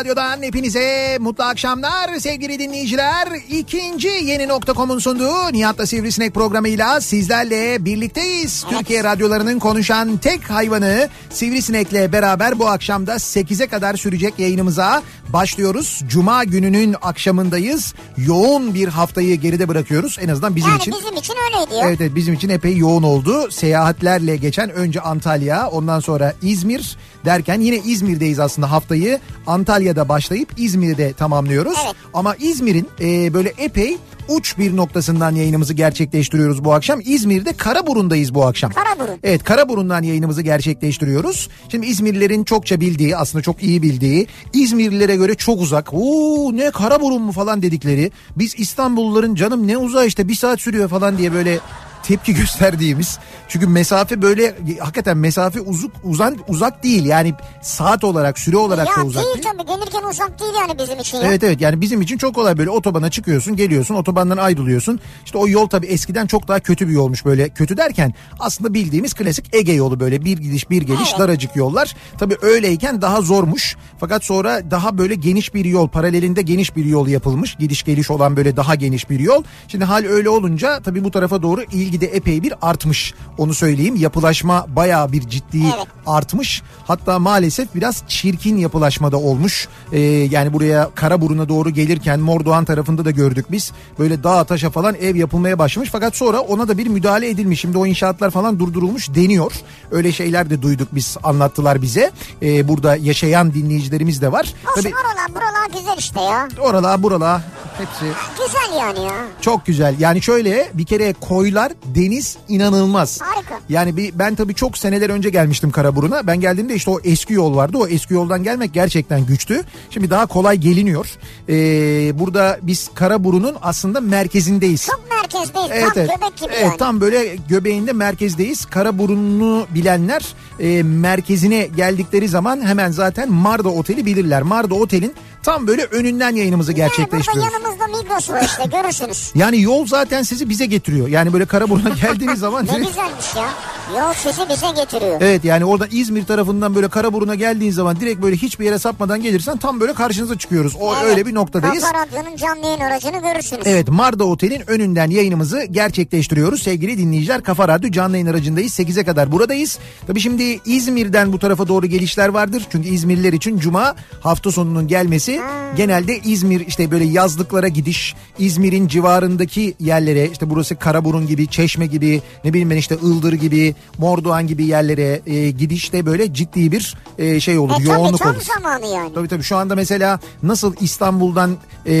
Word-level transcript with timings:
radyodan 0.00 0.42
hepinize 0.42 1.18
mutlu 1.20 1.44
akşamlar 1.44 2.18
sevgili 2.18 2.58
dinleyiciler. 2.58 3.28
İkinci 3.48 4.08
yeni 4.08 4.48
nokta.com'un 4.48 4.98
sunduğu 4.98 5.52
Nihat'la 5.52 5.86
Sivrisinek 5.86 6.34
programıyla 6.34 7.00
sizlerle 7.00 7.84
birlikteyiz. 7.84 8.64
Türkiye 8.70 9.04
radyolarının 9.04 9.58
konuşan 9.58 10.16
tek 10.16 10.50
hayvanı 10.50 11.08
Sivrisinek'le 11.30 12.12
beraber 12.12 12.58
bu 12.58 12.68
akşamda 12.68 13.14
8'e 13.14 13.66
kadar 13.66 13.96
sürecek 13.96 14.38
yayınımıza 14.38 15.02
başlıyoruz. 15.32 16.02
Cuma 16.08 16.44
gününün 16.44 16.96
akşamındayız. 17.02 17.94
Yoğun 18.16 18.74
bir 18.74 18.88
haftayı 18.88 19.36
geride 19.40 19.68
bırakıyoruz. 19.68 20.18
En 20.20 20.28
azından 20.28 20.56
bizim 20.56 20.70
Yani 20.70 20.78
için. 20.80 20.94
bizim 21.00 21.16
için 21.16 21.34
öyleydi 21.46 21.74
ya. 21.74 21.88
Evet, 21.88 22.00
evet 22.00 22.14
bizim 22.14 22.34
için 22.34 22.48
epey 22.48 22.76
yoğun 22.76 23.02
oldu. 23.02 23.50
Seyahatlerle 23.50 24.36
geçen 24.36 24.70
önce 24.70 25.00
Antalya 25.00 25.68
ondan 25.68 26.00
sonra 26.00 26.34
İzmir 26.42 26.96
derken 27.24 27.60
yine 27.60 27.76
İzmir'deyiz 27.76 28.38
aslında 28.40 28.70
haftayı. 28.70 29.20
Antalya'da 29.46 30.08
başlayıp 30.08 30.48
İzmir'de 30.56 31.12
tamamlıyoruz. 31.12 31.78
Evet. 31.84 31.94
Ama 32.14 32.34
İzmir'in 32.34 32.88
e, 33.00 33.34
böyle 33.34 33.52
epey 33.58 33.96
uç 34.30 34.58
bir 34.58 34.76
noktasından 34.76 35.34
yayınımızı 35.34 35.74
gerçekleştiriyoruz 35.74 36.64
bu 36.64 36.74
akşam. 36.74 37.00
İzmir'de 37.04 37.52
Karaburun'dayız 37.52 38.34
bu 38.34 38.46
akşam. 38.46 38.72
Karaburun. 38.72 39.18
Evet 39.22 39.44
Karaburun'dan 39.44 40.02
yayınımızı 40.02 40.42
gerçekleştiriyoruz. 40.42 41.48
Şimdi 41.68 41.86
İzmirlilerin 41.86 42.44
çokça 42.44 42.80
bildiği 42.80 43.16
aslında 43.16 43.42
çok 43.42 43.62
iyi 43.62 43.82
bildiği 43.82 44.26
İzmirlilere 44.52 45.16
göre 45.16 45.34
çok 45.34 45.60
uzak. 45.60 45.94
Oo 45.94 46.56
ne 46.56 46.70
Karaburun 46.70 47.22
mu 47.22 47.32
falan 47.32 47.62
dedikleri. 47.62 48.10
Biz 48.36 48.54
İstanbulluların 48.58 49.34
canım 49.34 49.66
ne 49.66 49.76
uzağı 49.76 50.06
işte 50.06 50.28
bir 50.28 50.34
saat 50.34 50.60
sürüyor 50.60 50.88
falan 50.88 51.18
diye 51.18 51.32
böyle 51.32 51.58
tepki 52.02 52.34
gösterdiğimiz. 52.40 53.18
Çünkü 53.48 53.66
mesafe 53.66 54.22
böyle 54.22 54.54
hakikaten 54.80 55.16
mesafe 55.16 55.60
uzak 55.60 55.90
uzan 56.04 56.36
uzak 56.48 56.82
değil. 56.82 57.04
Yani 57.04 57.34
saat 57.62 58.04
olarak 58.04 58.38
süre 58.38 58.56
olarak 58.56 58.86
da 58.86 59.00
Ya 59.00 59.06
uzak 59.06 59.24
değil 59.24 59.34
değil. 59.34 59.46
tabii 59.58 59.66
gelirken 59.66 60.08
uzak 60.10 60.40
değil 60.40 60.52
yani 60.60 60.78
bizim 60.78 60.98
için 60.98 61.18
ya. 61.18 61.24
Evet 61.26 61.44
evet 61.44 61.60
yani 61.60 61.80
bizim 61.80 62.00
için 62.02 62.18
çok 62.18 62.34
kolay 62.34 62.58
böyle 62.58 62.70
otobana 62.70 63.10
çıkıyorsun 63.10 63.56
geliyorsun 63.56 63.94
otobandan 63.94 64.36
ayrılıyorsun. 64.36 65.00
İşte 65.24 65.38
o 65.38 65.48
yol 65.48 65.66
tabii 65.68 65.86
eskiden 65.86 66.26
çok 66.26 66.48
daha 66.48 66.60
kötü 66.60 66.88
bir 66.88 66.92
yolmuş 66.92 67.24
böyle 67.24 67.48
kötü 67.48 67.76
derken 67.76 68.14
aslında 68.38 68.74
bildiğimiz 68.74 69.14
klasik 69.14 69.54
Ege 69.54 69.72
yolu 69.72 70.00
böyle 70.00 70.24
bir 70.24 70.38
gidiş 70.38 70.70
bir 70.70 70.82
geliş 70.82 71.08
Evet. 71.10 71.18
daracık 71.18 71.56
yollar. 71.56 71.94
Tabii 72.18 72.36
öyleyken 72.42 73.02
daha 73.02 73.20
zormuş 73.22 73.76
fakat 74.00 74.24
sonra 74.24 74.70
daha 74.70 74.98
böyle 74.98 75.14
geniş 75.14 75.54
bir 75.54 75.64
yol 75.64 75.88
paralelinde 75.88 76.42
geniş 76.42 76.76
bir 76.76 76.84
yol 76.84 77.08
yapılmış 77.08 77.54
gidiş 77.54 77.82
geliş 77.82 78.10
olan 78.10 78.36
böyle 78.36 78.56
daha 78.56 78.74
geniş 78.74 79.10
bir 79.10 79.20
yol. 79.20 79.42
Şimdi 79.68 79.84
hal 79.84 80.04
öyle 80.04 80.28
olunca 80.28 80.80
tabii 80.80 81.04
bu 81.04 81.10
tarafa 81.10 81.42
doğru 81.42 81.62
ilgi 81.90 82.00
de 82.00 82.06
epey 82.06 82.42
bir 82.42 82.54
artmış 82.62 83.14
onu 83.38 83.54
söyleyeyim 83.54 83.96
yapılaşma 83.96 84.66
bayağı 84.76 85.12
bir 85.12 85.20
ciddi 85.28 85.62
Evet. 85.76 85.86
artmış. 86.06 86.62
Hatta 86.86 87.18
maalesef 87.18 87.74
biraz 87.74 88.02
çirkin 88.08 88.56
yapılaşmada 88.56 89.16
olmuş. 89.16 89.68
Ee, 89.92 89.98
yani 90.00 90.52
buraya 90.52 90.90
Karaburun'a 90.94 91.48
doğru 91.48 91.70
gelirken 91.70 92.20
Mordoğan 92.20 92.64
tarafında 92.64 93.04
da 93.04 93.10
gördük 93.10 93.46
biz. 93.50 93.72
Böyle 93.98 94.22
dağ 94.24 94.44
taşa 94.44 94.70
falan 94.70 94.94
ev 94.94 95.16
yapılmaya 95.16 95.58
başlamış. 95.58 95.90
Fakat 95.92 96.16
sonra 96.16 96.40
ona 96.40 96.68
da 96.68 96.78
bir 96.78 96.86
müdahale 96.86 97.28
edilmiş. 97.28 97.60
Şimdi 97.60 97.78
o 97.78 97.86
inşaatlar 97.86 98.30
falan 98.30 98.58
durdurulmuş 98.58 99.14
deniyor. 99.14 99.52
Öyle 99.90 100.12
şeyler 100.12 100.50
de 100.50 100.62
duyduk 100.62 100.88
biz 100.92 101.16
anlattılar 101.22 101.82
bize. 101.82 102.10
Ee, 102.42 102.68
burada 102.68 102.96
yaşayan 102.96 103.54
dinleyicilerimiz 103.54 104.22
de 104.22 104.32
var. 104.32 104.54
Olsun 104.70 104.82
Tabii 104.82 104.94
oralar 104.94 105.28
buralar 105.34 105.78
güzel 105.80 105.98
işte 105.98 106.20
ya. 106.20 106.48
oralar 106.60 107.02
buralar 107.02 107.40
hepsi 107.78 108.04
Güzel 108.38 108.78
yani 108.80 108.98
ya. 109.04 109.12
çok 109.40 109.66
güzel. 109.66 109.94
Yani 109.98 110.22
şöyle 110.22 110.70
bir 110.74 110.84
kere 110.86 111.12
koylar 111.20 111.72
deniz 111.84 112.36
inanılmaz. 112.48 113.20
Harika. 113.20 113.60
Yani 113.68 113.96
bir 113.96 114.18
ben 114.18 114.34
tabii 114.34 114.54
çok 114.54 114.78
seneler 114.78 115.10
önce 115.10 115.30
gelmiştim 115.30 115.70
Karaburun'a. 115.70 116.26
Ben 116.26 116.40
geldiğimde 116.40 116.74
işte 116.74 116.90
o 116.90 117.00
eski 117.04 117.34
yol 117.34 117.56
vardı. 117.56 117.78
O 117.78 117.86
eski 117.86 118.14
yoldan 118.14 118.42
gelmek 118.42 118.74
gerçekten 118.74 119.26
güçtü. 119.26 119.62
Şimdi 119.90 120.10
daha 120.10 120.26
kolay 120.26 120.56
geliniyor. 120.56 121.06
Ee, 121.48 122.18
burada 122.18 122.58
biz 122.62 122.90
Karaburun'un 122.94 123.56
aslında 123.62 124.00
merkezindeyiz. 124.00 124.86
Çok 124.86 125.10
merkezdeyiz. 125.10 125.70
Evet, 125.72 125.94
tam 125.94 125.98
evet. 126.04 126.10
göbek 126.20 126.36
gibi 126.36 126.52
Evet, 126.52 126.62
yani. 126.64 126.76
tam 126.76 127.00
böyle 127.00 127.36
göbeğinde 127.48 127.92
merkezdeyiz. 127.92 128.64
Karaburun'u 128.64 129.66
bilenler 129.74 130.34
e, 130.60 130.82
merkezine 130.82 131.66
geldikleri 131.76 132.28
zaman 132.28 132.66
hemen 132.66 132.90
zaten 132.90 133.32
Marda 133.32 133.68
Oteli 133.68 134.06
bilirler. 134.06 134.42
Marda 134.42 134.74
Otel'in 134.74 135.14
tam 135.42 135.66
böyle 135.66 135.84
önünden 135.84 136.36
yayınımızı 136.36 136.72
Yani 136.72 136.78
burada 136.78 136.96
gerçekleştiriyoruz. 136.96 137.52
yanımızda 137.52 137.86
Migros 137.86 138.30
var 138.30 138.42
işte 138.42 138.64
görürsünüz. 138.78 139.32
Yani 139.34 139.60
yol 139.62 139.86
zaten 139.86 140.22
sizi 140.22 140.48
bize 140.48 140.66
getiriyor. 140.66 141.08
Yani 141.08 141.32
böyle 141.32 141.46
Karaburun'a 141.46 141.88
geldiğiniz 142.02 142.38
zaman 142.38 142.66
Ne 142.66 142.78
güzelmiş 142.78 143.34
ya. 143.36 143.48
Yol 143.98 144.12
sizi 144.12 144.48
bize 144.48 144.66
getiriyor. 144.76 145.16
Evet 145.20 145.44
yani 145.44 145.64
orada 145.64 145.86
İzmir 145.86 146.24
tarafından 146.24 146.74
böyle 146.74 146.88
Karaburun'a 146.88 147.34
geldiğin 147.34 147.72
zaman 147.72 148.00
direkt 148.00 148.22
böyle 148.22 148.36
hiçbir 148.36 148.64
yere 148.64 148.78
sapmadan 148.78 149.22
gelirsen 149.22 149.56
tam 149.56 149.80
böyle 149.80 149.92
karşınıza 149.94 150.38
çıkıyoruz. 150.38 150.76
O 150.80 150.94
Evet. 150.94 151.04
öyle 151.04 151.26
bir 151.26 151.34
noktadayız. 151.34 151.84
Kafa 151.84 152.06
Radyo'nun 152.06 152.36
canlı 152.36 152.66
yayın 152.66 152.80
aracını 152.80 153.22
görürsünüz. 153.22 153.62
Evet 153.66 153.88
Marda 153.88 154.24
Otel'in 154.24 154.70
önünden 154.70 155.10
yayınımızı 155.10 155.64
gerçekleştiriyoruz. 155.64 156.62
Sevgili 156.62 156.98
dinleyiciler 156.98 157.42
Kafa 157.42 157.68
Radyo 157.68 157.90
canlı 157.90 158.16
yayın 158.16 158.26
aracındayız. 158.26 158.78
8'e 158.78 159.04
kadar 159.04 159.32
buradayız. 159.32 159.78
Tabii 160.06 160.20
şimdi 160.20 160.60
İzmir'den 160.64 161.32
bu 161.32 161.38
tarafa 161.38 161.68
doğru 161.68 161.86
gelişler 161.86 162.28
vardır. 162.28 162.62
Çünkü 162.72 162.88
İzmirliler 162.88 163.32
için 163.32 163.58
Cuma 163.58 163.94
hafta 164.20 164.52
sonunun 164.52 164.88
gelmesi 164.88 165.40
genelde 165.76 166.18
İzmir 166.18 166.66
işte 166.66 166.90
böyle 166.90 167.04
yazlıklara 167.04 167.68
gidiş, 167.68 168.14
İzmir'in 168.38 168.88
civarındaki 168.88 169.74
yerlere 169.80 170.28
işte 170.32 170.50
burası 170.50 170.76
Karaburun 170.76 171.26
gibi, 171.26 171.46
Çeşme 171.46 171.86
gibi, 171.86 172.22
ne 172.44 172.50
bileyim 172.52 172.70
ben 172.70 172.76
işte 172.76 172.96
Ildır 173.02 173.32
gibi, 173.32 173.74
Mordoğan 173.98 174.46
gibi 174.46 174.64
yerlere 174.64 175.20
e, 175.26 175.50
gidişte 175.50 176.06
böyle 176.06 176.34
ciddi 176.34 176.72
bir 176.72 176.94
e, 177.18 177.40
şey 177.40 177.58
olur, 177.58 177.72
E 177.72 177.74
tabii 177.76 177.88
yoğunluk 177.88 178.18
tam 178.20 178.34
olur. 178.34 178.40
zamanı 178.56 178.86
yani. 178.86 179.14
Tabii 179.14 179.28
tabii 179.28 179.42
şu 179.42 179.56
anda 179.56 179.74
mesela 179.76 180.20
nasıl 180.42 180.74
İstanbul'dan 180.80 181.56
e, 181.86 181.94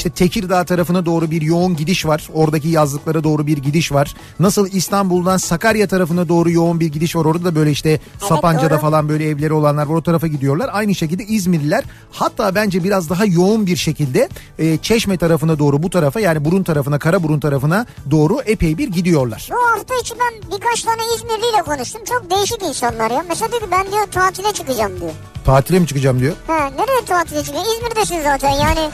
işte 0.00 0.10
Tekirdağ 0.10 0.64
tarafına 0.64 1.06
doğru 1.06 1.30
bir 1.30 1.42
yoğun 1.42 1.76
gidiş 1.76 2.06
var. 2.06 2.28
Oradaki 2.34 2.68
yazlıklara 2.68 3.24
doğru 3.24 3.46
bir 3.46 3.58
gidiş 3.58 3.92
var. 3.92 4.14
Nasıl 4.38 4.68
İstanbul'dan 4.72 5.36
Sakarya 5.36 5.88
tarafına 5.88 6.28
doğru 6.28 6.50
yoğun 6.50 6.80
bir 6.80 6.86
gidiş 6.86 7.16
var. 7.16 7.24
Orada 7.24 7.44
da 7.44 7.54
böyle 7.54 7.70
işte 7.70 8.00
Sapanca'da 8.28 8.70
doğru. 8.70 8.78
falan 8.78 9.08
böyle 9.08 9.28
evleri 9.28 9.52
olanlar 9.52 9.86
var. 9.86 9.94
O 9.94 10.02
tarafa 10.02 10.26
gidiyorlar. 10.26 10.70
Aynı 10.72 10.94
şekilde 10.94 11.24
İzmirliler 11.24 11.84
hatta 12.12 12.54
bence 12.54 12.84
biraz 12.84 13.10
daha 13.10 13.24
yoğun 13.24 13.66
bir 13.66 13.76
şekilde 13.76 14.28
e, 14.58 14.76
Çeşme 14.76 15.16
tarafına 15.16 15.58
doğru 15.58 15.82
bu 15.82 15.90
tarafa 15.90 16.20
yani 16.20 16.44
burun 16.44 16.62
tarafına 16.62 16.98
Karaburun 16.98 17.40
tarafına 17.40 17.86
doğru 18.10 18.40
epey 18.46 18.78
bir 18.78 18.88
gidiyorlar. 18.88 19.48
Bu 19.50 19.76
hafta 19.78 19.94
içi 20.02 20.14
ben 20.20 20.56
birkaç 20.56 20.82
tane 20.82 21.02
İzmirliyle 21.16 21.62
konuştum. 21.66 22.00
Çok 22.04 22.30
değişik 22.30 22.62
insanlar 22.62 23.10
ya. 23.10 23.24
Mesela 23.28 23.48
ki 23.58 23.64
ben 23.70 23.92
diyor 23.92 24.06
tatile 24.12 24.52
çıkacağım 24.52 25.00
diyor. 25.00 25.12
Tatile 25.44 25.78
mi 25.78 25.86
çıkacağım 25.86 26.20
diyor. 26.20 26.34
Ha, 26.46 26.70
nereye 26.78 27.04
tatile 27.06 27.42
çıkıyor? 27.42 27.64
İzmir'desin 27.76 28.22
zaten 28.22 28.50
yani. 28.50 28.90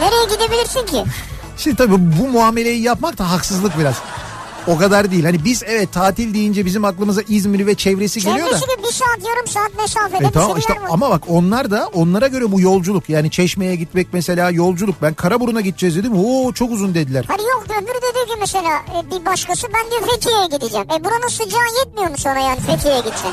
Nereye 0.00 0.11
gidebilirsin 0.34 0.86
ki? 0.86 1.04
Şimdi 1.58 1.76
tabii 1.76 1.96
bu 2.22 2.28
muameleyi 2.28 2.82
yapmak 2.82 3.18
da 3.18 3.30
haksızlık 3.30 3.78
biraz. 3.78 3.94
O 4.66 4.78
kadar 4.78 5.10
değil. 5.10 5.24
Hani 5.24 5.44
biz 5.44 5.62
evet 5.66 5.92
tatil 5.92 6.34
deyince 6.34 6.64
bizim 6.64 6.84
aklımıza 6.84 7.22
İzmir 7.28 7.66
ve 7.66 7.74
çevresi 7.74 8.20
geliyor 8.20 8.50
da. 8.50 8.60
Çevresi 8.60 8.78
bir 8.78 8.92
saat 8.92 9.28
yarım 9.28 9.46
saat 9.46 9.74
mesafede 9.78 10.26
E 10.26 10.30
tamam 10.30 10.58
işte 10.58 10.72
var. 10.72 10.80
ama 10.90 11.10
bak 11.10 11.22
onlar 11.28 11.70
da 11.70 11.88
onlara 11.94 12.26
göre 12.26 12.52
bu 12.52 12.60
yolculuk 12.60 13.08
yani 13.08 13.30
Çeşme'ye 13.30 13.76
gitmek 13.76 14.06
mesela 14.12 14.50
yolculuk. 14.50 14.96
Ben 15.02 15.14
Karaburun'a 15.14 15.60
gideceğiz 15.60 15.96
dedim. 15.96 16.12
Oo 16.24 16.52
çok 16.52 16.70
uzun 16.70 16.94
dediler. 16.94 17.24
Hani 17.28 17.42
yok 17.42 17.64
öbürü 17.82 17.94
de 17.96 18.14
diyor 18.14 18.26
ki 18.26 18.34
mesela 18.40 18.70
e, 18.98 19.10
bir 19.10 19.26
başkası 19.26 19.66
ben 19.74 19.90
diyor 19.90 20.02
Fethiye'ye 20.14 20.46
gideceğim. 20.46 20.86
E 20.96 21.04
buranın 21.04 21.28
sıcağı 21.28 21.66
yetmiyor 21.84 22.10
mu 22.10 22.16
sonra 22.18 22.38
yani 22.40 22.60
Fethiye'ye 22.60 23.00
gideceksin? 23.00 23.28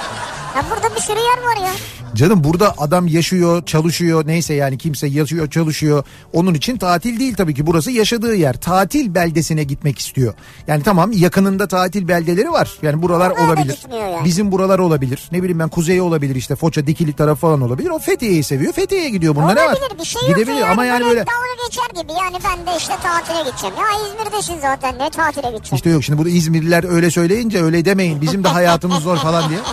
Ya 0.55 0.63
burada 0.71 0.95
bir 0.95 1.01
sürü 1.01 1.19
yer 1.19 1.37
var 1.43 1.65
ya. 1.67 1.71
Canım 2.15 2.43
burada 2.43 2.73
adam 2.77 3.07
yaşıyor, 3.07 3.65
çalışıyor 3.65 4.27
neyse 4.27 4.53
yani 4.53 4.77
kimse 4.77 5.07
yaşıyor, 5.07 5.49
çalışıyor. 5.49 6.03
Onun 6.33 6.53
için 6.53 6.77
tatil 6.77 7.19
değil 7.19 7.35
tabii 7.35 7.53
ki 7.53 7.67
burası 7.67 7.91
yaşadığı 7.91 8.35
yer. 8.35 8.53
Tatil 8.53 9.15
beldesine 9.15 9.63
gitmek 9.63 9.99
istiyor. 9.99 10.33
Yani 10.67 10.83
tamam 10.83 11.11
yakınında 11.11 11.67
tatil 11.67 12.07
beldeleri 12.07 12.51
var. 12.51 12.69
Yani 12.81 13.01
buralar 13.01 13.37
da 13.37 13.43
olabilir. 13.43 13.79
yani. 13.91 14.25
Bizim 14.25 14.51
buralar 14.51 14.79
olabilir. 14.79 15.29
Ne 15.31 15.37
bileyim 15.39 15.59
ben 15.59 15.69
kuzeye 15.69 16.01
olabilir 16.01 16.35
işte 16.35 16.55
Foça, 16.55 16.87
Dikili 16.87 17.13
tarafı 17.13 17.41
falan 17.41 17.61
olabilir. 17.61 17.89
O 17.89 17.99
Fethiye'yi 17.99 18.43
seviyor. 18.43 18.73
Fethiye'ye 18.73 19.09
gidiyor. 19.09 19.35
Bunda 19.35 19.53
ne 19.53 19.61
var? 19.61 19.65
Olabilir 19.65 19.99
bir 19.99 20.05
şey 20.05 20.21
Gidebilir 20.27 20.57
ki 20.57 20.65
ama 20.65 20.85
yani 20.85 21.05
böyle 21.05 21.19
Dalga 21.19 21.63
geçer 21.67 22.01
gibi 22.03 22.11
yani 22.11 22.37
ben 22.45 22.73
de 22.73 22.77
işte 22.77 22.93
tatile 23.03 23.49
gideceğim. 23.49 23.75
Ya 23.77 23.85
İzmir'desin 24.09 24.59
zaten 24.61 24.99
ne 24.99 25.09
tatile 25.09 25.41
gideceğim. 25.51 25.75
işte 25.75 25.89
yok 25.89 26.03
şimdi 26.03 26.17
burada 26.17 26.29
İzmirliler 26.31 26.83
öyle 26.95 27.11
söyleyince 27.11 27.63
öyle 27.63 27.85
demeyin. 27.85 28.21
Bizim 28.21 28.43
de 28.43 28.47
hayatımız 28.47 29.03
zor 29.03 29.17
falan 29.17 29.49
diye. 29.49 29.59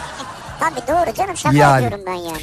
Tabii 0.60 0.86
doğru 0.88 1.14
canım 1.14 1.36
şaka 1.36 1.56
Yani. 1.56 1.82
yapıyorum 1.82 2.06
ben 2.06 2.14
yani. 2.14 2.42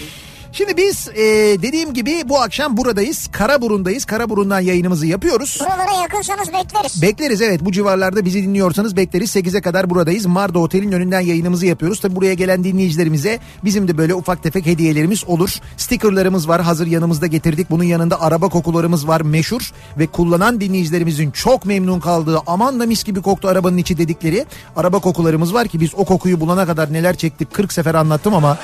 Şimdi 0.54 0.78
biz 0.78 1.08
e, 1.08 1.24
dediğim 1.62 1.94
gibi 1.94 2.22
bu 2.26 2.40
akşam 2.42 2.78
buradayız. 2.78 3.28
Karaburun'dayız. 3.32 4.06
Karaburun'dan 4.06 4.60
yayınımızı 4.60 5.06
yapıyoruz. 5.06 5.60
Buralara 5.60 6.02
yakınsanız 6.02 6.54
bekleriz. 6.54 7.02
Bekleriz 7.02 7.42
evet 7.42 7.66
bu 7.66 7.72
civarlarda 7.72 8.26
bizi 8.26 8.44
dinliyorsanız 8.44 8.96
bekleriz 8.96 9.36
8'e 9.36 9.62
kadar 9.62 9.90
buradayız. 9.90 10.26
Marda 10.26 10.60
Otel'in 10.60 10.92
önünden 10.92 11.20
yayınımızı 11.20 11.66
yapıyoruz. 11.66 12.00
Tabi 12.00 12.16
buraya 12.16 12.34
gelen 12.34 12.64
dinleyicilerimize 12.64 13.40
bizim 13.64 13.88
de 13.88 13.98
böyle 13.98 14.16
ufak 14.16 14.44
tefek 14.44 14.66
hediyelerimiz 14.66 15.24
olur. 15.28 15.60
Stickerlarımız 15.78 16.48
var 16.48 16.62
hazır 16.62 16.88
yanımızda 16.88 17.28
getirdik. 17.28 17.70
Bunun 17.70 17.84
yanında 17.84 18.22
araba 18.22 18.50
kokularımız 18.50 19.08
var 19.08 19.22
meşhur 19.22 19.72
ve 19.98 20.08
kullanan 20.08 20.62
dinleyicilerimizin 20.62 21.32
çok 21.32 21.66
memnun 21.66 22.00
kaldığı 22.00 22.40
aman 22.48 22.80
da 22.80 22.86
mis 22.86 23.04
gibi 23.04 23.22
koktu 23.22 23.48
arabanın 23.48 23.78
içi 23.78 23.98
dedikleri 23.98 24.46
araba 24.76 25.00
kokularımız 25.00 25.54
var 25.54 25.68
ki 25.68 25.80
biz 25.80 25.96
o 25.96 26.06
kokuyu 26.06 26.40
bulana 26.40 26.66
kadar 26.66 26.94
neler 26.94 27.16
çektik 27.16 27.54
40 27.54 27.74
sefer 27.74 27.96
anlattım 27.96 28.34
ama 28.34 28.58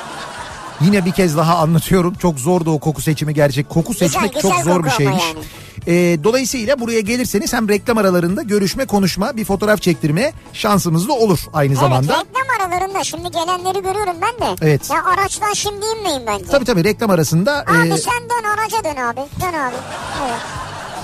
Yine 0.82 1.06
bir 1.06 1.12
kez 1.12 1.38
daha 1.38 1.58
anlatıyorum. 1.58 2.14
Çok 2.14 2.40
zordu 2.40 2.72
o 2.72 2.80
koku 2.80 3.02
seçimi 3.02 3.34
gerçek. 3.34 3.70
Koku 3.70 3.94
seçmek 3.94 4.34
güzel 4.36 4.42
çok 4.52 4.64
zor 4.64 4.72
koku 4.76 4.86
bir 4.86 4.92
şeymiş. 4.92 5.24
yani. 5.28 5.46
Ee, 5.88 6.24
dolayısıyla 6.24 6.80
buraya 6.80 7.00
gelirseniz 7.02 7.54
hem 7.54 7.70
reklam 7.70 7.98
aralarında 7.98 8.42
görüşme, 8.42 8.86
konuşma, 8.86 9.38
bir 9.38 9.46
fotoğraf 9.46 9.82
çektirme 9.82 10.34
şansımız 10.54 11.08
da 11.08 11.14
olur 11.14 11.40
aynı 11.54 11.76
zamanda. 11.76 12.14
Evet 12.16 12.26
reklam 12.28 12.72
aralarında 12.72 13.04
şimdi 13.04 13.32
gelenleri 13.32 13.82
görüyorum 13.84 14.16
ben 14.22 14.48
de. 14.48 14.56
Evet. 14.62 14.90
Ya 14.90 15.06
araçtan 15.06 15.54
şimdi 15.54 15.86
inmeyin 15.98 16.22
bence. 16.28 16.46
Tabii 16.46 16.66
tabii 16.66 16.84
reklam 16.84 17.10
arasında. 17.10 17.66
Abi 17.68 17.88
e, 17.94 17.98
sen 17.98 18.24
dön 18.30 18.44
araca 18.58 18.84
dön 18.84 19.02
abi. 19.02 19.20
Dön 19.42 19.60
abi. 19.60 19.76
Evet. 20.28 20.40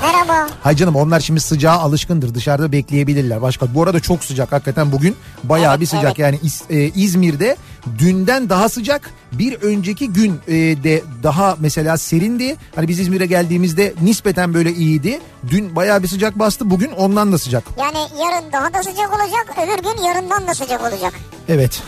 Merhaba. 0.05 0.47
Hay 0.63 0.75
canım 0.75 0.95
onlar 0.95 1.19
şimdi 1.19 1.39
sıcağa 1.39 1.71
alışkındır 1.71 2.33
dışarıda 2.35 2.71
bekleyebilirler. 2.71 3.41
Başka 3.41 3.73
bu 3.75 3.83
arada 3.83 3.99
çok 3.99 4.23
sıcak 4.23 4.51
hakikaten 4.51 4.91
bugün 4.91 5.15
bayağı 5.43 5.71
Evet, 5.71 5.81
bir 5.81 5.85
sıcak. 5.85 6.05
evet. 6.05 6.19
Yani 6.19 6.39
İz- 6.43 6.63
e, 6.69 6.83
İzmir'de 6.89 7.57
dünden 7.99 8.49
daha 8.49 8.69
sıcak 8.69 9.09
bir 9.31 9.53
önceki 9.61 10.09
gün 10.13 10.39
e, 10.47 10.53
de 10.53 11.03
daha 11.23 11.55
mesela 11.59 11.97
serindi. 11.97 12.55
Hani 12.75 12.87
biz 12.87 12.99
İzmir'e 12.99 13.25
geldiğimizde 13.25 13.93
nispeten 14.01 14.53
böyle 14.53 14.73
iyiydi. 14.73 15.19
Dün 15.49 15.75
bayağı 15.75 16.03
bir 16.03 16.07
sıcak 16.07 16.39
bastı 16.39 16.69
bugün 16.69 16.91
ondan 16.91 17.31
da 17.31 17.37
sıcak. 17.37 17.63
Yani 17.79 17.97
yarın 17.97 18.51
daha 18.51 18.73
da 18.73 18.83
sıcak 18.83 19.09
olacak. 19.13 19.55
Öbür 19.63 19.83
gün 19.83 20.03
yarından 20.03 20.47
da 20.47 20.53
sıcak 20.55 20.81
olacak. 20.81 21.13
Evet. 21.49 21.83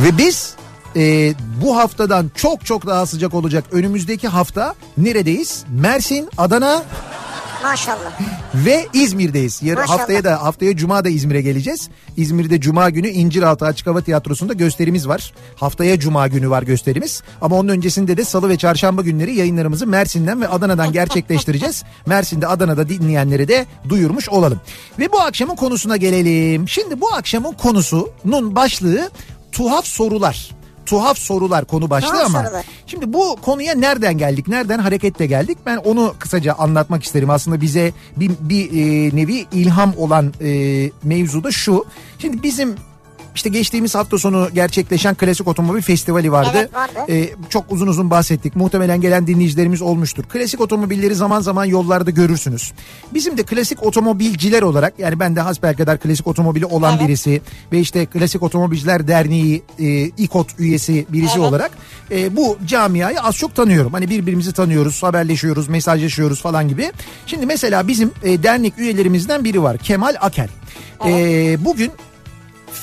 Ve 0.00 0.18
biz 0.18 0.54
e, 0.96 1.34
bu 1.64 1.76
haftadan 1.76 2.30
çok 2.34 2.66
çok 2.66 2.86
daha 2.86 3.06
sıcak 3.06 3.34
olacak 3.34 3.64
önümüzdeki 3.72 4.28
hafta 4.28 4.74
neredeyiz? 4.98 5.64
Mersin, 5.68 6.28
Adana 6.38 6.82
Maşallah. 7.62 8.20
ve 8.54 8.86
İzmir'deyiz. 8.92 9.62
Yarın 9.62 9.80
Maşallah. 9.80 9.98
haftaya 9.98 10.24
da 10.24 10.42
haftaya 10.42 10.76
cuma 10.76 11.04
da 11.04 11.08
İzmir'e 11.08 11.42
geleceğiz. 11.42 11.88
İzmir'de 12.16 12.60
cuma 12.60 12.90
günü 12.90 13.08
İnciraltı 13.08 13.64
Açık 13.64 13.86
Hava 13.86 14.00
Tiyatrosu'nda 14.00 14.52
gösterimiz 14.52 15.08
var. 15.08 15.32
Haftaya 15.56 15.98
cuma 15.98 16.28
günü 16.28 16.50
var 16.50 16.62
gösterimiz. 16.62 17.22
Ama 17.40 17.56
onun 17.56 17.68
öncesinde 17.68 18.16
de 18.16 18.24
salı 18.24 18.48
ve 18.48 18.56
çarşamba 18.58 19.02
günleri 19.02 19.34
yayınlarımızı 19.34 19.86
Mersin'den 19.86 20.40
ve 20.40 20.48
Adana'dan 20.48 20.92
gerçekleştireceğiz. 20.92 21.84
Mersin'de 22.06 22.46
Adana'da 22.46 22.88
dinleyenleri 22.88 23.48
de 23.48 23.66
duyurmuş 23.88 24.28
olalım. 24.28 24.60
Ve 24.98 25.12
bu 25.12 25.20
akşamın 25.20 25.56
konusuna 25.56 25.96
gelelim. 25.96 26.68
Şimdi 26.68 27.00
bu 27.00 27.12
akşamın 27.12 27.52
konusunun 27.52 28.56
başlığı 28.56 29.10
tuhaf 29.52 29.86
sorular. 29.86 30.56
Tuhaf 30.86 31.18
sorular 31.18 31.64
konu 31.64 31.90
başlığı 31.90 32.10
Tuhaf 32.10 32.26
ama 32.26 32.44
sorular. 32.44 32.66
Şimdi 32.86 33.12
bu 33.12 33.36
konuya 33.42 33.74
nereden 33.74 34.18
geldik? 34.18 34.48
Nereden 34.48 34.78
hareketle 34.78 35.26
geldik? 35.26 35.58
Ben 35.66 35.76
onu 35.76 36.14
kısaca 36.18 36.52
anlatmak 36.52 37.02
isterim. 37.02 37.30
Aslında 37.30 37.60
bize 37.60 37.92
bir, 38.16 38.30
bir 38.40 38.70
e, 38.70 39.16
nevi 39.16 39.46
ilham 39.52 39.92
olan 39.98 40.32
e, 40.40 40.90
mevzu 41.02 41.44
da 41.44 41.50
şu. 41.50 41.84
Şimdi 42.18 42.42
bizim 42.42 42.74
işte 43.36 43.48
geçtiğimiz 43.48 43.94
hafta 43.94 44.18
sonu 44.18 44.48
gerçekleşen 44.54 45.14
Klasik 45.14 45.48
Otomobil 45.48 45.82
Festivali 45.82 46.32
vardı. 46.32 46.50
Evet, 46.54 46.74
vardı. 46.74 47.12
E, 47.12 47.30
çok 47.48 47.72
uzun 47.72 47.86
uzun 47.86 48.10
bahsettik. 48.10 48.56
Muhtemelen 48.56 49.00
gelen 49.00 49.26
dinleyicilerimiz 49.26 49.82
olmuştur. 49.82 50.24
Klasik 50.24 50.60
otomobilleri 50.60 51.14
zaman 51.14 51.40
zaman 51.40 51.64
yollarda 51.64 52.10
görürsünüz. 52.10 52.72
Bizim 53.14 53.38
de 53.38 53.42
klasik 53.42 53.82
otomobilciler 53.82 54.62
olarak 54.62 54.98
yani 54.98 55.20
ben 55.20 55.36
de 55.36 55.40
hasbelkader 55.40 55.98
klasik 55.98 56.26
otomobili 56.26 56.66
olan 56.66 56.96
Evet. 56.96 57.08
birisi 57.08 57.40
ve 57.72 57.78
işte 57.78 58.06
Klasik 58.06 58.42
Otomobilciler 58.42 59.08
Derneği 59.08 59.62
e, 59.78 60.04
İKOT 60.04 60.48
üyesi 60.58 61.06
birisi 61.08 61.38
Evet. 61.38 61.48
olarak 61.48 61.70
e, 62.10 62.36
bu 62.36 62.58
camiayı 62.66 63.20
az 63.20 63.36
çok 63.36 63.54
tanıyorum. 63.54 63.92
Hani 63.92 64.10
birbirimizi 64.10 64.52
tanıyoruz, 64.52 65.02
haberleşiyoruz, 65.02 65.68
mesajlaşıyoruz 65.68 66.42
falan 66.42 66.68
gibi. 66.68 66.92
Şimdi 67.26 67.46
mesela 67.46 67.88
bizim 67.88 68.10
e, 68.22 68.42
dernek 68.42 68.78
üyelerimizden 68.78 69.44
biri 69.44 69.62
var. 69.62 69.78
Kemal 69.78 70.14
Akel. 70.20 70.48
E, 71.06 71.64
bugün 71.64 71.92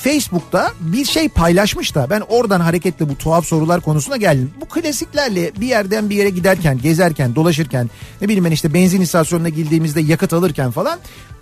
Facebook'ta 0.02 0.72
bir 0.80 1.04
şey 1.04 1.28
paylaşmış 1.28 1.94
da 1.94 2.10
ben 2.10 2.20
oradan 2.28 2.60
hareketle 2.60 3.08
bu 3.08 3.18
tuhaf 3.18 3.46
sorular 3.46 3.80
konusuna 3.80 4.16
geldim. 4.16 4.50
Bu 4.60 4.64
klasiklerle 4.64 5.52
bir 5.60 5.66
yerden 5.66 6.10
bir 6.10 6.16
yere 6.16 6.30
giderken, 6.30 6.80
gezerken, 6.82 7.34
dolaşırken 7.34 7.90
ne 8.20 8.28
bileyim 8.28 8.44
ben 8.44 8.50
işte 8.50 8.74
benzin 8.74 9.00
istasyonuna 9.00 9.48
girdiğimizde 9.48 10.00
yakıt 10.00 10.32
alırken 10.32 10.70
falan 10.70 10.98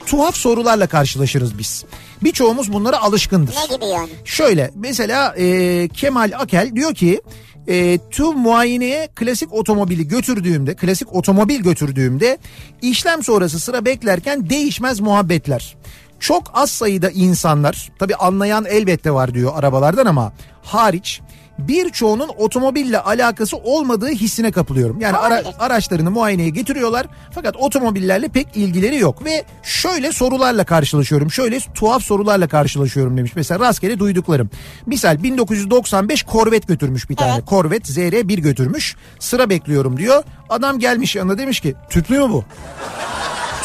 tuhaf 0.06 0.36
sorularla 0.36 0.86
karşılaşırız 0.86 1.58
biz. 1.58 1.84
Birçoğumuz 2.22 2.72
bunlara 2.72 3.02
alışkındır. 3.02 3.54
Ne 3.54 3.76
gibi 3.76 3.86
yani? 3.86 4.10
Şöyle 4.24 4.70
mesela 4.74 5.34
e, 5.36 5.88
Kemal 5.88 6.32
Akel 6.38 6.70
diyor 6.74 6.94
ki 6.94 7.20
e, 7.68 7.98
tüm 8.10 8.38
muayeneye 8.38 9.08
klasik 9.14 9.52
otomobili 9.52 10.08
götürdüğümde 10.08 10.74
klasik 10.74 11.14
otomobil 11.14 11.60
götürdüğümde 11.60 12.38
işlem 12.82 13.22
sonrası 13.22 13.60
sıra 13.60 13.84
beklerken 13.84 14.50
değişmez 14.50 15.00
muhabbetler. 15.00 15.76
Çok 16.22 16.42
az 16.54 16.70
sayıda 16.70 17.10
insanlar 17.10 17.90
tabi 17.98 18.14
anlayan 18.14 18.64
elbette 18.64 19.10
var 19.10 19.34
diyor 19.34 19.52
arabalardan 19.56 20.06
ama 20.06 20.32
hariç 20.62 21.20
birçoğunun 21.58 22.30
otomobille 22.36 22.98
alakası 22.98 23.56
olmadığı 23.56 24.08
hissine 24.08 24.52
kapılıyorum. 24.52 25.00
Yani 25.00 25.16
ara- 25.16 25.42
araçlarını 25.58 26.10
muayeneye 26.10 26.48
getiriyorlar 26.48 27.06
fakat 27.34 27.56
otomobillerle 27.56 28.28
pek 28.28 28.48
ilgileri 28.56 28.96
yok 28.98 29.24
ve 29.24 29.44
şöyle 29.62 30.12
sorularla 30.12 30.64
karşılaşıyorum. 30.64 31.30
Şöyle 31.30 31.58
tuhaf 31.74 32.02
sorularla 32.02 32.48
karşılaşıyorum 32.48 33.16
demiş. 33.16 33.32
Mesela 33.36 33.60
rastgele 33.60 33.98
duyduklarım. 33.98 34.50
Misal 34.86 35.22
1995 35.22 36.26
Corvette 36.26 36.72
götürmüş 36.72 37.10
bir 37.10 37.16
tane. 37.16 37.32
Evet. 37.34 37.48
Corvette 37.48 37.92
ZR1 37.92 38.40
götürmüş. 38.40 38.96
Sıra 39.18 39.50
bekliyorum 39.50 39.96
diyor. 39.96 40.22
Adam 40.48 40.78
gelmiş 40.78 41.16
yanına 41.16 41.38
demiş 41.38 41.60
ki 41.60 41.74
tüplü 41.90 42.18
mü 42.20 42.30
bu? 42.30 42.44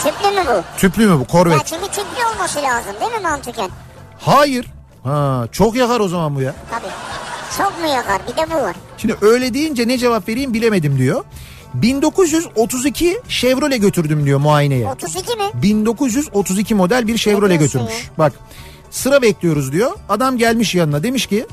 Tüplü 0.03 0.31
mü 0.31 0.45
bu? 0.47 0.79
Tüplü 0.79 1.07
mü 1.07 1.15
bu 1.15 1.19
Ya 1.19 1.27
Corvette? 1.31 1.63
çünkü 1.65 1.85
tüplü 1.87 2.25
olması 2.35 2.61
lazım 2.63 2.91
değil 3.01 3.11
mi 3.11 3.19
mantıken? 3.23 3.69
Hayır. 4.19 4.65
Ha, 5.03 5.47
çok 5.51 5.75
yakar 5.75 5.99
o 5.99 6.07
zaman 6.07 6.35
bu 6.35 6.41
ya. 6.41 6.53
Tabii. 6.71 6.91
Çok 7.57 7.81
mu 7.81 7.87
yakar? 7.87 8.21
Bir 8.27 8.37
de 8.37 8.51
bu 8.51 8.55
var. 8.63 8.75
Şimdi 8.97 9.15
öyle 9.21 9.53
deyince 9.53 9.87
ne 9.87 9.97
cevap 9.97 10.27
vereyim 10.29 10.53
bilemedim 10.53 10.97
diyor. 10.97 11.23
1932 11.73 13.21
Chevrolet 13.27 13.81
götürdüm 13.81 14.25
diyor 14.25 14.39
muayeneye. 14.39 14.87
32 14.87 15.35
mi? 15.35 15.43
1932 15.53 16.75
model 16.75 17.07
bir 17.07 17.17
Chevrolet 17.17 17.59
götürmüş. 17.59 18.09
Bak 18.17 18.33
sıra 18.91 19.21
bekliyoruz 19.21 19.71
diyor. 19.71 19.91
Adam 20.09 20.37
gelmiş 20.37 20.75
yanına 20.75 21.03
demiş 21.03 21.25
ki 21.27 21.47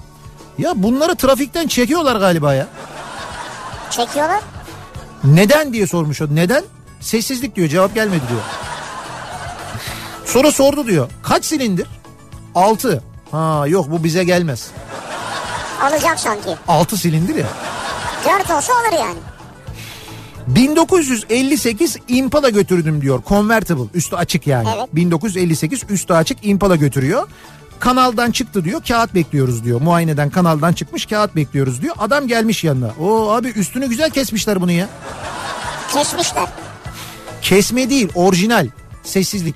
ya 0.58 0.72
bunları 0.76 1.14
trafikten 1.16 1.68
çekiyorlar 1.68 2.16
galiba 2.16 2.54
ya. 2.54 2.66
Çekiyorlar. 3.90 4.40
Neden 5.24 5.72
diye 5.72 5.86
sormuş 5.86 6.22
o. 6.22 6.26
Neden? 6.30 6.64
Sessizlik 7.04 7.56
diyor 7.56 7.68
cevap 7.68 7.94
gelmedi 7.94 8.22
diyor. 8.28 8.40
Sonra 10.24 10.52
sordu 10.52 10.86
diyor. 10.86 11.10
Kaç 11.22 11.44
silindir? 11.44 11.86
6. 12.54 13.02
Ha 13.30 13.64
yok 13.68 13.90
bu 13.90 14.04
bize 14.04 14.24
gelmez. 14.24 14.70
Alacak 15.82 16.20
sanki. 16.20 16.56
6 16.68 16.96
silindir 16.96 17.34
ya. 17.34 17.46
4 18.24 18.50
olsa 18.50 18.72
alır 18.72 18.98
yani. 18.98 19.18
1958 20.46 21.96
Impala 22.08 22.48
götürdüm 22.48 23.02
diyor. 23.02 23.22
Convertible 23.28 23.88
üstü 23.94 24.16
açık 24.16 24.46
yani. 24.46 24.68
Evet. 24.76 24.88
1958 24.92 25.82
üstü 25.88 26.12
açık 26.14 26.38
Impala 26.46 26.76
götürüyor. 26.76 27.28
Kanaldan 27.78 28.30
çıktı 28.30 28.64
diyor 28.64 28.82
kağıt 28.88 29.14
bekliyoruz 29.14 29.64
diyor. 29.64 29.80
Muayeneden 29.80 30.30
kanaldan 30.30 30.72
çıkmış 30.72 31.06
kağıt 31.06 31.36
bekliyoruz 31.36 31.82
diyor. 31.82 31.94
Adam 31.98 32.26
gelmiş 32.28 32.64
yanına. 32.64 32.90
O 33.00 33.30
abi 33.30 33.48
üstünü 33.48 33.88
güzel 33.88 34.10
kesmişler 34.10 34.60
bunu 34.60 34.72
ya. 34.72 34.88
Kesmişler. 35.92 36.63
Kesme 37.44 37.90
değil 37.90 38.08
orijinal. 38.14 38.68
Sessizlik. 39.02 39.54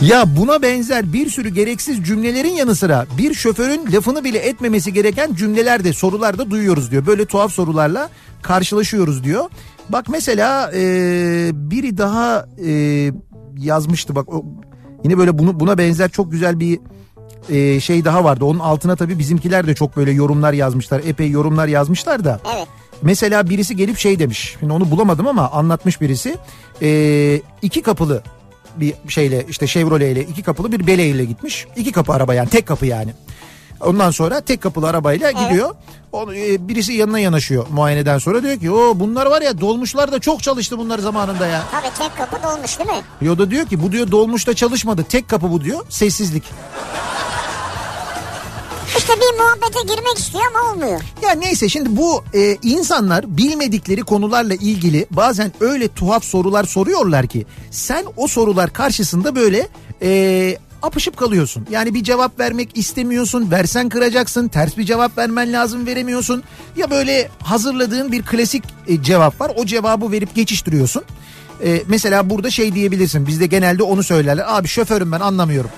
Ya 0.00 0.36
buna 0.36 0.62
benzer 0.62 1.12
bir 1.12 1.30
sürü 1.30 1.48
gereksiz 1.48 2.04
cümlelerin 2.04 2.52
yanı 2.52 2.74
sıra 2.74 3.06
bir 3.18 3.34
şoförün 3.34 3.92
lafını 3.92 4.24
bile 4.24 4.38
etmemesi 4.38 4.92
gereken 4.92 5.34
cümleler 5.34 5.84
de 5.84 5.92
sorularda 5.92 6.50
duyuyoruz 6.50 6.90
diyor. 6.90 7.06
Böyle 7.06 7.26
tuhaf 7.26 7.52
sorularla 7.52 8.10
karşılaşıyoruz 8.42 9.24
diyor. 9.24 9.44
Bak 9.88 10.08
mesela 10.08 10.70
e, 10.74 10.80
biri 11.52 11.98
daha 11.98 12.46
e, 12.66 13.10
yazmıştı 13.58 14.14
bak 14.14 14.32
o, 14.32 14.44
yine 15.04 15.18
böyle 15.18 15.38
bunu 15.38 15.60
buna 15.60 15.78
benzer 15.78 16.10
çok 16.10 16.32
güzel 16.32 16.60
bir 16.60 16.80
e, 17.48 17.80
şey 17.80 18.04
daha 18.04 18.24
vardı. 18.24 18.44
Onun 18.44 18.58
altına 18.58 18.96
tabii 18.96 19.18
bizimkiler 19.18 19.66
de 19.66 19.74
çok 19.74 19.96
böyle 19.96 20.10
yorumlar 20.10 20.52
yazmışlar. 20.52 21.02
Epey 21.06 21.30
yorumlar 21.30 21.68
yazmışlar 21.68 22.24
da. 22.24 22.40
Evet. 22.56 22.68
Mesela 23.02 23.50
birisi 23.50 23.76
gelip 23.76 23.98
şey 23.98 24.18
demiş. 24.18 24.56
Şimdi 24.60 24.72
onu 24.72 24.90
bulamadım 24.90 25.26
ama 25.26 25.50
anlatmış 25.50 26.00
birisi. 26.00 26.38
Ee, 26.82 27.40
iki 27.62 27.82
kapılı 27.82 28.22
bir 28.76 28.94
şeyle 29.08 29.46
işte 29.48 29.66
Chevrolet 29.66 30.12
ile 30.12 30.22
iki 30.24 30.42
kapılı 30.42 30.72
bir 30.72 30.86
Bele 30.86 31.06
ile 31.06 31.24
gitmiş. 31.24 31.66
İki 31.76 31.92
kapı 31.92 32.12
araba 32.12 32.34
yani 32.34 32.48
tek 32.48 32.66
kapı 32.66 32.86
yani. 32.86 33.10
Ondan 33.80 34.10
sonra 34.10 34.40
tek 34.40 34.60
kapılı 34.60 34.88
arabayla 34.88 35.30
gidiyor. 35.30 35.74
Onu, 36.12 36.34
e, 36.34 36.68
birisi 36.68 36.92
yanına 36.92 37.18
yanaşıyor 37.18 37.66
muayeneden 37.72 38.18
sonra 38.18 38.42
diyor 38.42 38.60
ki 38.60 38.70
o 38.70 39.00
bunlar 39.00 39.26
var 39.26 39.42
ya 39.42 39.60
dolmuşlar 39.60 40.12
da 40.12 40.18
çok 40.18 40.42
çalıştı 40.42 40.78
bunlar 40.78 40.98
zamanında 40.98 41.46
ya. 41.46 41.62
Tabii 41.70 41.94
tek 41.98 42.16
kapı 42.16 42.42
dolmuş 42.42 42.78
değil 42.78 42.90
mi? 42.90 42.96
Yo 43.22 43.38
da 43.38 43.50
diyor 43.50 43.66
ki 43.66 43.82
bu 43.82 43.92
diyor 43.92 44.10
dolmuşta 44.10 44.54
çalışmadı 44.54 45.04
tek 45.08 45.28
kapı 45.28 45.50
bu 45.52 45.64
diyor 45.64 45.80
sessizlik. 45.88 46.44
İşte 48.98 49.12
bir 49.12 49.38
muhabbete 49.38 49.94
girmek 49.94 50.18
istiyor 50.18 50.44
ama 50.50 50.72
olmuyor. 50.72 51.00
Ya 51.22 51.30
neyse 51.32 51.68
şimdi 51.68 51.96
bu 51.96 52.24
e, 52.34 52.56
insanlar 52.62 53.36
bilmedikleri 53.36 54.00
konularla 54.00 54.54
ilgili 54.54 55.06
bazen 55.10 55.52
öyle 55.60 55.88
tuhaf 55.88 56.24
sorular 56.24 56.64
soruyorlar 56.64 57.26
ki 57.26 57.46
sen 57.70 58.04
o 58.16 58.26
sorular 58.28 58.72
karşısında 58.72 59.36
böyle 59.36 59.68
e, 60.02 60.58
apışıp 60.82 61.16
kalıyorsun. 61.16 61.66
Yani 61.70 61.94
bir 61.94 62.04
cevap 62.04 62.40
vermek 62.40 62.78
istemiyorsun, 62.78 63.50
versen 63.50 63.88
kıracaksın, 63.88 64.48
ters 64.48 64.76
bir 64.76 64.84
cevap 64.84 65.18
vermen 65.18 65.52
lazım 65.52 65.86
veremiyorsun. 65.86 66.42
Ya 66.76 66.90
böyle 66.90 67.28
hazırladığın 67.42 68.12
bir 68.12 68.22
klasik 68.22 68.64
e, 68.88 69.02
cevap 69.02 69.40
var 69.40 69.52
o 69.56 69.66
cevabı 69.66 70.12
verip 70.12 70.34
geçiştiriyorsun. 70.34 71.02
E, 71.64 71.82
mesela 71.86 72.30
burada 72.30 72.50
şey 72.50 72.74
diyebilirsin 72.74 73.26
bizde 73.26 73.46
genelde 73.46 73.82
onu 73.82 74.02
söylerler 74.02 74.44
abi 74.48 74.68
şoförüm 74.68 75.12
ben 75.12 75.20
anlamıyorum. 75.20 75.70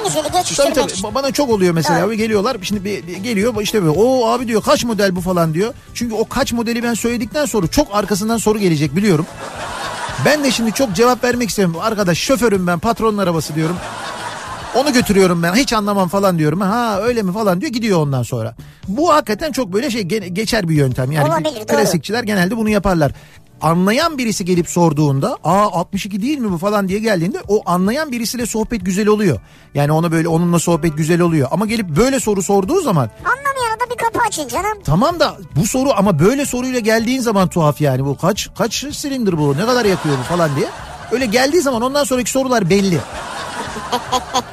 En 0.00 0.04
güzeli 0.06 0.22
Tabii 0.22 0.38
geçiştirmek 0.38 0.74
tabii. 0.74 0.92
Ba- 0.92 1.14
bana 1.14 1.30
çok 1.32 1.50
oluyor 1.50 1.74
mesela 1.74 1.98
Evet. 1.98 2.08
ve 2.10 2.16
geliyorlar 2.16 2.56
şimdi 2.62 2.84
bir, 2.84 3.06
bir 3.06 3.16
geliyor 3.16 3.54
işte 3.62 3.82
böyle 3.82 3.98
o 3.98 4.26
abi 4.28 4.48
diyor 4.48 4.62
kaç 4.62 4.84
model 4.84 5.16
bu 5.16 5.20
falan 5.20 5.54
diyor. 5.54 5.74
Çünkü 5.94 6.14
o 6.14 6.28
kaç 6.28 6.52
modeli 6.52 6.82
ben 6.82 6.94
söyledikten 6.94 7.46
sonra 7.46 7.66
çok 7.66 7.94
arkasından 7.94 8.36
soru 8.36 8.58
gelecek 8.58 8.96
biliyorum. 8.96 9.26
Ben 10.24 10.44
de 10.44 10.50
şimdi 10.50 10.72
çok 10.72 10.94
cevap 10.94 11.24
vermek 11.24 11.48
istemiyorum. 11.48 11.80
Arkadaş 11.84 12.18
şoförüm 12.18 12.66
ben 12.66 12.78
patronun 12.78 13.18
arabası 13.18 13.54
diyorum. 13.54 13.76
Onu 14.74 14.92
götürüyorum 14.92 15.42
ben 15.42 15.54
hiç 15.54 15.72
anlamam 15.72 16.08
falan 16.08 16.38
diyorum. 16.38 16.60
Ha 16.60 17.00
öyle 17.02 17.22
mi 17.22 17.32
falan 17.32 17.60
diyor 17.60 17.72
gidiyor 17.72 17.98
ondan 18.02 18.22
sonra. 18.22 18.54
Bu 18.88 19.12
hakikaten 19.12 19.52
çok 19.52 19.72
böyle 19.72 19.90
şey 19.90 20.02
geçer 20.02 20.68
bir 20.68 20.74
yöntem. 20.74 21.12
Yani 21.12 21.28
Olabilir, 21.28 21.56
doğru. 21.56 21.66
klasikçiler 21.66 22.22
genelde 22.24 22.56
bunu 22.56 22.68
yaparlar. 22.70 23.12
Anlayan 23.60 24.18
birisi 24.18 24.44
gelip 24.44 24.68
sorduğunda 24.68 25.36
aa 25.44 25.66
62 25.72 26.22
değil 26.22 26.38
mi 26.38 26.52
bu 26.52 26.58
falan 26.58 26.88
diye 26.88 26.98
geldiğinde 26.98 27.38
o 27.48 27.62
anlayan 27.70 28.12
birisiyle 28.12 28.46
sohbet 28.46 28.84
güzel 28.84 29.08
oluyor. 29.08 29.40
Yani 29.74 29.92
ona 29.92 30.12
böyle 30.12 30.28
onunla 30.28 30.58
sohbet 30.58 30.96
güzel 30.96 31.20
oluyor. 31.20 31.48
Ama 31.50 31.66
gelip 31.66 31.88
böyle 31.96 32.20
soru 32.20 32.42
sorduğu 32.42 32.80
zaman 32.80 33.10
Anlamayana 33.24 33.80
da 33.80 33.90
bir 33.90 33.96
kapı 33.96 34.18
açın 34.28 34.48
canım. 34.48 34.78
tamam 34.84 35.20
da 35.20 35.36
bu 35.56 35.66
soru 35.66 35.90
ama 35.96 36.18
böyle 36.18 36.46
soruyla 36.46 36.78
geldiğin 36.80 37.20
zaman 37.20 37.48
tuhaf 37.48 37.80
yani 37.80 38.04
bu 38.04 38.16
kaç 38.16 38.48
kaç 38.58 38.74
silindir 38.96 39.38
bu 39.38 39.56
ne 39.56 39.66
kadar 39.66 39.84
yakıyor 39.84 40.18
bu 40.18 40.22
falan 40.22 40.50
diye. 40.56 40.68
Öyle 41.12 41.26
geldiği 41.26 41.60
zaman 41.60 41.82
ondan 41.82 42.04
sonraki 42.04 42.30
sorular 42.30 42.70
belli. 42.70 42.98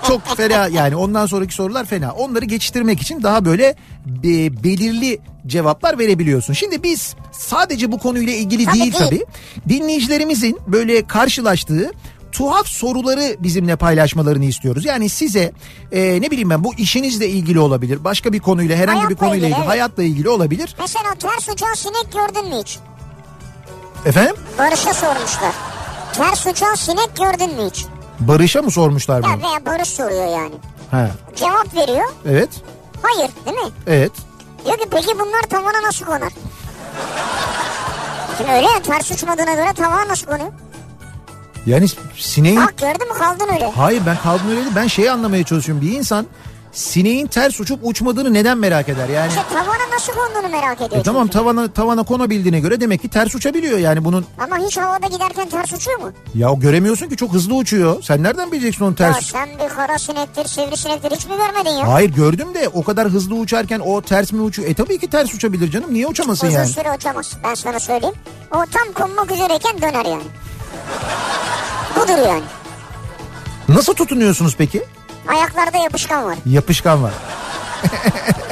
Çok 0.07 0.37
fena 0.37 0.67
yani 0.67 0.95
ondan 0.95 1.25
sonraki 1.25 1.53
sorular 1.55 1.85
fena. 1.85 2.11
Onları 2.11 2.45
geçiştirmek 2.45 3.01
için 3.01 3.23
daha 3.23 3.45
böyle 3.45 3.75
be- 4.05 4.63
belirli 4.63 5.19
cevaplar 5.47 5.99
verebiliyorsun. 5.99 6.53
Şimdi 6.53 6.83
biz 6.83 7.15
sadece 7.31 7.91
bu 7.91 7.97
konuyla 7.99 8.33
ilgili 8.33 8.65
Tabii 8.65 8.79
değil 8.79 8.93
tabii. 8.93 9.25
Dinleyicilerimizin 9.69 10.59
böyle 10.67 11.07
karşılaştığı 11.07 11.91
tuhaf 12.31 12.67
soruları 12.67 13.35
bizimle 13.39 13.75
paylaşmalarını 13.75 14.45
istiyoruz. 14.45 14.85
Yani 14.85 15.09
size 15.09 15.51
e, 15.91 16.21
ne 16.21 16.31
bileyim 16.31 16.49
ben 16.49 16.63
bu 16.63 16.73
işinizle 16.75 17.29
ilgili 17.29 17.59
olabilir. 17.59 18.03
Başka 18.03 18.33
bir 18.33 18.39
konuyla 18.39 18.75
herhangi 18.77 18.97
bir 18.99 19.03
Hayatla 19.03 19.25
konuyla 19.25 19.37
ilgili, 19.47 19.49
ilgili, 19.49 19.59
evet. 19.59 19.69
hayatla 19.69 20.03
ilgili 20.03 20.29
olabilir. 20.29 20.75
Mesela 20.79 21.15
ters 21.15 21.49
uçan 21.49 21.73
sinek 21.73 22.07
gördün 22.13 22.49
mü 22.49 22.55
hiç? 22.61 22.79
Efendim? 24.05 24.35
Barış'a 24.57 24.93
sormuşlar. 24.93 25.53
Ters 26.13 26.47
uçan 26.47 26.75
sinek 26.75 27.09
gördün 27.17 27.55
mü 27.55 27.69
hiç? 27.69 27.85
Barış'a 28.19 28.61
mı 28.61 28.71
sormuşlar 28.71 29.23
Ya 29.23 29.23
bunu? 29.23 29.43
veya 29.49 29.65
Barış 29.65 29.89
soruyor 29.89 30.25
yani. 30.27 30.53
Ha, 30.91 31.09
Cevap 31.35 31.75
veriyor. 31.75 32.05
evet. 32.29 32.49
Hayır 33.01 33.29
değil 33.45 33.57
mi? 33.57 33.71
Evet. 33.87 34.11
Diyor 34.65 34.77
ki 34.77 34.85
peki 34.91 35.19
bunlar 35.19 35.41
tavana 35.49 35.81
nasıl 35.87 36.05
konar? 36.05 36.33
Şimdi 38.37 38.51
öyle 38.51 38.65
ya 38.67 38.81
ters 38.81 39.11
uçmadığına 39.11 39.53
göre 39.53 39.73
tavana 39.73 40.07
nasıl 40.07 40.27
konuyor? 40.27 40.51
Yani 41.65 41.87
sineğin 42.17 42.61
Bak 42.61 42.77
gördün 42.77 43.07
mü 43.13 43.19
kaldın 43.19 43.47
öyle. 43.53 43.71
Hayır 43.71 44.01
ben 44.05 44.17
kaldım 44.23 44.49
öyle 44.49 44.61
değil. 44.61 44.71
Ben 44.75 44.87
şeyi 44.87 45.11
anlamaya 45.11 45.43
çalışıyorum. 45.43 45.81
Bir 45.85 45.91
insan 45.91 46.25
sineğin 46.81 47.27
ters 47.27 47.59
uçup 47.59 47.79
uçmadığını 47.83 48.33
neden 48.33 48.57
merak 48.57 48.89
eder? 48.89 49.09
Yani 49.09 49.29
İşte 49.29 49.41
tavana 49.49 49.95
nasıl 49.95 50.13
konduğunu 50.13 50.51
merak 50.51 50.81
ediyor. 50.81 51.01
e 51.01 51.03
tamam 51.03 51.27
tavana 51.27 51.67
tavana 51.73 52.03
konabildiğine 52.03 52.59
göre 52.59 52.81
demek 52.81 53.01
ki 53.01 53.09
ters 53.09 53.35
uçabiliyor 53.35 53.77
yani 53.79 54.05
bunun. 54.05 54.25
Ama 54.39 54.57
hiç 54.57 54.77
havada 54.77 55.07
giderken 55.07 55.49
ters 55.49 55.73
uçuyor 55.73 55.99
mu? 55.99 56.11
Ya 56.35 56.53
göremiyorsun 56.53 57.09
ki 57.09 57.15
çok 57.17 57.33
hızlı 57.33 57.55
uçuyor. 57.55 58.03
Sen 58.03 58.23
nereden 58.23 58.51
bileceksin 58.51 58.83
onun 58.83 58.91
Ya 58.91 58.95
ters? 59.13 59.25
sen 59.31 59.49
bir 59.63 59.69
kara 59.75 59.99
sinektir, 59.99 60.45
sivrisinektir 60.45 61.11
hiç 61.11 61.25
mi 61.25 61.31
görmedin 61.37 61.77
ya? 61.77 61.93
Hayır 61.93 62.09
gördüm 62.09 62.53
de 62.53 62.69
o 62.73 62.83
kadar 62.83 63.07
hızlı 63.09 63.35
uçarken 63.35 63.79
o 63.79 64.01
ters 64.01 64.31
mi 64.31 64.41
uçuyor? 64.41 64.69
E 64.69 64.73
tabii 64.73 64.99
ki 64.99 65.09
ters 65.09 65.33
uçabilir 65.33 65.71
canım. 65.71 65.93
Niye 65.93 66.07
uçamasın 66.07 66.47
Uzun 66.47 66.57
yani? 66.57 66.67
süre 66.67 66.91
uçamaz. 66.97 67.31
Ben 67.43 67.55
sana 67.55 67.79
söyleyeyim. 67.79 68.15
O 68.51 68.57
tam 68.71 68.93
konmak 69.07 69.31
üzereyken 69.31 69.81
döner 69.81 70.05
yani. 70.05 70.23
Budur 71.95 72.27
yani. 72.27 72.43
Nasıl 73.69 73.93
tutunuyorsunuz 73.93 74.55
peki? 74.57 74.83
Ayaklarda 75.27 75.77
yapışkan 75.77 76.25
var. 76.25 76.37
Yapışkan 76.45 77.03
var. 77.03 77.13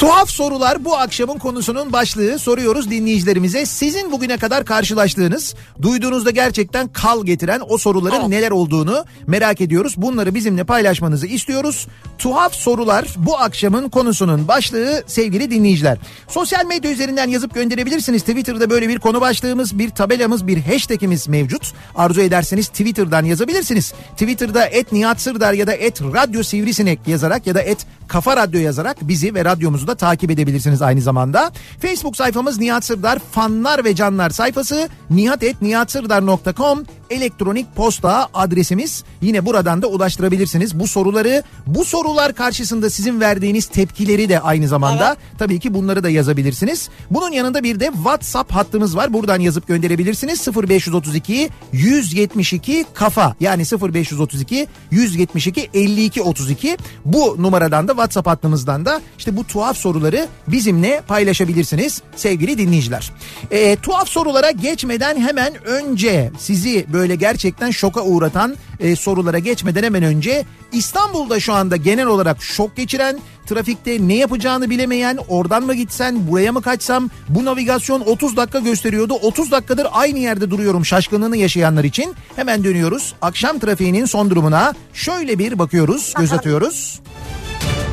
Tuhaf 0.00 0.30
sorular 0.30 0.84
bu 0.84 0.96
akşamın 0.96 1.38
konusunun 1.38 1.92
başlığı. 1.92 2.38
Soruyoruz 2.38 2.90
dinleyicilerimize. 2.90 3.66
Sizin 3.66 4.12
bugüne 4.12 4.36
kadar 4.36 4.64
karşılaştığınız, 4.64 5.54
duyduğunuzda 5.82 6.30
gerçekten 6.30 6.88
kal 6.88 7.24
getiren 7.24 7.60
o 7.68 7.78
soruların 7.78 8.20
Evet. 8.20 8.28
neler 8.28 8.50
olduğunu 8.50 9.04
merak 9.26 9.60
ediyoruz. 9.60 9.94
Bunları 9.96 10.34
bizimle 10.34 10.64
paylaşmanızı 10.64 11.26
istiyoruz. 11.26 11.86
Tuhaf 12.18 12.54
sorular 12.54 13.04
bu 13.16 13.38
akşamın 13.38 13.88
konusunun 13.88 14.48
başlığı 14.48 15.02
sevgili 15.06 15.50
dinleyiciler. 15.50 15.98
Sosyal 16.28 16.66
medya 16.66 16.90
üzerinden 16.90 17.28
yazıp 17.28 17.54
gönderebilirsiniz. 17.54 18.22
Twitter'da 18.22 18.70
böyle 18.70 18.88
bir 18.88 18.98
konu 18.98 19.20
başlığımız, 19.20 19.78
bir 19.78 19.90
tabelamız, 19.90 20.46
bir 20.46 20.62
hashtagimiz 20.62 21.28
mevcut. 21.28 21.72
Arzu 21.94 22.20
ederseniz 22.20 22.68
Twitter'dan 22.68 23.24
yazabilirsiniz. 23.24 23.92
Twitter'da 24.12 24.66
et 24.66 24.92
Nihat 24.92 25.20
Sırdar 25.20 25.52
ya 25.52 25.66
da 25.66 25.72
et 25.72 26.02
Radyo 26.02 26.42
Sivrisinek 26.42 27.08
yazarak 27.08 27.46
ya 27.46 27.54
da 27.54 27.62
et 27.62 27.86
Kafa 28.08 28.36
Radyo 28.36 28.60
yazarak 28.60 28.96
bizi 29.02 29.34
ve 29.34 29.44
radyomuzu 29.44 29.89
da 29.90 29.94
takip 29.94 30.30
edebilirsiniz 30.30 30.82
aynı 30.82 31.00
zamanda. 31.00 31.52
Facebook 31.82 32.16
sayfamız 32.16 32.58
Nihat 32.58 32.84
Sırdar 32.84 33.18
fanlar 33.32 33.84
ve 33.84 33.94
canlar 33.94 34.30
sayfası 34.30 34.88
nihatetnihatsırdar.com 35.10 36.84
elektronik 37.10 37.76
posta 37.76 38.28
adresimiz. 38.34 39.04
Yine 39.22 39.46
buradan 39.46 39.82
da 39.82 39.86
ulaştırabilirsiniz. 39.86 40.80
Bu 40.80 40.88
soruları 40.88 41.42
bu 41.66 41.84
sorular 41.84 42.34
karşısında 42.34 42.90
sizin 42.90 43.20
verdiğiniz 43.20 43.66
tepkileri 43.66 44.28
de 44.28 44.40
aynı 44.40 44.68
zamanda 44.68 45.06
Evet. 45.06 45.38
tabii 45.38 45.60
ki 45.60 45.74
bunları 45.74 46.02
da 46.04 46.10
yazabilirsiniz. 46.10 46.88
Bunun 47.10 47.32
yanında 47.32 47.62
bir 47.62 47.80
de 47.80 47.90
WhatsApp 47.94 48.52
hattımız 48.52 48.96
var. 48.96 49.12
Buradan 49.12 49.40
yazıp 49.40 49.66
gönderebilirsiniz. 49.68 50.48
0532 50.48 51.50
172 51.72 52.84
kafa 52.94 53.34
yani 53.40 53.62
0532 53.62 54.66
172 54.90 55.70
52 55.74 56.22
32 56.22 56.76
bu 57.04 57.36
numaradan 57.38 57.88
da 57.88 57.92
WhatsApp 57.92 58.28
hattımızdan 58.28 58.84
da 58.84 59.00
işte 59.18 59.36
bu 59.36 59.44
tuhaf 59.44 59.76
soruları 59.80 60.28
bizimle 60.48 61.02
paylaşabilirsiniz 61.08 62.02
sevgili 62.16 62.58
dinleyiciler. 62.58 63.12
Ee, 63.50 63.76
tuhaf 63.76 64.08
sorulara 64.08 64.50
geçmeden 64.50 65.20
hemen 65.20 65.64
önce 65.64 66.30
sizi 66.38 66.86
böyle 66.92 67.16
gerçekten 67.16 67.70
şoka 67.70 68.02
uğratan 68.02 68.56
e, 68.80 68.96
sorulara 68.96 69.38
geçmeden 69.38 69.82
hemen 69.82 70.02
önce 70.02 70.44
İstanbul'da 70.72 71.40
şu 71.40 71.52
anda 71.52 71.76
genel 71.76 72.06
olarak 72.06 72.42
şok 72.42 72.76
geçiren 72.76 73.20
trafikte 73.46 74.08
ne 74.08 74.14
yapacağını 74.14 74.70
bilemeyen 74.70 75.18
oradan 75.28 75.62
mı 75.62 75.74
gitsen 75.74 76.28
buraya 76.28 76.52
mı 76.52 76.62
kaçsam? 76.62 77.10
Bu 77.28 77.44
navigasyon 77.44 78.00
30 78.00 78.36
dakika 78.36 78.58
gösteriyordu. 78.58 79.14
30 79.14 79.50
dakikadır 79.50 79.86
aynı 79.92 80.18
yerde 80.18 80.50
duruyorum 80.50 80.86
şaşkınlığını 80.86 81.36
yaşayanlar 81.36 81.84
için. 81.84 82.14
Hemen 82.36 82.64
dönüyoruz. 82.64 83.14
Akşam 83.22 83.58
trafiğinin 83.58 84.04
son 84.04 84.30
durumuna 84.30 84.74
şöyle 84.94 85.38
bir 85.38 85.58
bakıyoruz 85.58 86.14
göz 86.18 86.32
atıyoruz. 86.32 87.00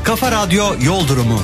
Kafa 0.03 0.31
Radyo 0.31 0.65
Yol 0.81 1.07
Durumu. 1.07 1.39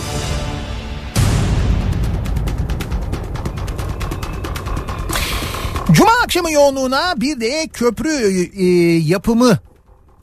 Cuma 5.91 6.11
akşamı 6.23 6.51
yoğunluğuna 6.51 7.21
bir 7.21 7.39
de 7.39 7.67
köprü 7.67 8.09
e, 8.57 8.65
yapımı 8.97 9.57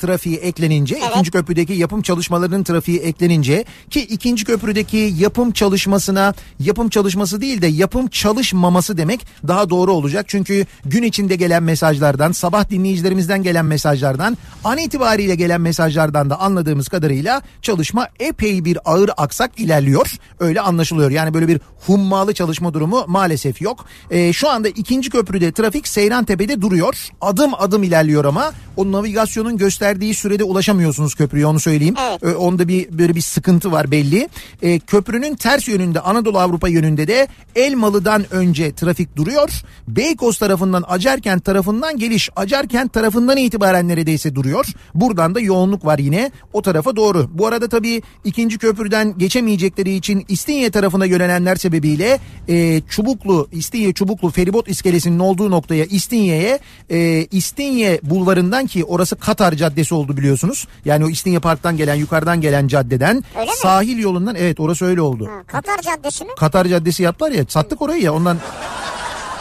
trafiği 0.00 0.36
eklenince 0.36 0.98
ikinci 1.10 1.30
köprüdeki 1.30 1.72
yapım 1.72 2.02
çalışmalarının 2.02 2.64
trafiği 2.64 2.98
eklenince 2.98 3.64
ki 3.90 4.00
ikinci 4.00 4.44
köprüdeki 4.44 5.14
yapım 5.18 5.52
çalışmasına 5.52 6.34
yapım 6.60 6.88
çalışması 6.88 7.40
değil 7.40 7.62
de 7.62 7.66
yapım 7.66 8.08
çalışmaması 8.08 8.96
demek 8.96 9.26
daha 9.48 9.70
doğru 9.70 9.92
olacak. 9.92 10.24
Çünkü 10.28 10.66
gün 10.84 11.02
içinde 11.02 11.36
gelen 11.36 11.62
mesajlardan 11.62 12.32
sabah 12.32 12.70
dinleyicilerimizden 12.70 13.42
gelen 13.42 13.64
mesajlardan 13.64 14.36
an 14.64 14.78
itibariyle 14.78 15.34
gelen 15.34 15.60
mesajlardan 15.60 16.30
da 16.30 16.40
anladığımız 16.40 16.88
kadarıyla 16.88 17.42
çalışma 17.62 18.08
epey 18.20 18.64
bir 18.64 18.78
ağır 18.84 19.10
aksak 19.16 19.60
ilerliyor. 19.60 20.16
Öyle 20.40 20.60
anlaşılıyor. 20.60 21.10
Yani 21.10 21.34
böyle 21.34 21.48
bir 21.48 21.60
hummalı 21.86 22.34
çalışma 22.34 22.74
durumu 22.74 23.04
maalesef 23.06 23.62
yok. 23.62 23.84
Ee, 24.10 24.32
şu 24.32 24.48
anda 24.48 24.68
ikinci 24.68 25.10
köprüde 25.10 25.52
trafik 25.52 25.88
Seyrantepe'de 25.88 26.60
duruyor. 26.62 27.08
Adım 27.20 27.54
adım 27.54 27.82
ilerliyor 27.82 28.24
ama 28.24 28.52
o 28.76 28.92
navigasyonun 28.92 29.56
gösterdiği 29.90 30.14
sürede 30.14 30.44
ulaşamıyorsunuz 30.44 31.14
köprüye 31.14 31.46
onu 31.46 31.60
söyleyeyim. 31.60 31.94
Evet. 32.22 32.36
Onda 32.36 32.68
bir 32.68 32.98
böyle 32.98 33.14
bir 33.14 33.20
sıkıntı 33.20 33.72
var 33.72 33.90
belli. 33.90 34.28
Ee, 34.62 34.78
köprünün 34.78 35.34
ters 35.34 35.68
yönünde 35.68 36.00
Anadolu 36.00 36.38
Avrupa 36.38 36.68
yönünde 36.68 37.08
de 37.08 37.28
Elmalı'dan 37.56 38.24
önce 38.30 38.72
trafik 38.72 39.16
duruyor. 39.16 39.50
Beykoz 39.88 40.38
tarafından 40.38 40.84
Acarkent 40.88 41.44
tarafından 41.44 41.98
geliş 41.98 42.30
Acarkent 42.36 42.92
tarafından 42.92 43.36
itibaren 43.36 43.88
neredeyse 43.88 44.34
duruyor. 44.34 44.66
Buradan 44.94 45.34
da 45.34 45.40
yoğunluk 45.40 45.84
var 45.84 45.98
yine 45.98 46.30
o 46.52 46.62
tarafa 46.62 46.96
doğru. 46.96 47.30
Bu 47.34 47.46
arada 47.46 47.68
tabii 47.68 48.02
ikinci 48.24 48.58
köprüden 48.58 49.18
geçemeyecekleri 49.18 49.94
için 49.94 50.24
İstinye 50.28 50.70
tarafına 50.70 51.06
yönelenler 51.06 51.56
sebebiyle 51.56 52.18
e, 52.48 52.80
Çubuklu 52.88 53.48
İstinye 53.52 53.92
Çubuklu 53.92 54.30
feribot 54.30 54.68
iskelesinin 54.68 55.18
olduğu 55.18 55.50
noktaya 55.50 55.84
İstinye'ye 55.84 56.58
e, 56.90 57.26
İstinye 57.30 58.00
bulvarından 58.02 58.66
ki 58.66 58.84
orası 58.84 59.16
Katar 59.16 59.52
Caddesi 59.54 59.79
oldu 59.92 60.16
biliyorsunuz. 60.16 60.66
Yani 60.84 61.04
o 61.04 61.08
İstinye 61.08 61.38
Park'tan 61.38 61.76
gelen 61.76 61.94
yukarıdan 61.94 62.40
gelen 62.40 62.68
caddeden 62.68 63.24
Öyle 63.38 63.50
mi? 63.50 63.56
sahil 63.56 63.98
yolundan 63.98 64.34
evet 64.34 64.60
orası 64.60 64.84
öyle 64.84 65.00
oldu. 65.02 65.26
Ha, 65.30 65.42
Katar 65.46 65.78
Caddesi 65.82 66.24
mi? 66.24 66.30
Katar 66.38 66.64
Caddesi 66.66 67.02
yaptılar 67.02 67.30
ya 67.30 67.44
sattık 67.48 67.82
orayı 67.82 68.02
ya 68.02 68.14
ondan 68.14 68.36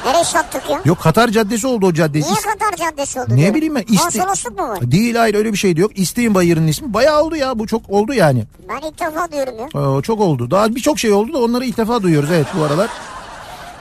Nereye 0.05 0.23
sattık 0.23 0.69
ya? 0.69 0.81
yok 0.85 0.99
Katar 1.01 1.27
Caddesi 1.29 1.67
oldu 1.67 1.85
o 1.85 1.93
cadde. 1.93 2.19
Niye 2.19 2.33
Katar 2.33 2.75
Caddesi 2.77 3.19
oldu? 3.21 3.27
Ne 3.35 3.37
diyor. 3.41 3.53
bileyim 3.53 3.75
ben. 3.75 3.81
İsti- 3.81 3.97
Konsolosluk 4.19 4.59
mu 4.59 4.67
var? 4.69 4.91
Değil 4.91 5.15
hayır 5.15 5.35
öyle 5.35 5.53
bir 5.53 5.57
şey 5.57 5.75
yok. 5.75 5.91
İsteyin 5.99 6.35
Bayır'ın 6.35 6.67
ismi. 6.67 6.93
Bayağı 6.93 7.21
oldu 7.23 7.35
ya 7.35 7.59
bu 7.59 7.67
çok 7.67 7.89
oldu 7.89 8.13
yani. 8.13 8.43
Ben 8.69 8.87
ilk 8.87 8.99
defa 8.99 9.31
diyorum 9.31 9.53
ya. 9.59 9.97
Ee, 9.99 10.01
çok 10.01 10.19
oldu. 10.21 10.51
Daha 10.51 10.75
birçok 10.75 10.99
şey 10.99 11.11
oldu 11.11 11.33
da 11.33 11.37
onları 11.37 11.65
ilk 11.65 11.77
defa 11.77 12.03
duyuyoruz 12.03 12.29
evet 12.31 12.47
bu 12.59 12.63
aralar. 12.63 12.89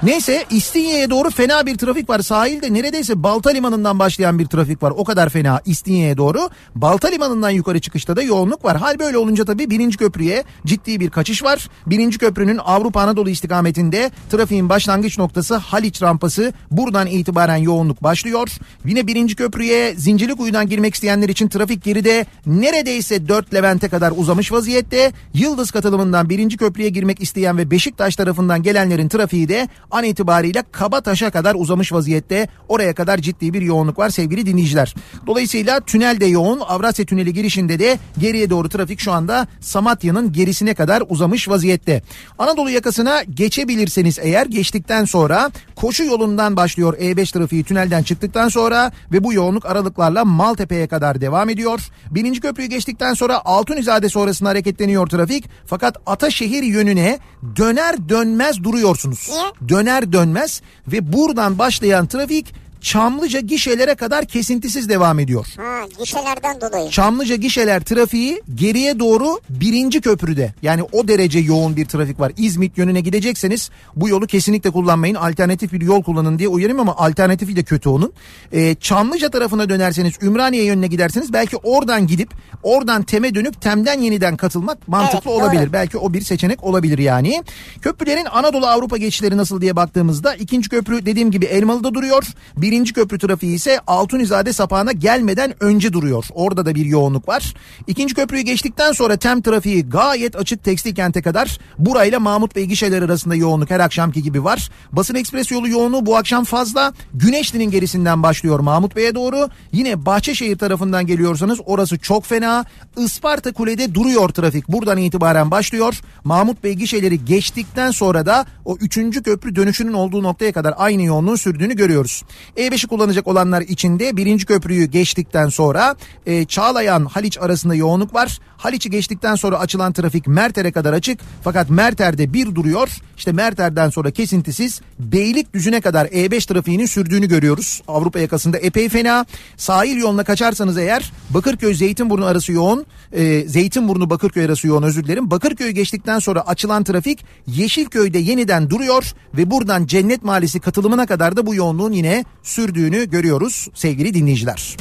Neyse 0.02 0.44
İstinye'ye 0.50 1.10
doğru 1.10 1.30
fena 1.30 1.66
bir 1.66 1.78
trafik 1.78 2.10
var. 2.10 2.20
Sahilde 2.20 2.74
neredeyse 2.74 3.22
Balta 3.22 3.50
Limanı'ndan 3.50 3.98
başlayan 3.98 4.38
bir 4.38 4.46
trafik 4.46 4.82
var. 4.82 4.92
O 4.96 5.04
kadar 5.04 5.28
fena 5.28 5.60
İstinye'ye 5.66 6.16
doğru. 6.16 6.50
Balta 6.74 7.08
Limanı'ndan 7.08 7.50
yukarı 7.50 7.80
çıkışta 7.80 8.16
da 8.16 8.22
yoğunluk 8.22 8.64
var. 8.64 8.76
Hal 8.76 8.98
böyle 8.98 9.18
olunca 9.18 9.44
tabii 9.44 9.70
birinci 9.70 9.96
köprüye 9.96 10.44
ciddi 10.66 11.00
bir 11.00 11.10
kaçış 11.10 11.42
var. 11.42 11.68
Birinci 11.86 12.18
köprünün 12.18 12.58
Avrupa 12.64 13.00
Anadolu 13.00 13.30
istikametinde 13.30 14.10
trafiğin 14.30 14.68
başlangıç 14.68 15.18
noktası 15.18 15.56
Haliç 15.56 16.02
rampası. 16.02 16.52
Buradan 16.70 17.06
itibaren 17.06 17.56
yoğunluk 17.56 18.02
başlıyor. 18.02 18.48
Yine 18.84 19.06
birinci 19.06 19.36
köprüye 19.36 19.94
Zincirlikuyu'dan 19.96 20.68
girmek 20.68 20.94
isteyenler 20.94 21.28
için 21.28 21.48
trafik 21.48 21.84
geride 21.84 22.26
neredeyse 22.46 23.28
4 23.28 23.54
Levent'e 23.54 23.88
kadar 23.88 24.12
uzamış 24.16 24.52
vaziyette. 24.52 25.12
Yıldız 25.34 25.70
katılımından 25.70 26.28
birinci 26.28 26.56
köprüye 26.56 26.88
girmek 26.88 27.22
isteyen 27.22 27.58
ve 27.58 27.70
Beşiktaş 27.70 28.16
tarafından 28.16 28.62
gelenlerin 28.62 29.08
trafiği 29.08 29.48
de 29.48 29.68
an 29.90 30.04
itibariyle 30.04 30.62
Kabataş'a 30.72 31.30
kadar 31.30 31.54
uzamış 31.54 31.92
vaziyette. 31.92 32.48
Oraya 32.68 32.94
kadar 32.94 33.18
ciddi 33.18 33.52
bir 33.52 33.62
yoğunluk 33.62 33.98
var 33.98 34.10
sevgili 34.10 34.46
dinleyiciler. 34.46 34.94
Dolayısıyla 35.26 35.80
tünel 35.80 36.20
de 36.20 36.26
yoğun. 36.26 36.60
Avrasya 36.60 37.04
Tüneli 37.04 37.32
girişinde 37.32 37.78
de 37.78 37.98
geriye 38.18 38.50
doğru 38.50 38.68
trafik 38.68 39.00
şu 39.00 39.12
anda 39.12 39.46
Samatya'nın 39.60 40.32
gerisine 40.32 40.74
kadar 40.74 41.02
uzamış 41.08 41.48
vaziyette. 41.48 42.02
Anadolu 42.38 42.70
yakasına 42.70 43.22
geçebilirseniz 43.22 44.18
eğer 44.22 44.46
geçtikten 44.46 45.04
sonra 45.04 45.50
koşu 45.76 46.04
yolundan 46.04 46.56
başlıyor 46.56 46.94
E5 46.98 47.32
trafiği 47.32 47.64
tünelden 47.64 48.02
çıktıktan 48.02 48.48
sonra 48.48 48.92
ve 49.12 49.24
bu 49.24 49.32
yoğunluk 49.32 49.66
aralıklarla 49.66 50.24
Maltepe'ye 50.24 50.86
kadar 50.86 51.20
devam 51.20 51.48
ediyor. 51.48 51.80
Birinci 52.10 52.40
köprüyü 52.40 52.68
geçtikten 52.68 53.14
sonra 53.14 53.42
Altunizade 53.44 54.08
sonrasında 54.08 54.48
hareketleniyor 54.48 55.06
trafik. 55.06 55.44
Fakat 55.66 55.96
Ataşehir 56.06 56.62
yönüne 56.62 57.18
döner 57.56 58.08
dönmez 58.08 58.64
duruyorsunuz. 58.64 59.28
Niye? 59.30 59.77
Döner 59.78 60.12
dönmez 60.12 60.62
ve 60.88 61.12
buradan 61.12 61.58
başlayan 61.58 62.06
trafik 62.06 62.54
Çamlıca 62.80 63.40
gişelere 63.40 63.94
kadar 63.94 64.24
kesintisiz 64.24 64.88
devam 64.88 65.18
ediyor. 65.18 65.46
Ha 65.56 65.80
gişelerden 66.00 66.60
dolayı. 66.60 66.90
Çamlıca 66.90 67.34
gişeler 67.36 67.80
trafiği 67.84 68.42
geriye 68.54 68.98
doğru 68.98 69.40
birinci 69.50 70.00
köprüde. 70.00 70.54
Yani 70.62 70.82
o 70.92 71.08
derece 71.08 71.38
yoğun 71.38 71.76
bir 71.76 71.86
trafik 71.86 72.20
var. 72.20 72.32
İzmit 72.36 72.78
yönüne 72.78 73.00
gidecekseniz 73.00 73.70
bu 73.96 74.08
yolu 74.08 74.26
kesinlikle 74.26 74.70
kullanmayın. 74.70 75.14
Alternatif 75.14 75.72
bir 75.72 75.80
yol 75.80 76.02
kullanın 76.02 76.38
diye 76.38 76.48
uyarayım 76.48 76.80
ama 76.80 76.96
alternatifi 76.96 77.56
de 77.56 77.62
kötü 77.62 77.88
onun. 77.88 78.12
Ee, 78.52 78.74
Çamlıca 78.80 79.30
tarafına 79.30 79.68
dönerseniz 79.68 80.14
Ümraniye 80.22 80.64
yönüne 80.64 80.86
giderseniz 80.86 81.32
belki 81.32 81.56
oradan 81.56 82.06
gidip 82.06 82.30
oradan 82.62 83.02
Tem'e 83.02 83.34
dönüp 83.34 83.60
Tem'den 83.60 84.00
yeniden 84.00 84.36
katılmak 84.36 84.88
mantıklı 84.88 85.30
Evet, 85.30 85.42
olabilir. 85.42 85.62
doğru. 85.62 85.72
Belki 85.72 85.98
o 85.98 86.12
bir 86.12 86.20
seçenek 86.20 86.64
olabilir 86.64 86.98
yani. 86.98 87.42
Köprülerin 87.82 88.24
Anadolu 88.24 88.66
Avrupa 88.66 88.96
geçişleri 88.96 89.36
nasıl 89.36 89.60
diye 89.60 89.76
baktığımızda 89.76 90.34
ikinci 90.34 90.68
köprü 90.68 91.06
dediğim 91.06 91.30
gibi 91.30 91.44
Elmalı'da 91.44 91.94
duruyor. 91.94 92.24
Birinci 92.68 92.92
köprü 92.92 93.18
trafiği 93.18 93.54
ise 93.54 93.80
Altunizade 93.86 94.52
sapağına 94.52 94.92
gelmeden 94.92 95.54
önce 95.60 95.92
duruyor. 95.92 96.24
Orada 96.34 96.66
da 96.66 96.74
bir 96.74 96.84
yoğunluk 96.84 97.28
var. 97.28 97.54
İkinci 97.86 98.14
köprüyü 98.14 98.42
geçtikten 98.42 98.92
sonra 98.92 99.16
tem 99.16 99.42
trafiği 99.42 99.88
gayet 99.88 100.36
açık 100.36 100.64
tekstil 100.64 100.94
kente 100.94 101.22
kadar. 101.22 101.58
Burayla 101.78 102.20
Mahmut 102.20 102.56
Bey 102.56 102.64
gişeler 102.64 103.02
arasında 103.02 103.34
yoğunluk 103.34 103.70
her 103.70 103.80
akşamki 103.80 104.22
gibi 104.22 104.44
var. 104.44 104.70
Basın 104.92 105.14
ekspres 105.14 105.50
yolu 105.50 105.68
yoğunluğu 105.68 106.06
bu 106.06 106.16
akşam 106.16 106.44
fazla. 106.44 106.92
Güneşli'nin 107.14 107.70
gerisinden 107.70 108.22
başlıyor 108.22 108.60
Mahmut 108.60 108.96
Bey'e 108.96 109.14
doğru. 109.14 109.48
Yine 109.72 110.06
Bahçeşehir 110.06 110.58
tarafından 110.58 111.06
geliyorsanız 111.06 111.58
orası 111.66 111.98
çok 111.98 112.26
fena. 112.26 112.64
Isparta 112.96 113.52
Kule'de 113.52 113.94
duruyor 113.94 114.28
trafik. 114.28 114.68
Buradan 114.68 114.98
itibaren 114.98 115.50
başlıyor. 115.50 116.00
Mahmut 116.24 116.64
Bey 116.64 116.72
gişeleri 116.72 117.24
geçtikten 117.24 117.90
sonra 117.90 118.26
da 118.26 118.46
o 118.64 118.76
üçüncü 118.76 119.22
köprü 119.22 119.56
dönüşünün 119.56 119.92
olduğu 119.92 120.22
noktaya 120.22 120.52
kadar 120.52 120.74
aynı 120.76 121.02
yoğunluğun 121.02 121.36
sürdüğünü 121.36 121.76
görüyoruz. 121.76 122.22
E5'i 122.58 122.88
kullanacak 122.88 123.26
olanlar 123.26 123.60
için 123.60 123.98
de 123.98 124.16
birinci 124.16 124.46
köprüyü 124.46 124.84
geçtikten 124.84 125.48
sonra 125.48 125.96
e, 126.26 126.44
Çağlayan 126.44 127.04
Haliç 127.04 127.38
arasında 127.38 127.74
yoğunluk 127.74 128.14
var. 128.14 128.38
Haliç'i 128.56 128.90
geçtikten 128.90 129.34
sonra 129.34 129.58
açılan 129.58 129.92
trafik 129.92 130.26
Merter'e 130.26 130.72
kadar 130.72 130.92
açık. 130.92 131.20
Fakat 131.44 131.70
Merter'de 131.70 132.32
bir 132.32 132.54
duruyor. 132.54 132.88
İşte 133.16 133.32
Merter'den 133.32 133.90
sonra 133.90 134.10
kesintisiz 134.10 134.80
Beylikdüzü'ne 134.98 135.80
kadar 135.80 136.06
E5 136.06 136.48
trafiğinin 136.52 136.86
sürdüğünü 136.86 137.28
görüyoruz. 137.28 137.82
Avrupa 137.88 138.18
yakasında 138.18 138.58
epey 138.58 138.88
fena. 138.88 139.26
Sahil 139.56 139.96
yoluna 139.96 140.24
kaçarsanız 140.24 140.78
eğer 140.78 141.12
Bakırköy 141.30 141.74
Zeytinburnu 141.74 142.24
arası 142.24 142.52
yoğun. 142.52 142.86
E, 143.12 143.48
Zeytinburnu 143.48 144.10
Bakırköy 144.10 144.44
arası 144.44 144.66
yoğun 144.66 144.82
özür 144.82 145.04
dilerim. 145.04 145.30
Bakırköy'ü 145.30 145.70
geçtikten 145.70 146.18
sonra 146.18 146.40
açılan 146.40 146.84
trafik 146.84 147.24
Yeşilköy'de 147.46 148.18
yeniden 148.18 148.70
duruyor 148.70 149.12
ve 149.34 149.50
buradan 149.50 149.86
Cennet 149.86 150.24
Mahallesi 150.24 150.60
katılımına 150.60 151.06
kadar 151.06 151.36
da 151.36 151.46
bu 151.46 151.54
yoğunluğun 151.54 151.92
yine 151.92 152.24
sürdüğünü 152.48 153.10
görüyoruz 153.10 153.68
sevgili 153.74 154.14
dinleyiciler. 154.14 154.76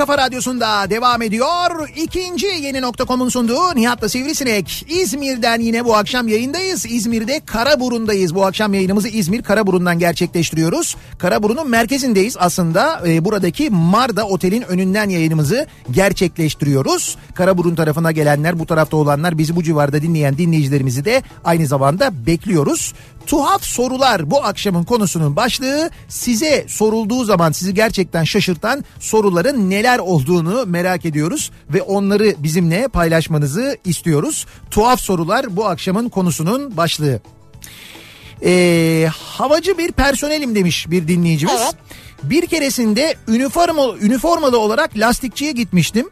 kafa 0.09 0.21
radyosunda 0.21 0.89
devam 0.89 1.21
ediyor. 1.21 1.89
İkinci 1.95 2.47
yeni 2.47 2.81
nokta.com'un 2.81 3.29
sunduğu 3.29 3.75
Nihat'la 3.75 4.09
Sivrisinek. 4.09 4.85
İzmir'den 4.89 5.59
yine 5.59 5.85
bu 5.85 5.95
akşam 5.95 6.27
yayındayız. 6.27 6.85
İzmir'de 6.85 7.41
Karaburun'dayız. 7.45 8.35
Bu 8.35 8.45
akşam 8.45 8.73
yayınımızı 8.73 9.07
İzmir 9.07 9.43
Karaburun'dan 9.43 9.99
gerçekleştiriyoruz. 9.99 10.95
Karaburun'un 11.17 11.69
merkezindeyiz 11.69 12.35
aslında. 12.39 13.01
Ee, 13.07 13.25
buradaki 13.25 13.69
Marda 13.69 14.27
Otel'in 14.27 14.61
önünden 14.61 15.09
yayınımızı 15.09 15.67
gerçekleştiriyoruz. 15.91 17.17
Karaburun 17.33 17.75
tarafına 17.75 18.11
gelenler, 18.11 18.59
bu 18.59 18.65
tarafta 18.65 18.97
olanlar, 18.97 19.37
bizi 19.37 19.55
bu 19.55 19.63
civarda 19.63 20.01
dinleyen 20.01 20.37
dinleyicilerimizi 20.37 21.05
de 21.05 21.23
aynı 21.43 21.67
zamanda 21.67 22.25
bekliyoruz. 22.25 22.93
Tuhaf 23.29 23.63
sorular 23.63 24.31
bu 24.31 24.43
akşamın 24.43 24.83
konusunun 24.83 25.35
başlığı. 25.35 25.89
Size 26.07 26.65
sorulduğu 26.67 27.25
zaman 27.25 27.51
sizi 27.51 27.73
gerçekten 27.73 28.23
şaşırtan 28.23 28.85
soruların 28.99 29.69
neler 29.69 29.99
olduğunu 29.99 30.65
merak 30.65 31.05
ediyoruz 31.05 31.51
ve 31.69 31.81
onları 31.81 32.35
bizimle 32.37 32.87
paylaşmanızı 32.87 33.77
istiyoruz. 33.85 34.45
Tuhaf 34.71 35.01
sorular 35.01 35.55
bu 35.55 35.65
akşamın 35.65 36.09
konusunun 36.09 36.77
başlığı. 36.77 37.21
Ee, 38.43 39.09
havacı 39.13 39.77
bir 39.77 39.91
personelim 39.91 40.55
demiş 40.55 40.85
bir 40.89 41.07
dinleyicimiz. 41.07 41.61
Evet. 41.61 41.75
Bir 42.23 42.47
keresinde 42.47 43.15
üniforma, 43.27 43.97
üniformalı 44.01 44.59
olarak 44.59 44.97
lastikçiye 44.97 45.51
gitmiştim. 45.51 46.09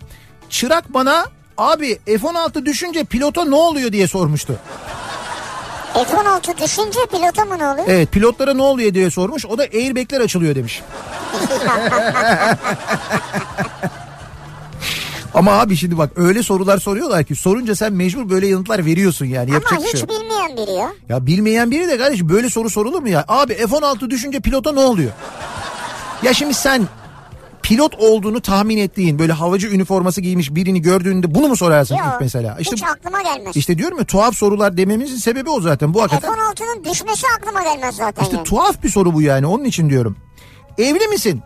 Çırak 0.50 0.94
bana 0.94 1.26
abi 1.58 2.00
F-16 2.06 2.66
düşünce 2.66 3.04
pilota 3.04 3.46
ne 3.46 3.56
oluyor 3.56 3.92
diye 3.92 4.08
sormuştu. 4.08 4.60
F-16 6.06 6.58
düşünce 6.64 7.00
pilota 7.12 7.46
mı 7.46 7.58
ne 7.60 7.66
oluyor? 7.68 7.86
Evet 7.88 8.12
pilotlara 8.12 8.54
ne 8.54 8.62
oluyor 8.62 8.94
diye 8.94 9.12
sormuş. 9.12 9.46
O 9.46 9.58
da 9.58 9.64
airbagler 9.64 10.22
açılıyor 10.22 10.56
demiş. 10.56 10.82
Ama 15.34 15.52
abi 15.52 15.76
şimdi 15.78 15.98
bak 15.98 16.10
öyle 16.16 16.44
sorular 16.44 16.78
soruyorlar 16.78 17.24
ki 17.24 17.36
sorunca 17.36 17.76
sen 17.76 17.94
mecbur 17.94 18.30
böyle 18.30 18.48
yanıtlar 18.48 18.86
veriyorsun 18.86 19.26
yani 19.26 19.52
yapacak 19.52 19.72
Ama 19.80 19.82
şey 19.82 19.94
hiç 19.94 20.02
yok. 20.02 20.10
bilmeyen 20.10 20.58
biri 20.58 20.72
ya. 20.72 20.90
Ya 21.10 21.26
bilmeyen 21.26 21.72
biri 21.72 21.88
de 21.88 21.98
kardeş 21.98 22.22
böyle 22.24 22.50
soru 22.50 22.70
sorulur 22.70 23.02
mu 23.02 23.10
ya? 23.10 23.26
Abi 23.28 23.54
F-16 23.54 24.10
düşünce 24.10 24.40
pilota 24.40 24.72
ne 24.72 24.80
oluyor? 24.80 25.12
Ya 26.24 26.34
şimdi 26.34 26.54
sen 26.54 26.88
pilot 27.68 27.96
olduğunu 27.96 28.42
tahmin 28.42 28.78
ettiğin 28.78 29.20
böyle 29.20 29.34
havacı 29.34 29.68
üniforması 29.68 30.22
giymiş 30.22 30.56
birini 30.56 30.82
gördüğünde 30.82 31.36
bunu 31.36 31.48
mu 31.48 31.56
sorarsın 31.56 31.96
Yok. 31.96 32.06
ilk 32.14 32.22
mesela? 32.22 32.58
İşte 32.60 32.76
Hiç 32.76 32.84
aklıma 32.84 33.22
gelmez. 33.22 33.56
işte 33.58 33.78
diyorum 33.78 33.98
ya 34.00 34.06
tuhaf 34.06 34.36
sorular 34.36 34.78
dememizin 34.78 35.18
sebebi 35.18 35.50
o 35.50 35.62
zaten. 35.62 35.94
Bu 35.94 36.02
hakikaten 36.02 36.34
F-16'nın 36.34 36.84
düşmesi 36.84 37.28
aklıma 37.38 37.64
gelmez 37.64 37.96
zaten 37.96 38.24
İşte 38.24 38.36
yani. 38.36 38.44
tuhaf 38.48 38.84
bir 38.84 38.90
soru 38.90 39.14
bu 39.14 39.22
yani 39.22 39.48
onun 39.48 39.64
için 39.64 39.90
diyorum. 39.90 40.18
Evli 40.78 41.08
misin? 41.08 41.42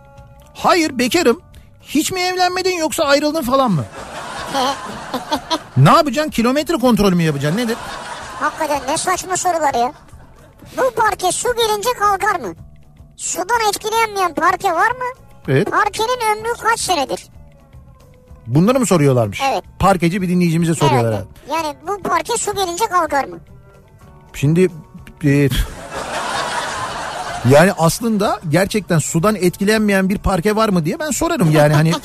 Hayır 0.53 0.99
bekarım. 0.99 1.41
Hiç 1.81 2.11
mi 2.11 2.19
evlenmedin 2.19 2.77
yoksa 2.77 3.03
ayrıldın 3.03 3.41
falan 3.43 3.71
mı? 3.71 3.85
ne 5.77 5.89
yapacaksın? 5.89 6.31
Kilometre 6.31 6.77
kontrolü 6.77 7.15
mü 7.15 7.23
yapacaksın? 7.23 7.57
Nedir? 7.59 7.77
Hakikaten 8.39 8.81
ne 8.87 8.97
saçma 8.97 9.37
sorular 9.37 9.73
ya. 9.73 9.93
Bu 10.77 10.91
parke 10.95 11.31
su 11.31 11.49
gelince 11.55 11.89
kalkar 11.99 12.39
mı? 12.39 12.55
Sudan 13.17 13.59
etkilenmeyen 13.69 14.33
parke 14.33 14.71
var 14.71 14.91
mı? 14.91 15.30
Evet. 15.47 15.71
Parkenin 15.71 16.37
ömrü 16.37 16.53
kaç 16.63 16.79
senedir? 16.79 17.23
Bunları 18.47 18.79
mı 18.79 18.85
soruyorlarmış? 18.85 19.41
Evet. 19.51 19.63
Parkeci 19.79 20.21
bir 20.21 20.29
dinleyicimize 20.29 20.75
soruyorlar. 20.75 21.13
Herhalde. 21.13 21.27
Yani 21.49 21.75
bu 21.87 22.03
parke 22.03 22.37
su 22.37 22.55
gelince 22.55 22.85
kalkar 22.85 23.23
mı? 23.25 23.39
Şimdi 24.33 24.69
e, 25.23 25.49
yani 27.49 27.73
aslında 27.77 28.39
gerçekten 28.49 28.99
sudan 28.99 29.35
etkilenmeyen 29.35 30.09
bir 30.09 30.17
parke 30.17 30.55
var 30.55 30.69
mı 30.69 30.85
diye 30.85 30.99
ben 30.99 31.11
sorarım 31.11 31.51
yani 31.51 31.73
hani. 31.73 31.91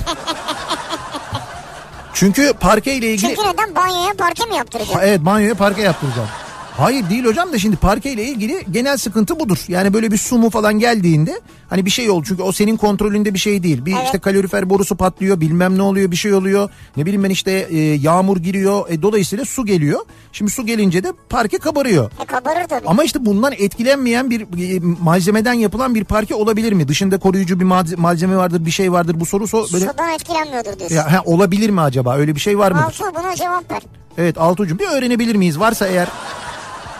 Çünkü 2.14 2.52
parke 2.60 2.94
ile 2.94 3.14
ilgili 3.14 3.36
Çünkü 3.36 3.48
neden 3.48 3.74
banyoya 3.74 4.14
parke 4.18 4.44
mi 4.44 4.54
yaptıracak? 4.54 4.96
Ha, 4.96 5.04
evet 5.04 5.20
banyoya 5.20 5.54
parke 5.54 5.82
yaptıracağım. 5.82 6.28
Hayır 6.78 7.10
değil 7.10 7.24
hocam 7.24 7.52
da 7.52 7.58
şimdi 7.58 7.76
parke 7.76 8.12
ile 8.12 8.24
ilgili 8.24 8.64
genel 8.70 8.96
sıkıntı 8.96 9.40
budur. 9.40 9.58
Yani 9.68 9.94
böyle 9.94 10.10
bir 10.10 10.16
su 10.16 10.38
mu 10.38 10.50
falan 10.50 10.78
geldiğinde 10.78 11.40
hani 11.70 11.84
bir 11.86 11.90
şey 11.90 12.10
oldu 12.10 12.24
çünkü 12.28 12.42
o 12.42 12.52
senin 12.52 12.76
kontrolünde 12.76 13.34
bir 13.34 13.38
şey 13.38 13.62
değil. 13.62 13.84
Bir 13.84 13.92
Evet. 13.92 14.02
işte 14.04 14.18
kalorifer 14.18 14.70
borusu 14.70 14.96
patlıyor 14.96 15.40
bilmem 15.40 15.78
ne 15.78 15.82
oluyor 15.82 16.10
bir 16.10 16.16
şey 16.16 16.34
oluyor. 16.34 16.70
Ne 16.96 17.06
bileyim 17.06 17.24
ben 17.24 17.30
işte 17.30 17.52
e, 17.70 17.78
yağmur 17.78 18.36
giriyor 18.36 18.90
e, 18.90 19.02
dolayısıyla 19.02 19.44
su 19.44 19.64
geliyor. 19.66 20.00
Şimdi 20.32 20.50
su 20.50 20.66
gelince 20.66 21.04
de 21.04 21.12
parke 21.28 21.58
kabarıyor. 21.58 22.10
E 22.22 22.24
kabarır 22.24 22.68
tabii. 22.68 22.86
Ama 22.88 23.04
işte 23.04 23.26
bundan 23.26 23.52
etkilenmeyen 23.58 24.30
bir 24.30 24.40
e, 24.40 24.80
malzemeden 25.02 25.52
yapılan 25.54 25.94
bir 25.94 26.04
parke 26.04 26.34
olabilir 26.34 26.72
mi? 26.72 26.88
Dışında 26.88 27.18
koruyucu 27.18 27.60
bir 27.60 27.64
malze- 27.64 27.96
malzeme 27.96 28.36
vardır 28.36 28.66
bir 28.66 28.70
şey 28.70 28.92
vardır 28.92 29.20
bu 29.20 29.26
soru 29.26 29.44
so- 29.44 29.72
böyle 29.72 29.86
Sudan 29.92 30.10
etkilenmiyordur 30.14 30.78
diyorsun. 30.78 30.96
ya, 30.96 31.12
ha, 31.12 31.22
olabilir 31.24 31.70
mi 31.70 31.80
acaba 31.80 32.16
öyle 32.16 32.34
bir 32.34 32.40
şey 32.40 32.58
var 32.58 32.72
mıdır? 32.72 32.84
Altuğ 32.84 33.12
buna 33.20 33.36
cevap 33.36 33.70
ver. 33.70 33.82
Evet 34.18 34.38
Altuğ'cum 34.38 34.78
bir 34.78 34.86
öğrenebilir 34.88 35.34
miyiz? 35.36 35.60
Varsa 35.60 35.86
eğer 35.86 36.08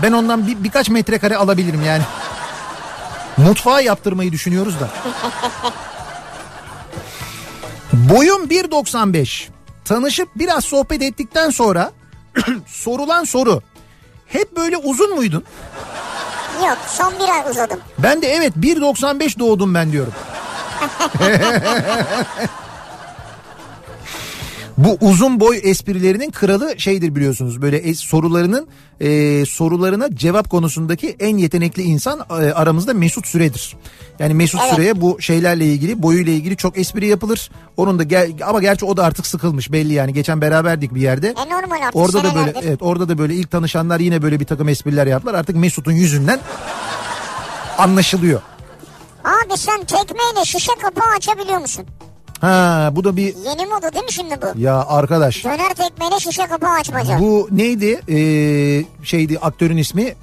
ben 0.03 0.13
ondan 0.13 0.47
bir, 0.47 0.65
birkaç 0.65 0.89
metrekare 0.89 1.37
alabilirim 1.37 1.85
yani. 1.85 2.03
Mutfağı 3.37 3.85
yaptırmayı 3.85 4.33
düşünüyoruz 4.33 4.81
da. 4.81 4.89
Boyum 7.93 8.47
1.95. 8.47 9.49
Tanışıp 9.85 10.29
biraz 10.37 10.65
sohbet 10.65 11.03
ettikten 11.03 11.51
sonra 11.51 11.91
sorulan 12.67 13.25
soru. 13.25 13.63
Hep 14.27 14.57
böyle 14.57 14.77
uzun 14.77 15.15
muydun? 15.15 15.45
Yok 16.67 16.79
son 16.89 17.13
bir 17.21 17.29
ay 17.29 17.51
uzadım. 17.51 17.81
Ben 17.99 18.23
de 18.23 18.27
evet 18.27 18.53
1.95 18.57 19.39
doğdum 19.39 19.75
ben 19.75 19.93
diyorum. 19.93 20.13
Bu 24.79 24.99
uzun 25.01 25.41
boy 25.41 25.61
esprilerinin 25.63 26.31
kralı 26.31 26.75
şeydir 26.79 27.15
biliyorsunuz. 27.15 27.63
Böyle 27.63 27.95
sorularının 27.95 28.69
e, 29.01 29.47
sorularına 29.47 30.17
cevap 30.17 30.51
konusundaki 30.51 31.17
en 31.21 31.37
yetenekli 31.37 31.83
insan 31.83 32.21
e, 32.31 32.33
aramızda 32.33 32.95
Mesut 32.95 33.27
Süre'dir. 33.27 33.77
Yani 34.19 34.35
Mesut 34.35 34.61
Evet. 34.65 34.75
Süre'ye 34.75 35.01
bu 35.01 35.23
şeylerle 35.23 35.67
ilgili 35.67 36.03
boyuyla 36.03 36.33
ilgili 36.33 36.57
çok 36.57 36.79
espri 36.79 37.07
yapılır. 37.07 37.51
Onun 37.77 37.99
da 37.99 38.03
gel, 38.03 38.33
ama 38.47 38.61
gerçi 38.61 38.85
o 38.85 38.97
da 38.97 39.05
artık 39.05 39.27
sıkılmış 39.27 39.73
belli 39.73 39.93
yani. 39.93 40.13
Geçen 40.13 40.41
beraberdik 40.41 40.95
bir 40.95 41.01
yerde. 41.01 41.29
E 41.29 41.51
normal 41.51 41.83
artık 41.83 41.97
Orada 41.97 42.25
da 42.25 42.35
böyle 42.35 42.53
evet 42.63 42.83
orada 42.83 43.09
da 43.09 43.19
böyle 43.19 43.35
ilk 43.35 43.51
tanışanlar 43.51 44.01
yine 44.01 44.23
böyle 44.23 44.41
bir 44.41 44.45
takım 44.45 44.69
espriler 44.69 45.07
yaptılar. 45.07 45.35
Artık 45.35 45.57
Mesut'un 45.57 45.93
yüzünden 45.93 46.41
anlaşılıyor. 47.79 48.41
Abi 49.25 49.59
sen 49.59 49.85
tekmeyle 49.85 50.45
şişe 50.45 50.73
kapağı 50.83 51.15
açabiliyor 51.17 51.59
musun? 51.59 51.87
Ha 52.41 52.91
bu 52.93 53.05
da 53.05 53.17
bir 53.17 53.35
Yeni 53.45 53.67
moda 53.67 53.93
değil 53.93 54.05
mi 54.05 54.13
şimdi 54.13 54.35
bu? 54.43 54.61
ya 54.61 54.85
arkadaş 54.87 55.45
Döner 55.45 55.75
tekmeyle 55.75 56.21
şişe 56.21 56.47
kapağı 56.47 56.73
açmaca. 56.75 57.21
bu 57.21 57.49
neydi 57.51 58.01
ee, 58.09 58.85
şeydi 59.05 59.39
aktörün 59.39 59.77
ismi 59.77 60.15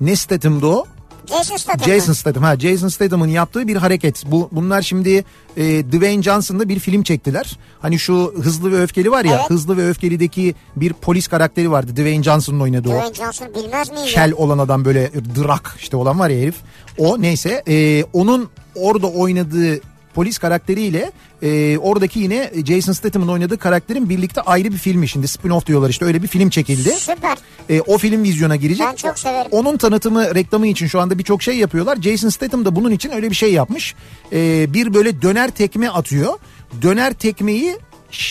ne 0.00 0.16
Statham'dı 0.16 0.66
o? 0.66 0.84
Jason 1.26 1.56
Statham. 1.56 1.88
Jason 1.88 2.12
Statham 2.12 2.42
ha 2.42 2.56
Jason 2.56 2.88
Statham'ın 2.88 3.28
yaptığı 3.28 3.68
bir 3.68 3.76
hareket. 3.76 4.22
Bu 4.26 4.48
bunlar 4.52 4.82
şimdi 4.82 5.24
e, 5.56 5.62
Dwayne 5.92 6.22
Johnson'da 6.22 6.68
bir 6.68 6.78
film 6.78 7.02
çektiler. 7.02 7.58
Hani 7.82 7.98
şu 7.98 8.34
Hızlı 8.42 8.72
ve 8.72 8.82
Öfkeli 8.82 9.10
var 9.10 9.24
ya 9.24 9.36
Evet. 9.40 9.50
Hızlı 9.50 9.76
ve 9.76 9.88
Öfkeli'deki 9.88 10.54
bir 10.76 10.92
polis 10.92 11.28
karakteri 11.28 11.70
vardı. 11.70 11.92
Dwayne 11.92 12.22
Johnson'ın 12.22 12.60
oynadığı 12.60 12.88
o. 12.88 12.92
Dwayne 12.92 13.14
Johnson 13.14 13.48
bilmez 13.54 13.90
miyiz? 13.90 14.06
ya? 14.06 14.12
Kel 14.14 14.32
olan 14.36 14.58
adam 14.58 14.84
böyle 14.84 15.10
drak 15.12 15.76
işte 15.78 15.96
olan 15.96 16.18
var 16.18 16.30
ya 16.30 16.38
herif. 16.40 16.54
O 16.98 17.20
neyse 17.22 17.62
e, 17.68 18.04
onun 18.12 18.48
orada 18.74 19.06
oynadığı 19.06 19.80
polis 20.14 20.38
karakteriyle 20.38 21.12
e, 21.42 21.78
oradaki 21.78 22.18
yine 22.18 22.50
Jason 22.66 22.92
Statham'ın 22.92 23.28
oynadığı 23.28 23.58
karakterin 23.58 24.08
birlikte 24.08 24.40
ayrı 24.40 24.72
bir 24.72 24.78
filmi 24.78 25.08
şimdi 25.08 25.26
spin-off 25.26 25.66
diyorlar 25.66 25.90
işte 25.90 26.04
öyle 26.04 26.22
bir 26.22 26.28
film 26.28 26.50
çekildi. 26.50 26.90
Süper. 26.90 27.38
E, 27.70 27.80
o 27.80 27.98
film 27.98 28.22
vizyona 28.22 28.56
girecek. 28.56 28.86
Ben 28.86 28.94
çok 28.94 29.18
severim. 29.18 29.50
Onun 29.50 29.76
tanıtımı 29.76 30.34
reklamı 30.34 30.66
için 30.66 30.86
şu 30.86 31.00
anda 31.00 31.18
birçok 31.18 31.42
şey 31.42 31.56
yapıyorlar. 31.56 31.96
Jason 32.02 32.28
Statham 32.28 32.64
da 32.64 32.76
bunun 32.76 32.90
için 32.90 33.10
öyle 33.10 33.30
bir 33.30 33.36
şey 33.36 33.52
yapmış. 33.52 33.94
E, 34.32 34.66
bir 34.74 34.94
böyle 34.94 35.22
döner 35.22 35.50
tekme 35.50 35.88
atıyor. 35.88 36.38
Döner 36.82 37.12
tekmeyi 37.12 37.76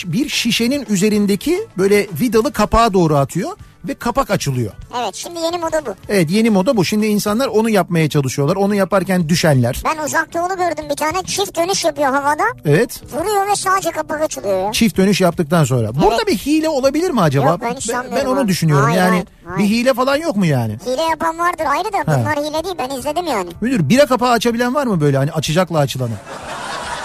bir 0.04 0.28
şişenin 0.28 0.86
üzerindeki 0.88 1.68
böyle 1.78 2.06
vidalı 2.20 2.52
kapağa 2.52 2.92
doğru 2.92 3.16
atıyor. 3.16 3.50
Ve 3.88 3.94
kapak 3.94 4.30
açılıyor. 4.30 4.72
Evet 5.02 5.14
şimdi 5.14 5.40
yeni 5.40 5.58
moda 5.58 5.86
bu. 5.86 5.94
Evet 6.08 6.30
yeni 6.30 6.50
moda 6.50 6.76
bu. 6.76 6.84
Şimdi 6.84 7.06
insanlar 7.06 7.46
onu 7.46 7.70
yapmaya 7.70 8.08
çalışıyorlar. 8.08 8.56
Onu 8.56 8.74
yaparken 8.74 9.28
düşenler. 9.28 9.82
Ben 9.84 10.04
uzakta 10.04 10.42
onu 10.46 10.56
gördüm 10.56 10.84
bir 10.90 10.96
tane 10.96 11.22
çift 11.22 11.56
dönüş 11.56 11.84
yapıyor 11.84 12.12
havada. 12.12 12.44
Evet. 12.64 13.02
Vuruyor 13.12 13.46
ve 13.50 13.56
sadece 13.56 13.90
kapak 13.90 14.22
açılıyor 14.22 14.64
ya. 14.66 14.72
Çift 14.72 14.96
dönüş 14.96 15.20
yaptıktan 15.20 15.64
sonra. 15.64 15.94
Burada 15.94 16.26
bir 16.26 16.36
hile 16.38 16.68
olabilir 16.68 17.10
mi 17.10 17.20
acaba? 17.20 17.46
Yok, 17.46 17.60
ben 17.60 17.74
hiç 17.74 17.84
sanmıyorum 17.84 18.32
onu 18.32 18.40
abi. 18.40 18.48
düşünüyorum. 18.48 18.84
Hayır, 18.84 18.98
yani 18.98 19.10
hayır, 19.10 19.26
hayır. 19.44 19.58
bir 19.58 19.64
hile 19.76 19.94
falan 19.94 20.16
yok 20.16 20.36
mu 20.36 20.46
yani? 20.46 20.78
Hile 20.86 21.02
yapan 21.02 21.38
vardır 21.38 21.64
ayrı 21.66 21.92
da 21.92 22.06
bunlar 22.06 22.38
hile 22.38 22.64
değil 22.64 22.74
ben 22.78 22.90
izledim 22.90 23.26
yani. 23.26 23.50
Müdür 23.60 23.88
bira 23.88 24.06
kapağı 24.06 24.30
açabilen 24.30 24.74
var 24.74 24.86
mı 24.86 25.00
böyle 25.00 25.16
hani 25.16 25.32
açacakla 25.32 25.78
açılanı? 25.78 26.12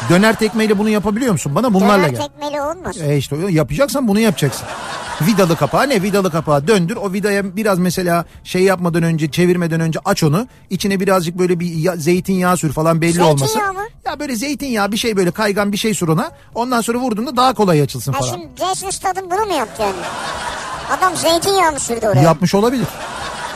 Döner 0.10 0.36
tekmeyle 0.36 0.78
bunu 0.80 0.90
yapabiliyor 0.90 1.32
musun? 1.32 1.56
Bana 1.56 1.74
bunlarla 1.74 1.98
Döner 1.98 2.10
gel. 2.10 2.22
tekmeli 2.22 2.62
olmaz. 2.62 2.98
E 3.02 3.18
işte 3.18 3.36
o- 3.36 3.50
yapacaksan 3.50 4.08
bunu 4.08 4.20
yapacaksın. 4.20 4.68
Vidalı 5.22 5.56
kapağı 5.58 5.90
ne? 5.90 6.02
Vidalı 6.02 6.32
kapağı 6.32 6.68
döndür. 6.68 6.96
O 6.96 7.14
vidaya 7.14 7.56
biraz 7.56 7.80
mesela 7.80 8.26
şey 8.44 8.62
yapmadan 8.64 9.04
önce 9.04 9.32
çevirmeden 9.32 9.80
önce 9.80 10.00
aç 10.06 10.24
onu. 10.24 10.48
İçine 10.70 11.00
birazcık 11.00 11.40
böyle 11.40 11.60
bir 11.60 11.66
ya, 11.76 11.96
zeytinyağı 11.96 12.58
sür 12.58 12.74
falan 12.74 13.02
belli 13.02 13.12
Zeytinyağı 13.14 13.34
olmasın. 13.34 13.62
mı? 13.62 13.80
Ya 14.06 14.20
böyle 14.20 14.36
zeytinyağı 14.36 14.92
bir 14.92 14.98
şey 14.98 15.18
böyle 15.18 15.32
kaygan 15.32 15.72
bir 15.72 15.78
şey 15.78 15.94
sür 15.94 16.08
ona. 16.08 16.32
Ondan 16.56 16.82
sonra 16.82 16.98
vurduğunda 16.98 17.36
daha 17.38 17.54
kolay 17.54 17.82
açılsın 17.82 18.14
Ha 18.14 18.20
falan. 18.20 18.32
şimdi 18.32 18.48
Jason 18.60 18.90
Statham 18.90 19.32
bunu 19.32 19.46
mu 19.46 19.54
yaptı 19.54 19.82
yani? 19.82 19.94
Adam 20.98 21.16
zeytinyağı 21.16 21.72
mı 21.72 21.80
sürdü 21.80 22.06
oraya? 22.08 22.22
Yapmış 22.22 22.56
olabilir. 22.56 22.88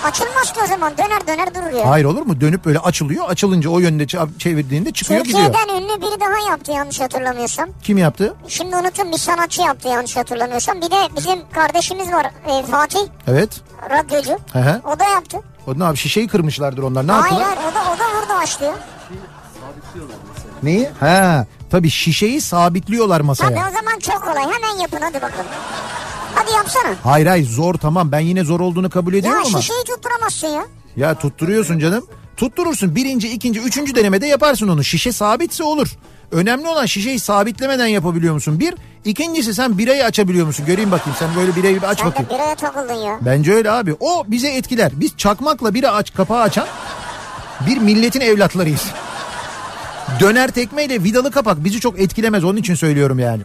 Açılmaz 0.04 0.54
ki 0.54 0.60
o 0.64 0.68
zaman 0.68 0.98
döner 0.98 1.28
döner 1.28 1.56
durur 1.56 1.80
ya. 1.80 1.90
Hayır 1.90 2.06
olur 2.06 2.22
mu? 2.22 2.42
Dönüp 2.42 2.66
böyle 2.66 2.80
açılıyor. 2.80 3.26
Açılınca 3.30 3.70
o 3.70 3.80
yönde 3.80 4.08
çevirdiğinde 4.40 4.92
çıkıyor 4.92 5.24
gidiyor. 5.24 5.46
Türkiye'den 5.46 5.76
ünlü 5.82 6.02
biri 6.02 6.20
daha 6.20 6.50
yaptı 6.52 6.72
yanlış 6.72 7.00
hatırlamıyorsam. 7.00 7.70
Kim 7.84 7.98
yaptı? 7.98 8.34
Şimdi 8.48 8.76
unuttum 8.76 9.12
bir 9.12 9.18
sanatçı 9.18 9.62
yaptı 9.62 9.88
yanlış 9.88 10.18
hatırlamıyorsam. 10.18 10.78
Bir 10.82 10.92
de 10.92 11.16
bizim 11.18 11.50
kardeşimiz 11.50 12.12
var 12.12 12.26
e, 12.26 12.64
Fatih 12.66 13.00
Evet. 13.28 13.62
radyocu. 13.90 14.38
Hı 14.54 14.60
hı. 14.60 14.82
O 14.96 15.00
da 15.00 15.04
yaptı. 15.04 15.38
O 15.68 15.80
ne 15.80 15.84
abi 15.84 15.98
şişeyi 15.98 16.28
kırmışlardır 16.28 16.84
onlar. 16.84 17.08
Ne 17.08 17.12
hayır 17.12 17.40
yaptılar? 17.40 17.58
hayır 17.58 17.72
o 17.72 17.76
da, 17.76 17.80
o 17.96 18.00
da 18.00 18.22
vurdu 18.22 18.34
açlıyor. 18.44 18.74
Neyi? 20.64 20.90
Ha, 21.00 21.46
tabii 21.74 21.90
şişeyi 21.90 22.42
sabitliyorlar 22.42 23.22
masaya. 23.22 23.48
Tabii 23.50 23.60
o 23.60 23.74
zaman 23.74 24.00
çok 24.00 24.22
kolay 24.24 24.44
hemen 24.44 24.82
yapın 24.82 24.98
hadi 25.02 25.16
bakalım. 25.16 25.46
Hadi 26.36 26.52
yapsana. 26.52 26.96
Hayır 27.04 27.28
hayır 27.28 27.48
zor 27.50 27.74
tamam 27.74 28.12
ben 28.12 28.20
yine 28.20 28.44
zor 28.44 28.60
olduğunu 28.60 28.90
kabul 28.90 29.14
ediyorum 29.14 29.42
Ya 29.44 29.48
ama. 29.48 29.62
şişeyi 29.62 29.84
tutturamazsın 29.84 30.48
ya. 30.48 30.64
Ya 30.96 31.16
tutturuyorsun 31.16 31.80
canım. 31.80 32.06
Tutturursun 32.38 32.96
birinci, 32.96 33.28
ikinci, 33.28 33.60
üçüncü 33.60 33.96
denemede 33.96 34.28
yaparsın 34.28 34.68
onu. 34.68 34.84
Şişe 34.84 35.12
sabitse 35.12 35.64
olur. 35.64 35.88
Önemli 36.32 36.68
olan 36.68 36.86
şişeyi 36.86 37.20
sabitlemeden 37.20 37.88
yapabiliyor 37.88 38.34
musun? 38.34 38.60
Bir. 38.60 38.74
İkincisi 39.06 39.54
sen 39.54 39.78
birayı 39.78 40.06
açabiliyor 40.06 40.46
musun? 40.48 40.66
Göreyim 40.66 40.92
bakayım 40.92 41.16
sen 41.20 41.30
böyle 41.36 41.56
birayı 41.56 41.76
bir 41.82 41.88
aç 41.90 41.98
Sen 42.00 42.08
bakayım. 42.08 42.30
de 42.30 42.34
biraya 42.34 42.56
takıldın 42.56 42.94
ya. 42.94 43.20
Bence 43.22 43.54
öyle 43.54 43.72
abi. 43.72 43.96
O 44.00 44.24
bize 44.28 44.48
etkiler. 44.54 44.92
Biz 44.96 45.18
çakmakla 45.18 45.74
bira 45.74 45.92
aç 45.92 46.14
kapağı 46.14 46.42
açan 46.42 46.66
bir 47.68 47.78
milletin 47.78 48.22
evlatlarıyız. 48.22 48.86
Döner 50.20 50.52
tekmeyle 50.52 51.04
vidalı 51.04 51.32
kapak 51.32 51.64
bizi 51.64 51.80
çok 51.80 52.00
etkilemez 52.00 52.44
onun 52.44 52.58
için 52.58 52.76
söylüyorum 52.76 53.20
yani. 53.20 53.44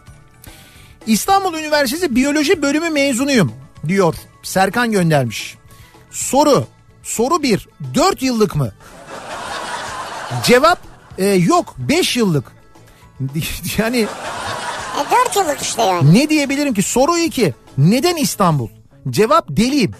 İstanbul 1.07 1.53
Üniversitesi 1.53 2.15
Biyoloji 2.15 2.61
Bölümü 2.61 2.89
mezunuyum 2.89 3.51
diyor. 3.87 4.15
Serkan 4.43 4.91
göndermiş. 4.91 5.57
Soru. 6.11 6.65
Soru 7.03 7.43
bir. 7.43 7.67
4 7.95 8.21
yıllık 8.21 8.55
mı? 8.55 8.71
Cevap 10.45 10.79
e, 11.17 11.25
yok 11.25 11.75
5 11.77 12.17
yıllık. 12.17 12.45
Yani 13.77 13.97
E 13.97 15.11
4 15.27 15.35
yıllık 15.35 15.61
işte 15.61 15.81
yani. 15.81 16.13
ne 16.13 16.29
diyebilirim 16.29 16.73
ki? 16.73 16.83
Soru 16.83 17.17
2. 17.17 17.53
Neden 17.77 18.15
İstanbul? 18.15 18.67
Cevap 19.09 19.45
deliyim. 19.49 19.91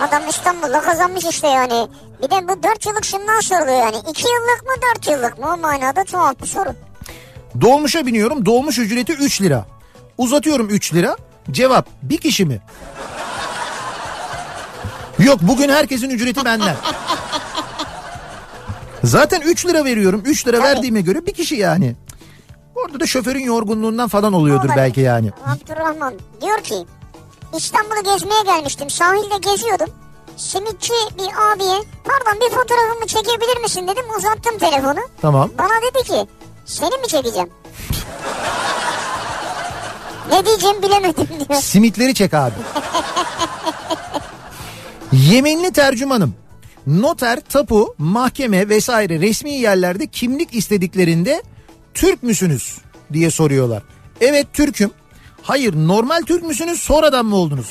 Adam 0.00 0.22
İstanbul'da 0.28 0.80
kazanmış 0.80 1.24
işte 1.24 1.48
yani. 1.48 1.88
Bir 2.22 2.30
de 2.30 2.48
bu 2.48 2.62
4 2.62 2.86
yıllık 2.86 3.04
şundan 3.04 3.40
soruluyor 3.40 3.78
yani. 3.78 3.96
2 4.10 4.22
yıllık 4.22 4.62
mı 4.66 4.72
4 4.96 5.06
yıllık 5.08 5.38
mı? 5.38 5.52
O 5.54 5.56
manada 5.56 6.04
tuhaf 6.04 6.42
bir 6.42 6.46
soru. 6.46 6.74
Dolmuşa 7.60 8.06
biniyorum. 8.06 8.46
Dolmuş 8.46 8.78
ücreti 8.78 9.12
3 9.12 9.42
lira. 9.42 9.66
Uzatıyorum 10.18 10.68
3 10.68 10.94
lira. 10.94 11.16
Cevap 11.50 11.86
bir 12.02 12.16
kişi 12.18 12.44
mi? 12.44 12.60
Yok 15.18 15.38
bugün 15.42 15.68
herkesin 15.68 16.10
ücreti 16.10 16.44
benden. 16.44 16.76
Zaten 19.04 19.40
3 19.40 19.66
lira 19.66 19.84
veriyorum. 19.84 20.22
3 20.24 20.46
lira 20.46 20.62
verdiğime 20.62 21.00
göre 21.00 21.26
bir 21.26 21.34
kişi 21.34 21.56
yani. 21.56 21.96
Orada 22.74 23.00
da 23.00 23.06
şoförün 23.06 23.40
yorgunluğundan 23.44 24.08
falan 24.08 24.32
oluyordur 24.32 24.64
Olabilir. 24.64 24.76
belki 24.82 25.00
yani. 25.00 25.30
Abdurrahman 25.46 26.14
diyor 26.40 26.58
ki 26.60 26.74
İstanbul'u 27.56 28.02
gezmeye 28.14 28.42
gelmiştim. 28.42 28.90
Sahilde 28.90 29.38
geziyordum. 29.50 29.88
Simitçi 30.36 30.92
bir 31.18 31.52
abiye 31.52 31.78
pardon 32.04 32.40
bir 32.40 32.50
fotoğrafımı 32.56 33.06
çekebilir 33.06 33.60
misin 33.62 33.88
dedim. 33.88 34.04
Uzattım 34.18 34.58
telefonu. 34.58 34.98
Tamam. 35.22 35.50
Bana 35.58 35.82
dedi 35.82 36.04
ki 36.04 36.26
seni 36.64 36.96
mi 36.96 37.08
çekeceğim? 37.08 37.50
ne 40.30 40.46
diyeceğim 40.46 40.82
bilemedim 40.82 41.28
diyor. 41.48 41.60
Simitleri 41.60 42.14
çek 42.14 42.34
abi. 42.34 42.54
Yemenli 45.12 45.72
tercümanım. 45.72 46.34
Noter, 46.86 47.40
tapu, 47.40 47.94
mahkeme 47.98 48.68
vesaire 48.68 49.20
resmi 49.20 49.52
yerlerde 49.52 50.06
kimlik 50.06 50.54
istediklerinde 50.54 51.42
Türk 51.94 52.22
müsünüz 52.22 52.78
diye 53.12 53.30
soruyorlar. 53.30 53.82
Evet 54.20 54.46
Türk'üm. 54.52 54.90
Hayır 55.48 55.74
normal 55.76 56.22
Türk 56.22 56.42
müsünüz 56.42 56.80
sonradan 56.80 57.26
mı 57.26 57.36
oldunuz? 57.36 57.70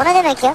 O 0.00 0.04
ne 0.04 0.14
demek 0.14 0.42
ya? 0.42 0.54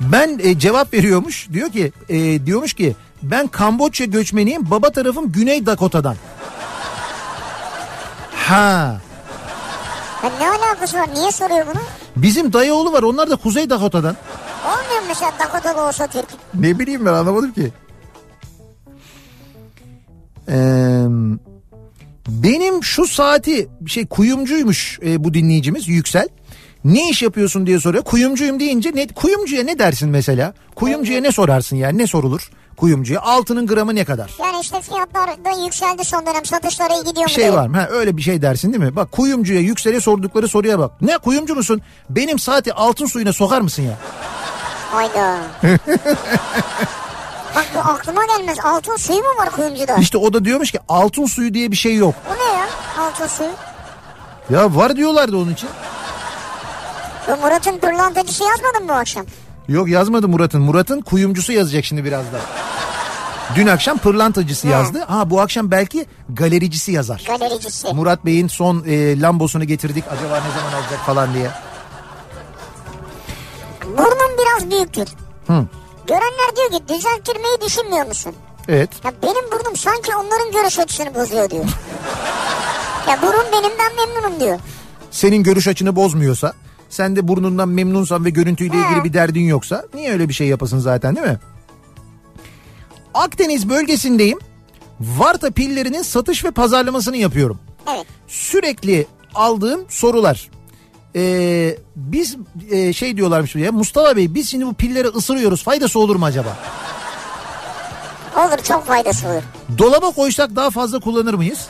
Ben 0.00 0.38
e, 0.42 0.58
cevap 0.58 0.94
veriyormuş 0.94 1.48
diyor 1.52 1.72
ki 1.72 1.92
e, 2.08 2.46
diyormuş 2.46 2.72
ki 2.74 2.96
ben 3.22 3.46
Kamboçya 3.46 4.06
göçmeniyim 4.06 4.70
baba 4.70 4.90
tarafım 4.90 5.32
Güney 5.32 5.66
Dakota'dan. 5.66 6.16
Ha 8.36 8.96
Ha, 10.22 10.30
ne 10.40 10.48
alakası 10.48 10.98
var? 10.98 11.08
Niye 11.14 11.32
soruyor 11.32 11.66
bunu? 11.66 11.82
bizim 12.16 12.52
dayıoğlu 12.52 12.92
var 12.92 13.02
onlar 13.02 13.30
da 13.30 13.36
Kuzey 13.36 13.70
Dakota'dan. 13.70 14.16
Olmuyor 14.64 15.00
mu 15.02 15.06
mesela 15.08 15.32
Dakota'da 15.40 15.86
olsa 15.88 16.06
Türk. 16.06 16.26
Ne 16.54 16.78
bileyim 16.78 17.06
ben 17.06 17.12
anlamadım 17.12 17.52
ki. 17.52 17.72
Ee, 20.48 21.04
benim 22.28 22.84
şu 22.84 23.06
saati 23.06 23.68
şey 23.86 24.06
kuyumcuymuş 24.06 24.98
e, 25.06 25.24
bu 25.24 25.34
dinleyicimiz 25.34 25.88
Yüksel. 25.88 26.28
Ne 26.84 27.08
iş 27.10 27.22
yapıyorsun 27.22 27.66
diye 27.66 27.80
soruyor. 27.80 28.04
Kuyumcuyum 28.04 28.60
deyince 28.60 28.92
ne 28.94 29.06
kuyumcuya 29.06 29.64
ne 29.64 29.78
dersin 29.78 30.08
mesela? 30.08 30.54
Kuyumcuya 30.74 31.20
ne 31.20 31.32
sorarsın 31.32 31.76
yani 31.76 31.98
ne 31.98 32.06
sorulur? 32.06 32.50
Kuyumcuya 32.76 33.20
altının 33.20 33.66
gramı 33.66 33.94
ne 33.94 34.04
kadar? 34.04 34.30
Yani 34.42 34.60
işte 34.62 34.80
fiyatlar 34.80 35.28
da 35.44 35.64
yükseldi 35.64 36.04
son 36.04 36.26
dönem 36.26 36.44
satışlara 36.44 36.94
iyi 36.94 36.98
gidiyor 36.98 37.16
Bir 37.16 37.22
mu 37.22 37.28
şey 37.28 37.44
diye. 37.44 37.52
var 37.52 37.66
mı? 37.66 37.76
Ha, 37.76 37.88
öyle 37.90 38.16
bir 38.16 38.22
şey 38.22 38.42
dersin 38.42 38.72
değil 38.72 38.84
mi? 38.84 38.96
Bak 38.96 39.12
kuyumcuya 39.12 39.60
Yüksel'e 39.60 40.00
sordukları 40.00 40.48
soruya 40.48 40.78
bak. 40.78 40.92
Ne 41.02 41.18
kuyumcu 41.18 41.54
musun? 41.54 41.82
Benim 42.10 42.38
saati 42.38 42.72
altın 42.72 43.06
suyuna 43.06 43.32
sokar 43.32 43.60
mısın 43.60 43.82
ya? 43.82 43.98
Hayda. 44.90 45.38
Bak 47.56 47.66
bu 47.74 47.78
aklıma 47.78 48.20
gelmez. 48.26 48.58
Altın 48.64 48.96
suyu 48.96 49.18
mu 49.18 49.28
var 49.38 49.50
kuyumcuda? 49.50 49.94
İşte 49.96 50.18
o 50.18 50.32
da 50.32 50.44
diyormuş 50.44 50.70
ki 50.72 50.78
altın 50.88 51.26
suyu 51.26 51.54
diye 51.54 51.70
bir 51.70 51.76
şey 51.76 51.96
yok. 51.96 52.14
Bu 52.30 52.34
ne 52.34 52.58
ya? 52.58 52.66
Altın 53.00 53.26
suyu. 53.26 53.50
Ya 54.50 54.74
var 54.76 54.96
diyorlardı 54.96 55.36
onun 55.36 55.52
için. 55.52 55.68
Bu 57.28 57.36
Murat'ın 57.36 57.78
pırlantacısı 57.78 58.44
yazmadın 58.44 58.82
mı 58.82 58.88
bu 58.88 58.92
akşam? 58.92 59.26
Yok 59.68 59.88
yazmadı 59.88 60.28
Murat'ın. 60.28 60.62
Murat'ın 60.62 61.00
kuyumcusu 61.00 61.52
yazacak 61.52 61.84
şimdi 61.84 62.04
birazdan. 62.04 62.40
Dün 63.54 63.66
akşam 63.66 63.98
pırlantacısı 63.98 64.66
Ha. 64.68 64.72
yazdı. 64.72 65.04
Ha 65.08 65.30
bu 65.30 65.40
akşam 65.40 65.70
belki 65.70 66.06
galericisi 66.28 66.92
yazar. 66.92 67.22
Galericisi. 67.26 67.94
Murat 67.94 68.24
Bey'in 68.26 68.48
son 68.48 68.84
e, 68.86 69.20
lambosunu 69.20 69.64
getirdik. 69.64 70.04
Acaba 70.10 70.34
ne 70.40 70.60
zaman 70.60 70.82
alacak 70.82 71.00
falan 71.06 71.34
diye. 71.34 71.50
Burnum 73.84 74.38
biraz 74.38 74.70
büyüktür. 74.70 75.08
Hı. 75.46 75.64
Görenler 76.06 76.56
diyor 76.56 76.70
ki 76.80 76.88
düzelttirmeyi 76.94 77.56
düşünmüyor 77.66 78.06
musun? 78.06 78.34
Evet. 78.68 78.90
Ya 79.04 79.12
benim 79.22 79.50
burnum 79.52 79.76
sanki 79.76 80.14
onların 80.16 80.52
görüş 80.52 80.78
açısını 80.78 81.14
bozuyor 81.14 81.50
diyor. 81.50 81.64
ya 83.08 83.22
burun 83.22 83.44
benimden 83.52 83.92
memnunum 83.96 84.40
diyor. 84.40 84.58
Senin 85.10 85.42
görüş 85.42 85.68
açını 85.68 85.96
bozmuyorsa, 85.96 86.52
sen 86.90 87.16
de 87.16 87.28
burnundan 87.28 87.68
memnunsan 87.68 88.24
ve 88.24 88.30
görüntüyle 88.30 88.76
Ha. 88.76 88.86
ilgili 88.90 89.04
bir 89.04 89.12
derdin 89.12 89.40
yoksa 89.44 89.84
niye 89.94 90.12
öyle 90.12 90.28
bir 90.28 90.34
şey 90.34 90.46
yapasın 90.48 90.78
zaten 90.78 91.16
değil 91.16 91.26
mi? 91.26 91.38
Akdeniz 93.14 93.68
bölgesindeyim. 93.68 94.38
Varta 95.00 95.50
pillerinin 95.50 96.02
satış 96.02 96.44
ve 96.44 96.50
pazarlamasını 96.50 97.16
yapıyorum. 97.16 97.58
Evet. 97.94 98.06
sürekli 98.28 99.06
aldığım 99.34 99.84
sorular. 99.88 100.50
Ee, 101.16 101.76
biz 101.96 102.36
e, 102.70 102.92
şey 102.92 103.16
diyorlarmış 103.16 103.54
ya 103.56 103.72
Mustafa 103.72 104.16
Bey 104.16 104.34
biz 104.34 104.50
şimdi 104.50 104.66
bu 104.66 104.74
pilleri 104.74 105.08
ısırıyoruz 105.08 105.62
faydası 105.64 105.98
olur 105.98 106.16
mu 106.16 106.24
acaba? 106.24 106.56
Olur 108.36 108.58
çok 108.62 108.86
faydası 108.86 109.28
olur. 109.28 109.42
Dolaba 109.78 110.10
koysak 110.10 110.56
daha 110.56 110.70
fazla 110.70 111.00
kullanır 111.00 111.34
mıyız? 111.34 111.68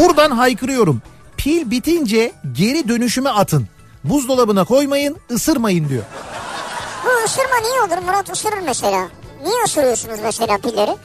Buradan 0.00 0.30
haykırıyorum. 0.30 1.02
Pil 1.36 1.70
bitince 1.70 2.32
geri 2.52 2.88
dönüşüme 2.88 3.30
atın. 3.30 3.68
Buzdolabına 4.04 4.64
koymayın, 4.64 5.16
ısırmayın 5.30 5.88
diyor. 5.88 6.02
Bu 7.04 7.24
ısırma 7.24 7.56
niye 7.62 7.80
olur? 7.80 8.06
Murat 8.06 8.32
ısırır 8.32 8.58
mesela. 8.66 9.08
Niye 9.44 9.62
ısırıyorsunuz 9.64 10.18
mesela 10.22 10.58
pilleri? 10.58 10.96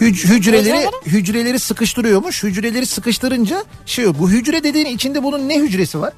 Hüc- 0.00 0.28
hücreleri 0.28 0.62
Hücreleri? 0.62 0.90
hücreleri 1.06 1.58
sıkıştırıyormuş. 1.58 2.42
Hücreleri 2.42 2.86
sıkıştırınca 2.86 3.64
şey 3.86 4.06
o, 4.06 4.14
bu 4.18 4.30
hücre 4.30 4.62
dediğin 4.64 4.86
içinde 4.86 5.22
bunun 5.22 5.48
ne 5.48 5.58
hücresi 5.60 6.00
var? 6.00 6.12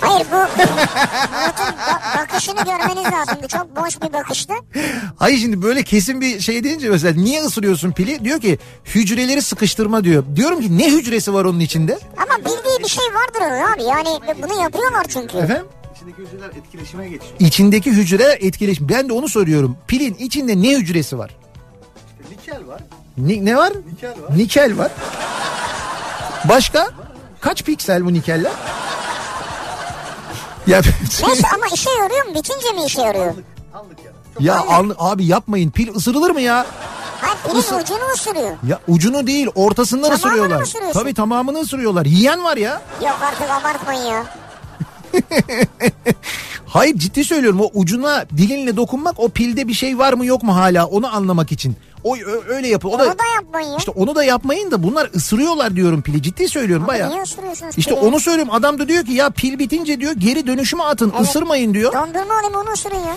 Hayır 0.00 0.26
bu 0.32 0.34
Murat'ın 0.36 1.74
bakışını 2.18 2.64
görmeniz 2.64 3.12
lazımdı. 3.12 3.48
Çok 3.48 3.76
boş 3.76 4.02
bir 4.02 4.12
bakıştı. 4.12 4.52
Hayır 5.16 5.38
şimdi 5.38 5.62
böyle 5.62 5.82
kesin 5.82 6.20
bir 6.20 6.40
şey 6.40 6.64
deyince 6.64 6.88
mesela 6.90 7.20
niye 7.22 7.42
ısırıyorsun 7.42 7.92
pili? 7.92 8.24
Diyor 8.24 8.40
ki 8.40 8.58
hücreleri 8.94 9.42
sıkıştırma 9.42 10.04
diyor. 10.04 10.24
Diyorum 10.36 10.60
ki 10.60 10.78
ne 10.78 10.90
hücresi 10.92 11.34
var 11.34 11.44
onun 11.44 11.60
içinde? 11.60 11.98
Ama 12.16 12.38
bildiği 12.38 12.84
bir 12.84 12.88
şey 12.88 13.04
vardır 13.04 13.40
onun 13.40 13.72
abi. 13.72 13.82
Yani 13.82 14.08
bunu 14.42 14.62
yapıyorlar 14.62 15.04
çünkü. 15.08 15.38
Efendim? 15.38 15.66
İçindeki 15.96 16.22
hücreler 16.22 16.48
etkileşime 16.50 17.04
geçiyor. 17.08 17.32
İçindeki 17.38 17.90
hücre 17.90 18.38
etkileşim. 18.40 18.88
Ben 18.88 19.08
de 19.08 19.12
onu 19.12 19.28
soruyorum. 19.28 19.76
Pilin 19.88 20.14
içinde 20.14 20.62
ne 20.62 20.76
hücresi 20.76 21.18
var? 21.18 21.36
Nikel 22.50 22.68
var. 22.68 22.80
Ni- 23.18 23.44
ne 23.44 23.56
var? 23.56 23.72
Nikel 23.92 24.10
var. 24.22 24.36
Nikel 24.38 24.78
var. 24.78 24.90
Başka? 26.48 26.88
Kaç 27.40 27.64
piksel 27.64 28.04
bu 28.04 28.12
nikeller? 28.12 28.52
Ya, 30.66 30.80
Neyse 31.26 31.46
ama 31.54 31.66
işe 31.74 31.90
yarıyor 31.90 32.26
mu? 32.26 32.34
Bitince 32.34 32.72
mi 32.72 32.84
işe 32.84 33.00
yarıyor? 33.02 33.34
Anlık 33.74 33.98
ya. 34.04 34.54
ya 34.54 34.60
al- 34.68 34.94
abi 34.98 35.26
yapmayın 35.26 35.70
pil 35.70 35.94
ısırılır 35.94 36.30
mı 36.30 36.40
ya? 36.40 36.66
Hayır 37.20 37.36
pilin 37.64 37.78
ucunu 37.82 38.10
ısırıyor. 38.14 38.56
Ya 38.66 38.78
ucunu 38.88 39.26
değil 39.26 39.48
ortasından 39.54 40.02
Tamamını 40.02 40.16
ısırıyorlar. 40.28 40.56
mı 40.56 40.62
ısırıyorsun? 40.62 41.00
Tabii 41.00 41.14
tamamını 41.14 41.58
ısırıyorlar. 41.60 42.06
Yiyen 42.06 42.44
var 42.44 42.56
ya. 42.56 42.82
Yok 43.02 43.18
artık 43.22 43.50
abartmayın 43.50 44.02
ya. 44.04 44.24
Hayır 46.66 46.94
ciddi 46.98 47.24
söylüyorum 47.24 47.60
o 47.60 47.70
ucuna 47.74 48.24
dilinle 48.36 48.76
dokunmak 48.76 49.14
o 49.20 49.28
pilde 49.28 49.68
bir 49.68 49.72
şey 49.74 49.98
var 49.98 50.12
mı 50.12 50.26
yok 50.26 50.42
mu 50.42 50.56
hala 50.56 50.86
onu 50.86 51.14
anlamak 51.16 51.52
için. 51.52 51.76
O 52.04 52.16
öyle 52.48 52.68
yapın. 52.68 52.88
O 52.88 52.92
Onu 52.92 52.98
da 53.00 53.18
da 53.18 53.24
yapmayın 53.34 53.68
ya. 53.70 53.76
işte 53.78 53.90
onu 53.90 54.14
da 54.14 54.24
yapmayın 54.24 54.70
da 54.70 54.82
bunlar 54.82 55.10
ısırıyorlar 55.14 55.76
diyorum 55.76 56.02
pili. 56.02 56.22
Ciddi 56.22 56.48
söylüyorum 56.48 56.86
baya. 56.86 57.08
Niye 57.08 57.22
ısırıyorsunuz 57.22 57.78
İşte 57.78 57.94
pili? 57.94 58.00
onu 58.00 58.20
söylüyorum. 58.20 58.54
Adam 58.54 58.78
da 58.78 58.88
diyor 58.88 59.04
ki 59.04 59.12
ya 59.12 59.30
pil 59.30 59.58
bitince 59.58 60.00
diyor 60.00 60.12
geri 60.12 60.46
dönüşüme 60.46 60.82
atın 60.82 61.12
Evet. 61.16 61.28
ısırmayın 61.28 61.74
diyor. 61.74 61.92
Dondurma 61.92 62.34
alayım 62.34 62.54
onu 62.54 62.72
ısırın 62.72 62.96
ya. 62.98 63.16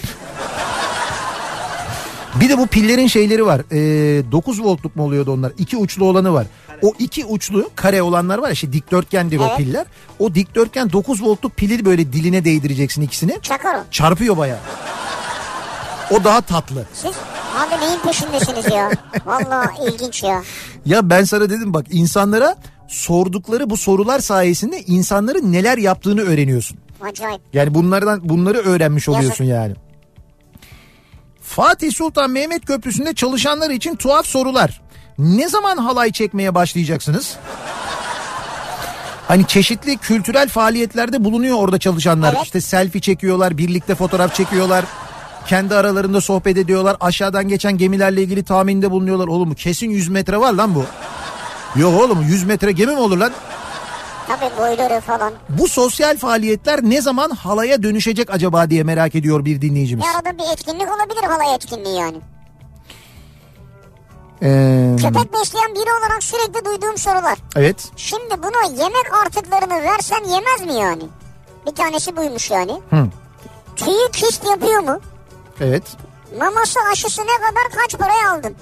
Bir 2.42 2.50
de 2.50 2.58
bu 2.58 2.68
pillerin 2.68 3.08
şeyleri 3.08 3.46
var. 3.46 3.62
Ee, 3.72 4.32
9 4.32 4.64
voltluk 4.64 4.96
mu 4.96 5.04
oluyordu 5.04 5.32
onlar? 5.32 5.52
İki 5.58 5.78
uçlu 5.78 6.06
olanı 6.06 6.34
var. 6.34 6.48
O 6.84 6.94
iki 7.00 7.26
uçlu 7.26 7.70
kare 7.76 8.02
olanlar 8.02 8.38
var 8.38 8.48
ya 8.48 8.54
işte 8.54 8.74
dikdörtgendir 8.74 9.40
o 9.40 9.46
Evet. 9.48 9.58
piller. 9.58 9.86
O 10.20 10.36
dikdörtgen 10.36 10.92
9 10.92 11.24
voltluk 11.24 11.56
pili 11.58 11.86
böyle 11.86 12.14
diline 12.14 12.46
değdireceksin 12.46 13.02
ikisini. 13.02 13.40
Çakar 13.42 13.76
o. 13.76 13.80
Çarpıyor 13.92 14.38
baya. 14.38 14.60
O 16.12 16.24
daha 16.24 16.42
tatlı. 16.42 16.86
Siz 16.94 17.12
abi 17.58 17.86
neyin 17.86 18.00
peşindesiniz 18.00 18.66
ya? 18.72 18.92
Valla 19.26 19.72
ilginç 19.88 20.24
ya. 20.24 20.44
Ya 20.86 21.10
ben 21.10 21.24
sana 21.24 21.50
dedim 21.50 21.74
bak 21.74 21.86
insanlara 21.92 22.56
sordukları 22.88 23.70
bu 23.70 23.78
sorular 23.78 24.20
sayesinde 24.20 24.82
insanların 24.82 25.52
neler 25.52 25.78
yaptığını 25.78 26.22
öğreniyorsun. 26.22 26.78
Acayip. 27.02 27.42
Yani 27.54 27.74
bunlardan 27.74 28.30
bunları 28.30 28.58
öğrenmiş 28.58 29.10
oluyorsun 29.10 29.44
Yazık. 29.44 29.62
yani. 29.62 29.76
Fatih 31.42 31.92
Sultan 31.92 32.32
Mehmet 32.32 32.66
Köprüsü'nde 32.66 33.14
çalışanlar 33.14 33.70
için 33.70 33.96
tuhaf 33.96 34.26
sorular. 34.26 34.82
Ne 35.18 35.50
zaman 35.50 35.78
halay 35.78 36.12
çekmeye 36.12 36.56
başlayacaksınız? 36.56 37.38
Hani 39.28 39.48
çeşitli 39.48 39.98
kültürel 39.98 40.50
faaliyetlerde 40.50 41.24
bulunuyor 41.24 41.58
orada 41.58 41.80
çalışanlar. 41.80 42.34
Evet. 42.34 42.44
İşte 42.46 42.62
selfie 42.62 43.02
çekiyorlar, 43.02 43.58
birlikte 43.58 43.96
fotoğraf 43.96 44.36
çekiyorlar. 44.36 44.86
Kendi 45.48 45.76
aralarında 45.76 46.22
sohbet 46.22 46.58
ediyorlar. 46.58 46.98
Aşağıdan 47.00 47.48
geçen 47.48 47.78
gemilerle 47.78 48.22
ilgili 48.24 48.44
tahminde 48.44 48.92
bulunuyorlar. 48.92 49.28
Oğlum 49.28 49.54
kesin 49.54 49.90
100 49.90 50.10
metre 50.10 50.38
var 50.38 50.54
lan 50.54 50.76
bu. 50.76 50.86
Yok 51.76 52.02
oğlum 52.02 52.22
100 52.22 52.44
metre 52.44 52.72
gemi 52.72 52.92
mi 52.92 53.00
olur 53.00 53.18
lan? 53.18 53.32
Tabii 54.28 54.58
boyları 54.58 55.02
falan. 55.02 55.34
Bu 55.50 55.68
sosyal 55.68 56.18
faaliyetler 56.18 56.80
ne 56.84 57.02
zaman 57.02 57.30
halaya 57.30 57.84
dönüşecek 57.84 58.30
acaba 58.32 58.70
diye 58.70 58.84
merak 58.84 59.16
ediyor 59.16 59.46
bir 59.46 59.62
dinleyicimiz. 59.62 60.06
Bir 60.06 60.10
arada 60.10 60.38
bir 60.38 60.54
etkinlik 60.54 60.88
olabilir 60.88 61.24
halay 61.28 61.56
etkinliği 61.56 61.96
yani. 61.98 62.18
Ee, 64.44 64.96
Köpek 65.02 65.34
besleyen 65.34 65.76
biri 65.76 65.92
olarak 66.00 66.24
sürekli 66.24 66.66
duyduğum 66.66 66.98
sorular. 66.98 67.38
evet. 67.56 67.92
Şimdi 67.96 68.44
buna 68.44 68.84
yemek 68.84 69.14
artıklarını 69.26 69.84
versen 69.84 70.24
yemez 70.24 70.62
mi 70.76 70.82
yani? 70.82 71.04
Bir 71.68 71.76
tanesi 71.76 72.18
buymuş 72.18 72.52
yani. 72.52 72.72
Hı. 72.90 73.08
Tüyü 73.76 74.12
kist 74.14 74.46
yapıyor 74.46 74.80
mu? 74.80 75.00
Evet. 75.62 75.84
Maması 76.40 76.80
aşısı 76.92 77.22
ne 77.22 77.26
kadar 77.48 77.82
kaç 77.82 77.98
paraya 78.00 78.32
aldın? 78.32 78.56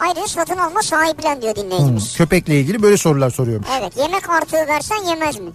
Ayrıca 0.00 0.26
satın 0.28 0.56
alma 0.58 0.82
sahiplen 0.82 1.42
diyor 1.42 1.54
dinleyicimiz. 1.56 2.16
Köpekle 2.16 2.60
ilgili 2.60 2.82
böyle 2.82 2.96
sorular 2.96 3.30
soruyormuş. 3.30 3.68
Evet 3.80 3.96
yemek 3.96 4.30
artığı 4.30 4.56
versen 4.68 4.96
yemez 5.08 5.38
mi? 5.40 5.50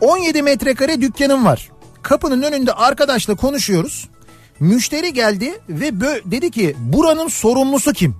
17 0.00 0.42
metrekare 0.42 1.00
dükkanım 1.00 1.44
var. 1.44 1.70
Kapının 2.02 2.42
önünde 2.42 2.72
arkadaşla 2.72 3.34
konuşuyoruz. 3.34 4.08
Müşteri 4.60 5.12
geldi 5.12 5.60
ve 5.68 5.88
bö- 5.88 6.30
dedi 6.30 6.50
ki 6.50 6.76
buranın 6.78 7.28
sorumlusu 7.28 7.92
kim? 7.92 8.16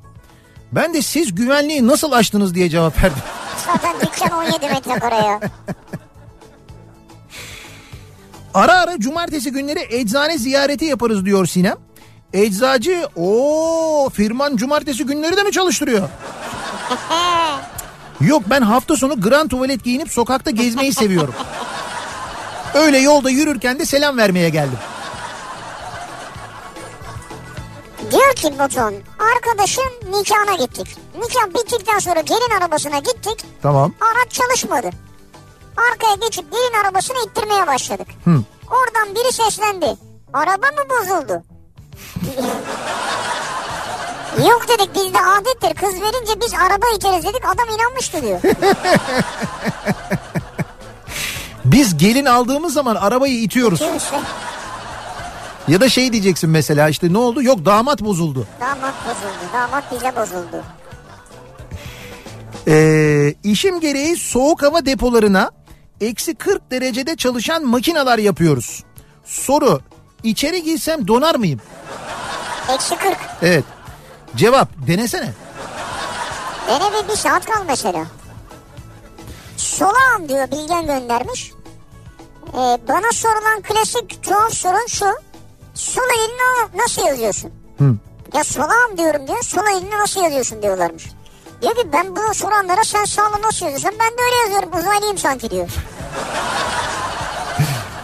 Ben 0.74 0.94
de 0.94 1.02
siz 1.02 1.34
güvenliği 1.34 1.86
nasıl 1.86 2.12
açtınız 2.12 2.54
diye 2.54 2.70
cevap 2.70 3.02
verdim. 3.02 3.22
Zaten 3.66 3.94
dükkan 4.00 4.30
17 4.38 4.68
metrekare 4.68 5.14
ya. 5.14 5.40
Ara 8.54 8.72
ara 8.72 8.98
cumartesi 8.98 9.50
günleri 9.50 9.86
eczane 9.90 10.38
ziyareti 10.38 10.84
yaparız 10.84 11.24
diyor 11.24 11.46
Sinem. 11.46 11.76
Eczacı 12.32 13.08
o 13.16 14.10
firman 14.14 14.56
cumartesi 14.56 15.06
günleri 15.06 15.36
de 15.36 15.42
mi 15.42 15.52
çalıştırıyor? 15.52 16.08
Yok 18.20 18.42
ben 18.50 18.60
hafta 18.62 18.96
sonu 18.96 19.20
grand 19.20 19.50
tuvalet 19.50 19.84
giyinip 19.84 20.10
sokakta 20.10 20.50
gezmeyi 20.50 20.94
seviyorum. 20.94 21.34
Öyle 22.74 22.98
yolda 22.98 23.30
yürürken 23.30 23.78
de 23.78 23.84
selam 23.84 24.16
vermeye 24.16 24.48
geldim. 24.48 24.78
Diyor 28.14 28.34
ki 28.34 28.58
Batuhan 28.58 28.94
arkadaşın 29.34 29.92
nikahına 30.10 30.54
gittik. 30.54 30.96
Nikah 31.14 31.46
bittikten 31.54 31.98
sonra 31.98 32.20
gelin 32.20 32.60
arabasına 32.60 32.98
gittik. 32.98 33.44
Tamam. 33.62 33.92
Araç 34.00 34.32
çalışmadı. 34.32 34.90
Arkaya 35.92 36.14
geçip 36.14 36.52
gelin 36.52 36.84
arabasını 36.84 37.16
ittirmeye 37.26 37.66
başladık. 37.66 38.06
Hı. 38.24 38.40
Oradan 38.70 39.14
biri 39.14 39.32
seslendi. 39.32 39.96
Araba 40.32 40.66
mı 40.66 40.82
bozuldu? 40.90 41.42
Yok 44.48 44.68
dedik 44.68 44.94
bizde 44.94 45.20
adettir. 45.20 45.74
Kız 45.74 45.94
verince 46.02 46.40
biz 46.40 46.54
araba 46.54 46.86
iteriz 46.96 47.24
dedik. 47.24 47.44
Adam 47.44 47.68
inanmıştı 47.74 48.22
diyor. 48.22 48.40
Biz 51.64 51.96
gelin 51.98 52.24
aldığımız 52.24 52.74
zaman 52.74 52.94
arabayı 52.94 53.34
itiyoruz. 53.42 53.78
Kimse. 53.78 54.20
Ya 55.68 55.80
da 55.80 55.88
şey 55.88 56.12
diyeceksin 56.12 56.50
mesela 56.50 56.88
işte 56.88 57.12
ne 57.12 57.18
oldu? 57.18 57.42
Yok 57.42 57.64
damat 57.64 58.02
bozuldu. 58.02 58.46
Damat 58.60 58.94
bozuldu. 59.06 59.52
Damat 59.52 59.84
bize 59.92 60.16
bozuldu. 60.16 60.64
Ee, 62.68 63.34
işim 63.44 63.80
gereği 63.80 64.16
soğuk 64.16 64.62
hava 64.62 64.86
depolarına 64.86 65.50
eksi 66.00 66.34
40 66.34 66.70
derecede 66.70 67.16
çalışan 67.16 67.64
makineler 67.66 68.18
yapıyoruz. 68.18 68.84
Soru 69.24 69.80
içeri 70.22 70.62
girsem 70.62 71.08
donar 71.08 71.34
mıyım? 71.34 71.60
Eksi 72.74 72.96
40. 72.96 73.16
Evet. 73.42 73.64
Cevap 74.36 74.68
denesene. 74.86 75.32
Dene 76.68 76.84
bir, 77.04 77.08
bir 77.08 77.16
saat 77.16 77.46
kal 77.46 77.64
mesela. 77.66 78.06
Solağım 79.56 80.28
diyor 80.28 80.50
Bilgen 80.50 80.86
göndermiş. 80.86 81.52
Ee, 82.48 82.78
bana 82.88 83.12
sorulan 83.12 83.62
klasik 83.62 84.22
tuhaf 84.22 84.52
sorun 84.52 84.86
şu. 84.88 85.06
Sol 85.74 86.02
elini 86.18 86.36
na- 86.38 86.82
nasıl 86.82 87.06
yazıyorsun? 87.06 87.50
Hı. 87.78 87.94
Ya 88.34 88.44
solağım 88.44 88.98
diyorum 88.98 89.26
diyor. 89.28 89.42
Sol 89.42 89.62
elini 89.76 89.90
nasıl 89.98 90.22
yazıyorsun 90.22 90.62
diyorlarmış. 90.62 91.04
Diyor 91.62 91.74
ki 91.74 91.82
ben 91.92 92.16
bunu 92.16 92.34
soranlara 92.34 92.84
sen 92.84 93.04
sağla 93.04 93.42
nasıl 93.42 93.66
yazıyorsun? 93.66 93.98
Ben 94.00 94.10
de 94.18 94.22
öyle 94.24 94.36
yazıyorum 94.42 94.78
uzaylıyım 94.80 95.18
sanki 95.18 95.50
diyor. 95.50 95.68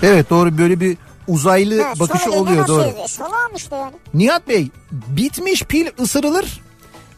Evet 0.02 0.30
doğru 0.30 0.58
böyle 0.58 0.80
bir 0.80 0.96
uzaylı 1.28 1.82
Ha, 1.82 1.92
bakışı 2.00 2.30
oluyor 2.30 2.68
doğru. 2.68 2.82
yazıyor? 2.82 3.08
Solağım 3.08 3.54
işte 3.56 3.76
yani. 3.76 3.92
Nihat 4.14 4.48
Bey 4.48 4.68
bitmiş 4.90 5.62
pil 5.62 5.86
ısırılır. 6.00 6.60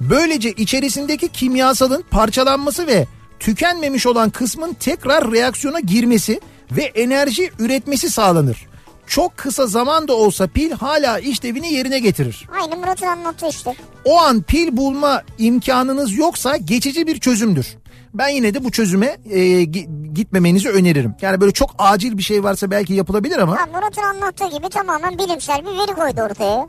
Böylece 0.01 0.51
içerisindeki 0.53 1.29
kimyasalın 1.29 2.05
parçalanması 2.11 2.87
ve 2.87 3.07
tükenmemiş 3.41 4.07
olan 4.07 4.31
kısmın 4.31 4.77
tekrar 4.81 5.33
reaksiyona 5.33 5.81
girmesi 5.81 6.41
ve 6.73 6.83
enerji 6.83 7.53
üretmesi 7.59 8.11
sağlanır. 8.11 8.67
Çok 9.07 9.37
kısa 9.37 9.67
zaman 9.67 10.09
da 10.09 10.13
olsa 10.17 10.47
pil 10.47 10.71
hala 10.71 11.19
işlevini 11.19 11.73
yerine 11.73 11.99
getirir. 11.99 12.49
Aynı 12.61 12.77
Murat'ın 12.77 13.07
anlattığı 13.07 13.49
işte. 13.49 13.75
O 14.05 14.21
an 14.21 14.43
pil 14.43 14.77
bulma 14.77 15.23
imkanınız 15.39 16.17
yoksa 16.17 16.57
geçici 16.57 17.07
bir 17.07 17.21
çözümdür. 17.21 17.67
ben 18.15 18.29
yine 18.29 18.55
de 18.55 18.65
bu 18.65 18.71
çözüme 18.71 19.17
e, 19.31 19.39
gi- 19.63 20.15
gitmemenizi 20.15 20.69
öneririm. 20.71 21.15
Yani 21.21 21.41
böyle 21.41 21.53
çok 21.53 21.71
acil 21.79 22.19
bir 22.19 22.23
şey 22.23 22.45
varsa 22.45 22.71
belki 22.71 22.95
yapılabilir 22.95 23.39
ama 23.39 23.61
Ha, 23.61 23.67
Murat'ın 23.75 24.03
anlattığı 24.03 24.47
gibi 24.57 24.69
tamamen 24.69 25.19
bilimsel 25.19 25.59
bir 25.61 25.71
veri 25.79 25.95
koydu 25.95 26.21
ortaya. 26.21 26.67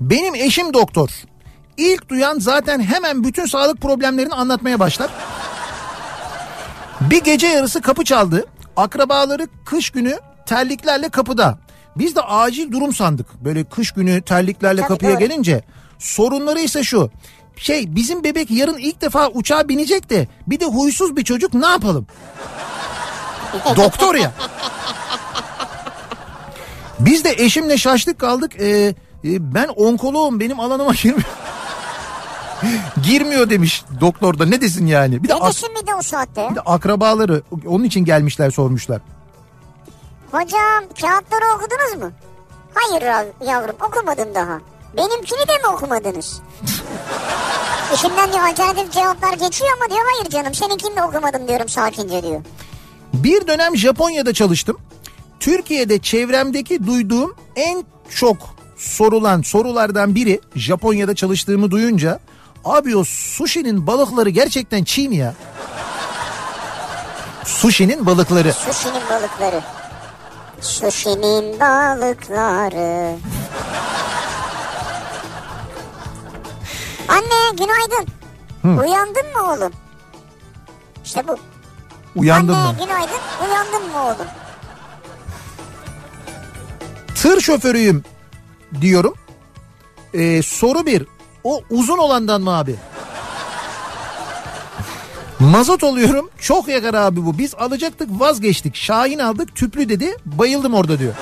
benim 0.00 0.34
eşim 0.34 0.74
doktor. 0.74 1.08
İlk 1.76 2.08
duyan 2.08 2.38
zaten 2.38 2.80
hemen 2.80 3.24
bütün 3.24 3.46
sağlık 3.46 3.80
problemlerini 3.80 4.34
anlatmaya 4.34 4.80
başlar. 4.80 5.10
Bir 7.00 7.20
gece 7.24 7.46
yarısı 7.46 7.80
kapı 7.80 8.04
çaldı. 8.04 8.46
Akrabaları 8.76 9.46
kış 9.64 9.90
günü 9.90 10.18
terliklerle 10.46 11.08
kapıda. 11.08 11.58
Biz 11.96 12.16
de 12.16 12.20
acil 12.20 12.72
durum 12.72 12.94
sandık. 12.94 13.44
Böyle 13.44 13.64
kış 13.64 13.90
günü 13.92 14.22
terliklerle 14.22 14.80
Tabii, 14.80 14.88
kapıya 14.88 15.10
doğru. 15.12 15.18
gelince. 15.18 15.62
Sorunları 15.98 16.60
ise 16.60 16.84
şu. 16.84 17.10
Şey 17.56 17.94
bizim 17.94 18.24
bebek 18.24 18.50
yarın 18.50 18.78
ilk 18.78 19.00
defa 19.00 19.28
uçağa 19.28 19.68
binecek 19.68 20.10
de 20.10 20.28
bir 20.46 20.60
de 20.60 20.64
huysuz 20.64 21.16
bir 21.16 21.24
çocuk 21.24 21.54
ne 21.54 21.66
yapalım? 21.66 22.06
Doktor 23.76 24.14
ya. 24.14 24.32
Biz 27.00 27.24
de 27.24 27.34
eşimle 27.38 27.78
şaştık 27.78 28.18
kaldık. 28.18 28.52
Ee, 28.60 28.94
e, 29.24 29.54
ben 29.54 29.68
onkoloğum 29.76 30.40
benim 30.40 30.60
alanıma 30.60 30.92
girmiyor. 30.92 31.24
girmiyor 33.02 33.50
demiş 33.50 33.84
doktor 34.00 34.38
da 34.38 34.46
ne 34.46 34.60
desin 34.60 34.86
yani. 34.86 35.22
Bir 35.22 35.28
de, 35.28 35.34
ak- 35.34 35.42
Nedesin 35.42 35.68
bir 35.82 35.86
de 35.86 35.94
o 35.94 36.02
saatte? 36.02 36.48
bir 36.50 36.54
de 36.54 36.60
akrabaları 36.60 37.42
onun 37.66 37.84
için 37.84 38.04
gelmişler 38.04 38.50
sormuşlar. 38.50 39.00
Hocam 40.32 40.84
kağıtları 41.00 41.44
okudunuz 41.56 42.02
mu? 42.02 42.10
Hayır 42.74 43.02
yav- 43.02 43.46
yavrum 43.50 43.76
okumadım 43.88 44.34
daha. 44.34 44.60
Benimkini 44.96 45.48
de 45.48 45.58
mi 45.58 45.66
okumadınız? 45.74 46.40
İçimden 47.94 48.32
diyor 48.32 48.42
alternatif 48.48 48.92
cevaplar 48.92 49.32
geçiyor 49.32 49.70
ama 49.76 49.90
diyor 49.94 50.06
hayır 50.12 50.30
canım 50.30 50.54
seninkini 50.54 50.96
de 50.96 51.02
okumadım 51.02 51.48
diyorum 51.48 51.68
sakince 51.68 52.22
diyor. 52.22 52.40
Bir 53.14 53.46
dönem 53.46 53.76
Japonya'da 53.76 54.34
çalıştım. 54.34 54.78
Türkiye'de 55.40 55.98
çevremdeki 55.98 56.86
duyduğum 56.86 57.34
en 57.56 57.84
çok 58.10 58.36
sorulan 58.76 59.42
sorulardan 59.42 60.14
biri 60.14 60.40
Japonya'da 60.56 61.14
çalıştığımı 61.14 61.70
duyunca 61.70 62.18
abi 62.64 62.96
o 62.96 63.04
sushi'nin 63.04 63.86
balıkları 63.86 64.28
gerçekten 64.28 64.84
çiğ 64.84 65.08
mi 65.08 65.16
ya? 65.16 65.34
Sushi'nin 67.44 68.06
balıkları. 68.06 68.52
Sushi'nin 68.52 69.02
balıkları. 69.10 69.60
Sushi'nin 70.62 71.60
balıkları. 71.60 73.16
Anne 77.08 77.50
günaydın. 77.56 78.06
Uyandın 78.64 79.26
mı 79.36 79.52
oğlum? 79.52 79.72
İşte 81.04 81.28
bu. 81.28 81.36
Uyandın 82.16 82.52
Anne 82.54 82.72
mı? 82.72 82.78
günaydın. 82.86 83.20
Uyandın 83.48 83.90
mı 83.90 84.04
oğlum? 84.04 84.26
Tır 87.14 87.40
şoförüyüm 87.40 88.04
diyorum. 88.80 89.14
Ee, 90.14 90.42
soru 90.42 90.86
bir. 90.86 91.06
O 91.44 91.60
uzun 91.70 91.98
olandan 91.98 92.40
mı 92.42 92.58
abi? 92.58 92.76
Mazot 95.50 95.84
oluyorum. 95.84 96.30
Çok 96.40 96.68
yakar 96.68 96.94
abi 96.94 97.26
bu. 97.26 97.38
Biz 97.38 97.54
alacaktık 97.54 98.08
vazgeçtik. 98.10 98.76
Şahin 98.76 99.18
aldık 99.18 99.54
tüplü 99.54 99.88
dedi. 99.88 100.16
Bayıldım 100.26 100.74
orada 100.74 100.98
diyor. 100.98 101.14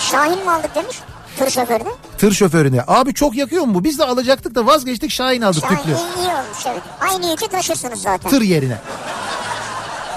Şahin 0.00 0.38
mi 0.44 0.50
aldık 0.50 0.74
demiş? 0.74 0.96
Tır 1.38 1.50
şoförü 1.50 1.84
de. 1.84 1.88
Tır 2.18 2.32
şoförüne. 2.32 2.84
Abi 2.86 3.14
çok 3.14 3.34
yakıyor 3.36 3.64
mu 3.64 3.74
bu? 3.74 3.84
Biz 3.84 3.98
de 3.98 4.04
alacaktık 4.04 4.54
da 4.54 4.66
vazgeçtik 4.66 5.10
Şahin 5.10 5.42
aldık 5.42 5.60
Şahin 5.62 5.76
tüplü. 5.76 5.90
iyi, 5.92 5.94
iyi 5.94 6.28
olmuş 6.28 6.66
evet. 6.66 6.82
Aynı 7.00 7.30
yükü 7.30 7.48
taşırsınız 7.48 8.02
zaten. 8.02 8.30
Tır 8.30 8.42
yerine. 8.42 8.78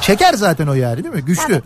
Çeker 0.01 0.33
zaten 0.33 0.67
o 0.67 0.73
yani 0.73 1.03
değil 1.03 1.15
mi? 1.15 1.21
Güçlü. 1.21 1.43
Tabii. 1.43 1.61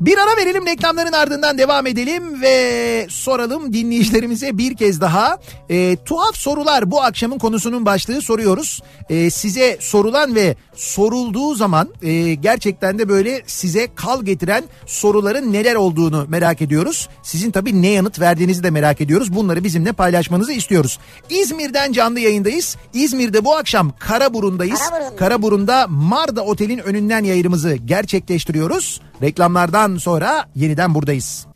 Bir 0.00 0.18
ara 0.18 0.36
verelim 0.36 0.66
reklamların 0.66 1.12
ardından 1.12 1.58
devam 1.58 1.86
edelim 1.86 2.42
ve 2.42 3.06
soralım 3.10 3.72
dinleyicilerimize 3.72 4.58
bir 4.58 4.76
kez 4.76 5.00
daha. 5.00 5.38
E, 5.70 5.96
tuhaf 6.04 6.36
sorular 6.36 6.90
bu 6.90 7.02
akşamın 7.02 7.38
konusunun 7.38 7.86
başlığı 7.86 8.22
soruyoruz. 8.22 8.82
E, 9.10 9.30
size 9.30 9.76
sorulan 9.80 10.34
ve 10.34 10.56
sorulduğu 10.74 11.54
zaman 11.54 11.88
e, 12.02 12.34
gerçekten 12.34 12.98
de 12.98 13.08
böyle 13.08 13.42
size 13.46 13.88
kal 13.94 14.22
getiren 14.22 14.64
soruların 14.86 15.52
neler 15.52 15.74
olduğunu 15.74 16.26
merak 16.28 16.62
ediyoruz. 16.62 17.08
Sizin 17.22 17.50
tabii 17.50 17.82
ne 17.82 17.88
yanıt 17.88 18.20
verdiğinizi 18.20 18.62
de 18.62 18.70
merak 18.70 19.00
ediyoruz. 19.00 19.34
Bunları 19.34 19.64
bizimle 19.64 19.92
paylaşmanızı 19.92 20.52
istiyoruz. 20.52 20.98
İzmir'den 21.30 21.92
canlı 21.92 22.20
yayındayız. 22.20 22.76
İzmir'de 22.94 23.44
bu 23.44 23.56
akşam 23.56 23.92
Karaburun'dayız. 23.98 24.80
Karaburun. 24.90 25.16
Karaburun'da 25.16 25.86
Marda 25.88 26.44
Otel'in 26.44 26.78
önünden 26.78 27.24
yayınımızı 27.24 27.74
gerçekleştiriyoruz. 27.74 29.00
Reklamlardan 29.22 29.85
sonra 29.94 30.44
yeniden 30.54 30.94
buradayız. 30.94 31.46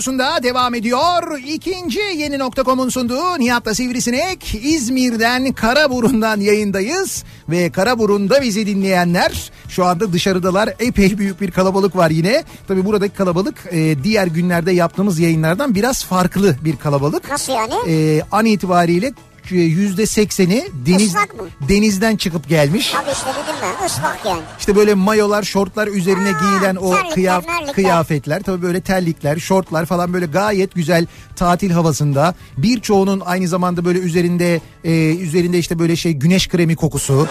Radyosunda 0.00 0.42
devam 0.42 0.74
ediyor. 0.74 1.38
İkinci 1.46 2.00
yeni 2.16 2.38
nokta.com'un 2.38 2.88
sunduğu 2.88 3.38
Nihat'la 3.38 3.74
Sivrisinek 3.74 4.54
İzmir'den 4.62 5.52
Karaburun'dan 5.52 6.40
yayındayız. 6.40 7.24
Ve 7.48 7.70
Karaburun'da 7.70 8.42
bizi 8.42 8.66
dinleyenler 8.66 9.52
şu 9.68 9.84
anda 9.84 10.12
dışarıdalar. 10.12 10.74
Epey 10.78 11.18
büyük 11.18 11.40
bir 11.40 11.50
kalabalık 11.50 11.96
var 11.96 12.10
yine. 12.10 12.44
Tabii 12.68 12.84
buradaki 12.84 13.14
kalabalık 13.14 13.66
e, 13.70 14.04
diğer 14.04 14.26
günlerde 14.26 14.72
yaptığımız 14.72 15.18
yayınlardan 15.18 15.74
biraz 15.74 16.04
farklı 16.04 16.56
bir 16.64 16.76
kalabalık. 16.76 17.30
Nasıl 17.30 17.52
yani? 17.52 17.74
E, 17.88 18.22
an 18.32 18.44
itibariyle 18.46 19.12
yüzde 19.54 20.06
sekseni 20.06 20.68
deniz, 20.86 21.14
denizden 21.68 22.16
çıkıp 22.16 22.48
gelmiş. 22.48 22.94
Abi 22.94 23.10
işte 23.12 23.26
dedim 23.30 23.54
ben 23.62 23.86
ıslak 23.86 24.18
yani. 24.26 24.42
İşte 24.58 24.76
böyle 24.76 24.94
mayolar, 24.94 25.42
şortlar 25.42 25.88
üzerine 25.88 26.30
Ha, 26.30 26.40
giyilen 26.50 26.76
o 26.76 26.90
terlikler, 26.90 27.14
kıyaf 27.14 27.46
merlikler. 27.46 27.74
kıyafetler. 27.74 28.42
Tabii 28.42 28.62
böyle 28.62 28.80
terlikler, 28.80 29.38
şortlar 29.38 29.86
falan 29.86 30.12
böyle 30.12 30.26
gayet 30.26 30.74
güzel 30.74 31.06
tatil 31.36 31.70
havasında. 31.70 32.34
Birçoğunun 32.56 33.20
aynı 33.20 33.48
zamanda 33.48 33.84
böyle 33.84 33.98
üzerinde 33.98 34.60
e, 34.84 34.90
üzerinde 35.16 35.58
işte 35.58 35.78
böyle 35.78 35.96
şey 35.96 36.12
güneş 36.12 36.48
kremi 36.48 36.76
kokusu. 36.76 37.28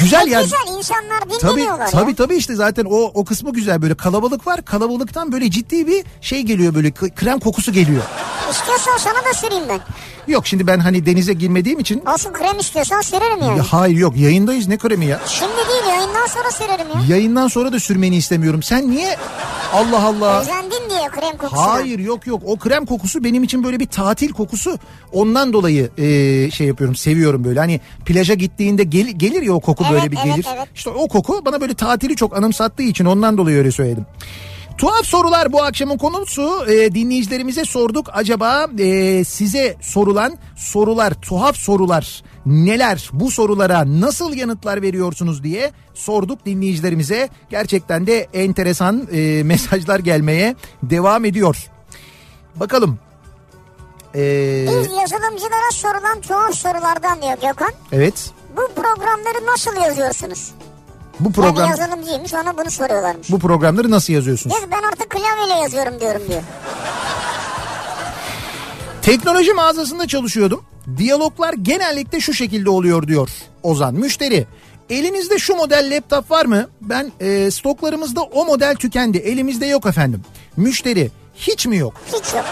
Güzel 0.00 0.20
Çok 0.20 0.30
yani. 0.30 0.44
güzel 0.44 0.78
insanlar 0.78 1.30
dinleniyorlar 1.30 1.90
tabii 1.90 2.10
ya. 2.10 2.16
tabii 2.16 2.34
işte 2.36 2.54
zaten 2.54 2.84
o 2.84 2.96
o 3.14 3.24
kısmı 3.24 3.52
güzel 3.52 3.82
böyle 3.82 3.94
kalabalık 3.94 4.46
var. 4.46 4.64
Kalabalıktan 4.64 5.32
böyle 5.32 5.50
ciddi 5.50 5.86
bir 5.86 6.04
şey 6.20 6.42
geliyor 6.42 6.74
böyle 6.74 6.90
krem 6.90 7.40
kokusu 7.40 7.72
geliyor. 7.72 8.02
İstiyorsan 8.50 8.96
sana 8.98 9.24
da 9.24 9.34
süreyim 9.34 9.64
ben. 9.68 9.80
Yok 10.32 10.46
şimdi 10.46 10.66
ben 10.66 10.78
hani 10.78 11.06
denize 11.06 11.32
girmediğim 11.32 11.78
için 11.78 12.02
Olsun 12.14 12.32
krem 12.32 12.58
istiyorsan 12.58 13.00
sürerim 13.00 13.38
yani. 13.42 13.58
ya 13.58 13.64
hayır 13.70 13.96
yok 13.96 14.16
yayındayız 14.16 14.68
ne 14.68 14.78
kremi 14.78 15.06
ya? 15.06 15.20
Şimdi 15.26 15.52
değil 15.68 15.84
yayından 15.88 16.26
sonra 16.26 16.50
sürerim 16.50 16.86
ya. 16.94 17.16
Yayından 17.16 17.48
sonra 17.48 17.72
da 17.72 17.80
sürmeni 17.80 18.16
istemiyorum. 18.16 18.62
Sen 18.62 18.90
niye 18.90 19.16
Allah 19.74 20.04
Allah. 20.04 20.40
Özendin 20.40 20.90
diye 20.90 21.08
krem 21.08 21.36
kokusuna. 21.36 21.72
Hayır 21.72 21.98
yok 21.98 22.26
yok 22.26 22.42
o 22.46 22.56
krem 22.56 22.86
kokusu 22.86 23.24
benim 23.24 23.42
için 23.42 23.64
böyle 23.64 23.80
bir 23.80 23.86
tatil 23.86 24.28
kokusu 24.32 24.78
ondan 25.12 25.52
dolayı 25.52 25.90
e, 25.98 26.50
şey 26.50 26.66
yapıyorum 26.66 26.96
seviyorum 26.96 27.44
böyle 27.44 27.60
hani 27.60 27.80
plaja 28.06 28.34
gittiğinde 28.34 28.84
gel, 28.84 29.06
gelir 29.06 29.42
ya 29.42 29.52
o 29.52 29.60
koku 29.60 29.84
böyle 29.92 30.10
bir 30.10 30.16
evet, 30.16 30.34
gelir 30.36 30.46
evet. 30.56 30.68
işte 30.74 30.90
o 30.90 31.08
koku 31.08 31.42
bana 31.44 31.60
böyle 31.60 31.74
tatili 31.74 32.16
çok 32.16 32.36
anımsattığı 32.36 32.82
için 32.82 33.04
ondan 33.04 33.38
dolayı 33.38 33.56
öyle 33.58 33.70
söyledim. 33.72 34.06
Tuhaf 34.78 35.06
sorular 35.06 35.52
bu 35.52 35.62
akşamın 35.62 35.98
konusu 35.98 36.66
E, 36.70 36.94
dinleyicilerimize 36.94 37.64
sorduk 37.64 38.06
acaba 38.12 38.66
e, 38.78 39.24
size 39.24 39.76
sorulan 39.80 40.38
sorular 40.56 41.14
tuhaf 41.14 41.56
sorular 41.56 42.22
neler? 42.46 43.10
Bu 43.12 43.30
sorulara 43.30 44.00
nasıl 44.00 44.34
yanıtlar 44.34 44.82
veriyorsunuz 44.82 45.42
diye 45.44 45.70
sorduk 45.94 46.46
dinleyicilerimize. 46.46 47.28
Gerçekten 47.50 48.06
de 48.06 48.28
enteresan 48.34 49.08
e, 49.12 49.42
mesajlar 49.44 49.98
gelmeye 49.98 50.56
devam 50.82 51.24
ediyor. 51.24 51.70
Bakalım. 52.56 52.98
Ee, 54.14 54.66
Biz 54.68 54.92
yazılımcılara 55.00 55.70
sorulan 55.72 56.20
tuhaf 56.20 56.54
sorulardan 56.54 57.22
diyor 57.22 57.32
Gökhan. 57.32 57.72
evet. 57.92 58.30
Bu 58.56 58.74
programları 58.82 59.46
nasıl 59.46 59.76
yazıyorsunuz? 59.76 60.50
Bu 61.20 61.32
Program... 61.32 61.56
Ben 61.56 61.82
yazılımcıymış 61.82 62.34
ona 62.34 62.58
bunu 62.58 62.70
soruyorlarmış. 62.70 63.30
bu 63.30 63.38
programları 63.38 63.90
nasıl 63.90 64.12
yazıyorsunuz? 64.12 64.56
Diyor 64.56 64.68
ben 64.72 64.88
artık 64.88 65.10
klavyeyle 65.10 65.62
yazıyorum 65.62 66.00
diyorum 66.00 66.22
diyor. 66.28 66.42
Teknoloji 69.02 69.52
mağazasında 69.52 70.06
çalışıyordum. 70.08 70.64
Diyaloglar 70.96 71.52
genellikle 71.54 72.20
şu 72.20 72.34
şekilde 72.34 72.70
oluyor 72.70 73.06
diyor 73.08 73.30
Ozan. 73.62 73.94
Müşteri 73.94 74.46
elinizde 74.90 75.38
şu 75.38 75.54
model 75.54 75.96
laptop 75.96 76.30
var 76.30 76.46
mı? 76.46 76.68
Ben 76.80 77.12
e, 77.20 77.50
stoklarımızda 77.50 78.22
o 78.22 78.44
model 78.44 78.74
tükendi. 78.76 79.18
Elimizde 79.18 79.66
yok 79.66 79.86
efendim. 79.86 80.22
Müşteri 80.56 81.10
hiç 81.34 81.66
mi 81.66 81.76
yok? 81.76 81.94
Hiç 82.06 82.34
yok. 82.34 82.44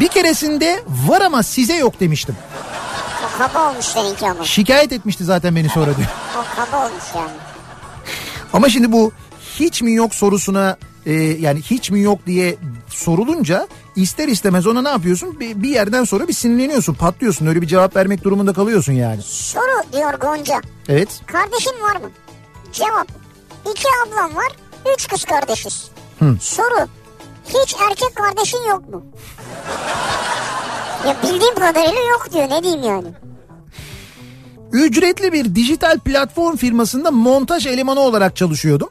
Bir 0.00 0.08
keresinde 0.08 0.80
var 0.88 1.20
ama 1.20 1.42
size 1.42 1.74
yok 1.76 2.00
demiştim. 2.00 2.36
Kaba 3.38 3.70
olmuş 3.70 3.84
seninki 3.84 4.26
ama. 4.30 4.44
Şikayet 4.44 4.92
etmişti 4.92 5.24
zaten 5.24 5.56
beni 5.56 5.68
sonra 5.68 5.96
diyor. 5.96 6.08
O 6.36 6.56
kaba 6.56 6.86
olmuş 6.86 7.04
yani. 7.16 7.30
Ama 8.52 8.68
şimdi 8.68 8.92
bu 8.92 9.12
hiç 9.58 9.82
mi 9.82 9.92
yok 9.94 10.14
sorusuna 10.14 10.76
e, 11.06 11.12
yani 11.12 11.62
hiç 11.62 11.90
mi 11.90 12.00
yok 12.00 12.26
diye 12.26 12.56
sorulunca 12.88 13.68
ister 13.96 14.28
istemez 14.28 14.66
ona 14.66 14.82
ne 14.82 14.88
yapıyorsun? 14.88 15.40
Bir, 15.40 15.62
bir 15.62 15.68
yerden 15.68 16.04
sonra 16.04 16.28
bir 16.28 16.32
sinirleniyorsun, 16.32 16.94
patlıyorsun. 16.94 17.46
Öyle 17.46 17.62
bir 17.62 17.66
cevap 17.66 17.96
vermek 17.96 18.24
durumunda 18.24 18.52
kalıyorsun 18.52 18.92
yani. 18.92 19.22
Soru 19.22 19.82
diyor 19.92 20.14
Gonca. 20.14 20.60
Evet. 20.88 21.08
Kardeşin 21.26 21.80
var 21.82 21.96
mı? 21.96 22.10
Cevap. 22.72 23.08
İki 23.72 23.88
ablam 24.06 24.36
var. 24.36 24.52
Üç 24.94 25.08
kız 25.08 25.24
kardeşiz. 25.24 25.90
Hı. 26.18 26.36
Soru. 26.40 26.86
Hiç 27.48 27.76
erkek 27.90 28.14
kardeşin 28.16 28.62
yok 28.68 28.88
mu? 28.88 29.02
ya 31.06 31.16
bildiğim 31.22 31.54
kadarıyla 31.54 32.00
yok 32.10 32.28
diyor. 32.32 32.50
Ne 32.50 32.62
diyeyim 32.62 32.82
yani? 32.82 33.08
Ücretli 34.72 35.32
bir 35.32 35.54
dijital 35.54 35.98
platform 35.98 36.56
firmasında 36.56 37.10
montaj 37.10 37.66
elemanı 37.66 38.00
olarak 38.00 38.36
çalışıyordum. 38.36 38.88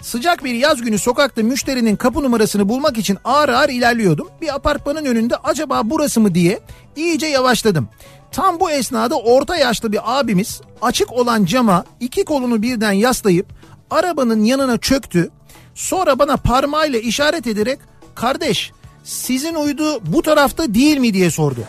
Sıcak 0.00 0.44
bir 0.44 0.54
yaz 0.54 0.82
günü 0.82 0.98
sokakta 0.98 1.42
müşterinin 1.42 1.96
kapı 1.96 2.22
numarasını 2.22 2.68
bulmak 2.68 2.98
için 2.98 3.18
ağır 3.24 3.48
ağır 3.48 3.68
ilerliyordum. 3.68 4.28
Bir 4.40 4.54
apartmanın 4.54 5.04
önünde 5.04 5.36
acaba 5.36 5.82
burası 5.84 6.20
mı 6.20 6.34
diye 6.34 6.60
iyice 6.96 7.26
yavaşladım. 7.26 7.88
Tam 8.32 8.60
bu 8.60 8.70
esnada 8.70 9.18
orta 9.18 9.56
yaşlı 9.56 9.92
bir 9.92 10.18
abimiz 10.18 10.60
açık 10.82 11.12
olan 11.12 11.44
cama 11.44 11.84
iki 12.00 12.24
kolunu 12.24 12.62
birden 12.62 12.92
yaslayıp 12.92 13.46
arabanın 13.90 14.44
yanına 14.44 14.78
çöktü. 14.78 15.30
Sonra 15.74 16.18
bana 16.18 16.36
parmağıyla 16.36 16.98
işaret 16.98 17.46
ederek 17.46 17.78
kardeş 18.14 18.72
sizin 19.04 19.54
uydu 19.54 20.00
bu 20.06 20.22
tarafta 20.22 20.74
değil 20.74 20.98
mi 20.98 21.14
diye 21.14 21.30
sordu. 21.30 21.60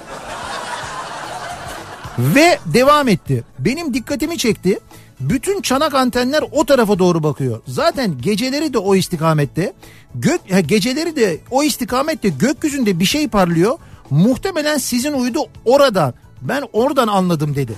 Ve 2.19 2.59
devam 2.65 3.07
etti. 3.07 3.43
Benim 3.59 3.93
dikkatimi 3.93 4.37
çekti. 4.37 4.79
Bütün 5.19 5.61
çanak 5.61 5.93
antenler 5.93 6.43
o 6.51 6.65
tarafa 6.65 6.99
doğru 6.99 7.23
bakıyor. 7.23 7.61
Zaten 7.67 8.21
geceleri 8.21 8.73
de 8.73 8.77
o 8.77 8.95
istikamette. 8.95 9.73
Gök 10.15 10.41
ha, 10.51 10.59
geceleri 10.59 11.15
de 11.15 11.37
o 11.51 11.63
istikamette 11.63 12.29
gökyüzünde 12.29 12.99
bir 12.99 13.05
şey 13.05 13.27
parlıyor. 13.27 13.77
Muhtemelen 14.09 14.77
sizin 14.77 15.13
uydu 15.13 15.39
orada. 15.65 16.13
Ben 16.41 16.63
oradan 16.73 17.07
anladım 17.07 17.55
dedi. 17.55 17.73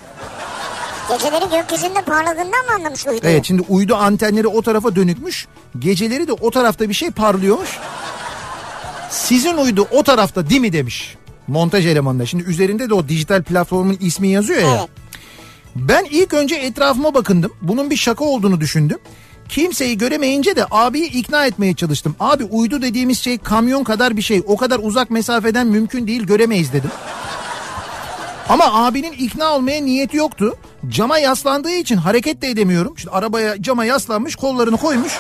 Geceleri 1.10 1.50
gökyüzünde 1.50 2.02
parladığından 2.02 2.66
mı 2.66 2.72
anlamış 2.76 3.08
uyduyu? 3.08 3.22
Evet 3.24 3.46
şimdi 3.46 3.62
uydu 3.70 3.96
antenleri 3.96 4.48
o 4.48 4.62
tarafa 4.62 4.96
dönükmüş. 4.96 5.48
Geceleri 5.80 6.28
de 6.28 6.34
o 6.34 6.52
tarafta 6.52 6.90
bir 6.90 6.94
şey 6.94 7.12
parlıyormuş. 7.12 7.70
Sizin 9.10 9.58
uydu 9.58 9.88
o 9.92 10.04
tarafta 10.04 10.50
değil 10.50 10.62
mi 10.62 10.74
demiş. 10.74 11.17
Montaj 11.48 11.86
elemanında. 11.86 12.26
Şimdi 12.26 12.44
üzerinde 12.44 12.90
de 12.90 12.94
o 12.94 13.08
dijital 13.08 13.44
platformun 13.44 13.98
ismi 14.02 14.28
yazıyor 14.28 14.62
ya. 14.62 14.78
Evet. 14.78 14.90
Ben 15.76 16.06
ilk 16.12 16.34
önce 16.34 16.56
etrafıma 16.56 17.14
bakındım. 17.14 17.54
Bunun 17.62 17.90
bir 17.90 17.96
şaka 17.96 18.26
olduğunu 18.26 18.62
düşündüm. 18.62 18.98
Kimseyi 19.50 19.98
göremeyince 19.98 20.56
de 20.56 20.66
abiyi 20.72 21.12
ikna 21.12 21.46
etmeye 21.46 21.74
çalıştım. 21.76 22.16
Abi 22.20 22.44
uydu 22.44 22.82
dediğimiz 22.82 23.20
şey 23.20 23.38
kamyon 23.38 23.84
kadar 23.84 24.18
bir 24.18 24.22
şey. 24.22 24.44
O 24.48 24.58
kadar 24.58 24.80
uzak 24.84 25.10
mesafeden 25.12 25.68
mümkün 25.68 26.08
değil 26.08 26.24
göremeyiz 26.24 26.74
dedim. 26.74 26.92
Ama 28.50 28.86
abinin 28.86 29.12
ikna 29.12 29.56
olmaya 29.56 29.82
niyeti 29.82 30.18
yoktu. 30.18 30.56
Cama 30.90 31.18
yaslandığı 31.20 31.72
için 31.72 31.98
hareket 31.98 32.42
de 32.42 32.48
edemiyorum. 32.48 32.94
İşte 32.98 33.10
arabaya 33.10 33.62
cama 33.62 33.86
yaslanmış 33.86 34.36
kollarını 34.36 34.78
koymuş. 34.78 35.14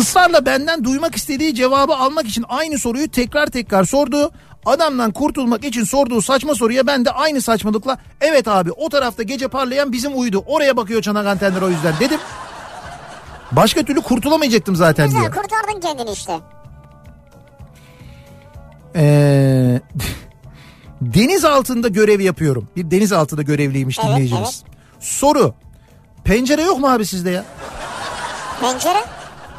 Israrla 0.00 0.46
benden 0.46 0.84
duymak 0.84 1.16
istediği 1.16 1.54
cevabı 1.54 1.94
almak 1.94 2.26
için 2.26 2.44
aynı 2.48 2.78
soruyu 2.78 3.10
tekrar 3.10 3.46
tekrar 3.46 3.84
sordu. 3.84 4.30
Adamdan 4.66 5.12
kurtulmak 5.12 5.64
için 5.64 5.84
sorduğu 5.84 6.22
saçma 6.22 6.54
soruya 6.54 6.86
ben 6.86 7.04
de 7.04 7.10
aynı 7.10 7.42
saçmalıkla 7.42 7.98
evet 8.20 8.48
abi 8.48 8.72
o 8.72 8.88
tarafta 8.88 9.22
gece 9.22 9.48
parlayan 9.48 9.92
bizim 9.92 10.18
uydu. 10.20 10.44
Oraya 10.46 10.76
bakıyor 10.76 11.02
çanak 11.02 11.26
antenler 11.26 11.62
o 11.62 11.68
yüzden 11.68 11.94
dedim. 12.00 12.20
Başka 13.52 13.82
türlü 13.82 14.00
kurtulamayacaktım 14.00 14.76
zaten 14.76 15.10
diye. 15.10 15.20
Güzel 15.20 15.42
kurtardın 15.42 15.80
kendini 15.80 16.10
işte. 16.10 16.40
Ee, 18.96 19.80
deniz 21.00 21.44
altında 21.44 21.88
görev 21.88 22.20
yapıyorum. 22.20 22.68
Bir 22.76 22.90
deniz 22.90 23.12
altında 23.12 23.42
görevliymiş 23.42 23.98
Evet, 23.98 24.08
dinleyicimiz. 24.10 24.62
Soru. 25.00 25.54
Pencere 26.24 26.62
yok 26.62 26.78
mu 26.78 26.88
abi 26.88 27.06
sizde 27.06 27.30
ya? 27.30 27.44
Pencere. 28.60 29.04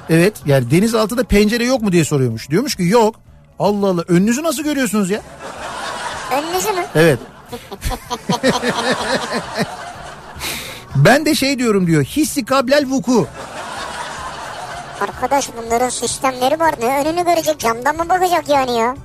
Evet 0.09 0.33
yani 0.45 0.71
deniz 0.71 0.95
altında 0.95 1.23
pencere 1.23 1.65
yok 1.65 1.81
mu 1.81 1.91
diye 1.91 2.05
soruyormuş. 2.05 2.49
Diyormuş 2.49 2.75
ki 2.75 2.83
yok. 2.83 3.15
Allah 3.59 3.87
Allah 3.87 4.03
önünüzü 4.07 4.43
nasıl 4.43 4.63
görüyorsunuz 4.63 5.09
ya? 5.09 5.21
Önünüzü 6.31 6.71
mü? 6.71 6.85
Evet. 6.95 7.19
ben 10.95 11.25
de 11.25 11.35
şey 11.35 11.59
diyorum 11.59 11.87
diyor. 11.87 12.03
Hissi 12.03 12.45
kablel 12.45 12.85
vuku. 12.89 13.27
Arkadaş 15.01 15.49
bunların 15.57 15.89
sistemleri 15.89 16.59
var. 16.59 16.75
Ne 16.81 16.85
önünü 16.85 17.25
görecek 17.25 17.59
camdan 17.59 17.97
mı 17.97 18.09
bakacak 18.09 18.49
yani 18.49 18.77
ya? 18.77 18.95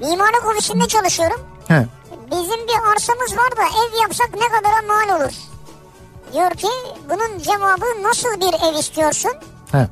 Mimarlık 0.00 0.46
ofisinde 0.46 0.88
çalışıyorum. 0.88 1.40
He. 1.68 1.86
Bizim 2.30 2.66
bir 2.68 2.92
arsamız 2.92 3.36
var 3.36 3.56
da 3.56 3.62
ev 3.62 4.00
yapsak 4.02 4.30
ne 4.34 4.48
kadara 4.48 4.82
mal 4.88 5.20
olur? 5.20 5.32
Diyor 6.32 6.50
ki 6.50 6.68
bunun 7.10 7.38
cevabı 7.38 8.02
nasıl 8.02 8.40
bir 8.40 8.72
ev 8.72 8.78
istiyorsun? 8.78 9.32
He. 9.72 9.86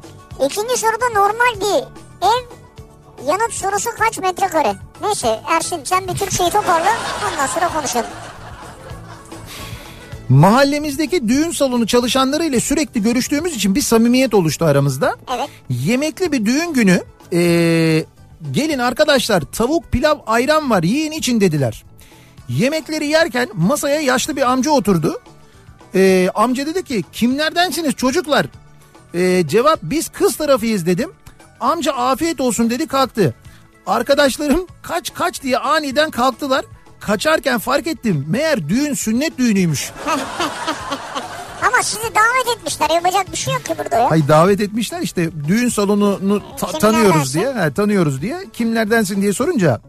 İkinci 0.46 0.76
soruda 0.76 1.08
normal 1.14 1.60
bir 1.60 1.84
ev 2.26 2.46
yanıt 3.28 3.52
sorusu 3.52 3.90
kaç 3.98 4.18
metrekare? 4.18 4.76
Neyse 5.02 5.40
Ersin 5.48 5.80
sen 5.84 6.08
bir 6.08 6.14
Türkçeyi 6.14 6.50
toparla 6.50 6.96
ondan 7.32 7.46
sonra 7.46 7.68
konuşalım. 7.68 8.10
Mahallemizdeki 10.28 11.28
düğün 11.28 11.50
salonu 11.50 11.86
çalışanlarıyla 11.86 12.60
sürekli 12.60 13.02
görüştüğümüz 13.02 13.56
için 13.56 13.74
bir 13.74 13.82
samimiyet 13.82 14.34
oluştu 14.34 14.64
aramızda. 14.64 15.16
Evet. 15.36 15.48
Yemekli 15.68 16.32
bir 16.32 16.46
düğün 16.46 16.72
günü 16.72 17.02
ee, 17.32 18.04
gelin 18.52 18.78
arkadaşlar 18.78 19.40
tavuk 19.40 19.92
pilav 19.92 20.18
ayran 20.26 20.70
var 20.70 20.82
yiyin 20.82 21.12
için 21.12 21.40
dediler. 21.40 21.84
Yemekleri 22.48 23.06
yerken 23.06 23.48
masaya 23.54 24.00
yaşlı 24.00 24.36
bir 24.36 24.50
amca 24.50 24.70
oturdu. 24.70 25.20
Ee, 25.94 26.30
amca 26.34 26.66
dedi 26.66 26.84
ki 26.84 27.04
kimlerdensiniz 27.12 27.94
çocuklar? 27.94 28.46
Ee, 29.14 29.44
cevap 29.48 29.78
biz 29.82 30.08
kız 30.08 30.36
tarafıyız 30.36 30.86
dedim. 30.86 31.12
Amca 31.60 31.92
afiyet 31.92 32.40
olsun 32.40 32.70
dedi 32.70 32.86
kalktı. 32.86 33.34
Arkadaşlarım 33.86 34.66
kaç 34.82 35.14
kaç 35.14 35.42
diye 35.42 35.58
aniden 35.58 36.10
kalktılar. 36.10 36.64
Kaçarken 37.00 37.58
fark 37.58 37.86
ettim 37.86 38.26
meğer 38.28 38.68
düğün 38.68 38.94
sünnet 38.94 39.38
düğünüymüş. 39.38 39.90
Ama 41.62 41.82
sizi 41.82 42.02
davet 42.02 42.56
etmişler 42.58 42.90
yapacak 42.90 43.32
bir 43.32 43.36
şey 43.36 43.54
yok 43.54 43.64
ki 43.64 43.74
burada 43.78 43.96
ya. 43.96 44.10
Hay 44.10 44.28
davet 44.28 44.60
etmişler 44.60 45.00
işte 45.00 45.30
düğün 45.48 45.68
salonunu 45.68 46.42
ta- 46.56 46.78
tanıyoruz 46.78 47.34
diye. 47.34 47.54
He, 47.54 47.72
tanıyoruz 47.74 48.22
diye. 48.22 48.38
Kimlerdensin 48.52 49.22
diye 49.22 49.32
sorunca 49.32 49.80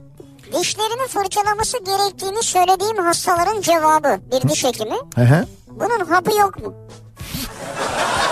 Dişlerini 0.59 1.07
fırçalaması 1.07 1.77
gerektiğini 1.77 2.43
söylediğim 2.43 2.97
hastaların 2.97 3.61
cevabı 3.61 4.19
bir 4.31 4.49
diş 4.49 4.63
hekimi. 4.63 4.95
Hı 5.15 5.21
hı. 5.21 5.45
Bunun 5.67 6.05
hapı 6.05 6.31
yok 6.39 6.63
mu? 6.65 6.73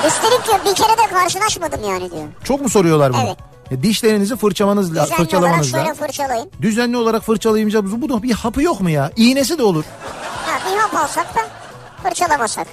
Üstelik 0.08 0.46
diyor 0.48 0.60
bir 0.66 0.76
kere 0.76 0.98
de 0.98 1.14
karşılaşmadım 1.14 1.84
yani 1.90 2.12
diyor. 2.12 2.24
Çok 2.44 2.62
mu 2.62 2.70
soruyorlar 2.70 3.14
bunu? 3.14 3.22
Evet. 3.28 3.38
E, 3.72 3.84
dişlerinizi 3.84 4.36
fırçamanız 4.36 4.90
Düzenli 4.90 5.02
olarak 5.06 5.18
fırçalamanız 5.18 5.72
şöyle 5.72 5.86
lazım. 5.86 6.06
fırçalayın. 6.06 6.52
Düzenli 6.62 6.98
olarak 6.98 7.24
fırçalayınca 7.24 8.02
bu 8.02 8.10
da 8.10 8.24
bir 8.24 8.32
hapı 8.32 8.64
yok 8.64 8.82
mu 8.82 8.90
ya? 8.90 9.12
İğnesi 9.16 9.58
de 9.58 9.64
olur. 9.64 9.84
Ha, 10.46 10.72
bir 10.72 10.78
hap 10.78 10.96
alsak 10.96 11.36
da 11.36 11.40
fırçalamasak. 12.04 12.68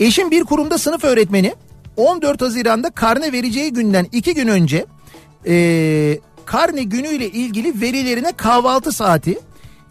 Eşim 0.00 0.30
bir 0.30 0.44
kurumda 0.44 0.78
sınıf 0.78 1.04
öğretmeni. 1.04 1.54
14 1.96 2.40
Haziran'da 2.42 2.90
karne 2.90 3.32
vereceği 3.32 3.72
günden 3.72 4.06
2 4.12 4.34
gün 4.34 4.48
önce 4.48 4.86
e, 5.46 5.54
karne 6.44 6.82
günüyle 6.82 7.30
ilgili 7.30 7.80
verilerine 7.80 8.32
kahvaltı 8.32 8.92
saati, 8.92 9.38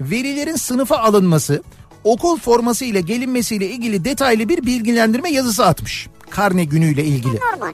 velilerin 0.02 0.56
sınıfa 0.56 0.98
alınması, 0.98 1.64
okul 2.04 2.40
forması 2.40 2.86
ile 2.86 3.02
gelinmesiyle 3.02 3.68
ilgili 3.70 4.06
detaylı 4.06 4.50
bir 4.50 4.66
bilgilendirme 4.66 5.30
yazısı 5.30 5.66
atmış. 5.66 6.08
Karne 6.30 6.64
günüyle 6.64 7.04
ilgili. 7.06 7.36
Normal. 7.36 7.74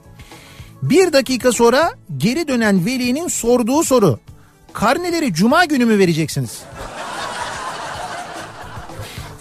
Bir 0.82 1.14
dakika 1.14 1.52
sonra 1.52 1.94
geri 2.18 2.48
dönen 2.48 2.86
velinin 2.86 3.28
sorduğu 3.28 3.84
soru. 3.84 4.20
Karneleri 4.74 5.34
cuma 5.34 5.66
günü 5.66 5.86
mü 5.86 6.00
vereceksiniz? 6.00 6.62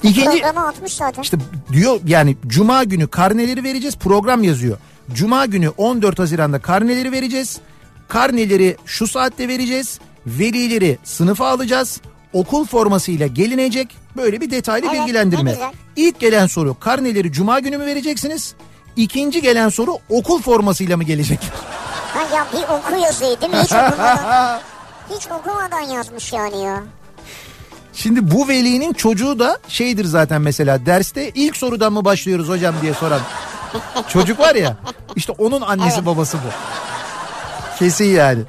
İkinci 0.02 0.46
atmış 0.46 0.94
zaten. 0.94 1.22
işte 1.22 1.36
diyor 1.72 2.00
yani 2.06 2.36
cuma 2.46 2.84
günü 2.84 3.08
karneleri 3.08 3.64
vereceğiz 3.64 3.96
program 3.96 4.44
yazıyor. 4.44 4.78
Cuma 5.12 5.46
günü 5.46 5.68
14 5.68 6.18
Haziran'da 6.18 6.58
karneleri 6.58 7.12
vereceğiz. 7.12 7.58
Karneleri 8.08 8.76
şu 8.86 9.06
saatte 9.06 9.48
vereceğiz. 9.48 10.00
Velileri 10.26 10.98
sınıfa 11.04 11.48
alacağız. 11.48 12.00
Okul 12.32 12.66
formasıyla 12.66 13.26
gelinecek. 13.26 13.96
Böyle 14.18 14.40
bir 14.40 14.50
detaylı 14.50 14.86
Evet, 14.90 15.00
bilgilendirme. 15.00 15.56
İlk 15.96 16.20
gelen 16.20 16.46
soru 16.46 16.80
karneleri 16.80 17.32
cuma 17.32 17.60
günü 17.60 17.78
mü 17.78 17.86
vereceksiniz? 17.86 18.54
İkinci 18.96 19.42
gelen 19.42 19.68
soru 19.68 19.98
okul 20.08 20.42
formasıyla 20.42 20.96
mı 20.96 21.04
gelecek? 21.04 21.40
Ha 22.08 22.36
ya 22.36 22.46
bir 22.52 22.62
oku 22.62 23.04
yazıyı 23.04 23.40
değil 23.40 23.52
mi? 23.52 23.58
Hiç 23.62 23.72
okumadan, 23.72 24.60
hiç 25.16 25.26
okumadan 25.30 25.80
yazmış 25.80 26.32
yani 26.32 26.62
ya. 26.62 26.82
Şimdi 27.92 28.30
bu 28.30 28.48
velinin 28.48 28.92
çocuğu 28.92 29.38
da 29.38 29.58
şeydir 29.68 30.04
zaten 30.04 30.40
mesela 30.42 30.86
derste 30.86 31.30
ilk 31.30 31.56
sorudan 31.56 31.92
mı 31.92 32.04
başlıyoruz 32.04 32.48
hocam 32.48 32.74
diye 32.82 32.94
soran 32.94 33.20
çocuk 34.08 34.40
var 34.40 34.54
ya 34.54 34.76
işte 35.16 35.32
onun 35.38 35.60
annesi 35.60 35.94
Evet. 35.96 36.06
babası 36.06 36.38
bu. 36.38 36.50
Kesin 37.78 38.04
yani. 38.04 38.42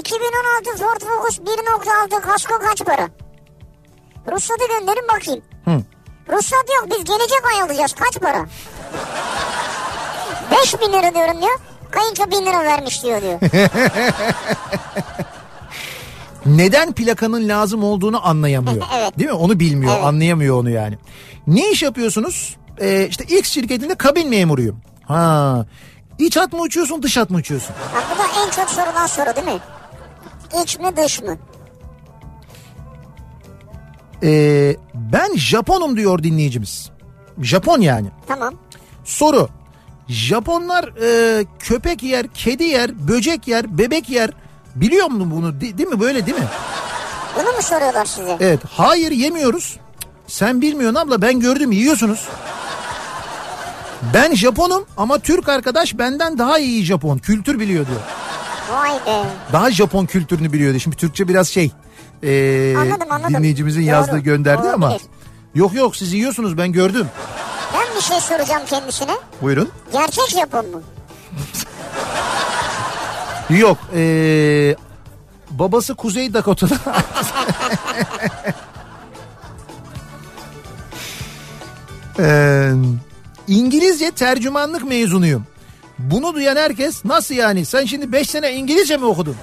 2016 0.00 0.76
Ford 0.84 1.00
Focus 1.00 1.38
1.6 1.38 2.20
kasko 2.20 2.58
kaç 2.58 2.84
para? 2.84 3.08
Ruhsatı 4.30 4.64
gönderin 4.68 5.08
bakayım. 5.16 5.40
Hı. 5.64 5.82
Ruhsat 6.28 6.64
yok 6.76 6.86
biz 6.90 7.04
gelecek 7.04 7.40
ay 7.54 7.62
alacağız 7.62 7.92
kaç 7.92 8.20
para? 8.20 8.46
5 10.62 10.80
bin 10.80 10.92
lira 10.92 11.14
diyorum 11.14 11.40
diyor. 11.40 11.58
Kayınço 11.90 12.30
bin 12.30 12.46
lira 12.46 12.64
vermiş 12.64 13.02
diyor 13.02 13.22
diyor. 13.22 13.40
Neden 16.46 16.92
plakanın 16.92 17.48
lazım 17.48 17.84
olduğunu 17.84 18.26
anlayamıyor. 18.28 18.84
Evet. 18.98 19.18
Değil 19.18 19.30
mi? 19.30 19.36
Onu 19.36 19.60
bilmiyor, 19.60 19.92
Evet. 19.94 20.04
anlayamıyor 20.04 20.60
onu 20.60 20.70
yani. 20.70 20.98
Ne 21.46 21.70
iş 21.70 21.82
yapıyorsunuz? 21.82 22.56
Ee, 22.80 23.06
işte 23.10 23.24
X 23.24 23.50
şirketinde 23.50 23.94
kabin 23.94 24.28
memuruyum. 24.28 24.80
Ha. 25.08 25.66
İç 26.18 26.36
hat 26.36 26.52
mı 26.52 26.60
uçuyorsun, 26.60 27.02
dış 27.02 27.16
hat 27.16 27.30
mı 27.30 27.36
uçuyorsun? 27.36 27.74
Bak 27.94 28.04
bu 28.14 28.18
da 28.18 28.26
en 28.46 28.50
çok 28.50 28.70
sorulan 28.70 29.06
soru 29.06 29.36
değil 29.36 29.46
mi? 29.46 29.60
İç 30.62 30.78
mi 30.78 30.96
dış 30.96 31.22
mı? 31.22 31.36
Ee, 34.22 34.76
ben 34.94 35.36
Japonum 35.36 35.96
diyor 35.96 36.22
dinleyicimiz. 36.22 36.90
Japon 37.42 37.80
yani. 37.80 38.08
Tamam. 38.28 38.54
Soru. 39.04 39.48
Japonlar 40.08 40.84
e, 41.02 41.44
köpek 41.58 42.02
yer, 42.02 42.26
kedi 42.34 42.64
yer, 42.64 43.08
böcek 43.08 43.48
yer, 43.48 43.78
bebek 43.78 44.08
yer. 44.10 44.30
Biliyor 44.74 45.06
musun 45.06 45.30
bunu? 45.30 45.60
De- 45.60 45.78
değil 45.78 45.88
mi? 45.88 46.00
Böyle 46.00 46.26
değil 46.26 46.38
mi? 46.38 46.46
Bunu 47.36 47.44
mu 47.52 47.62
soruyorlar 47.62 48.04
size? 48.04 48.36
Evet. 48.40 48.60
Hayır 48.70 49.10
yemiyoruz. 49.12 49.76
Sen 50.26 50.60
bilmiyorsun 50.60 50.94
abla 51.00 51.22
ben 51.22 51.40
gördüm 51.40 51.72
yiyorsunuz. 51.72 52.28
Ben 54.14 54.34
Japonum 54.34 54.84
ama 54.96 55.18
Türk 55.18 55.48
arkadaş 55.48 55.98
benden 55.98 56.38
daha 56.38 56.58
iyi 56.58 56.84
Japon. 56.84 57.18
Kültür 57.18 57.60
biliyor 57.60 57.86
diyor. 57.86 58.00
Vay 58.72 58.90
be. 59.06 59.24
Daha 59.52 59.70
Japon 59.70 60.06
kültürünü 60.06 60.52
biliyor 60.52 60.70
diyor. 60.70 60.80
Şimdi 60.80 60.96
Türkçe 60.96 61.28
biraz 61.28 61.48
şey. 61.48 61.70
E, 62.22 62.74
Anladım, 62.78 63.12
anladım. 63.12 63.34
Dinleyicimizin 63.34 63.80
Doğru, 63.80 63.88
yazdığı 63.90 64.18
gönderdi 64.18 64.68
ama. 64.70 64.86
olabilir. 64.86 65.06
Yok 65.54 65.74
yok 65.74 65.96
siz 65.96 66.12
yiyorsunuz 66.12 66.58
ben 66.58 66.72
gördüm. 66.72 67.06
Ben 67.74 67.96
bir 67.96 68.00
şey 68.02 68.20
soracağım 68.20 68.62
kendisine. 68.66 69.12
Buyurun. 69.42 69.68
Gerçek 69.92 70.28
Japon 70.30 70.66
mu? 70.70 70.82
Yok. 73.50 73.78
ee, 73.94 74.76
babası 75.50 75.94
Kuzey 75.94 76.34
Dakota'da. 76.34 76.74
Ee, 82.18 82.70
İngilizce 83.48 84.10
tercümanlık 84.10 84.84
mezunuyum. 84.88 85.46
Bunu 85.98 86.34
duyan 86.34 86.56
herkes 86.56 87.04
nasıl 87.04 87.34
yani 87.34 87.64
sen 87.64 87.84
şimdi 87.84 88.12
5 88.12 88.30
sene 88.30 88.52
İngilizce 88.52 88.96
mi 88.96 89.04
okudun? 89.04 89.36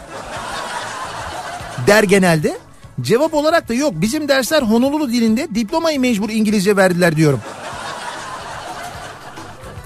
Der 1.87 2.03
genelde. 2.03 2.57
Cevap 3.01 3.33
olarak 3.33 3.69
da 3.69 3.73
yok 3.73 3.93
bizim 3.95 4.27
dersler 4.27 4.61
Honolulu 4.61 5.09
dilinde 5.11 5.47
diplomayı 5.55 5.99
mecbur 5.99 6.29
İngilizce 6.29 6.77
verdiler 6.77 7.15
diyorum. 7.15 7.41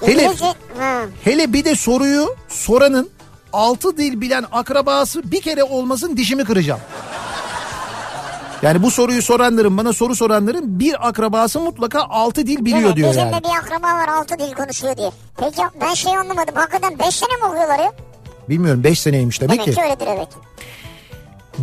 Hele-. 0.06 0.30
Hele 1.24 1.52
bir 1.52 1.64
de 1.64 1.74
soruyu 1.74 2.36
soranın 2.48 3.10
altı 3.52 3.96
dil 3.96 4.20
bilen 4.20 4.44
akrabası 4.52 5.30
bir 5.30 5.40
kere 5.40 5.64
olmasın 5.64 6.16
dişimi 6.16 6.44
kıracağım. 6.44 6.80
Yani 8.62 8.82
bu 8.82 8.90
soruyu 8.90 9.22
soranların 9.22 9.78
bana 9.78 9.92
soru 9.92 10.14
soranların 10.16 10.80
bir 10.80 11.08
akrabası 11.08 11.60
mutlaka 11.60 12.02
altı 12.02 12.46
dil 12.46 12.64
biliyor 12.64 12.80
Evet, 12.86 12.96
diyor 12.96 13.10
bizim 13.10 13.22
yani. 13.22 13.34
de 13.34 13.38
bir 13.44 13.56
akraba 13.58 13.86
var 13.86 14.08
altı 14.08 14.38
dil 14.38 14.52
konuşuyor 14.52 14.96
diye. 14.96 15.10
Peki 15.36 15.62
ben 15.80 15.94
şey 15.94 16.16
anlamadım. 16.16 16.54
Hakikaten 16.54 16.98
5 16.98 17.14
sene 17.14 17.36
mi 17.36 17.44
okuyorlar 17.44 17.78
ya? 17.78 17.92
Bilmiyorum 18.48 18.84
5 18.84 19.00
seneymiş 19.00 19.40
demek 19.40 19.52
Demek 19.52 19.64
ki. 19.64 19.74
ki 19.74 19.82
öyledir 19.82 20.06
evet. 20.16 20.28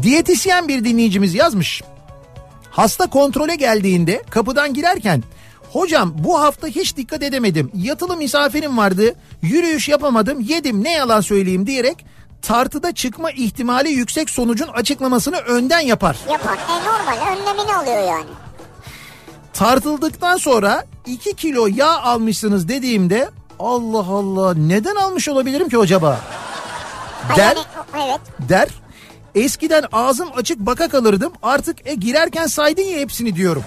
Diyetisyen 0.02 0.68
bir 0.68 0.84
dinleyicimiz 0.84 1.36
yazmış. 1.36 1.82
Hasta 2.72 3.10
kontrole 3.10 3.56
geldiğinde 3.56 4.24
kapıdan 4.30 4.74
girerken 4.74 5.24
hocam 5.74 6.14
bu 6.18 6.42
hafta 6.42 6.68
hiç 6.68 6.98
dikkat 6.98 7.24
edemedim. 7.24 7.72
Yatılı 7.74 8.18
misafirim 8.18 8.78
vardı. 8.78 9.16
Yürüyüş 9.42 9.90
yapamadım. 9.90 10.40
Yedim 10.40 10.84
ne 10.84 10.92
yalan 10.92 11.22
söyleyeyim 11.22 11.68
diyerek 11.68 12.06
tartıda 12.42 12.92
çıkma 12.92 13.32
ihtimali 13.32 13.90
yüksek 13.90 14.30
sonucun 14.30 14.68
açıklamasını 14.68 15.38
önden 15.38 15.80
yapar. 15.80 16.18
Yapar. 16.32 16.58
E 16.58 16.86
normal 16.86 17.32
önlemini 17.32 17.76
alıyor 17.76 18.08
yani. 18.08 18.30
Tartıldıktan 19.54 20.38
sonra 20.38 20.86
2 21.06 21.36
kilo 21.36 21.68
yağ 21.68 22.02
almışsınız 22.02 22.68
dediğimde 22.68 23.30
Allah 23.60 24.06
Allah 24.08 24.54
neden 24.54 24.96
almış 24.96 25.30
olabilirim 25.30 25.70
ki 25.70 25.78
acaba? 25.78 26.20
Der, 27.36 27.58
evet. 27.96 28.20
der. 28.40 28.68
Eskiden 29.36 29.84
ağzım 29.92 30.30
açık 30.36 30.60
baka 30.60 30.88
kalırdım 30.88 31.34
artık 31.44 31.88
e 31.88 31.94
girerken 31.94 32.48
saydın 32.48 32.82
ya 32.82 32.98
hepsini 33.00 33.36
diyorum. 33.36 33.64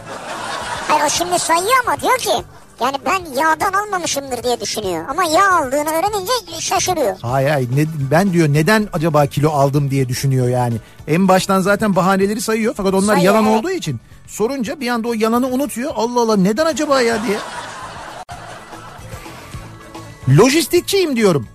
Hayır 0.88 1.04
o 1.06 1.08
şimdi 1.10 1.38
sayıyor 1.38 1.84
ama 1.86 2.00
diyor 2.00 2.18
ki 2.18 2.44
yani 2.80 2.96
ben 3.06 3.40
yağdan 3.40 3.72
almamışımdır 3.72 4.42
diye 4.42 4.60
düşünüyor. 4.60 5.04
Ama 5.08 5.24
yağ 5.24 5.52
aldığını 5.52 5.90
öğrenince 5.90 6.32
şaşırıyor. 6.60 7.16
Hayır 7.22 7.50
hayır 7.50 7.68
ne, 7.76 7.86
ben 8.10 8.32
diyor 8.32 8.48
neden 8.48 8.88
acaba 8.92 9.26
kilo 9.26 9.50
aldım 9.50 9.90
diye 9.90 10.08
düşünüyor 10.08 10.48
yani. 10.48 10.74
En 11.08 11.28
baştan 11.28 11.60
zaten 11.60 11.96
bahaneleri 11.96 12.40
sayıyor 12.40 12.74
fakat 12.76 12.94
onlar 12.94 13.14
Sayıyor, 13.14 13.34
yalan 13.34 13.46
evet. 13.46 13.58
olduğu 13.58 13.70
için 13.70 14.00
sorunca 14.26 14.80
bir 14.80 14.88
anda 14.88 15.08
o 15.08 15.12
yalanı 15.12 15.46
unutuyor. 15.46 15.92
Allah 15.96 16.20
Allah 16.20 16.36
neden 16.36 16.66
acaba 16.66 17.00
ya 17.00 17.18
diye. 17.26 17.38
Lojistikçiyim 20.38 21.16
diyorum. 21.16 21.48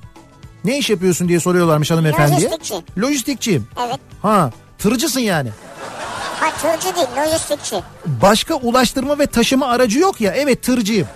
Ne 0.65 0.77
iş 0.77 0.89
yapıyorsun 0.89 1.29
diye 1.29 1.39
soruyorlarmış 1.39 1.91
hanımefendiye. 1.91 2.37
Lojistikçi. 2.49 2.73
Lojistikçiyim. 2.97 3.67
Evet. 3.87 3.99
Ha 4.21 4.51
tırcısın 4.77 5.19
yani. 5.19 5.49
Ha 6.39 6.49
tırcı 6.61 6.95
değil 6.95 7.07
lojistikçi. 7.17 7.75
Başka 8.05 8.55
ulaştırma 8.55 9.19
ve 9.19 9.25
taşıma 9.27 9.67
aracı 9.67 9.99
yok 9.99 10.21
ya. 10.21 10.31
Evet 10.35 10.63
tırcıyım. 10.63 11.07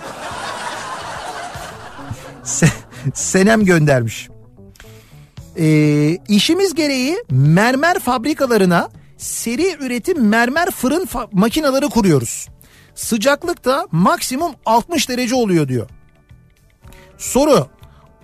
Se- 2.46 2.68
Senem 3.14 3.66
göndermiş. 3.66 4.30
Ee, 5.60 6.18
işimiz 6.28 6.74
gereği 6.74 7.24
mermer 7.32 8.00
fabrikalarına 8.00 8.90
seri 9.18 9.76
üretim 9.80 10.28
mermer 10.28 10.72
fırın 10.72 11.06
fa- 11.06 11.28
makineleri 11.32 11.90
kuruyoruz. 11.90 12.48
Sıcaklık 12.96 13.66
da 13.66 13.88
maksimum 13.92 14.52
60 14.66 15.10
derece 15.10 15.36
oluyor 15.36 15.68
diyor. 15.68 15.90
Soru. 17.18 17.68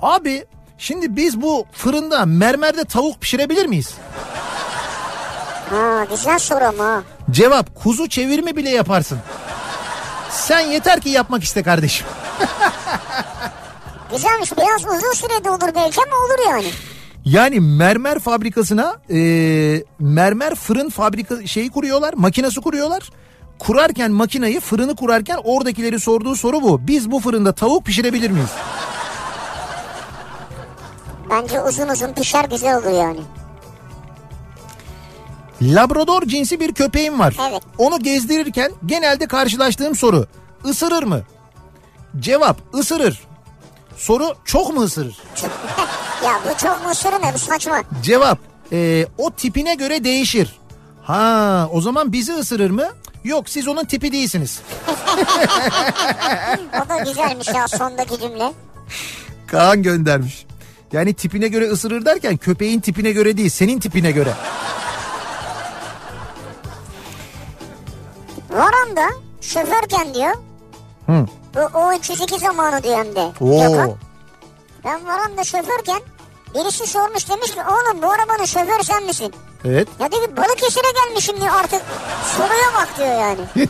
Abi 0.02 0.46
şimdi 0.80 1.16
biz 1.16 1.42
bu 1.42 1.66
fırında 1.72 2.26
mermerde 2.26 2.84
tavuk 2.84 3.22
pişirebilir 3.22 3.66
miyiz? 3.66 3.94
Ha 5.70 6.06
güzel 6.10 6.40
soru 6.40 6.64
ama. 6.64 7.04
Cevap 7.32 7.84
kuzu 7.84 8.10
çevirme 8.10 8.56
bile 8.56 8.70
yaparsın. 8.70 9.20
Sen 10.32 10.60
yeter 10.60 11.02
ki 11.02 11.10
yapmak 11.10 11.44
iste 11.44 11.64
kardeşim. 11.64 12.08
Güzelmiş 14.12 14.52
biraz 14.58 14.86
uzun 14.86 15.14
sürede 15.14 15.50
olur 15.50 15.76
belki 15.76 16.02
ama 16.02 16.16
olur 16.26 16.50
yani. 16.50 16.72
Yani 17.26 17.60
mermer 17.60 18.20
fabrikasına 18.20 18.98
e, 19.10 19.20
mermer 20.00 20.56
fırın 20.56 20.90
fabrika 20.90 21.48
şeyi 21.48 21.70
kuruyorlar, 21.72 22.14
makinesi 22.14 22.62
kuruyorlar. 22.62 23.10
Kurarken 23.60 24.12
makinayı 24.12 24.60
fırını 24.60 24.96
kurarken 24.96 25.38
oradakileri 25.44 26.00
sorduğu 26.00 26.36
soru 26.36 26.62
bu. 26.62 26.88
Biz 26.88 27.12
bu 27.12 27.20
fırında 27.20 27.54
tavuk 27.54 27.86
pişirebilir 27.86 28.30
miyiz? 28.32 28.50
Bence 31.30 31.62
uzun 31.62 31.88
uzun 31.88 32.14
pişer 32.14 32.46
güzel 32.46 32.78
olur 32.78 32.98
yani. 33.00 33.20
Labrador 35.62 36.22
cinsi 36.22 36.60
bir 36.60 36.74
köpeğim 36.74 37.20
var. 37.20 37.36
Evet. 37.52 37.62
Onu 37.78 38.00
gezdirirken 38.04 38.72
genelde 38.86 39.28
karşılaştığım 39.28 39.96
soru 39.96 40.26
ısırır 40.66 41.04
mı? 41.04 41.22
Cevap 42.20 42.58
ısırır. 42.76 43.24
Soru 43.98 44.36
çok 44.46 44.74
mu 44.74 44.82
ısırır? 44.82 45.18
Ya 46.26 46.40
bu 46.50 46.58
çok 46.58 46.86
mısırı 46.86 47.22
ne 47.22 47.34
bu 47.34 47.38
saçma. 47.40 47.82
Cevap 48.04 48.38
e, 48.72 49.06
o 49.18 49.32
tipine 49.32 49.76
göre 49.76 50.04
değişir. 50.04 50.60
Ha 51.04 51.70
o 51.72 51.82
zaman 51.82 52.12
bizi 52.12 52.34
ısırır 52.34 52.70
mı? 52.70 52.88
Yok 53.24 53.50
siz 53.50 53.68
onun 53.68 53.86
tipi 53.86 54.12
değilsiniz. 54.12 54.62
O 56.86 56.90
da 56.90 56.98
güzelmiş 57.04 57.48
ya 57.48 57.68
sondaki 57.68 58.20
cümle. 58.20 58.54
Kaan 59.48 59.84
göndermiş. 59.84 60.46
Yani 60.94 61.14
tipine 61.14 61.48
göre 61.48 61.70
ısırır 61.70 62.06
derken 62.06 62.38
köpeğin 62.38 62.80
tipine 62.80 63.12
göre 63.12 63.38
değil 63.38 63.50
senin 63.50 63.80
tipine 63.80 64.12
göre. 64.12 64.34
Varanda 68.50 69.10
şoförken 69.42 70.14
diyor. 70.14 70.34
Hı. 71.06 71.26
Bu 71.56 71.60
O32 71.60 72.40
zamanı 72.40 72.84
diyor 72.84 72.98
hem 72.98 73.16
de. 73.16 73.32
Oo. 73.42 73.62
Gökhan. 73.62 73.96
Ben 74.86 75.06
varanda 75.06 75.44
şoförken 75.44 76.02
birisi 76.56 76.88
sormuş 76.88 77.30
demiş 77.30 77.52
ki 77.52 77.60
oğlum 77.70 78.02
bu 78.02 78.12
arabanın 78.12 78.46
şoförü 78.46 78.84
sen 78.84 79.04
misin? 79.04 79.34
Evet. 79.66 79.88
Ya 80.00 80.12
diyor 80.12 80.24
ki 80.28 80.38
Balıkesir'e 80.38 80.92
gelmişim 81.06 81.42
diyor 81.42 81.54
artık 81.64 81.82
soruya 82.38 82.74
bak 82.76 82.90
diyor 82.98 83.20
yani. 83.20 83.70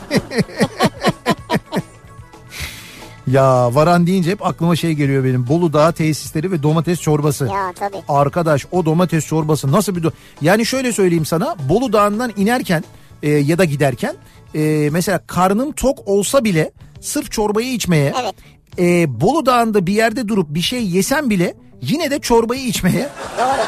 Ya 3.32 3.74
varan 3.74 4.06
deyince 4.06 4.30
hep 4.30 4.46
aklıma 4.46 4.76
şey 4.76 4.92
geliyor 4.92 5.24
benim. 5.24 5.46
Bolu 5.48 5.72
Dağı 5.72 5.92
tesisleri 5.92 6.52
ve 6.52 6.62
domates 6.62 7.00
çorbası. 7.00 7.44
ya 7.46 7.72
tabii. 7.78 7.96
Arkadaş 8.08 8.66
o 8.72 8.84
domates 8.84 9.26
çorbası 9.26 9.72
nasıl 9.72 9.96
bir... 9.96 10.02
Do- 10.02 10.12
yani 10.42 10.66
şöyle 10.66 10.92
söyleyeyim 10.92 11.26
sana 11.26 11.56
Bolu 11.68 11.92
Dağı'ndan 11.92 12.32
inerken 12.36 12.84
e, 13.22 13.30
ya 13.30 13.58
da 13.58 13.64
giderken 13.64 14.14
e, 14.54 14.88
mesela 14.92 15.20
karnım 15.26 15.72
tok 15.72 15.98
olsa 16.08 16.44
bile 16.44 16.72
sırf 17.00 17.30
çorbayı 17.30 17.72
içmeye 17.72 18.12
Evet. 18.22 18.34
e, 18.78 19.20
Bolu 19.20 19.46
Dağı'nda 19.46 19.86
bir 19.86 19.92
yerde 19.92 20.28
durup 20.28 20.54
bir 20.54 20.60
şey 20.60 20.86
yesem 20.86 21.30
bile 21.30 21.54
yine 21.82 22.10
de 22.10 22.18
çorbayı 22.18 22.66
içmeye 22.66 23.08
Doğru. 23.38 23.66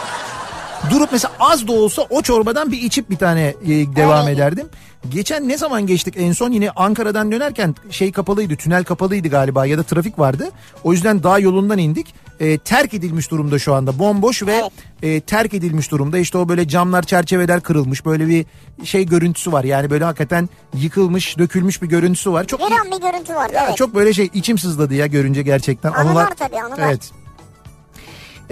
Durup 0.91 1.13
mesela 1.13 1.33
az 1.41 1.69
da 1.69 1.73
olsa 1.73 2.07
o 2.11 2.23
çorbadan 2.23 2.73
bir 2.73 2.83
içip 2.83 3.11
bir 3.11 3.17
tane 3.17 3.55
e, 3.65 3.69
devam 3.69 4.27
Öyle. 4.27 4.33
ederdim. 4.33 4.67
Geçen 5.09 5.49
ne 5.49 5.59
zaman 5.59 5.87
geçtik 5.87 6.15
en 6.17 6.33
son 6.33 6.53
yine 6.53 6.71
Ankara'dan 6.71 7.33
dönerken 7.33 7.75
şey 7.91 8.13
kapalıydı 8.13 8.57
tünel 8.57 8.85
kapalıydı 8.85 9.29
galiba 9.29 9.67
ya 9.67 9.79
da 9.79 9.83
trafik 9.83 10.19
vardı. 10.19 10.49
O 10.85 10.93
yüzden 10.93 11.23
dağ 11.23 11.39
yolundan 11.39 11.79
indik. 11.79 12.15
E, 12.41 12.59
terk 12.59 12.95
edilmiş 12.95 13.31
durumda 13.31 13.59
şu 13.59 13.75
anda 13.75 13.99
bomboş 13.99 14.43
ve 14.43 14.55
Evet. 14.55 14.73
e, 15.03 15.21
terk 15.21 15.55
edilmiş 15.55 15.91
durumda. 15.91 16.19
İşte 16.19 16.39
o 16.39 16.49
böyle 16.49 16.69
camlar 16.69 17.03
çerçeveler 17.03 17.61
kırılmış 17.61 18.05
böyle 18.05 18.29
bir 18.29 18.47
şey 18.85 19.07
görüntüsü 19.07 19.53
var. 19.53 19.65
Yani 19.65 19.91
böyle 19.91 20.05
hakikaten 20.05 20.49
yıkılmış 20.75 21.39
dökülmüş 21.39 21.83
bir 21.83 21.87
görüntüsü 21.87 22.33
var. 22.33 22.45
Çok 22.45 22.61
Bir 22.61 22.65
an 22.65 22.87
bir 22.93 23.01
görüntü 23.13 23.35
vardı 23.35 23.53
ya 23.55 23.65
evet. 23.67 23.77
Çok 23.77 23.95
böyle 23.95 24.13
şey 24.13 24.31
içim 24.35 24.59
sızladı 24.59 24.95
ya 24.95 25.07
görünce 25.07 25.43
gerçekten. 25.43 25.93
Anılar 25.93 26.35
tabii, 26.35 26.61
anılar. 26.63 26.79
Evet. 26.89 27.11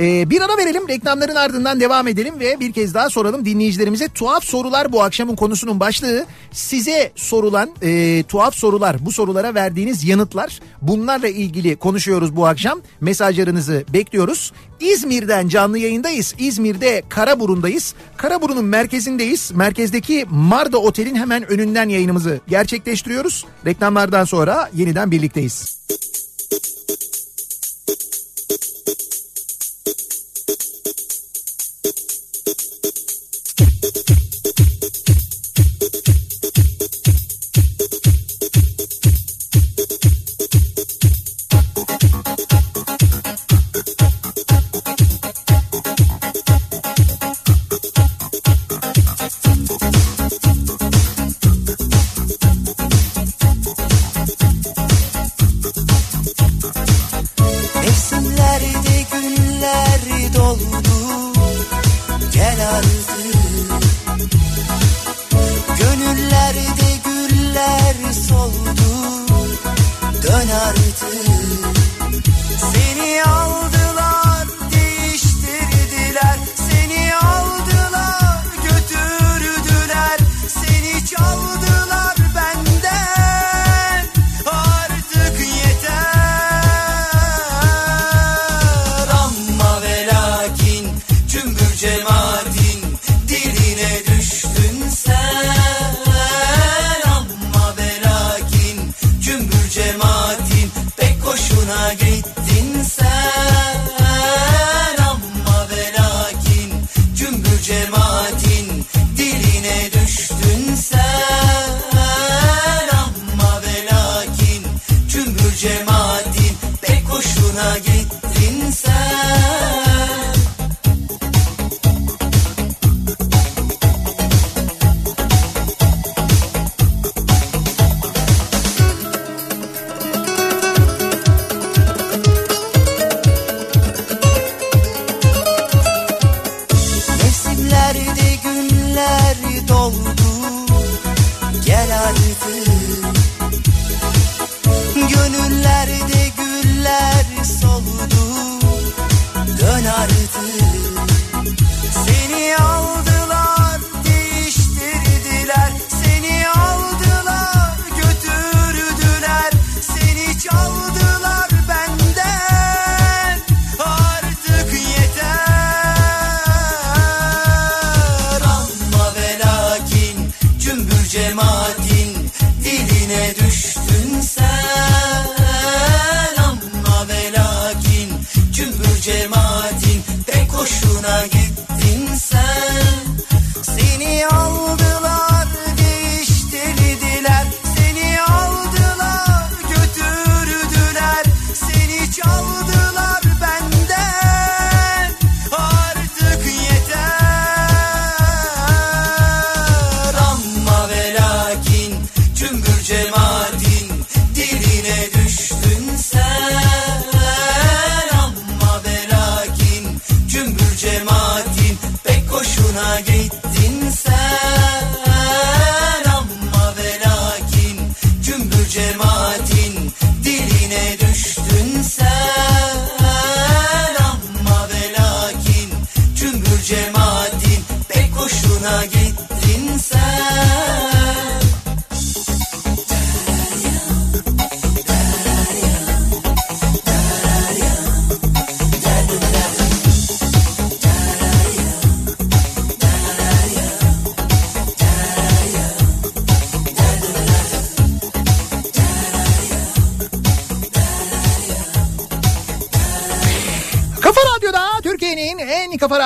Ee, 0.00 0.30
bir 0.30 0.40
ara 0.40 0.56
verelim 0.58 0.88
reklamların 0.88 1.34
ardından 1.34 1.80
devam 1.80 2.08
edelim 2.08 2.40
ve 2.40 2.60
bir 2.60 2.72
kez 2.72 2.94
daha 2.94 3.10
soralım 3.10 3.44
dinleyicilerimize. 3.44 4.08
Tuhaf 4.08 4.44
sorular 4.44 4.92
bu 4.92 5.02
akşamın 5.02 5.36
konusunun 5.36 5.80
başlığı. 5.80 6.26
Size 6.52 7.12
sorulan 7.16 7.70
e, 7.82 8.22
tuhaf 8.22 8.54
sorular 8.54 8.96
bu 9.06 9.12
sorulara 9.12 9.54
verdiğiniz 9.54 10.04
yanıtlar. 10.04 10.60
Bunlarla 10.82 11.28
ilgili 11.28 11.76
konuşuyoruz 11.76 12.36
bu 12.36 12.46
akşam. 12.46 12.80
Mesajlarınızı 13.00 13.84
bekliyoruz. 13.92 14.52
İzmir'den 14.80 15.48
canlı 15.48 15.78
yayındayız. 15.78 16.34
İzmir'de 16.38 17.02
Karaburun'dayız. 17.08 17.94
Karaburun'un 18.16 18.64
merkezindeyiz. 18.64 19.52
Merkezdeki 19.54 20.26
Marda 20.30 20.78
Otel'in 20.78 21.14
hemen 21.14 21.50
önünden 21.50 21.88
yayınımızı 21.88 22.40
gerçekleştiriyoruz. 22.48 23.44
Reklamlardan 23.66 24.24
sonra 24.24 24.70
yeniden 24.74 25.10
birlikteyiz. 25.10 25.80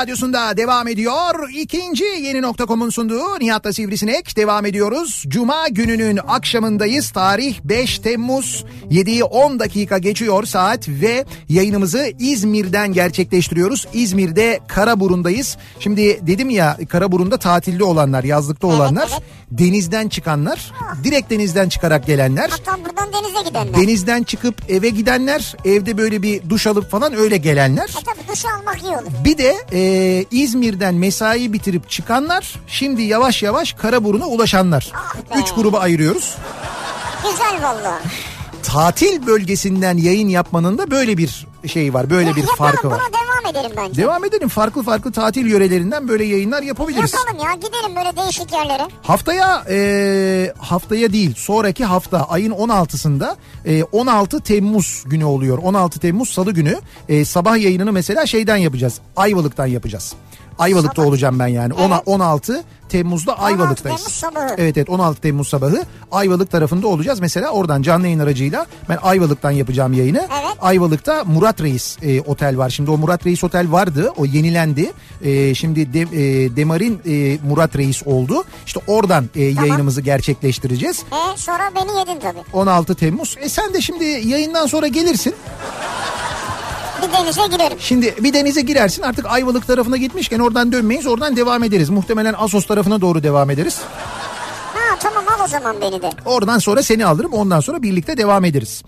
Radyosunda 0.04 0.56
devam 0.56 0.88
ediyor. 0.88 1.48
İkinci 1.54 2.04
yeni 2.04 2.42
nokta.com'un 2.42 2.90
sunduğu 2.90 3.40
Nihat'la 3.40 3.72
Sivrisinek 3.72 4.36
devam 4.36 4.66
ediyoruz. 4.66 5.24
Cuma 5.28 5.68
gününün 5.68 6.20
akşamındayız. 6.28 7.10
Tarih 7.10 7.60
5 7.64 7.98
Temmuz 7.98 8.64
7'yi 8.90 9.24
10 9.24 9.58
dakika 9.58 9.98
geçiyor 9.98 10.44
saat 10.44 10.88
ve 10.88 11.24
yayınımızı 11.48 12.12
İzmir'den 12.18 12.92
gerçekleştiriyoruz. 12.92 13.86
İzmir'de 13.92 14.60
Karaburun'dayız. 14.68 15.56
Şimdi 15.80 16.26
dedim 16.26 16.50
ya 16.50 16.76
Karaburun'da 16.88 17.36
tatilde 17.36 17.84
olanlar, 17.84 18.24
yazlıkta 18.24 18.66
olanlar, 18.66 19.08
evet. 19.12 19.22
Denizden 19.50 20.08
çıkanlar, 20.08 20.72
direkt 21.04 21.30
denizden 21.30 21.68
çıkarak 21.68 22.06
gelenler. 22.06 22.50
Hatta 22.50 22.84
buradan 22.84 23.12
denize 23.12 23.48
gidenler. 23.48 23.74
Denizden 23.74 24.22
çıkıp 24.22 24.70
eve 24.70 24.88
gidenler, 24.88 25.56
evde 25.64 25.98
böyle 25.98 26.22
bir 26.22 26.50
duş 26.50 26.66
alıp 26.66 26.90
falan 26.90 27.14
öyle 27.14 27.36
gelenler. 27.36 27.88
E 27.88 28.04
tabii 28.04 28.28
duş 28.32 28.44
almak 28.44 28.82
iyi 28.82 28.92
olur. 28.96 29.24
Bir 29.24 29.38
de 29.38 29.56
e, 29.72 30.24
İzmir'den 30.30 30.94
mesai 30.94 31.52
bitirip 31.52 31.90
çıkanlar, 31.90 32.54
şimdi 32.66 33.02
yavaş 33.02 33.42
yavaş 33.42 33.72
Karaburun'a 33.72 34.26
ulaşanlar. 34.26 34.92
Ah 34.94 35.14
be. 35.14 35.40
Üç 35.40 35.54
gruba 35.54 35.78
ayırıyoruz. 35.78 36.34
Güzel 37.22 37.62
valla. 37.62 38.00
Tatil 38.62 39.26
bölgesinden 39.26 39.96
yayın 39.96 40.28
yapmanın 40.28 40.78
da 40.78 40.90
böyle 40.90 41.18
bir 41.18 41.46
şey 41.68 41.94
var, 41.94 42.10
böyle 42.10 42.30
bir 42.30 42.40
Yapalım 42.40 42.56
farkı 42.56 42.90
var. 42.90 43.00
devam 43.00 43.54
edelim 43.54 43.70
bence. 43.76 44.02
Devam 44.02 44.24
edelim 44.24 44.48
farklı 44.48 44.82
farklı 44.82 45.12
tatil 45.12 45.46
yörelerinden 45.46 46.08
böyle 46.08 46.24
yayınlar 46.24 46.62
yapabiliriz. 46.62 47.14
Yapalım 47.14 47.44
ya 47.48 47.54
gidelim 47.54 47.96
böyle 47.96 48.16
değişik 48.16 48.52
yerlere. 48.52 48.82
Haftaya 49.02 49.64
e, 49.68 50.52
haftaya 50.58 51.12
değil 51.12 51.34
sonraki 51.36 51.84
hafta 51.84 52.24
ayın 52.28 52.52
16'sında 52.52 53.36
e, 53.64 53.84
16 53.84 54.40
Temmuz 54.40 55.02
günü 55.06 55.24
oluyor. 55.24 55.58
16 55.58 56.00
Temmuz 56.00 56.28
Salı 56.30 56.52
günü 56.52 56.80
e, 57.08 57.24
sabah 57.24 57.56
yayınını 57.58 57.92
mesela 57.92 58.26
şeyden 58.26 58.56
yapacağız. 58.56 59.00
Ayvalık'tan 59.16 59.66
yapacağız. 59.66 60.14
Ayvalık'ta 60.58 60.94
Sabah. 61.02 61.08
olacağım 61.08 61.38
ben 61.38 61.46
yani. 61.46 61.74
Evet. 61.78 62.02
16 62.06 62.64
Temmuz'da 62.88 63.38
Ayvalık'tayız. 63.38 63.98
Temmuz 63.98 64.12
sabahı. 64.12 64.54
Evet 64.58 64.76
evet 64.76 64.90
16 64.90 65.20
Temmuz 65.20 65.48
sabahı 65.48 65.82
Ayvalık 66.12 66.50
tarafında 66.50 66.88
olacağız. 66.88 67.20
Mesela 67.20 67.50
oradan 67.50 67.82
canlı 67.82 68.06
yayın 68.06 68.18
aracıyla 68.18 68.66
ben 68.88 68.98
Ayvalık'tan 69.02 69.50
yapacağım 69.50 69.92
yayını. 69.92 70.18
Evet. 70.18 70.56
Ayvalık'ta 70.60 71.24
Murat 71.24 71.60
Reis 71.60 71.96
e, 72.02 72.20
otel 72.20 72.58
var. 72.58 72.70
Şimdi 72.70 72.90
o 72.90 72.96
Murat 72.98 73.26
Reis 73.26 73.44
otel 73.44 73.72
vardı. 73.72 74.12
O 74.16 74.24
yenilendi. 74.24 74.92
E, 75.24 75.54
şimdi 75.54 75.92
de, 75.94 76.00
e, 76.00 76.56
Demarin 76.56 77.00
e, 77.06 77.38
Murat 77.48 77.76
Reis 77.76 78.02
oldu. 78.06 78.44
İşte 78.66 78.80
oradan 78.86 79.28
e, 79.36 79.42
yayınımızı 79.44 80.00
gerçekleştireceğiz. 80.00 81.04
E 81.12 81.36
sonra 81.36 81.70
beni 81.76 81.98
yedin 81.98 82.20
tabii. 82.20 82.38
16 82.52 82.94
Temmuz. 82.94 83.36
E 83.40 83.48
sen 83.48 83.74
de 83.74 83.80
şimdi 83.80 84.04
yayından 84.04 84.66
sonra 84.66 84.86
gelirsin. 84.86 85.34
Bir 87.02 87.12
denize 87.12 87.46
girerim. 87.46 87.78
Şimdi 87.80 88.14
bir 88.20 88.32
denize 88.32 88.60
girersin 88.60 89.02
artık 89.02 89.26
Ayvalık 89.26 89.66
tarafına 89.66 89.96
gitmişken 89.96 90.38
oradan 90.38 90.72
dönmeyiz 90.72 91.06
oradan 91.06 91.36
devam 91.36 91.64
ederiz. 91.64 91.90
Muhtemelen 91.90 92.34
Asos 92.38 92.66
tarafına 92.66 93.00
doğru 93.00 93.22
devam 93.22 93.50
ederiz. 93.50 93.80
Ha 94.74 94.96
tamam 95.00 95.24
al 95.28 95.44
o 95.44 95.48
zaman 95.48 95.76
beni 95.80 96.02
de. 96.02 96.10
Oradan 96.24 96.58
sonra 96.58 96.82
seni 96.82 97.06
alırım 97.06 97.32
ondan 97.32 97.60
sonra 97.60 97.82
birlikte 97.82 98.16
devam 98.16 98.44
ederiz. 98.44 98.82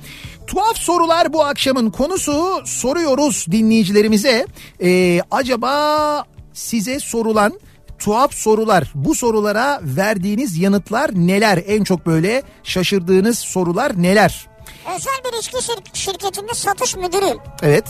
Tuhaf 0.47 0.77
sorular 0.77 1.33
bu 1.33 1.45
akşamın 1.45 1.91
konusu 1.91 2.63
soruyoruz 2.65 3.47
dinleyicilerimize. 3.51 4.47
Ee, 4.83 5.21
acaba 5.31 6.25
size 6.53 7.01
sorulan 7.01 7.61
tuhaf 7.99 8.35
sorular 8.35 8.93
bu 8.95 9.15
sorulara 9.15 9.81
verdiğiniz 9.83 10.59
yanıtlar 10.59 11.11
neler? 11.15 11.63
En 11.67 11.85
çok 11.85 12.07
böyle 12.07 12.43
şaşırdığınız 12.65 13.39
sorular 13.39 14.03
neler? 14.03 14.47
Özel 14.95 15.32
bir 15.32 15.39
içki 15.39 15.57
şir- 15.57 15.84
şirketinde 15.93 16.55
satış 16.55 16.97
müdürüyüm. 16.97 17.39
Evet. 17.62 17.84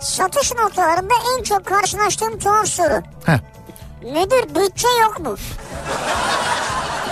Satış 0.00 0.52
noktalarında 0.54 1.14
en 1.38 1.42
çok 1.42 1.66
karşılaştığım 1.66 2.38
tuhaf 2.38 2.66
soru. 2.66 3.02
Heh. 3.26 3.38
Müdür 4.02 4.54
bütçe 4.54 4.88
yok 5.02 5.20
mu? 5.20 5.34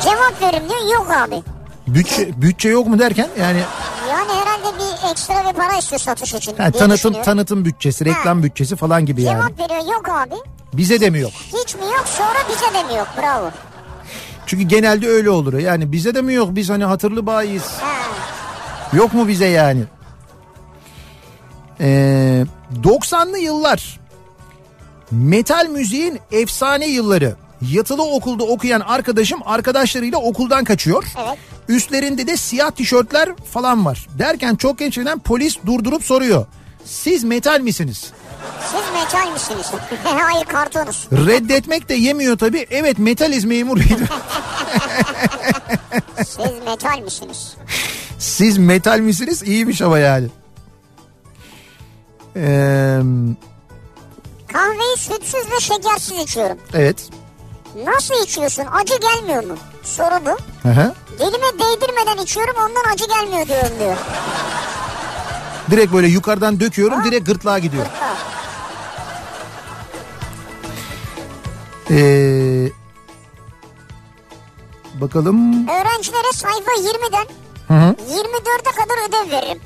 Cevap 0.02 0.42
verim 0.42 0.68
diyor 0.68 0.94
yok 0.94 1.10
abi. 1.10 1.42
Bütçe, 1.86 2.42
bütçe 2.42 2.68
yok 2.68 2.86
mu 2.86 2.98
derken 2.98 3.28
yani 3.40 3.58
Yani 4.10 4.28
herhalde 4.32 4.78
bir 4.78 5.10
ekstra 5.10 5.48
bir 5.48 5.52
para 5.56 5.76
istiyor 5.78 6.00
satış 6.00 6.34
için. 6.34 6.52
ha, 6.52 6.56
diye 6.58 6.70
tanıtım 6.72 6.94
düşünüyorum. 6.94 7.24
tanıtım 7.24 7.64
bütçesi, 7.64 8.04
reklam 8.04 8.42
bütçesi 8.42 8.76
falan 8.76 9.06
gibi 9.06 9.22
yani. 9.22 9.42
Cevap 9.42 9.58
veriyor 9.70 9.94
yok 9.94 10.08
abi. 10.08 10.34
Bize 10.72 11.00
de 11.00 11.10
mi 11.10 11.20
yok? 11.20 11.32
Hiç 11.32 11.74
mi 11.74 11.84
yok 11.84 12.04
sonra 12.06 12.38
bize 12.50 12.74
de 12.74 12.82
mi 12.92 12.98
yok 12.98 13.08
bravo. 13.22 13.50
Çünkü 14.46 14.64
genelde 14.64 15.08
öyle 15.08 15.30
olur. 15.30 15.54
Yani 15.58 15.92
bize 15.92 16.14
de 16.14 16.22
mi 16.22 16.34
yok? 16.34 16.48
Biz 16.50 16.70
hani 16.70 16.84
hatırlı 16.84 17.26
bayiyiz. 17.26 17.62
Ha. 17.80 17.95
Yok 18.92 19.14
mu 19.14 19.28
bize 19.28 19.46
yani? 19.46 19.84
Ee, 21.80 22.44
90'lı 22.82 23.38
yıllar 23.38 24.00
metal 25.10 25.66
müziğin 25.68 26.18
efsane 26.32 26.86
yılları. 26.86 27.36
Yatılı 27.72 28.02
okulda 28.02 28.44
okuyan 28.44 28.80
arkadaşım 28.80 29.40
arkadaşlarıyla 29.44 30.18
okuldan 30.18 30.64
kaçıyor. 30.64 31.04
Evet. 31.18 31.38
Üstlerinde 31.68 32.26
de 32.26 32.36
siyah 32.36 32.70
tişörtler 32.70 33.28
falan 33.52 33.84
var. 33.86 34.06
Derken 34.18 34.54
çok 34.54 34.78
gençlerden 34.78 35.18
polis 35.18 35.56
durdurup 35.66 36.04
soruyor. 36.04 36.46
Siz 36.84 37.24
metal 37.24 37.60
misiniz? 37.60 38.12
Siz 38.70 38.80
metal 38.94 39.32
misiniz? 39.32 39.66
Hayır 40.04 40.44
kartonuz. 40.44 41.08
Reddetmek 41.12 41.88
de 41.88 41.94
yemiyor 41.94 42.38
tabii. 42.38 42.66
Evet 42.70 42.98
metaliz 42.98 43.44
memur 43.44 43.76
bey. 43.76 43.86
Siz 46.16 46.38
metal 46.66 46.98
misiniz? 47.00 47.54
Siz 48.18 48.58
metal 48.58 48.98
misiniz? 48.98 49.42
İyiymiş 49.42 49.82
ama 49.82 49.98
yani. 49.98 50.26
Ee, 52.36 52.98
Kahveyi 54.52 54.96
sütsüz 54.98 55.50
ve 55.52 55.60
şekersiz 55.60 56.18
içiyorum. 56.18 56.58
evet. 56.74 57.08
Nasıl 57.84 58.14
içiyorsun? 58.24 58.64
Acı 58.72 58.94
gelmiyor 59.00 59.44
mu? 59.44 59.56
Soru 59.82 60.26
bu. 60.26 60.38
Hı 60.68 60.72
hı. 60.74 60.94
Dilime 61.18 61.58
değdirmeden 61.58 62.22
içiyorum 62.22 62.54
ondan 62.56 62.92
acı 62.94 63.04
gelmiyor 63.08 63.48
diyorum 63.48 63.78
diyor. 63.78 63.96
Direkt 65.70 65.92
böyle 65.92 66.06
yukarıdan 66.06 66.60
döküyorum 66.60 67.04
direkt 67.04 67.26
gırtlağa 67.26 67.58
gidiyor. 67.58 67.86
Ee, 71.90 72.68
bakalım. 75.00 75.68
Öğrencilere 75.68 76.32
sayfa 76.34 76.70
20'den 76.70 77.26
Hı 77.68 77.74
hı. 77.74 77.94
24'e 78.10 78.72
kadar 78.76 79.08
ödev 79.08 79.30
veririm. 79.32 79.60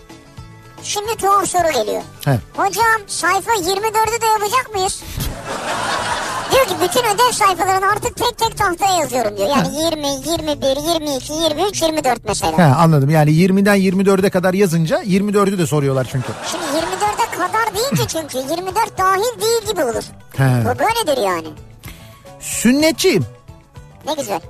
Şimdi 0.82 1.16
tuhaf 1.16 1.48
soru 1.48 1.72
geliyor. 1.72 2.02
He. 2.24 2.38
Hocam 2.56 3.00
sayfa 3.06 3.52
24'ü 3.52 4.20
de 4.22 4.26
yapacak 4.26 4.74
mıyız? 4.74 5.02
Diyor 6.52 6.64
ki 6.66 6.74
bütün 6.88 7.00
ödev 7.14 7.32
sayfalarını 7.32 7.86
artık 7.86 8.16
tek 8.16 8.38
tek 8.38 8.58
tahtaya 8.58 8.94
yazıyorum 8.96 9.36
diyor. 9.36 9.48
Yani 9.48 9.68
20, 9.76 10.06
21, 10.06 10.66
22, 11.10 11.32
23, 11.32 11.82
24 11.82 12.24
mesela. 12.24 12.58
He, 12.58 12.62
anladım 12.62 13.10
yani 13.10 13.30
20'den 13.30 13.76
24'e 13.76 14.30
kadar 14.30 14.54
yazınca 14.54 15.02
24'ü 15.02 15.58
de 15.58 15.66
soruyorlar 15.66 16.06
çünkü. 16.10 16.28
Şimdi 16.50 16.64
24'e 16.64 17.36
kadar 17.36 17.74
deyince 17.76 18.08
çünkü 18.08 18.38
24 18.38 18.98
dahil 18.98 19.40
değil 19.40 19.70
gibi 19.70 19.84
olur. 19.84 20.04
He. 20.36 20.64
Bu 20.64 20.78
böyledir 20.78 21.22
yani. 21.22 21.48
Sünnetçiyim. 22.40 23.24
Ne 24.06 24.14
güzel. 24.14 24.40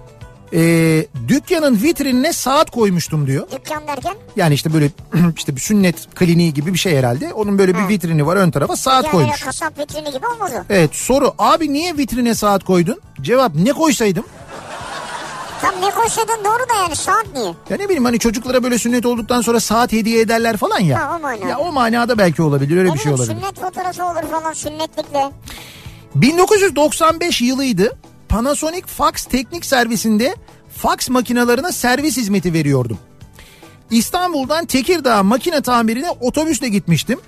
Ee, 0.53 1.07
dükkanın 1.28 1.82
vitrinine 1.82 2.32
saat 2.32 2.70
koymuştum 2.70 3.26
diyor. 3.26 3.46
Dükkan 3.51 3.86
derken 3.86 4.14
Yani 4.36 4.55
işte 4.55 4.72
böyle 4.74 4.90
işte 5.36 5.57
bir 5.57 5.61
sünnet 5.61 6.14
kliniği 6.14 6.55
gibi 6.55 6.72
bir 6.74 6.78
şey 6.78 6.96
herhalde. 6.96 7.32
Onun 7.32 7.59
böyle 7.59 7.74
bir 7.78 7.88
vitrini 7.88 8.26
var 8.26 8.36
ön 8.36 8.51
tarafa 8.51 8.76
saat 8.76 9.05
yani 9.05 9.12
koymuş. 9.12 9.40
kasap 9.42 9.78
vitrini 9.78 10.12
gibi 10.12 10.26
olmaz 10.26 10.53
o. 10.55 10.62
Evet 10.70 10.90
soru 10.94 11.34
abi 11.38 11.72
niye 11.72 11.96
vitrine 11.96 12.34
saat 12.34 12.64
koydun? 12.64 13.01
Cevap 13.20 13.55
ne 13.55 13.72
koysaydım? 13.72 14.24
Tam 15.62 15.74
ne 15.82 15.90
koşuyordun 15.90 16.44
doğru 16.44 16.68
da 16.68 16.74
yani 16.82 16.96
saat 16.96 17.26
niye? 17.34 17.46
Ya 17.70 17.76
ne 17.76 17.84
bileyim 17.84 18.05
hani 18.05 18.18
çocuklara 18.18 18.62
böyle 18.62 18.78
sünnet 18.78 19.07
olduktan 19.07 19.40
sonra 19.40 19.61
saat 19.61 19.92
hediye 19.92 20.20
ederler 20.20 20.57
falan 20.57 20.78
ya. 20.80 21.01
Ha, 21.01 21.16
o 21.16 21.20
manada. 21.20 21.46
Ya 21.48 21.59
o 21.59 21.72
manada 21.72 22.18
belki 22.18 22.42
olabilir 22.42 22.76
öyle 22.76 22.94
bir 22.94 22.98
şey 22.98 23.12
olabilir. 23.12 23.34
Sünnet 23.40 23.61
fotoğrafı 23.61 24.05
olur 24.05 24.30
falan 24.30 24.53
sünnetlikle. 24.53 25.30
1995 26.14 27.40
yılıydı. 27.40 27.96
Panasonic 28.30 28.86
Fax 28.86 29.24
Teknik 29.24 29.64
Servisinde 29.64 30.36
fax 30.76 31.08
makinalarına 31.08 31.72
servis 31.72 32.16
hizmeti 32.16 32.52
veriyordum. 32.52 32.98
İstanbul'dan 33.90 34.66
Tekirdağ 34.66 35.22
makine 35.22 35.60
tamirine 35.60 36.10
otobüsle 36.10 36.68
gitmiştim. 36.68 37.20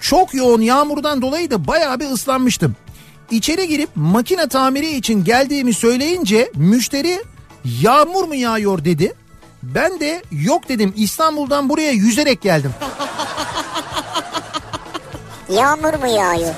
Çok 0.00 0.34
yoğun 0.34 0.60
yağmurdan 0.60 1.22
dolayı 1.22 1.50
da 1.50 1.66
bayağı 1.66 2.00
bir 2.00 2.10
ıslanmıştım. 2.10 2.76
İçeri 3.30 3.68
girip 3.68 3.90
makine 3.94 4.48
tamiri 4.48 4.90
için 4.96 5.24
geldiğimi 5.24 5.74
söyleyince 5.74 6.50
müşteri 6.54 7.24
yağmur 7.64 8.24
mu 8.24 8.34
yağıyor 8.34 8.84
dedi. 8.84 9.14
Ben 9.62 10.00
de 10.00 10.22
yok 10.32 10.68
dedim 10.68 10.92
İstanbul'dan 10.96 11.68
buraya 11.68 11.92
yüzerek 11.92 12.42
geldim. 12.42 12.70
Yağmur 15.50 15.94
mu 15.94 16.06
yağıyor? 16.06 16.54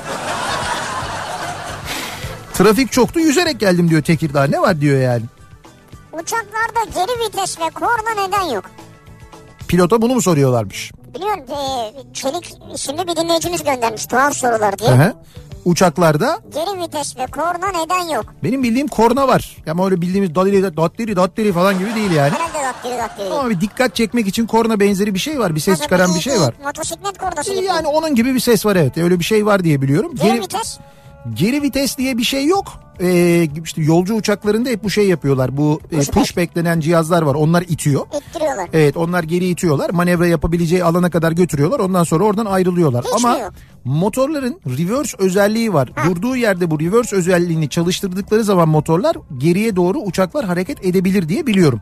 Trafik 2.61 2.93
çoktu 2.93 3.21
yüzerek 3.21 3.61
geldim 3.61 3.91
diyor 3.91 4.03
Tekirdağ. 4.03 4.45
Ne 4.45 4.61
var 4.61 4.81
diyor 4.81 5.01
yani. 5.01 5.23
Uçaklarda 6.13 6.85
geri 6.95 7.27
vites 7.27 7.59
ve 7.61 7.71
korna 7.75 8.27
neden 8.27 8.55
yok? 8.55 8.65
Pilota 9.69 10.03
bunu 10.03 10.15
mu 10.15 10.23
soruyorlarmış? 10.23 10.93
Biliyorum 11.15 11.45
e, 11.51 12.15
Çelik 12.15 12.55
isimli 12.75 13.09
bir 13.09 13.17
dinleyicimiz 13.17 13.65
göndermiş 13.65 14.07
tuhaf 14.07 14.35
sorular 14.35 14.79
diye. 14.79 14.91
Hı. 14.91 15.15
Uçaklarda 15.65 16.39
Geri 16.55 16.83
vites 16.83 17.17
ve 17.17 17.27
korna 17.27 17.83
neden 17.83 18.15
yok? 18.15 18.25
benim 18.45 18.63
bildiğim 18.63 18.89
korna 18.89 19.29
var. 19.29 19.57
Ama 19.71 19.85
öyle 19.85 20.01
bildiğimiz 20.01 20.35
dadili 20.35 20.77
dattiri 20.77 21.17
dattiri 21.17 21.53
falan 21.53 21.79
gibi 21.79 21.95
değil 21.95 22.11
yani. 22.11 22.31
Herhalde 22.31 22.67
daktiri 22.67 22.99
daktiri. 22.99 23.29
Ama 23.35 23.51
bir 23.51 23.61
dikkat 23.61 23.95
çekmek 23.95 24.27
için 24.27 24.47
korna 24.47 24.81
benzeri 24.81 25.15
bir 25.15 25.19
şey 25.19 25.39
var. 25.39 25.55
Bir 25.55 25.61
ses 25.61 25.81
çıkaran 25.81 26.15
bir 26.15 26.21
şey 26.21 26.41
var. 26.41 26.55
Motosiklet 26.65 27.19
kornası 27.19 27.55
gibi. 27.55 27.65
Yani 27.65 27.87
onun 27.87 28.15
gibi 28.15 28.35
bir 28.35 28.41
ses 28.41 28.67
var 28.67 28.77
evet. 28.77 28.99
Öyle 28.99 29.19
bir 29.19 29.25
şey 29.25 29.47
var 29.47 29.65
diye 29.65 29.83
biliyorum. 29.83 30.13
Geri 30.23 30.41
vites. 30.41 30.79
Geri 31.35 31.63
vites 31.63 31.99
diye 31.99 32.19
bir 32.19 32.23
şey 32.25 32.47
yok. 32.47 32.67
Ee, 33.03 33.49
işte 33.65 33.83
yolcu 33.83 34.15
uçaklarında 34.15 34.69
hep 34.69 34.85
bu 34.85 34.91
şey 34.91 35.09
yapıyorlar. 35.09 35.57
Bu 35.57 35.81
e, 35.93 35.97
pushback 35.99 36.55
denen 36.55 36.81
cihazlar 36.81 37.23
var. 37.23 37.35
Onlar 37.35 37.63
itiyor. 37.69 38.07
İttiriyorlar. 38.31 38.69
Evet 38.73 38.97
onlar 38.97 39.23
geri 39.23 39.47
itiyorlar. 39.47 39.91
Manevra 39.91 40.27
yapabileceği 40.27 40.85
alana 40.85 41.11
kadar 41.11 41.33
götürüyorlar. 41.33 41.79
Ondan 41.81 42.05
sonra 42.05 42.25
oradan 42.25 42.47
ayrılıyorlar. 42.47 43.05
Hiç 43.05 43.25
Ama 43.25 43.35
mi 43.35 43.41
yok? 43.41 43.53
motorların 43.85 44.61
reverse 44.67 45.17
özelliği 45.19 45.73
var. 45.75 45.93
Durduğu 46.07 46.37
yerde 46.37 46.71
bu 46.71 46.81
reverse 46.81 47.17
özelliğini 47.17 47.69
çalıştırdıkları 47.69 48.45
zaman 48.45 48.69
motorlar 48.69 49.17
geriye 49.39 49.77
doğru 49.77 49.99
uçaklar 49.99 50.45
hareket 50.45 50.85
edebilir 50.87 51.29
diye 51.29 51.47
biliyorum. 51.47 51.81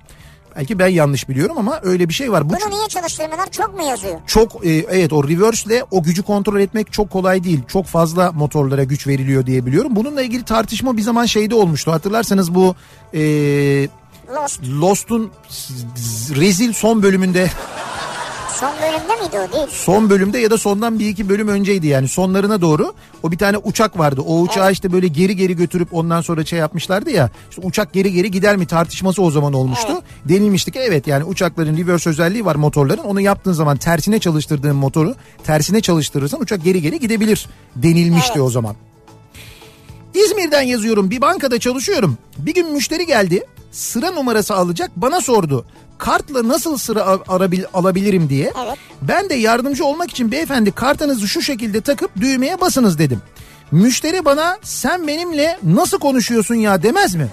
Belki 0.59 0.79
ben 0.79 0.89
yanlış 0.89 1.29
biliyorum 1.29 1.59
ama 1.59 1.81
öyle 1.83 2.09
bir 2.09 2.15
şey 2.15 2.33
var. 2.33 2.45
Bu 2.51 2.55
Bunu 2.55 2.71
niye 2.71 2.89
çalıştırmıyorlar? 2.89 3.51
Çok 3.51 3.75
mu 3.75 3.83
yazıyor? 3.83 4.21
çok 4.27 4.67
e, 4.67 4.71
evet 4.71 5.13
o 5.13 5.29
reverse 5.29 5.67
ile 5.71 5.85
o 5.91 6.03
gücü 6.03 6.23
kontrol 6.23 6.61
etmek 6.61 6.93
çok 6.93 7.11
kolay 7.11 7.45
değil. 7.45 7.61
Çok 7.69 7.87
fazla 7.87 8.33
motorlara 8.33 8.85
güç 8.85 9.07
veriliyor 9.07 9.47
diye 9.47 9.67
biliyorum. 9.67 9.97
Bununla 9.97 10.23
ilgili 10.23 10.45
tartışma 10.45 10.97
bir 10.97 11.03
zaman 11.03 11.27
şeyde 11.27 11.55
olmuştu. 11.55 11.93
Hatırlarsanız 11.93 12.55
bu 12.55 12.75
e, 13.15 13.21
Lost. 14.35 14.61
Lost'un 14.65 15.31
rezil 16.37 16.73
son 16.73 17.03
bölümünde 17.03 17.51
Son 18.61 18.73
bölümde 18.83 19.23
miydi 19.23 19.49
o 19.49 19.53
değil? 19.53 19.67
son 19.71 20.11
bölümde 20.11 20.39
ya 20.39 20.51
da 20.51 20.59
sondan 20.59 20.99
bir 20.99 21.09
iki 21.09 21.29
bölüm 21.29 21.49
önceydi 21.49 21.87
yani 21.87 22.09
sonlarına 22.09 22.61
doğru 22.61 22.95
o 23.23 23.33
bir 23.33 23.39
tane 23.39 23.59
uçak 23.59 23.99
vardı. 23.99 24.21
O 24.27 24.41
uçağı 24.41 24.73
işte 24.73 24.93
böyle 24.93 25.09
geri 25.09 25.37
geri 25.37 25.57
götürüp 25.57 25.95
ondan 25.95 26.21
sonra 26.21 26.45
şey 26.45 26.59
yapmışlardı 26.59 27.11
ya. 27.11 27.31
İşte 27.51 27.63
uçak 27.65 27.93
geri 27.93 28.13
geri 28.13 28.31
gider 28.31 28.57
mi 28.57 28.67
tartışması 28.67 29.23
o 29.23 29.31
zaman 29.31 29.53
olmuştu. 29.53 30.03
Denilmişti 30.25 30.71
ki 30.73 30.79
evet 30.79 31.07
yani 31.07 31.25
uçakların 31.25 31.77
reverse 31.77 32.11
özelliği 32.11 32.45
var 32.45 32.55
motorların. 32.55 33.05
Onu 33.05 33.21
yaptığın 33.21 33.53
zaman 33.53 33.77
tersine 33.77 34.19
çalıştırdığın 34.19 34.77
motoru 34.77 35.15
tersine 35.45 35.81
çalıştırırsan 35.81 36.41
uçak 36.41 36.65
geri 36.65 36.83
geri 36.83 37.01
gidebilir 37.01 37.47
denilmişti 37.77 38.33
Evet. 38.33 38.43
o 38.43 38.51
zaman. 38.51 38.77
İzmir'den 40.15 40.63
yazıyorum 40.63 41.11
bir 41.11 41.21
bankada 41.21 41.59
çalışıyorum. 41.59 42.19
Bir 42.39 42.55
gün 42.55 42.73
müşteri 42.73 43.07
geldi 43.07 43.45
sıra 43.73 44.11
numarası 44.11 44.55
alacak 44.55 44.91
bana 44.97 45.21
sordu. 45.21 45.67
Kartla 45.99 46.49
nasıl 46.49 46.79
sıra 46.79 47.01
arabil- 47.01 47.67
alabilirim 47.75 48.29
diye. 48.29 48.53
Evet. 48.65 48.79
Ben 49.03 49.31
de 49.31 49.35
yardımcı 49.35 49.85
olmak 49.85 50.11
için 50.11 50.33
beyefendi 50.33 50.73
kartınızı 50.73 51.29
şu 51.29 51.43
şekilde 51.43 51.81
takıp 51.81 52.11
düğmeye 52.21 52.61
basınız 52.61 52.99
dedim. 52.99 53.23
Müşteri 53.71 54.25
bana 54.25 54.59
sen 54.63 55.07
benimle 55.07 55.59
nasıl 55.63 55.99
konuşuyorsun 55.99 56.55
ya 56.55 56.83
demez 56.83 57.15
mi? 57.15 57.29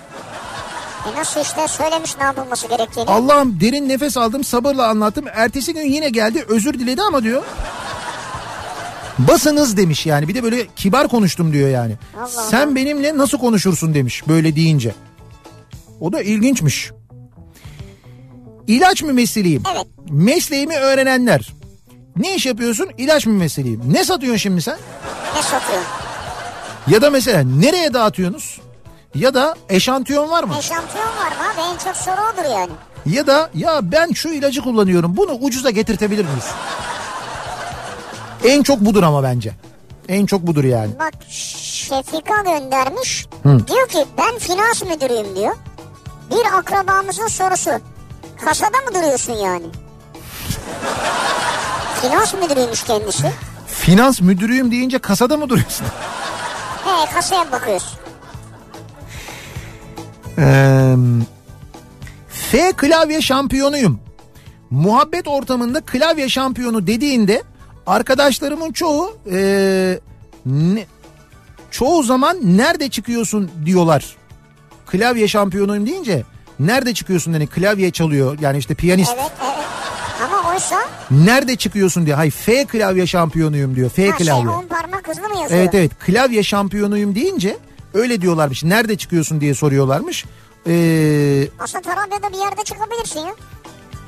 E 1.15 1.19
nasıl 1.19 1.41
işte 1.41 1.67
söylemiş 1.67 2.17
ne 2.17 2.23
yapılması 2.23 2.67
gerektiğini. 2.67 3.09
Allah'ım 3.09 3.59
derin 3.59 3.89
nefes 3.89 4.17
aldım 4.17 4.43
sabırla 4.43 4.87
anlattım. 4.87 5.25
Ertesi 5.33 5.73
gün 5.73 5.81
yine 5.91 6.09
geldi 6.09 6.45
özür 6.47 6.73
diledi 6.73 7.01
ama 7.01 7.23
diyor. 7.23 7.43
Basınız 9.19 9.77
demiş 9.77 10.05
yani 10.05 10.27
bir 10.27 10.35
de 10.35 10.43
böyle 10.43 10.67
kibar 10.75 11.07
konuştum 11.07 11.53
diyor 11.53 11.69
yani. 11.69 11.93
Allah 12.17 12.27
Sen 12.27 12.75
benimle 12.75 13.17
nasıl 13.17 13.37
konuşursun 13.37 13.93
demiş 13.93 14.27
böyle 14.27 14.55
deyince. 14.55 14.95
O 16.01 16.13
da 16.13 16.21
ilginçmiş. 16.21 16.91
İlaç 18.67 19.03
mümessiliyim. 19.03 19.63
Evet. 19.75 19.87
Mesleğimi 20.09 20.75
öğrenenler. 20.77 21.53
Ne 22.15 22.35
iş 22.35 22.45
yapıyorsun? 22.45 22.89
İlaç 22.97 23.25
mümessiliyim. 23.25 23.81
Ne 23.93 24.05
satıyorsun 24.05 24.37
şimdi 24.37 24.61
sen? 24.61 24.77
Ne 25.35 25.41
satıyor? 25.41 25.81
Ya 26.87 27.01
da 27.01 27.09
mesela 27.09 27.43
nereye 27.43 27.93
dağıtıyorsunuz? 27.93 28.61
Ya 29.15 29.33
da 29.33 29.55
eşantiyon 29.69 30.29
var 30.29 30.43
mı? 30.43 30.53
Eşantiyon 30.59 31.05
var 31.05 31.31
mı 31.31 31.51
abi? 31.53 31.61
En 31.73 31.77
çok 31.77 31.95
soru 31.95 32.15
odur 32.33 32.49
yani. 32.51 32.71
Ya 33.05 33.27
da 33.27 33.49
ya 33.53 33.79
ben 33.91 34.11
şu 34.11 34.29
ilacı 34.29 34.61
kullanıyorum 34.61 35.17
bunu 35.17 35.31
ucuza 35.31 35.69
getirtebilir 35.69 36.25
miyiz? 36.25 36.45
En 38.43 38.63
çok 38.63 38.79
budur 38.79 39.03
ama 39.03 39.23
bence. 39.23 39.51
En 40.09 40.25
çok 40.25 40.41
budur 40.47 40.63
yani. 40.63 40.99
Bak 40.99 41.13
Şefika 41.29 42.41
göndermiş. 42.43 43.25
Diyor 43.45 43.87
ki 43.87 44.05
ben 44.17 44.37
finans 44.39 44.83
müdürüyüm 44.83 45.35
diyor. 45.35 45.55
Bir 46.31 46.57
akrabamızın 46.57 47.27
sorusu. 47.27 47.71
Kasada 48.45 48.77
mı 48.77 48.93
duruyorsun 48.95 49.33
yani? 49.33 49.65
finans 52.01 52.33
müdürüymüş 52.33 52.83
kendisi. 52.83 53.31
Finans 53.67 54.21
müdürüyüm 54.21 54.71
deyince 54.71 54.99
kasada 54.99 55.37
mı 55.37 55.49
duruyorsun? 55.49 55.85
He 56.85 57.13
kasaya 57.13 57.51
bakıyorsun. 57.51 57.97
Ee, 60.37 60.95
F 62.29 62.71
klavye 62.71 63.21
şampiyonuyum. 63.21 63.99
Muhabbet 64.69 65.27
ortamında 65.27 65.81
klavye 65.81 66.29
şampiyonu 66.29 66.87
dediğinde 66.87 67.43
arkadaşlarımın 67.87 68.71
çoğu 68.71 69.17
ee, 69.31 69.99
ne- 70.45 70.85
çoğu 71.71 72.03
zaman 72.03 72.37
nerede 72.43 72.89
çıkıyorsun 72.89 73.51
diyorlar. 73.65 74.15
Klavye 74.85 75.27
şampiyonuyum 75.27 75.85
deyince 75.87 76.23
nerede 76.59 76.93
çıkıyorsun 76.93 77.33
hani 77.33 77.47
klavye 77.47 77.91
çalıyor 77.91 78.37
yani 78.41 78.57
işte 78.57 78.73
piyanist. 78.75 79.11
Evet 79.15 79.31
evet. 79.43 79.65
Ama 80.23 80.49
oysa 80.53 80.75
Nerede 81.11 81.55
çıkıyorsun 81.55 82.05
diyor. 82.05 82.17
Hayır 82.17 82.31
F 82.31 82.65
klavye 82.65 83.07
şampiyonuyum 83.07 83.75
diyor. 83.75 83.89
F 83.89 84.09
ha, 84.11 84.17
şey, 84.17 84.27
klavye. 84.27 84.49
on 84.49 84.67
parmak 84.67 85.07
hızlı 85.07 85.21
mı 85.29 85.41
yazıyor? 85.41 85.61
Evet 85.61 85.75
evet 85.75 85.91
klavye 86.05 86.43
şampiyonuyum 86.43 87.15
deyince 87.15 87.57
öyle 87.93 88.21
diyorlarmış. 88.21 88.63
Nerede 88.63 88.97
çıkıyorsun 88.97 89.41
diye 89.41 89.53
soruyorlarmış. 89.53 90.25
Ee, 90.67 91.47
Aslında 91.59 91.81
Tarabya'da 91.81 92.33
bir 92.33 92.37
yerde 92.37 92.63
çıkabilirsin 92.63 93.19
ya. 93.19 93.35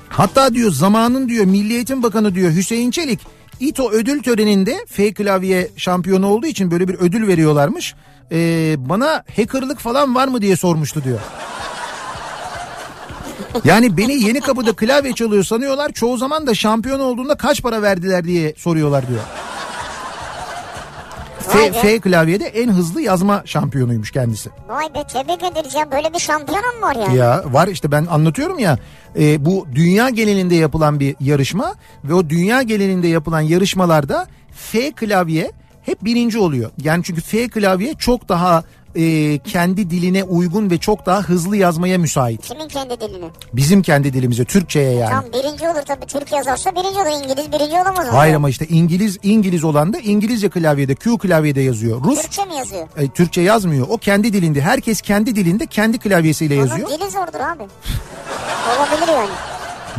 hatta 0.09 0.53
diyor 0.53 0.71
zamanın 0.71 1.29
diyor 1.29 1.45
Milli 1.45 1.73
Eğitim 1.73 2.03
Bakanı 2.03 2.35
diyor 2.35 2.51
Hüseyin 2.51 2.91
Çelik 2.91 3.19
İTO 3.59 3.89
ödül 3.91 4.23
töreninde 4.23 4.85
F 4.87 5.13
klavye 5.13 5.71
şampiyonu 5.77 6.27
olduğu 6.27 6.47
için 6.47 6.71
böyle 6.71 6.87
bir 6.87 6.93
ödül 6.95 7.27
veriyorlarmış. 7.27 7.95
Ee, 8.31 8.75
bana 8.77 9.23
hackerlık 9.35 9.79
falan 9.79 10.15
var 10.15 10.27
mı 10.27 10.41
diye 10.41 10.55
sormuştu 10.55 11.03
diyor. 11.03 11.19
Yani 13.63 13.97
beni 13.97 14.13
yeni 14.13 14.39
kapıda 14.39 14.75
klavye 14.75 15.13
çalıyor 15.13 15.43
sanıyorlar. 15.43 15.91
Çoğu 15.91 16.17
zaman 16.17 16.47
da 16.47 16.55
şampiyon 16.55 16.99
olduğunda 16.99 17.35
kaç 17.35 17.61
para 17.61 17.81
verdiler 17.81 18.23
diye 18.23 18.53
soruyorlar 18.57 19.07
diyor. 19.07 19.21
F. 21.47 21.71
F 21.71 21.99
klavyede 21.99 22.45
en 22.45 22.69
hızlı 22.69 23.01
yazma 23.01 23.41
şampiyonuymuş 23.45 24.11
kendisi. 24.11 24.49
Vay 24.67 24.93
be 24.93 25.03
tebrik 25.13 25.43
ederiz 25.43 25.75
ya 25.75 25.91
böyle 25.91 26.13
bir 26.13 26.19
şampiyonum 26.19 26.81
var 26.81 26.95
yani. 26.95 27.17
Ya 27.17 27.43
var 27.45 27.67
işte 27.67 27.91
ben 27.91 28.05
anlatıyorum 28.05 28.59
ya 28.59 28.77
e, 29.19 29.45
bu 29.45 29.67
dünya 29.75 30.09
genelinde 30.09 30.55
yapılan 30.55 30.99
bir 30.99 31.15
yarışma 31.19 31.75
ve 32.03 32.13
o 32.13 32.29
dünya 32.29 32.61
genelinde 32.61 33.07
yapılan 33.07 33.41
yarışmalarda 33.41 34.27
F 34.51 34.91
klavye 34.91 35.51
hep 35.81 36.03
birinci 36.03 36.39
oluyor. 36.39 36.71
Yani 36.83 37.03
çünkü 37.03 37.21
F 37.21 37.47
klavye 37.47 37.93
çok 37.93 38.29
daha 38.29 38.63
e, 38.97 39.39
kendi 39.39 39.89
diline 39.89 40.23
uygun 40.23 40.69
ve 40.69 40.77
çok 40.77 41.05
daha 41.05 41.21
hızlı 41.21 41.57
yazmaya 41.57 41.97
müsait. 41.97 42.41
Kimin 42.41 42.67
kendi 42.67 42.99
dilini? 43.01 43.25
Bizim 43.53 43.81
kendi 43.81 44.13
dilimize, 44.13 44.45
Türkçe'ye 44.45 44.91
yani. 44.91 45.09
Tam 45.09 45.23
birinci 45.33 45.67
olur 45.67 45.81
tabii. 45.87 46.05
Türk 46.05 46.31
yazarsa 46.31 46.71
birinci 46.75 46.99
olur. 46.99 47.23
İngiliz 47.23 47.51
birinci 47.51 47.75
olamaz. 47.75 48.07
Hayır 48.11 48.35
ama 48.35 48.49
işte 48.49 48.65
İngiliz 48.67 49.17
İngiliz 49.23 49.63
olan 49.63 49.93
da 49.93 49.99
İngilizce 49.99 50.49
klavyede 50.49 50.95
Q 50.95 51.17
klavyede 51.17 51.61
yazıyor. 51.61 52.03
Rus 52.03 52.21
Türkçe 52.21 52.45
mi 52.45 52.55
yazıyor? 52.55 52.87
e, 52.97 53.07
Türkçe 53.09 53.41
yazmıyor. 53.41 53.87
O 53.89 53.97
kendi 53.97 54.33
dilinde. 54.33 54.61
Herkes 54.61 55.01
kendi 55.01 55.35
dilinde 55.35 55.65
kendi 55.67 55.99
klavyesiyle 55.99 56.55
yazıyor. 56.55 56.87
Onun 56.89 56.99
dili 56.99 57.09
zordur 57.09 57.39
abi. 57.39 57.63
Olabilir 58.77 59.13
yani. 59.13 59.29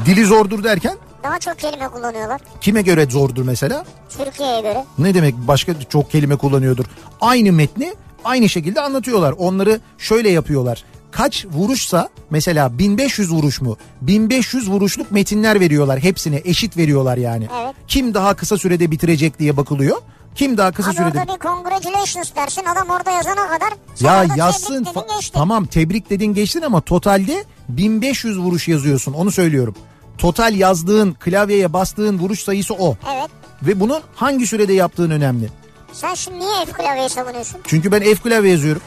Dili 0.06 0.24
zordur 0.24 0.64
derken 0.64 0.96
Daha 1.22 1.38
çok 1.38 1.58
kelime 1.58 1.88
kullanıyorlar. 1.88 2.40
kime 2.60 2.82
göre 2.82 3.06
zordur 3.10 3.42
mesela? 3.44 3.84
Türkiye'ye 4.18 4.60
göre. 4.60 4.84
Ne 4.98 5.14
demek 5.14 5.34
başka 5.38 5.72
çok 5.88 6.10
kelime 6.10 6.36
kullanıyordur. 6.36 6.84
Aynı 7.20 7.52
metni 7.52 7.94
aynı 8.24 8.48
şekilde 8.48 8.80
anlatıyorlar. 8.80 9.34
Onları 9.38 9.80
şöyle 9.98 10.30
yapıyorlar. 10.30 10.84
Kaç 11.10 11.46
vuruşsa 11.46 12.08
mesela 12.30 12.78
1500 12.78 13.32
vuruş 13.32 13.60
mu? 13.60 13.76
1500 14.00 14.70
vuruşluk 14.70 15.12
metinler 15.12 15.60
veriyorlar. 15.60 15.98
Hepsine 16.02 16.42
eşit 16.44 16.76
veriyorlar 16.76 17.16
yani. 17.16 17.48
Evet. 17.62 17.74
Kim 17.88 18.14
daha 18.14 18.34
kısa 18.34 18.58
sürede 18.58 18.90
bitirecek 18.90 19.38
diye 19.38 19.56
bakılıyor. 19.56 19.96
Kim 20.34 20.56
daha 20.56 20.72
kısa 20.72 20.90
Abi 20.90 20.96
sürede... 20.96 21.18
orada 21.18 21.34
bir 21.34 21.40
congratulations 21.40 22.34
dersin 22.36 22.62
adam 22.64 22.88
orada 22.88 23.10
yazana 23.10 23.48
kadar. 23.48 23.72
Ya 24.00 24.26
yazsın 24.36 24.84
tebrik 24.84 24.94
dedin, 24.94 25.00
fa- 25.00 25.16
geçtin. 25.16 25.38
tamam 25.38 25.66
tebrik 25.66 26.10
dedin 26.10 26.34
geçtin 26.34 26.62
ama 26.62 26.80
totalde 26.80 27.44
1500 27.68 28.38
vuruş 28.38 28.68
yazıyorsun 28.68 29.12
onu 29.12 29.30
söylüyorum. 29.30 29.74
Total 30.18 30.54
yazdığın 30.54 31.12
klavyeye 31.12 31.72
bastığın 31.72 32.18
vuruş 32.18 32.40
sayısı 32.42 32.74
o. 32.74 32.96
Evet. 33.14 33.30
Ve 33.62 33.80
bunu 33.80 34.00
hangi 34.14 34.46
sürede 34.46 34.72
yaptığın 34.72 35.10
önemli. 35.10 35.48
Sen 35.92 36.14
şimdi 36.14 36.38
niye 36.38 36.64
F 36.66 36.72
klavyeyi 36.72 37.08
savunuyorsun? 37.08 37.60
Çünkü 37.64 37.92
ben 37.92 38.00
F 38.00 38.14
klavye 38.14 38.50
yazıyorum. 38.50 38.82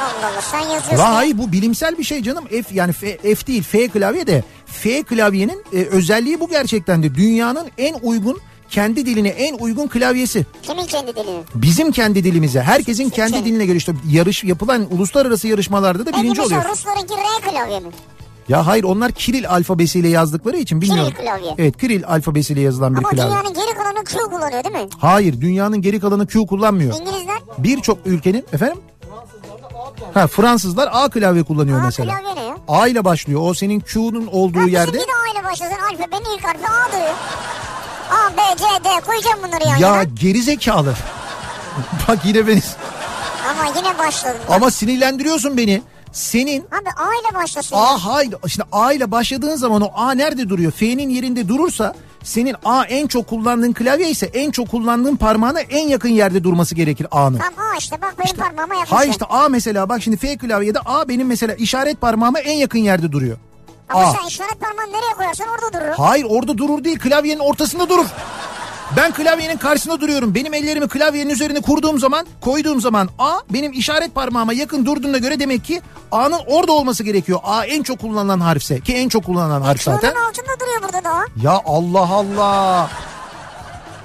Allah 0.00 0.26
Allah 0.32 0.40
sen 0.40 0.60
yazıyorsun. 0.60 0.98
La 0.98 1.14
hayır 1.14 1.38
bu 1.38 1.52
bilimsel 1.52 1.98
bir 1.98 2.04
şey 2.04 2.22
canım. 2.22 2.44
F 2.46 2.64
yani 2.74 2.92
F, 2.92 3.18
F 3.34 3.46
değil 3.46 3.62
F 3.62 3.88
klavye 3.88 4.26
de. 4.26 4.44
F 4.66 5.02
klavyenin 5.02 5.64
e, 5.72 5.76
özelliği 5.84 6.40
bu 6.40 6.48
gerçekten 6.48 7.02
de. 7.02 7.14
Dünyanın 7.14 7.68
en 7.78 7.94
uygun 8.02 8.40
kendi 8.70 9.06
diline 9.06 9.28
en 9.28 9.54
uygun 9.58 9.88
klavyesi. 9.88 10.46
Kimin 10.62 10.86
kendi 10.86 11.16
dilini? 11.16 11.40
Bizim 11.54 11.92
kendi 11.92 12.24
dilimize. 12.24 12.60
Herkesin 12.60 13.10
kendi 13.10 13.32
Şey. 13.32 13.44
diline 13.44 13.66
göre 13.66 13.76
işte 13.76 13.92
yarış 14.10 14.44
yapılan 14.44 14.86
uluslararası 14.94 15.48
yarışmalarda 15.48 16.06
da 16.06 16.10
Peki 16.10 16.22
birinci 16.22 16.40
oluyor. 16.42 16.64
Ruslarınki 16.68 17.14
R 17.14 17.50
klavye 17.50 17.80
mi? 17.80 17.86
Ya 18.50 18.66
hayır 18.66 18.84
onlar 18.84 19.12
Kiril 19.12 19.48
alfabesiyle 19.50 20.08
yazdıkları 20.08 20.56
için 20.56 20.80
bilmiyorum. 20.80 21.12
klavye. 21.20 21.54
Evet 21.58 21.76
Kiril 21.80 22.06
alfabesiyle 22.06 22.60
yazılan 22.60 22.92
bir 22.92 22.98
Ama 22.98 23.08
klavye. 23.08 23.30
dünyanın 23.30 23.54
geri 23.54 23.74
kalanı 23.74 24.04
Q 24.04 24.18
kullanıyor 24.18 24.64
değil 24.64 24.74
mi? 24.74 24.88
Hayır 24.98 25.40
dünyanın 25.40 25.82
geri 25.82 26.00
kalanı 26.00 26.26
Q 26.26 26.46
kullanmıyor. 26.46 26.94
İngilizler 27.00 27.38
Birçok 27.58 27.98
ülkenin 28.06 28.46
efendim? 28.52 28.78
Ha 30.14 30.26
Fransızlar 30.26 30.88
A 30.92 31.10
klavye 31.10 31.42
kullanıyor 31.42 31.80
A 31.80 31.84
mesela. 31.84 32.18
klavye 32.18 32.34
ne 32.42 32.44
ya? 32.48 32.56
A 32.68 32.86
ile 32.88 33.04
başlıyor. 33.04 33.40
O 33.44 33.54
senin 33.54 33.80
Q'nun 33.80 34.26
olduğu 34.26 34.52
Kardeşim 34.54 34.74
yerde. 34.74 34.92
bir 34.92 34.98
de 34.98 35.02
A 35.28 35.32
ile 35.40 35.44
başlasın 35.44 35.76
alfabenin 35.92 36.36
ilk 36.36 36.44
harfi 36.44 36.66
A 36.68 36.92
diyor. 36.92 37.14
A, 38.10 38.36
B, 38.36 38.56
C, 38.58 38.64
D 38.84 39.00
koyacağım 39.06 39.38
bunları 39.48 39.68
yan 39.68 39.76
Ya 39.76 39.88
yana. 39.88 40.02
geri 40.04 40.42
zekalı. 40.42 40.94
Bak 42.08 42.18
yine 42.24 42.46
beni. 42.46 42.62
Ama 43.50 43.64
yine 43.78 43.98
başladım. 43.98 44.40
Ama 44.48 44.70
sinirlendiriyorsun 44.70 45.56
beni. 45.56 45.82
Senin 46.12 46.60
Abi 46.60 46.90
A 46.96 47.08
ile 47.14 47.34
başlasın. 47.42 47.76
A 47.76 48.04
hayır. 48.04 48.34
Şimdi 48.48 48.68
A 48.72 48.92
ile 48.92 49.10
başladığın 49.10 49.56
zaman 49.56 49.82
o 49.82 49.90
A 49.94 50.12
nerede 50.12 50.48
duruyor? 50.48 50.72
F'nin 50.72 51.08
yerinde 51.08 51.48
durursa 51.48 51.94
senin 52.24 52.54
A 52.64 52.84
en 52.84 53.06
çok 53.06 53.26
kullandığın 53.26 53.72
klavye 53.72 54.10
ise 54.10 54.26
en 54.26 54.50
çok 54.50 54.70
kullandığın 54.70 55.16
parmağına 55.16 55.60
en 55.60 55.88
yakın 55.88 56.08
yerde 56.08 56.44
durması 56.44 56.74
gerekir 56.74 57.06
A'nın. 57.10 57.38
Tamam 57.38 57.70
A 57.74 57.76
işte 57.76 57.96
bak 58.02 58.14
benim 58.18 58.36
parmağıma 58.36 58.74
yaklaşıyor. 58.74 58.98
Hayır 58.98 59.10
işte 59.10 59.24
A 59.24 59.48
mesela 59.48 59.88
bak 59.88 60.02
şimdi 60.02 60.16
F 60.16 60.36
klavyede 60.36 60.78
A 60.84 61.08
benim 61.08 61.26
mesela 61.26 61.54
işaret 61.54 62.00
parmağıma 62.00 62.40
en 62.40 62.56
yakın 62.56 62.78
yerde 62.78 63.12
duruyor. 63.12 63.36
Ama 63.88 64.02
A. 64.06 64.12
sen 64.12 64.26
işaret 64.28 64.60
parmağını 64.60 64.88
nereye 64.92 65.14
koyarsan 65.16 65.46
orada 65.48 65.80
durur. 65.80 65.92
Hayır 65.96 66.26
orada 66.28 66.58
durur 66.58 66.84
değil 66.84 66.98
klavyenin 66.98 67.40
ortasında 67.40 67.88
durur. 67.88 68.06
Ben 68.96 69.12
klavyenin 69.12 69.56
karşısında 69.56 70.00
duruyorum. 70.00 70.34
Benim 70.34 70.54
ellerimi 70.54 70.88
klavyenin 70.88 71.30
üzerine 71.30 71.60
kurduğum 71.60 71.98
zaman, 71.98 72.26
koyduğum 72.40 72.80
zaman 72.80 73.08
A 73.18 73.38
benim 73.50 73.72
işaret 73.72 74.14
parmağıma 74.14 74.52
yakın 74.52 74.86
durduğuna 74.86 75.18
göre 75.18 75.40
demek 75.40 75.64
ki 75.64 75.80
A'nın 76.12 76.40
orada 76.46 76.72
olması 76.72 77.04
gerekiyor. 77.04 77.40
A 77.44 77.64
en 77.66 77.82
çok 77.82 77.98
kullanılan 78.00 78.40
harfse 78.40 78.80
ki 78.80 78.94
en 78.94 79.08
çok 79.08 79.24
kullanılan 79.24 79.62
harf 79.62 79.82
zaten. 79.82 80.10
Şunun 80.10 80.20
altında 80.28 80.60
duruyor 80.60 80.82
burada 80.82 81.04
da. 81.04 81.24
Ya 81.42 81.62
Allah 81.66 82.08
Allah. 82.10 82.90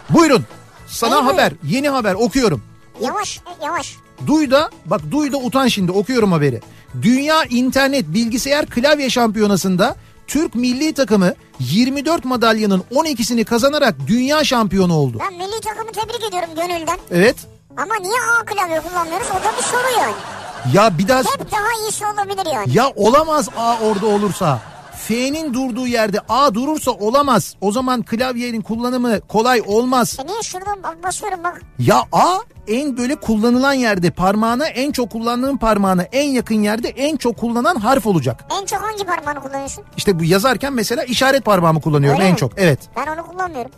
Buyurun. 0.10 0.46
Sana 0.88 1.22
Neyi 1.22 1.32
haber, 1.32 1.54
yeni 1.64 1.90
haber 1.90 2.14
okuyorum. 2.14 2.64
Yavaş 3.02 3.38
e, 3.38 3.66
yavaş. 3.66 3.96
Duy 4.28 4.52
da 4.52 4.70
bak 4.86 5.02
duy 5.12 5.32
da 5.32 5.38
utan 5.38 5.68
şimdi 5.68 5.92
okuyorum 5.92 6.32
haberi. 6.32 6.62
Dünya 7.02 7.44
İnternet 7.44 8.14
Bilgisayar 8.14 8.66
Klavye 8.66 9.10
Şampiyonası'nda 9.10 9.96
Türk 10.28 10.56
milli 10.56 10.94
takımı 10.94 11.34
24 11.60 12.26
madalyanın 12.26 12.84
12'sini 12.92 13.46
kazanarak 13.46 13.96
dünya 14.08 14.44
şampiyonu 14.44 14.94
oldu. 14.98 15.18
Ben 15.20 15.34
milli 15.34 15.62
takımı 15.62 15.92
tebrik 15.92 16.24
ediyorum 16.30 16.50
gönülden. 16.56 16.98
Evet. 17.12 17.36
Ama 17.78 17.96
niye 18.02 18.14
A 18.42 18.46
klavye 18.46 18.80
kullanmıyoruz? 18.82 19.28
O 19.32 19.34
da 19.34 19.58
bir 19.58 19.64
soru 19.64 20.00
yani. 20.00 20.14
Ya 20.74 20.98
bir 20.98 21.08
daha 21.08 21.20
Hep 21.20 21.52
daha 21.52 21.86
iyisi 21.88 22.06
olabilir 22.06 22.54
yani. 22.54 22.78
ya 22.78 22.90
olamaz 22.96 23.50
A 23.58 23.78
orada 23.84 24.06
olursa. 24.08 24.60
F'nin 25.08 25.54
durduğu 25.54 25.88
yerde 25.88 26.20
A 26.30 26.54
durursa 26.54 26.92
olamaz. 26.92 27.56
O 27.62 27.72
zaman 27.72 28.04
klavyenin 28.04 28.62
kullanımı 28.62 29.22
kolay 29.22 29.62
olmaz. 29.66 30.18
E 30.24 30.28
niye 30.28 30.42
şuradan 30.44 31.04
basıyorum 31.04 31.44
bak. 31.44 31.62
Ya 31.80 32.04
A 32.12 32.38
en 32.68 32.98
böyle 32.98 33.16
kullanılan 33.16 33.74
yerde 33.74 34.12
parmağına 34.12 34.68
en 34.68 34.92
çok 34.92 35.12
kullandığın 35.12 35.58
parmağına 35.58 36.04
en 36.04 36.30
yakın 36.30 36.56
yerde 36.64 36.90
en 36.90 37.18
çok 37.18 37.38
kullanılan 37.38 37.76
harf 37.76 38.06
olacak. 38.08 38.46
En 38.62 38.66
çok 38.66 38.82
hangi 38.82 39.04
parmağını 39.04 39.40
kullanıyorsun? 39.40 39.84
İşte 39.98 40.20
bu 40.20 40.24
yazarken 40.24 40.74
mesela 40.74 41.04
işaret 41.04 41.46
parmağımı 41.46 41.82
kullanıyorum 41.82 42.20
Öyle 42.20 42.28
en 42.28 42.34
mi? 42.34 42.40
çok. 42.40 42.52
Evet. 42.58 42.80
Ben 42.96 43.08
onu 43.08 43.28
kullanmıyorum. 43.28 43.72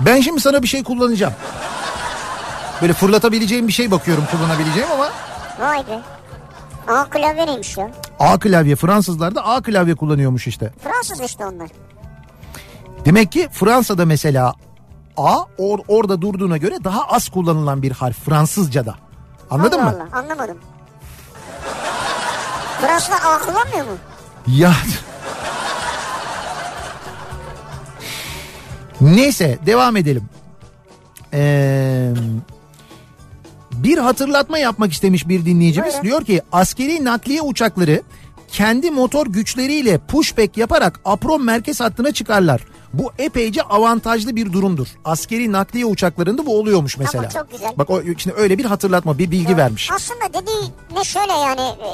Ben 0.00 0.20
şimdi 0.20 0.40
sana 0.40 0.62
bir 0.62 0.68
şey 0.68 0.82
kullanacağım. 0.84 1.34
Böyle 2.82 2.92
fırlatabileceğim 2.92 3.68
bir 3.68 3.72
şey 3.72 3.90
bakıyorum 3.90 4.24
kullanabileceğim 4.30 4.88
ama 4.92 5.08
Vay 5.60 5.78
be. 5.78 6.00
A 6.88 7.04
klavye 7.10 7.46
neymiş 7.46 7.76
ya? 7.76 7.90
A 8.18 8.38
klavye 8.38 8.76
Fransızlar 8.76 9.34
da 9.34 9.44
A 9.44 9.62
klavye 9.62 9.94
kullanıyormuş 9.94 10.46
işte. 10.46 10.72
Fransız 10.84 11.20
işte 11.20 11.46
onlar. 11.46 11.68
Demek 13.04 13.32
ki 13.32 13.48
Fransa'da 13.52 14.04
mesela 14.06 14.54
A 15.16 15.32
or- 15.58 15.84
orada 15.88 16.22
durduğuna 16.22 16.56
göre 16.56 16.74
daha 16.84 17.04
az 17.08 17.28
kullanılan 17.28 17.82
bir 17.82 17.92
harf 17.92 18.16
Fransızca'da. 18.24 18.94
Anladın 19.50 19.78
Allah 19.78 19.90
mı? 19.90 20.08
Allah 20.12 20.18
anlamadım. 20.18 20.58
Fransızlar 22.80 23.18
A 23.26 23.38
kullanmıyor 23.38 23.84
mu? 23.86 23.92
Ya. 24.46 24.72
Neyse 29.00 29.58
devam 29.66 29.96
edelim. 29.96 30.24
Ee, 31.34 32.12
bir 33.84 33.98
hatırlatma 33.98 34.58
yapmak 34.58 34.92
istemiş 34.92 35.28
bir 35.28 35.44
dinleyicimiz. 35.44 35.92
Buyurun. 35.92 36.08
Diyor 36.08 36.24
ki 36.24 36.42
askeri 36.52 37.04
nakliye 37.04 37.42
uçakları 37.42 38.02
kendi 38.52 38.90
motor 38.90 39.26
güçleriyle 39.26 39.98
pushback 39.98 40.56
yaparak 40.56 41.00
apron 41.04 41.44
merkez 41.44 41.80
hattına 41.80 42.12
çıkarlar. 42.12 42.64
Bu 42.92 43.12
epeyce 43.18 43.62
avantajlı 43.62 44.36
bir 44.36 44.52
durumdur. 44.52 44.86
Askeri 45.04 45.52
nakliye 45.52 45.84
uçaklarında 45.86 46.46
bu 46.46 46.58
oluyormuş 46.58 46.98
mesela. 46.98 47.28
çok 47.28 47.50
güzel. 47.50 47.72
Bak 47.76 47.90
o, 47.90 48.02
şimdi 48.18 48.36
öyle 48.36 48.58
bir 48.58 48.64
hatırlatma, 48.64 49.18
bir 49.18 49.30
bilgi 49.30 49.56
vermiş. 49.56 49.90
Aslında 49.92 50.42
dediği 50.42 50.70
ne 50.98 51.04
şöyle 51.04 51.32
yani 51.32 51.60
e, 51.60 51.88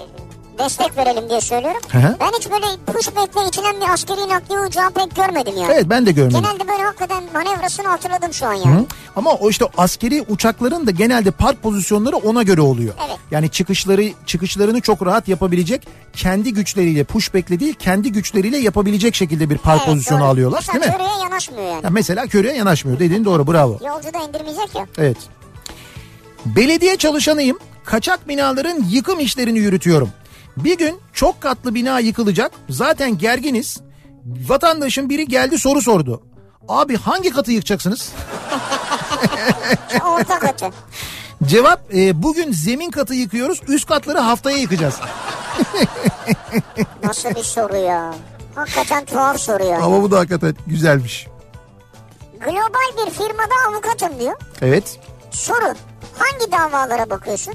destek 0.59 0.96
verelim 0.96 1.28
diye 1.28 1.40
söylüyorum. 1.40 1.80
Hı 1.88 1.98
hı. 1.98 2.16
Ben 2.20 2.30
hiç 2.38 2.50
böyle 2.50 2.66
pushback'le 2.86 3.48
itilen 3.48 3.80
bir 3.80 3.92
askeri 3.92 4.28
nakliye 4.28 4.61
uçağı 4.61 4.90
pek 4.90 5.16
görmedim 5.16 5.54
yani. 5.57 5.72
Evet 5.72 5.86
ben 5.90 6.07
de 6.07 6.12
görmedim. 6.12 6.40
Genelde 6.42 6.68
böyle 6.68 6.82
hakikaten 6.82 7.24
manevrasını 7.34 7.86
hatırladım 7.88 8.32
şu 8.32 8.46
an 8.46 8.54
yani. 8.54 8.86
Ama 9.16 9.30
o 9.32 9.50
işte 9.50 9.64
askeri 9.78 10.22
uçakların 10.28 10.86
da 10.86 10.90
genelde 10.90 11.30
park 11.30 11.62
pozisyonları 11.62 12.16
ona 12.16 12.42
göre 12.42 12.61
oluyor. 12.61 12.94
Evet. 13.09 13.16
Yani 13.30 13.48
çıkışları 13.50 14.09
çıkışlarını 14.26 14.80
çok 14.80 15.07
rahat 15.07 15.28
yapabilecek 15.28 15.88
kendi 16.12 16.52
güçleriyle 16.54 17.04
pushback'le 17.04 17.61
değil 17.61 17.74
kendi 17.74 18.12
güçleriyle 18.12 18.59
yapabilecek 18.59 19.14
şekilde 19.14 19.50
bir 19.50 19.59
park 19.59 19.78
Evet, 19.84 19.92
pozisyonu 19.92 20.20
doğru. 20.20 20.28
alıyorlar 20.28 20.59
Mesela 20.66 20.81
değil 20.85 20.93
mi? 20.93 20.98
köreye 20.98 21.22
yanaşmıyor 21.24 21.64
yani. 21.64 21.85
Ya 21.85 21.90
mesela 21.90 22.26
köreye 22.26 22.55
yanaşmıyor 22.56 22.98
dediğin 22.98 23.24
doğru 23.24 23.47
bravo. 23.47 23.78
Yolcu 23.86 24.14
da 24.14 24.18
indirmeyecek 24.28 24.74
ya. 24.74 24.86
Evet. 24.98 25.16
Belediye 26.47 26.97
çalışanıyım. 26.97 27.59
Kaçak 27.85 28.28
binaların 28.28 28.85
yıkım 28.90 29.20
işlerini 29.20 29.59
yürütüyorum. 29.59 30.10
Bir 30.57 30.78
gün 30.78 31.01
çok 31.12 31.41
katlı 31.41 31.74
bina 31.74 32.01
yıkılacak. 32.01 32.53
Zaten 32.69 33.19
gerginiz. 33.19 33.81
Vatandaşın 34.49 35.11
biri 35.11 35.28
geldi 35.28 35.59
soru 35.59 35.83
sordu. 35.83 36.23
Abi 36.69 36.97
hangi 36.97 37.31
katı 37.31 37.53
yıkacaksınız? 37.53 38.12
Orta 40.05 40.39
katı. 40.39 40.66
Cevap 41.45 41.95
e, 41.95 42.23
bugün 42.23 42.53
zemin 42.53 42.91
katı 42.91 43.15
yıkıyoruz 43.15 43.61
üst 43.69 43.89
katları 43.89 44.19
haftaya 44.19 44.57
yıkacağız. 44.57 44.95
Nasıl 47.05 47.31
bir 47.31 47.43
soru 47.43 47.77
ya? 47.77 48.15
Hakikaten 48.55 49.05
tuhaf 49.05 49.41
soru 49.41 49.65
ya. 49.65 49.78
Ama 49.83 50.03
bu 50.03 50.11
da 50.11 50.19
hakikaten 50.19 50.55
güzelmiş. 50.66 51.27
Global 52.41 53.07
bir 53.07 53.11
firmada 53.11 53.55
avukatım 53.69 54.20
diyor. 54.20 54.35
Evet. 54.62 55.01
Soru. 55.31 55.74
hangi 56.19 56.53
davalara 56.53 57.11
bakıyorsun? 57.11 57.55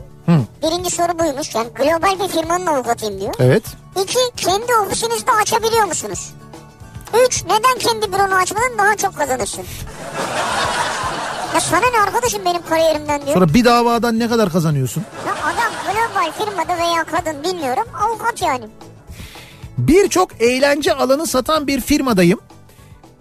Birinci 0.63 0.89
soru 0.89 1.19
buymuş. 1.19 1.55
Yani 1.55 1.69
global 1.75 2.19
bir 2.19 2.27
firmanın 2.27 2.65
avukatıyım 2.65 3.21
diyor. 3.21 3.33
Evet. 3.39 3.63
İki, 4.03 4.19
kendi 4.37 4.75
ofisinizde 4.85 5.31
açabiliyor 5.31 5.83
musunuz? 5.85 6.33
Üç, 7.25 7.43
neden 7.43 7.77
kendi 7.79 8.13
büronu 8.13 8.35
açmadın 8.35 8.77
daha 8.77 8.95
çok 8.95 9.17
kazanırsın? 9.17 9.63
Ya 11.53 11.59
sana 11.59 11.85
ne 11.93 12.01
arkadaşım 12.01 12.45
benim 12.45 12.61
kariyerimden 12.69 13.21
diyor. 13.21 13.33
Sonra 13.33 13.53
bir 13.53 13.65
davadan 13.65 14.19
ne 14.19 14.29
kadar 14.29 14.51
kazanıyorsun? 14.51 15.03
Ya 15.27 15.33
adam 15.33 15.71
global 15.85 16.31
firmada 16.31 16.77
veya 16.77 17.03
kadın 17.03 17.43
bilmiyorum 17.43 17.83
avukat 18.01 18.41
yani. 18.41 18.65
Birçok 19.77 20.41
eğlence 20.41 20.93
alanı 20.93 21.27
satan 21.27 21.67
bir 21.67 21.81
firmadayım. 21.81 22.39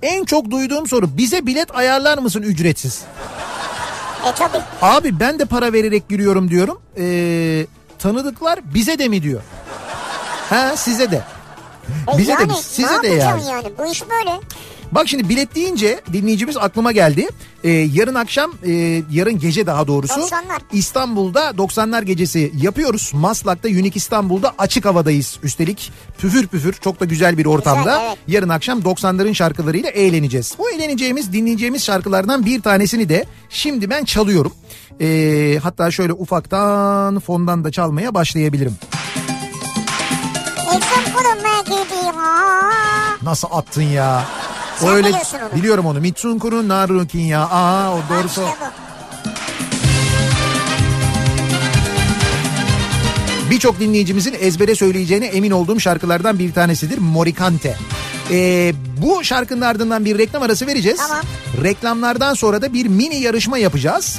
En 0.02 0.24
çok 0.24 0.50
duyduğum 0.50 0.86
soru 0.86 1.16
bize 1.16 1.46
bilet 1.46 1.74
ayarlar 1.74 2.18
mısın 2.18 2.42
ücretsiz? 2.42 3.02
E 4.28 4.32
tabi. 4.34 4.58
Abi 4.82 5.20
ben 5.20 5.38
de 5.38 5.44
para 5.44 5.72
vererek 5.72 6.08
giriyorum 6.08 6.50
diyorum. 6.50 6.80
Ee, 6.98 7.66
tanıdıklar 7.98 8.60
bize 8.74 8.98
de 8.98 9.08
mi 9.08 9.22
diyor? 9.22 9.40
Ha 10.50 10.76
size 10.76 11.10
de. 11.10 11.22
E 12.14 12.18
Bize 12.18 12.32
yani, 12.32 12.48
de 12.50 12.54
size 12.54 12.98
ne 12.98 13.02
de 13.02 13.08
yani. 13.08 13.46
yani. 13.46 13.66
Bu 13.78 13.86
iş 13.86 14.02
böyle. 14.10 14.40
Bak 14.92 15.08
şimdi 15.08 15.28
bilet 15.28 15.54
deyince 15.54 16.00
dinleyicimiz 16.12 16.56
aklıma 16.56 16.92
geldi. 16.92 17.28
Ee, 17.64 17.70
yarın 17.70 18.14
akşam, 18.14 18.52
e, 18.66 19.02
yarın 19.10 19.38
gece 19.38 19.66
daha 19.66 19.86
doğrusu 19.86 20.20
90'lar. 20.20 20.60
İstanbul'da 20.72 21.50
90'lar 21.50 22.04
gecesi 22.04 22.52
yapıyoruz. 22.62 23.10
Maslak'ta 23.14 23.68
Unique 23.68 23.92
İstanbul'da 23.94 24.54
açık 24.58 24.84
havadayız. 24.84 25.38
Üstelik 25.42 25.92
püfür 26.18 26.46
püfür 26.46 26.72
çok 26.72 27.00
da 27.00 27.04
güzel 27.04 27.38
bir 27.38 27.46
ortamda. 27.46 27.80
Güzel, 27.82 28.06
evet. 28.06 28.18
Yarın 28.28 28.48
akşam 28.48 28.80
90'ların 28.80 29.34
şarkılarıyla 29.34 29.90
eğleneceğiz. 29.90 30.54
Bu 30.58 30.70
eğleneceğimiz, 30.70 31.32
dinleyeceğimiz 31.32 31.84
şarkılardan 31.84 32.46
bir 32.46 32.62
tanesini 32.62 33.08
de 33.08 33.24
şimdi 33.50 33.90
ben 33.90 34.04
çalıyorum. 34.04 34.52
Ee, 35.00 35.58
hatta 35.62 35.90
şöyle 35.90 36.12
ufaktan 36.12 37.20
fondan 37.20 37.64
da 37.64 37.70
çalmaya 37.70 38.14
başlayabilirim. 38.14 38.74
Nasıl 43.22 43.48
attın 43.50 43.82
ya? 43.82 44.24
Sen 44.80 44.88
Öyle 44.88 45.08
biliyorsun 45.08 45.38
onu. 45.52 45.58
biliyorum 45.58 45.86
onu. 45.86 46.00
Mitsunkuru 46.00 46.68
Narukin 46.68 47.20
ya. 47.20 47.40
Aa 47.50 47.94
o 47.94 48.00
doğrusu. 48.10 48.40
işte. 48.40 48.66
Birçok 53.50 53.80
dinleyicimizin 53.80 54.34
ezbere 54.40 54.74
söyleyeceğine 54.74 55.26
emin 55.26 55.50
olduğum 55.50 55.80
şarkılardan 55.80 56.38
bir 56.38 56.52
tanesidir 56.52 56.98
Morikante. 56.98 57.76
Ee, 58.30 58.72
bu 59.02 59.24
şarkının 59.24 59.60
ardından 59.60 60.04
bir 60.04 60.18
reklam 60.18 60.42
arası 60.42 60.66
vereceğiz. 60.66 60.98
Tamam. 60.98 61.22
Reklamlardan 61.62 62.34
sonra 62.34 62.62
da 62.62 62.72
bir 62.72 62.86
mini 62.86 63.16
yarışma 63.20 63.58
yapacağız. 63.58 64.18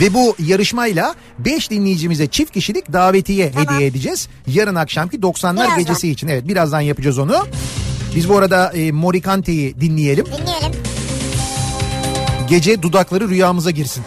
Ve 0.00 0.14
bu 0.14 0.36
yarışmayla 0.38 1.14
5 1.38 1.70
dinleyicimize 1.70 2.26
çift 2.26 2.52
kişilik 2.52 2.92
davetiye 2.92 3.52
Tamam. 3.52 3.74
hediye 3.74 3.88
edeceğiz. 3.88 4.28
Yarın 4.46 4.74
akşamki 4.74 5.16
90'lar 5.16 5.56
Birazdan. 5.56 5.78
gecesi 5.78 6.08
için. 6.10 6.28
Evet 6.28 6.48
birazdan 6.48 6.80
yapacağız 6.80 7.18
onu. 7.18 7.46
Biz 8.16 8.28
bu 8.28 8.38
arada 8.38 8.72
e, 8.72 8.92
Morikante'yi 8.92 9.80
dinleyelim. 9.80 10.26
Dinleyelim. 10.26 10.72
Gece 12.48 12.82
dudakları 12.82 13.28
rüyamıza 13.28 13.70
girsin. 13.70 14.04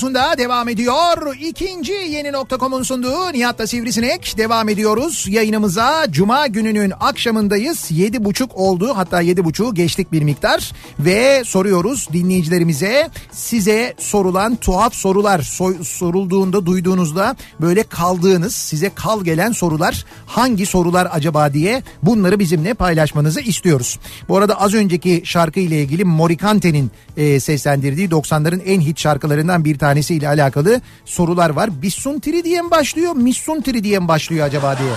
es 0.00 0.04
un 0.04 0.14
Devam 0.38 0.68
ediyor. 0.68 1.36
İkinci 1.40 1.92
yeni 1.92 2.32
nokta.com'un 2.32 2.82
sunduğu 2.82 3.32
Nihat'la 3.32 3.66
Sivrisinek 3.66 4.34
devam 4.38 4.68
ediyoruz. 4.68 5.26
Yayınımıza 5.28 6.06
Cuma 6.10 6.46
gününün 6.46 6.92
akşamındayız. 7.00 7.90
Yedi 7.90 8.24
buçuk 8.24 8.56
oldu 8.56 8.92
hatta 8.94 9.20
yedi 9.20 9.44
buçuğu 9.44 9.74
geçtik 9.74 10.12
bir 10.12 10.22
miktar. 10.22 10.72
Ve 10.98 11.42
soruyoruz 11.44 12.08
dinleyicilerimize 12.12 13.10
size 13.32 13.94
sorulan 13.98 14.56
tuhaf 14.56 14.94
sorular 14.94 15.40
sorulduğunda 15.82 16.66
duyduğunuzda 16.66 17.36
böyle 17.60 17.82
kaldığınız 17.82 18.54
size 18.54 18.90
kal 18.94 19.24
gelen 19.24 19.52
sorular 19.52 20.04
hangi 20.26 20.66
sorular 20.66 21.08
acaba 21.12 21.52
diye 21.52 21.82
bunları 22.02 22.38
bizimle 22.38 22.74
paylaşmanızı 22.74 23.40
istiyoruz. 23.40 23.98
Bu 24.28 24.36
arada 24.36 24.60
az 24.60 24.74
önceki 24.74 25.22
şarkı 25.24 25.60
ile 25.60 25.82
ilgili 25.82 26.04
Morikante'nin 26.04 26.90
e, 27.16 27.40
seslendirdiği 27.40 28.08
90'ların 28.08 28.62
en 28.62 28.80
hit 28.80 29.00
şarkılarından 29.00 29.64
bir 29.64 29.78
tanesiyle 30.20 30.28
alakalı 30.28 30.80
sorular 31.04 31.50
var. 31.50 31.82
Bissuntiri 31.82 32.44
diye 32.44 32.62
mi 32.62 32.70
başlıyor, 32.70 33.12
Missuntiri 33.16 33.84
diye 33.84 33.98
mi 33.98 34.08
başlıyor 34.08 34.46
acaba 34.46 34.78
diye. 34.78 34.92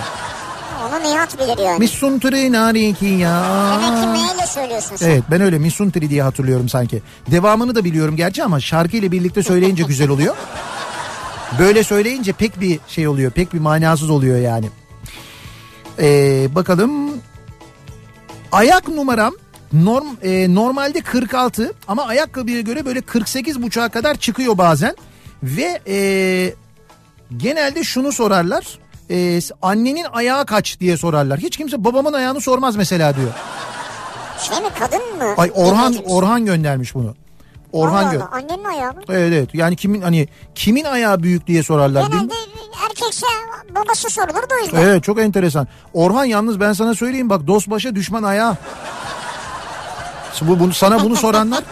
Onu 0.88 1.12
Nihat 1.12 1.38
bilir 1.38 1.64
yani. 1.64 1.78
Missuntiri 1.78 2.52
nariki 2.52 3.06
ya. 3.06 3.42
Demek 3.82 4.02
ki 4.02 4.08
M 4.08 4.18
ile 4.18 4.46
söylüyorsun 4.46 4.96
sen. 4.96 5.10
Evet 5.10 5.22
ben 5.30 5.40
öyle 5.40 5.58
Missuntiri 5.58 6.10
diye 6.10 6.22
hatırlıyorum 6.22 6.68
sanki. 6.68 7.02
Devamını 7.30 7.74
da 7.74 7.84
biliyorum 7.84 8.16
gerçi 8.16 8.44
ama 8.44 8.60
şarkıyla 8.60 9.12
birlikte 9.12 9.42
söyleyince 9.42 9.82
güzel 9.82 10.08
oluyor. 10.08 10.36
Böyle 11.58 11.84
söyleyince 11.84 12.32
pek 12.32 12.60
bir 12.60 12.80
şey 12.88 13.08
oluyor, 13.08 13.30
pek 13.30 13.54
bir 13.54 13.58
manasız 13.58 14.10
oluyor 14.10 14.38
yani. 14.38 14.68
Ee, 15.98 16.48
bakalım. 16.54 17.10
Ayak 18.52 18.88
numaram 18.88 19.34
norm 19.72 20.06
e, 20.22 20.54
normalde 20.54 21.00
46 21.00 21.72
ama 21.88 22.06
ayakkabıya 22.06 22.60
göre 22.60 22.86
böyle 22.86 23.00
48 23.00 23.62
buçuğa 23.62 23.88
kadar 23.88 24.14
çıkıyor 24.14 24.58
bazen 24.58 24.96
ve 25.44 25.80
e, 25.86 25.96
genelde 27.36 27.84
şunu 27.84 28.12
sorarlar. 28.12 28.78
e, 29.10 29.40
annenin 29.62 30.06
ayağı 30.12 30.46
kaç 30.46 30.80
diye 30.80 30.96
sorarlar. 30.96 31.38
Hiç 31.38 31.56
kimse 31.56 31.84
babamın 31.84 32.12
ayağını 32.12 32.40
sormaz 32.40 32.76
mesela 32.76 33.16
diyor. 33.16 33.30
Şey 34.38 34.60
mi 34.60 34.68
kadın 34.78 35.16
mı? 35.16 35.34
Ay 35.36 35.50
Orhan. 35.54 35.94
Orhan 36.06 36.44
göndermiş 36.44 36.94
bunu. 36.94 37.14
Orhan 37.72 38.14
gö- 38.14 38.28
Annenin 38.30 38.64
ayağı 38.64 38.92
mı? 38.92 39.00
Evet 39.08 39.32
evet. 39.32 39.48
Yani 39.54 39.76
kimin 39.76 40.02
hani 40.02 40.28
kimin 40.54 40.84
ayağı 40.84 41.22
büyük 41.22 41.46
diye 41.46 41.62
sorarlar. 41.62 42.06
Genelde 42.06 42.34
erkekse 42.84 43.26
babası 43.74 44.10
sorulur 44.10 44.34
da 44.50 44.54
o 44.60 44.64
yüzden. 44.64 44.80
Evet 44.82 45.04
çok 45.04 45.20
enteresan. 45.20 45.68
Orhan 45.94 46.24
yalnız 46.24 46.60
ben 46.60 46.72
sana 46.72 46.94
söyleyeyim 46.94 47.30
bak 47.30 47.46
dost 47.46 47.70
başa 47.70 47.94
düşman 47.94 48.22
ayağı. 48.22 48.56
Bu, 50.42 50.60
bunu, 50.60 50.72
sana 50.74 51.04
bunu 51.04 51.16
soranlar 51.16 51.64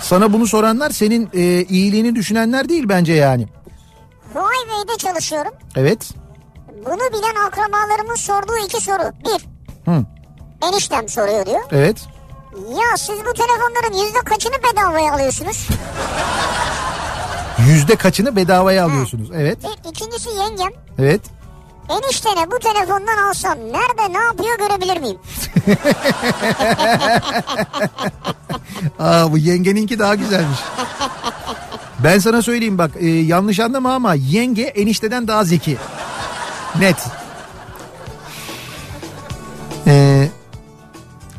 sana 0.00 0.32
bunu 0.32 0.46
soranlar 0.46 0.90
senin 0.90 1.30
e, 1.34 1.64
iyiliğini 1.64 2.14
düşünenler 2.14 2.68
değil 2.68 2.84
bence 2.88 3.12
yani. 3.12 3.46
Huawei'de 4.34 4.96
çalışıyorum. 4.98 5.52
Evet. 5.76 6.10
Bunu 6.86 6.96
bilen 7.18 7.46
akrabalarımın 7.46 8.14
sorduğu 8.14 8.56
iki 8.66 8.80
soru. 8.80 9.12
Bir, 9.24 9.46
Hı, 9.92 10.04
eniştem 10.68 11.08
soruyor 11.08 11.46
diyor. 11.46 11.60
evet. 11.72 11.96
Ya 12.70 12.96
siz 12.96 13.18
bu 13.26 13.32
telefonların 13.34 14.04
yüzde 14.04 14.18
kaçını 14.18 14.54
bedavaya 14.72 15.12
alıyorsunuz? 15.14 15.68
Yüzde 17.58 17.96
kaçını 17.96 18.36
bedavaya 18.36 18.84
alıyorsunuz. 18.84 19.30
Evet. 19.34 19.58
Bir, 19.64 19.90
ikincisi 19.90 20.28
yengem. 20.30 20.72
Evet. 20.98 21.20
Eniştene 21.90 22.50
bu 22.50 22.58
telefondan 22.58 23.28
alsam 23.28 23.58
nerede 23.58 24.12
ne 24.12 24.24
yapıyor 24.24 24.58
görebilir 24.58 25.00
miyim? 25.00 25.18
Aa 28.98 29.32
bu 29.32 29.38
yengeninki 29.38 29.98
daha 29.98 30.14
güzelmiş. 30.14 30.58
Ben 32.04 32.18
sana 32.18 32.42
söyleyeyim 32.42 32.78
bak 32.78 32.90
e, 32.98 33.06
yanlış 33.06 33.60
anlama 33.60 33.94
ama 33.94 34.14
yenge 34.14 34.62
enişteden 34.62 35.28
daha 35.28 35.44
zeki. 35.44 35.76
Net. 36.78 36.96
Ee, 39.86 40.28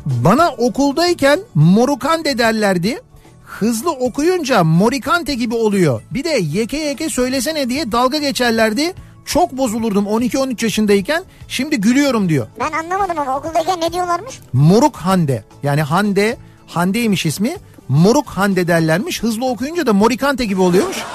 bana 0.06 0.50
okuldayken 0.50 1.40
morukande 1.54 2.38
derlerdi. 2.38 3.00
Hızlı 3.44 3.90
okuyunca 3.90 4.64
morikante 4.64 5.34
gibi 5.34 5.54
oluyor. 5.54 6.02
Bir 6.10 6.24
de 6.24 6.30
yeke 6.30 6.76
yeke 6.76 7.08
söylesene 7.08 7.68
diye 7.68 7.92
dalga 7.92 8.18
geçerlerdi. 8.18 8.94
Çok 9.26 9.52
bozulurdum 9.52 10.04
12-13 10.06 10.64
yaşındayken. 10.64 11.24
Şimdi 11.48 11.80
gülüyorum 11.80 12.28
diyor. 12.28 12.46
Ben 12.60 12.72
anlamadım 12.72 13.18
ama 13.18 13.38
okuldayken 13.38 13.80
ne 13.80 13.92
diyorlarmış? 13.92 14.40
Moruk 14.52 14.96
Hande. 14.96 15.44
Yani 15.62 15.82
Hande, 15.82 16.36
Hande'ymiş 16.66 17.26
ismi. 17.26 17.56
Moruk 17.88 18.28
Hande 18.28 18.68
derlermiş. 18.68 19.22
Hızlı 19.22 19.46
okuyunca 19.46 19.86
da 19.86 19.92
Morikante 19.92 20.44
gibi 20.44 20.60
oluyormuş. 20.60 20.96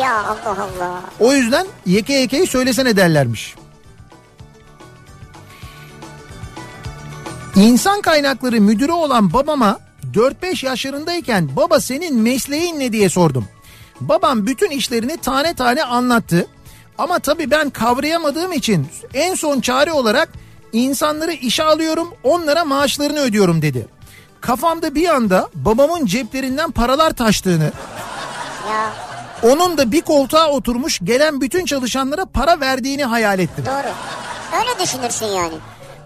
Ya 0.00 0.24
Allah 0.24 0.68
Allah. 0.78 1.00
O 1.20 1.32
yüzden 1.32 1.66
yeke 1.86 2.12
yekeyi 2.12 2.46
söylesene 2.46 2.96
derlermiş. 2.96 3.54
İnsan 7.56 8.00
kaynakları 8.00 8.60
müdürü 8.60 8.92
olan 8.92 9.32
babama 9.32 9.78
4-5 10.14 10.66
yaşlarındayken 10.66 11.56
baba 11.56 11.80
senin 11.80 12.16
mesleğin 12.16 12.80
ne 12.80 12.92
diye 12.92 13.08
sordum. 13.08 13.48
Babam 14.00 14.46
bütün 14.46 14.70
işlerini 14.70 15.16
tane 15.16 15.54
tane 15.54 15.84
anlattı. 15.84 16.46
Ama 16.98 17.18
tabii 17.18 17.50
ben 17.50 17.70
kavrayamadığım 17.70 18.52
için 18.52 18.86
en 19.14 19.34
son 19.34 19.60
çare 19.60 19.92
olarak 19.92 20.28
insanları 20.72 21.32
işe 21.32 21.62
alıyorum 21.64 22.14
onlara 22.24 22.64
maaşlarını 22.64 23.20
ödüyorum 23.20 23.62
dedi. 23.62 23.86
Kafamda 24.40 24.94
bir 24.94 25.08
anda 25.08 25.48
babamın 25.54 26.06
ceplerinden 26.06 26.70
paralar 26.70 27.10
taştığını 27.10 27.72
Ya 28.70 28.92
onun 29.42 29.78
da 29.78 29.92
bir 29.92 30.00
koltuğa 30.00 30.48
oturmuş 30.50 31.00
gelen 31.04 31.40
bütün 31.40 31.64
çalışanlara 31.64 32.24
para 32.24 32.60
verdiğini 32.60 33.04
hayal 33.04 33.38
ettim. 33.38 33.64
doğru. 33.66 33.92
Öyle 34.60 34.84
düşünürsün 34.84 35.26
yani. 35.26 35.54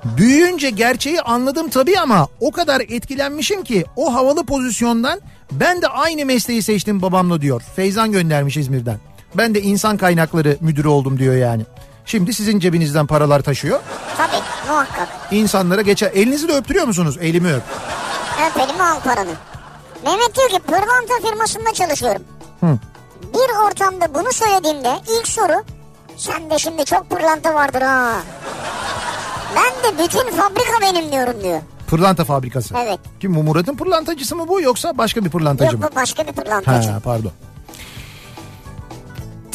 Büyüyünce 0.04 0.70
gerçeği 0.70 1.20
anladım 1.20 1.68
tabii 1.68 1.98
ama 1.98 2.28
o 2.40 2.50
kadar 2.50 2.80
etkilenmişim 2.80 3.64
ki 3.64 3.84
o 3.96 4.14
havalı 4.14 4.46
pozisyondan 4.46 5.20
ben 5.52 5.82
de 5.82 5.88
aynı 5.88 6.24
mesleği 6.26 6.62
seçtim 6.62 7.02
babamla 7.02 7.40
diyor. 7.40 7.62
Feyzan 7.76 8.12
göndermiş 8.12 8.56
İzmir'den. 8.56 8.98
Ben 9.34 9.54
de 9.54 9.60
insan 9.62 9.96
kaynakları 9.96 10.56
müdürü 10.60 10.88
oldum 10.88 11.18
diyor 11.18 11.34
yani. 11.34 11.62
Şimdi 12.04 12.34
sizin 12.34 12.58
cebinizden 12.58 13.06
paralar 13.06 13.40
taşıyor. 13.40 13.80
Tabii 14.16 14.42
muhakkak. 14.68 15.08
İnsanlara 15.30 15.82
geçer. 15.82 16.10
Elinizi 16.14 16.48
de 16.48 16.52
öptürüyor 16.52 16.86
musunuz? 16.86 17.18
Elimi 17.20 17.52
öp. 17.54 17.62
Öp 18.50 18.56
elimi 18.56 18.82
al 18.82 19.00
paranı. 19.00 19.30
Mehmet 20.04 20.36
diyor 20.36 20.48
ki 20.48 20.58
pırlanta 20.66 21.28
firmasında 21.30 21.72
çalışıyorum. 21.74 22.22
Hı. 22.60 22.78
Bir 23.34 23.66
ortamda 23.68 24.14
bunu 24.14 24.32
söylediğimde 24.32 24.92
ilk 25.18 25.28
soru 25.28 25.64
sen 26.16 26.50
de 26.50 26.58
şimdi 26.58 26.84
çok 26.84 27.10
pırlanta 27.10 27.54
vardır 27.54 27.82
ha. 27.82 28.12
Ben 29.56 29.92
de 29.94 29.98
bütün 30.02 30.30
fabrika 30.36 30.80
benim 30.82 31.12
diyorum 31.12 31.42
diyor. 31.42 31.60
Pırlanta 31.86 32.24
fabrikası. 32.24 32.74
Evet. 32.78 32.98
Kim 33.20 33.34
bu 33.34 33.42
Murat'ın 33.42 33.76
pırlantacısı 33.76 34.36
mı 34.36 34.48
bu 34.48 34.60
yoksa 34.60 34.98
başka 34.98 35.24
bir 35.24 35.30
pırlantacı 35.30 35.72
Yok 35.72 35.82
mı? 35.82 35.88
bu 35.92 35.96
başka 35.96 36.26
bir 36.26 36.32
pırlantacı. 36.32 36.90
Ha 36.90 37.00
pardon. 37.04 37.32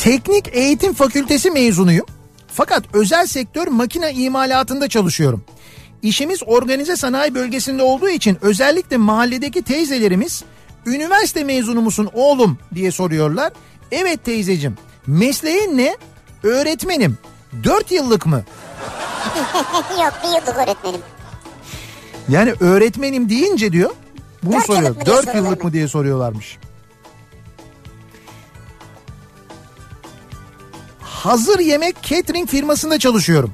Teknik 0.06 0.50
Eğitim 0.54 0.94
Fakültesi 0.94 1.52
mezunuyum. 1.52 2.06
Fakat 2.48 2.84
özel 2.94 3.28
sektör 3.28 3.68
makine 3.68 4.14
imalatında 4.14 4.88
çalışıyorum. 4.90 5.44
İşimiz 6.02 6.40
organize 6.46 6.96
sanayi 6.96 7.36
bölgesinde 7.36 7.84
olduğu 7.84 8.10
için 8.10 8.38
özellikle 8.42 8.98
mahalledeki 8.98 9.62
teyzelerimiz 9.62 10.44
üniversite 10.86 11.44
mezunu 11.44 11.82
musun 11.82 12.10
oğlum 12.14 12.58
diye 12.76 12.92
soruyorlar. 12.92 13.54
Evet 13.92 14.26
teyzecim. 14.26 14.78
Mesleğin 15.08 15.78
ne? 15.78 15.98
Öğretmenim. 16.44 17.18
4 17.64 17.92
yıllık 17.92 18.26
mı? 18.26 18.44
Yok 20.04 20.14
bir 20.24 20.28
yıllık 20.28 20.58
öğretmenim. 20.58 21.02
Yani 22.30 22.54
öğretmenim 22.60 23.30
deyince 23.30 23.72
diyor 23.72 23.92
bunu 24.44 24.56
Dört 24.56 24.66
soruyor. 24.66 24.84
yıllık 24.84 24.98
mı 24.98 25.06
diye 25.06 25.16
4 25.16 25.26
soruyorlar 25.26 25.50
yıllık 25.50 25.64
mı 25.64 25.74
diye 25.74 25.88
soruyorlarmış. 25.88 26.58
Hazır 31.26 31.60
yemek 31.60 32.04
catering 32.04 32.50
firmasında 32.50 33.00
çalışıyorum. 33.00 33.54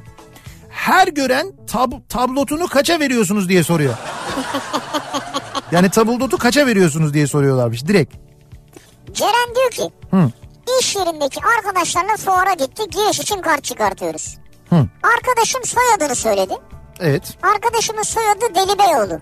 Her 0.69 1.07
gören 1.07 1.47
tab- 1.67 2.07
tablotunu 2.09 2.67
kaça 2.67 2.99
veriyorsunuz 2.99 3.49
diye 3.49 3.63
soruyor. 3.63 3.93
Yani 5.71 5.89
tablotu 5.89 6.37
kaça 6.37 6.65
veriyorsunuz 6.65 7.13
diye 7.13 7.27
soruyorlarmış 7.27 7.87
direkt. 7.87 8.15
Ceren 9.13 9.55
diyor 9.55 9.71
ki 9.71 9.93
Hı. 10.11 10.31
iş 10.81 10.95
yerindeki 10.95 11.39
arkadaşlarla 11.57 12.17
fuara 12.17 12.53
gitti 12.53 12.83
giriş 12.91 13.19
için 13.19 13.41
kart 13.41 13.63
çıkartıyoruz. 13.63 14.37
Hı. 14.69 14.75
Arkadaşım 15.15 15.61
soyadını 15.65 16.15
söyledi. 16.15 16.53
Evet. 16.99 17.37
Arkadaşımın 17.43 18.03
soyadı 18.03 18.55
Deli 18.55 18.79
Beyoğlu. 18.79 19.19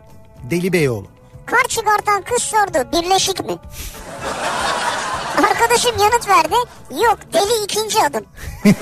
Deli 0.52 0.74
Beyoğlu. 0.74 1.08
Kart 1.46 1.70
çıkartan 1.70 2.22
kız 2.22 2.44
sordu 2.44 2.88
birleşik 2.94 3.46
mi? 3.46 3.56
Arkadaşım 5.44 5.98
yanıt 6.00 6.28
verdi. 6.28 6.56
Yok 7.04 7.20
deli 7.34 7.64
ikinci 7.64 8.04
adım. 8.04 8.26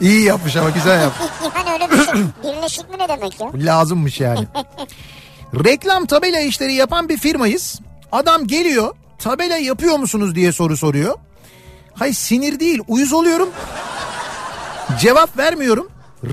İyi 0.00 0.22
yapmış 0.24 0.56
ama 0.56 0.70
güzel 0.70 1.02
yapmış. 1.02 1.28
yani 1.56 1.72
öyle 1.72 1.90
bir 1.90 1.96
şey. 2.04 2.14
Birleşik 2.42 2.90
mi 2.90 2.98
ne 2.98 3.08
demek 3.08 3.40
ya? 3.40 3.50
Lazımmış 3.54 4.20
yani. 4.20 4.46
Reklam 5.64 6.06
tabela 6.06 6.40
işleri 6.40 6.74
yapan 6.74 7.08
bir 7.08 7.18
firmayız. 7.18 7.80
Adam 8.12 8.46
geliyor 8.46 8.94
tabela 9.18 9.56
yapıyor 9.56 9.98
musunuz 9.98 10.34
diye 10.34 10.52
soru 10.52 10.76
soruyor. 10.76 11.18
Hay 11.94 12.12
sinir 12.12 12.60
değil 12.60 12.80
uyuz 12.88 13.12
oluyorum. 13.12 13.48
Cevap 15.00 15.38
vermiyorum. 15.38 15.88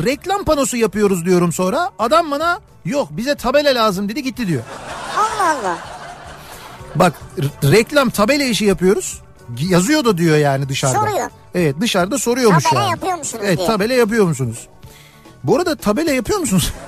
Reklam 0.05 0.43
panosu 0.43 0.77
yapıyoruz 0.77 1.25
diyorum 1.25 1.51
sonra. 1.51 1.91
Adam 1.99 2.31
bana 2.31 2.59
yok 2.85 3.07
bize 3.11 3.35
tabela 3.35 3.75
lazım 3.75 4.09
dedi 4.09 4.23
gitti 4.23 4.47
diyor. 4.47 4.63
Allah 5.17 5.49
Allah. 5.49 5.77
Bak 6.95 7.13
reklam 7.63 8.09
tabela 8.09 8.43
işi 8.43 8.65
yapıyoruz. 8.65 9.21
Yazıyor 9.59 10.05
da 10.05 10.17
diyor 10.17 10.37
yani 10.37 10.69
dışarıda. 10.69 10.99
Soruyor. 10.99 11.29
Evet 11.55 11.75
dışarıda 11.81 12.17
soruyormuş 12.17 12.63
Tabela 12.63 12.81
yani. 12.83 12.91
yapıyor 12.91 13.17
musunuz 13.17 13.43
Evet 13.47 13.57
diye. 13.57 13.67
tabela 13.67 13.93
yapıyor 13.93 14.25
musunuz? 14.25 14.67
Bu 15.43 15.55
arada 15.55 15.75
tabela 15.75 16.11
yapıyor 16.11 16.39
musunuz? 16.39 16.73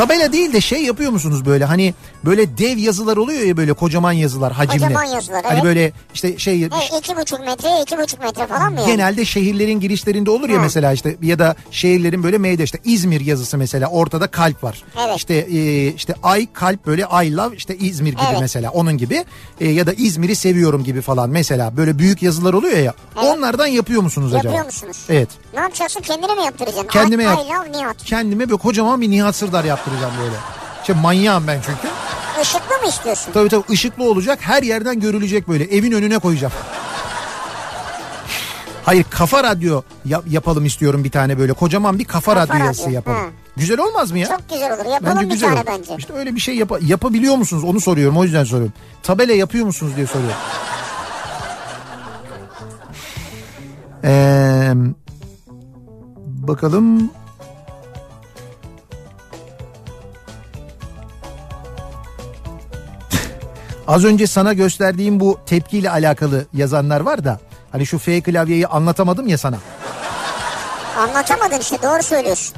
tabela 0.00 0.32
değil 0.32 0.52
de 0.52 0.60
şey 0.60 0.82
yapıyor 0.82 1.10
musunuz 1.10 1.46
böyle 1.46 1.64
hani 1.64 1.94
böyle 2.24 2.58
dev 2.58 2.78
yazılar 2.78 3.16
oluyor 3.16 3.40
ya 3.42 3.56
böyle 3.56 3.72
kocaman 3.72 4.12
yazılar 4.12 4.52
hacimli. 4.52 4.82
Kocaman 4.82 5.04
yazılar, 5.04 5.44
Hani 5.44 5.54
evet. 5.54 5.64
böyle 5.64 5.92
işte 6.14 6.38
şey 6.38 6.60
Ne 6.60 6.98
iki 6.98 7.16
buçuk 7.16 7.40
metre 7.40 7.82
iki 7.82 7.98
buçuk 7.98 8.20
metre 8.20 8.46
falan 8.46 8.72
mı 8.72 8.80
yani? 8.80 8.90
Genelde 8.90 9.24
şehirlerin 9.24 9.80
girişlerinde 9.80 10.30
olur 10.30 10.48
ya 10.48 10.58
Ha. 10.58 10.62
mesela 10.62 10.92
işte 10.92 11.16
ya 11.22 11.38
da 11.38 11.54
şehirlerin 11.70 12.22
böyle 12.22 12.38
meyde 12.38 12.62
işte 12.64 12.78
İzmir 12.84 13.20
yazısı 13.20 13.58
mesela 13.58 13.86
ortada 13.86 14.26
kalp 14.26 14.64
var. 14.64 14.82
Evet. 15.06 15.16
İşte 15.16 15.34
e, 15.34 15.86
işte 15.88 16.14
ay 16.22 16.46
kalp 16.52 16.86
böyle 16.86 17.02
I 17.24 17.36
love 17.36 17.56
işte 17.56 17.76
İzmir 17.76 18.12
gibi 18.12 18.22
Evet. 18.30 18.40
mesela 18.40 18.70
onun 18.70 18.98
gibi 18.98 19.24
E, 19.60 19.68
ya 19.68 19.86
da 19.86 19.92
İzmir'i 19.92 20.36
seviyorum 20.36 20.84
gibi 20.84 21.00
falan 21.00 21.30
mesela 21.30 21.76
böyle 21.76 21.98
büyük 21.98 22.22
yazılar 22.22 22.54
oluyor 22.54 22.78
ya. 22.78 22.94
Evet. 23.16 23.24
Onlardan 23.36 23.66
yapıyor 23.66 24.02
musunuz 24.02 24.34
acaba? 24.34 24.46
Yapıyor 24.48 24.64
musunuz? 24.66 24.96
Evet. 25.08 25.28
Ne 25.54 25.60
yapacaksın 25.60 26.00
kendine 26.00 26.34
mi 26.34 26.42
yaptıracaksın? 26.44 26.88
Kendime 26.88 27.22
I, 27.22 27.26
yap. 27.26 27.38
I 27.46 27.48
love 27.48 27.78
Nihat. 27.78 28.04
Kendime 28.04 28.48
böyle 28.50 28.58
kocaman 28.62 29.00
bir 29.00 29.10
Nihat 29.10 29.36
Sırdar 29.36 29.64
yaptıracağım 29.94 30.12
böyle. 30.24 30.36
İşte 30.80 30.92
manyağım 30.92 31.46
ben 31.46 31.60
çünkü. 31.66 31.88
Işıklı 32.42 32.78
mı 32.82 32.88
istiyorsun? 32.88 33.32
Tabii 33.32 33.48
tabii 33.48 33.64
ışıklı 33.70 34.04
olacak 34.04 34.38
her 34.42 34.62
yerden 34.62 35.00
görülecek 35.00 35.48
böyle 35.48 35.64
evin 35.64 35.92
önüne 35.92 36.18
koyacağım. 36.18 36.52
Hayır 38.84 39.04
kafa 39.10 39.44
radyo 39.44 39.82
yap- 40.04 40.24
yapalım 40.30 40.66
istiyorum 40.66 41.04
bir 41.04 41.10
tane 41.10 41.38
böyle 41.38 41.52
kocaman 41.52 41.98
bir 41.98 42.04
kafa, 42.04 42.34
Kafa 42.34 42.46
radyo 42.54 42.64
yazısı 42.66 42.82
radyo, 42.86 42.94
yapalım. 42.94 43.18
ha. 43.18 43.24
Güzel 43.56 43.78
olmaz 43.78 44.10
mı 44.12 44.18
ya? 44.18 44.28
Çok 44.28 44.48
güzel 44.50 44.74
olur. 44.80 44.90
Yapalım 44.92 45.20
bir 45.20 45.26
güzel 45.30 45.48
tane 45.48 45.60
olur. 45.60 45.66
bence. 45.66 45.94
İşte 45.98 46.12
öyle 46.12 46.34
bir 46.34 46.40
şey 46.40 46.54
yapa- 46.56 46.78
yapabiliyor 46.86 47.36
musunuz 47.36 47.64
onu 47.64 47.80
soruyorum 47.80 48.16
o 48.16 48.24
yüzden 48.24 48.44
soruyorum. 48.44 48.72
Tabela 49.02 49.32
yapıyor 49.32 49.66
musunuz 49.66 49.92
diye 49.96 50.06
soruyorum. 50.06 50.36
Ee, 54.04 54.72
bakalım. 56.26 57.10
Az 63.90 64.04
önce 64.04 64.26
sana 64.26 64.52
gösterdiğim 64.52 65.20
bu 65.20 65.38
tepkiyle 65.46 65.90
alakalı 65.90 66.46
yazanlar 66.54 67.00
var 67.00 67.24
da 67.24 67.40
hani 67.72 67.86
şu 67.86 67.98
F 67.98 68.20
klavyeyi 68.20 68.66
anlatamadım 68.66 69.26
ya 69.26 69.38
sana. 69.38 69.56
Anlatamadın 70.98 71.58
işte 71.60 71.76
doğru 71.82 72.02
söylüyorsun. 72.02 72.56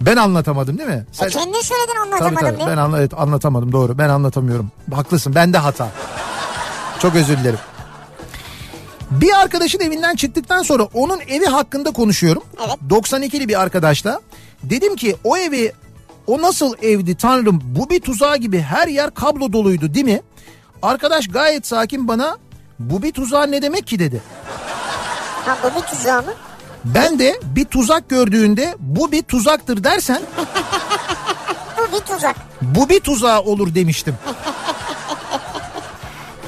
Ben 0.00 0.16
anlatamadım 0.16 0.78
değil 0.78 0.88
mi? 0.88 1.06
Sen... 1.12 1.26
E 1.26 1.30
kendin 1.30 1.60
söyledin 1.60 1.92
Tabii 1.94 2.00
anlatamadım 2.00 2.36
tabii 2.46 2.56
diye. 2.56 2.66
ben 2.68 2.76
anla- 2.76 2.98
evet, 2.98 3.12
anlatamadım 3.16 3.72
doğru 3.72 3.98
ben 3.98 4.08
anlatamıyorum. 4.08 4.70
Haklısın 4.94 5.34
bende 5.34 5.58
hata. 5.58 5.88
Çok 6.98 7.14
özür 7.14 7.38
dilerim. 7.38 7.58
Bir 9.10 9.40
arkadaşın 9.42 9.80
evinden 9.80 10.14
çıktıktan 10.16 10.62
sonra 10.62 10.82
onun 10.94 11.20
evi 11.28 11.46
hakkında 11.46 11.90
konuşuyorum. 11.90 12.42
Evet. 12.66 12.76
92'li 12.90 13.48
bir 13.48 13.60
arkadaşla. 13.60 14.20
Dedim 14.62 14.96
ki 14.96 15.16
o 15.24 15.36
evi 15.36 15.72
o 16.26 16.42
nasıl 16.42 16.74
evdi 16.82 17.14
tanrım 17.14 17.60
bu 17.64 17.90
bir 17.90 18.00
tuzağı 18.00 18.36
gibi 18.36 18.60
her 18.60 18.88
yer 18.88 19.10
kablo 19.10 19.52
doluydu 19.52 19.94
değil 19.94 20.04
mi? 20.06 20.22
Arkadaş 20.82 21.28
gayet 21.28 21.66
sakin 21.66 22.08
bana 22.08 22.36
bu 22.78 23.02
bir 23.02 23.12
tuzağı 23.12 23.50
ne 23.50 23.62
demek 23.62 23.86
ki 23.86 23.98
dedi. 23.98 24.22
Ha 25.46 25.56
bu 25.64 25.76
bir 25.82 25.86
tuzağı 25.86 26.22
mı? 26.22 26.32
Ben 26.84 27.18
de 27.18 27.40
bir 27.44 27.64
tuzak 27.64 28.08
gördüğünde 28.08 28.74
bu 28.78 29.12
bir 29.12 29.22
tuzaktır 29.22 29.84
dersen 29.84 30.22
Bu 31.78 31.96
bir 31.96 32.00
tuzak. 32.00 32.36
bu 32.62 32.88
bir 32.88 33.00
tuzağı 33.00 33.40
olur 33.40 33.74
demiştim. 33.74 34.14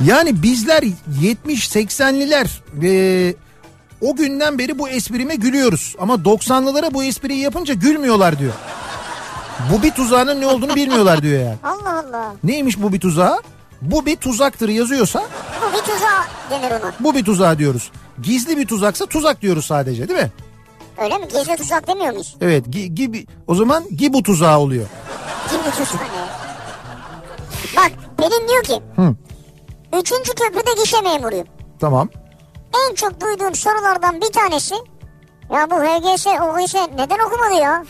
Yani 0.05 0.43
bizler 0.43 0.83
70-80'liler 1.23 2.47
ve 2.75 3.35
o 4.01 4.17
günden 4.17 4.59
beri 4.59 4.79
bu 4.79 4.89
esprime 4.89 5.35
gülüyoruz. 5.35 5.97
Ama 5.99 6.15
90'lılara 6.15 6.95
bu 6.95 7.05
espriyi 7.05 7.41
yapınca 7.41 7.75
gülmüyorlar 7.75 8.39
diyor. 8.39 8.53
Bu 9.73 9.83
bir 9.83 9.91
tuzağının 9.91 10.41
ne 10.41 10.47
olduğunu 10.47 10.75
bilmiyorlar 10.75 11.23
diyor 11.23 11.41
yani. 11.43 11.57
Allah 11.65 12.05
Allah. 12.09 12.35
Neymiş 12.45 12.83
bu 12.83 12.93
bir 12.93 13.01
tuzağı? 13.01 13.43
Bu 13.83 14.07
bir 14.07 14.17
tuzaktır 14.17 14.69
yazıyorsa 14.69 15.23
Bu 15.63 15.77
bir 15.77 15.83
tuzağı 15.83 16.23
denir 16.51 16.71
ona. 16.71 16.93
bu 17.01 17.15
bir 17.15 17.25
tuzağı 17.25 17.59
diyoruz. 17.59 17.91
Gizli 18.23 18.57
bir 18.57 18.67
tuzaksa 18.67 19.07
tuzak 19.07 19.43
diyoruz 19.43 19.65
sadece 19.67 20.09
değil 20.09 20.21
mi? 20.21 20.31
Öyle 20.99 21.19
mi? 21.19 21.29
Gizli 21.29 21.57
tuzak 21.57 21.87
demiyor 21.89 22.11
muyuz? 22.13 22.37
Evet 22.41 22.67
gi- 22.67 22.87
gibi 22.95 23.27
o 23.47 23.55
zaman 23.55 23.85
gibu 23.97 24.23
tuzağı 24.23 24.59
oluyor. 24.59 24.87
Gizli 25.51 25.71
tuzak 25.85 26.01
ne? 26.03 26.23
Bak 27.77 27.93
Pelin 28.19 28.49
diyor 28.49 28.63
ki. 28.63 28.83
Hı. 28.97 29.15
Üçüncü 30.01 30.33
köprüde 30.35 30.83
gişe 30.83 31.01
memuruyum. 31.01 31.47
Tamam. 31.81 32.09
En 32.89 32.95
çok 32.95 33.21
duyduğum 33.21 33.55
sorulardan 33.55 34.21
bir 34.21 34.33
tanesi. 34.33 34.75
Ya 35.53 35.71
bu 35.71 35.75
HGS, 35.75 36.27
OGS 36.27 36.75
neden 36.75 37.19
okumadı 37.27 37.55
ya? 37.63 37.85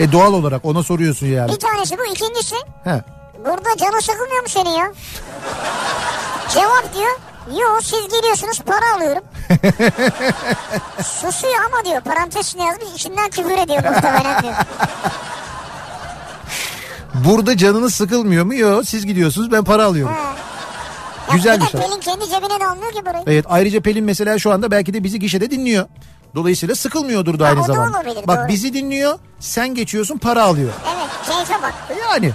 E 0.00 0.12
doğal 0.12 0.32
olarak 0.34 0.64
ona 0.64 0.82
soruyorsun 0.82 1.26
yani. 1.26 1.52
Bir 1.52 1.58
tanesi 1.58 1.98
bu. 1.98 2.04
ikincisi 2.04 2.56
He. 2.84 3.02
Burada 3.44 3.76
canı 3.78 4.02
sıkılmıyor 4.02 4.42
mu 4.42 4.48
senin 4.48 4.70
ya? 4.70 4.92
Cevap 6.54 6.94
diyor. 6.94 7.18
Yo 7.60 7.80
siz 7.82 8.08
geliyorsunuz 8.08 8.60
para 8.60 8.96
alıyorum. 8.96 9.22
Susuyor 11.04 11.64
ama 11.66 11.84
diyor 11.84 12.00
parantez 12.00 12.46
içine 12.46 12.64
yazmış 12.64 12.88
içinden 12.94 13.30
küfür 13.30 13.50
ediyor 13.58 13.84
muhtemelen 13.94 14.42
diyor. 14.42 14.54
Burada 17.14 17.56
canınız 17.56 17.94
sıkılmıyor 17.94 18.44
mu? 18.44 18.54
Yok 18.54 18.84
siz 18.86 19.06
gidiyorsunuz 19.06 19.52
ben 19.52 19.64
para 19.64 19.84
alıyorum. 19.84 20.14
Ha. 20.14 20.32
Ya 21.30 21.34
Güzel 21.36 21.60
bir 21.60 21.66
şey. 21.66 21.80
Pelin 21.80 22.00
kendi 22.00 22.24
cebine 22.30 22.60
de 22.60 22.66
almıyor 22.66 22.92
ki 22.92 23.06
burayı. 23.06 23.24
Evet 23.26 23.44
ayrıca 23.48 23.80
Pelin 23.80 24.04
mesela 24.04 24.38
şu 24.38 24.52
anda 24.52 24.70
belki 24.70 24.94
de 24.94 25.04
bizi 25.04 25.18
gişede 25.18 25.50
dinliyor. 25.50 25.86
Dolayısıyla 26.34 26.74
sıkılmıyordur 26.74 27.38
da 27.38 27.44
Ha, 27.44 27.48
aynı 27.50 27.64
zamanda. 27.64 27.98
olabilir, 27.98 28.26
Bak 28.26 28.38
doğru. 28.38 28.48
bizi 28.48 28.74
dinliyor 28.74 29.18
sen 29.40 29.74
geçiyorsun 29.74 30.18
para 30.18 30.42
alıyor. 30.42 30.70
Evet 30.94 31.08
keyfe 31.36 31.62
bak. 31.62 31.74
Yani. 32.10 32.32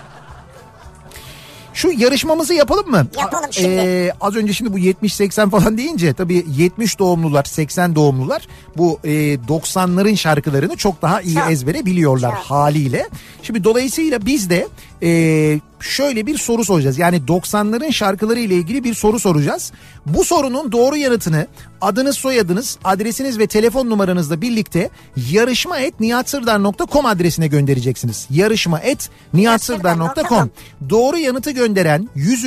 Şu 1.77 1.91
yarışmamızı 1.97 2.53
yapalım 2.53 2.89
mı? 2.89 3.07
Yapalım 3.17 3.53
şimdi. 3.53 3.67
Ee, 3.67 4.11
az 4.21 4.35
önce 4.35 4.53
şimdi 4.53 4.73
bu 4.73 4.79
70-80 4.79 5.49
falan 5.49 5.77
deyince 5.77 6.13
tabii 6.13 6.45
70 6.57 6.99
doğumlular 6.99 7.43
80 7.43 7.95
doğumlular 7.95 8.47
bu 8.77 8.99
e, 9.03 9.09
90'ların 9.35 10.17
şarkılarını 10.17 10.75
çok 10.75 11.01
daha 11.01 11.21
iyi 11.21 11.35
Çok. 11.35 11.51
ezbere 11.51 11.85
biliyorlar 11.85 12.35
Çok. 12.35 12.43
haliyle. 12.43 13.07
Şimdi 13.43 13.63
dolayısıyla 13.63 14.25
biz 14.25 14.49
de 14.49 14.67
e, 15.03 15.59
şöyle 15.79 16.25
bir 16.25 16.37
soru 16.37 16.65
soracağız. 16.65 16.97
Yani 16.97 17.17
90'ların 17.17 17.91
şarkıları 17.91 18.39
ile 18.39 18.55
ilgili 18.55 18.83
bir 18.83 18.93
soru 18.93 19.19
soracağız. 19.19 19.71
Bu 20.05 20.23
sorunun 20.23 20.71
doğru 20.71 20.97
yanıtını 20.97 21.47
adınız 21.81 22.17
soyadınız 22.17 22.77
adresiniz 22.83 23.39
ve 23.39 23.47
telefon 23.47 23.89
numaranızla 23.89 24.41
birlikte 24.41 24.89
yarışma 25.31 25.79
et 25.79 25.99
niyatsırdar.com 25.99 27.05
adresine 27.05 27.47
göndereceksiniz. 27.47 28.27
Yarışma 28.29 28.79
et 28.79 29.09
niyatsırdar.com 29.33 30.51
Doğru 30.89 31.17
yanıtı 31.17 31.51
gönderen 31.51 32.09
100. 32.15 32.45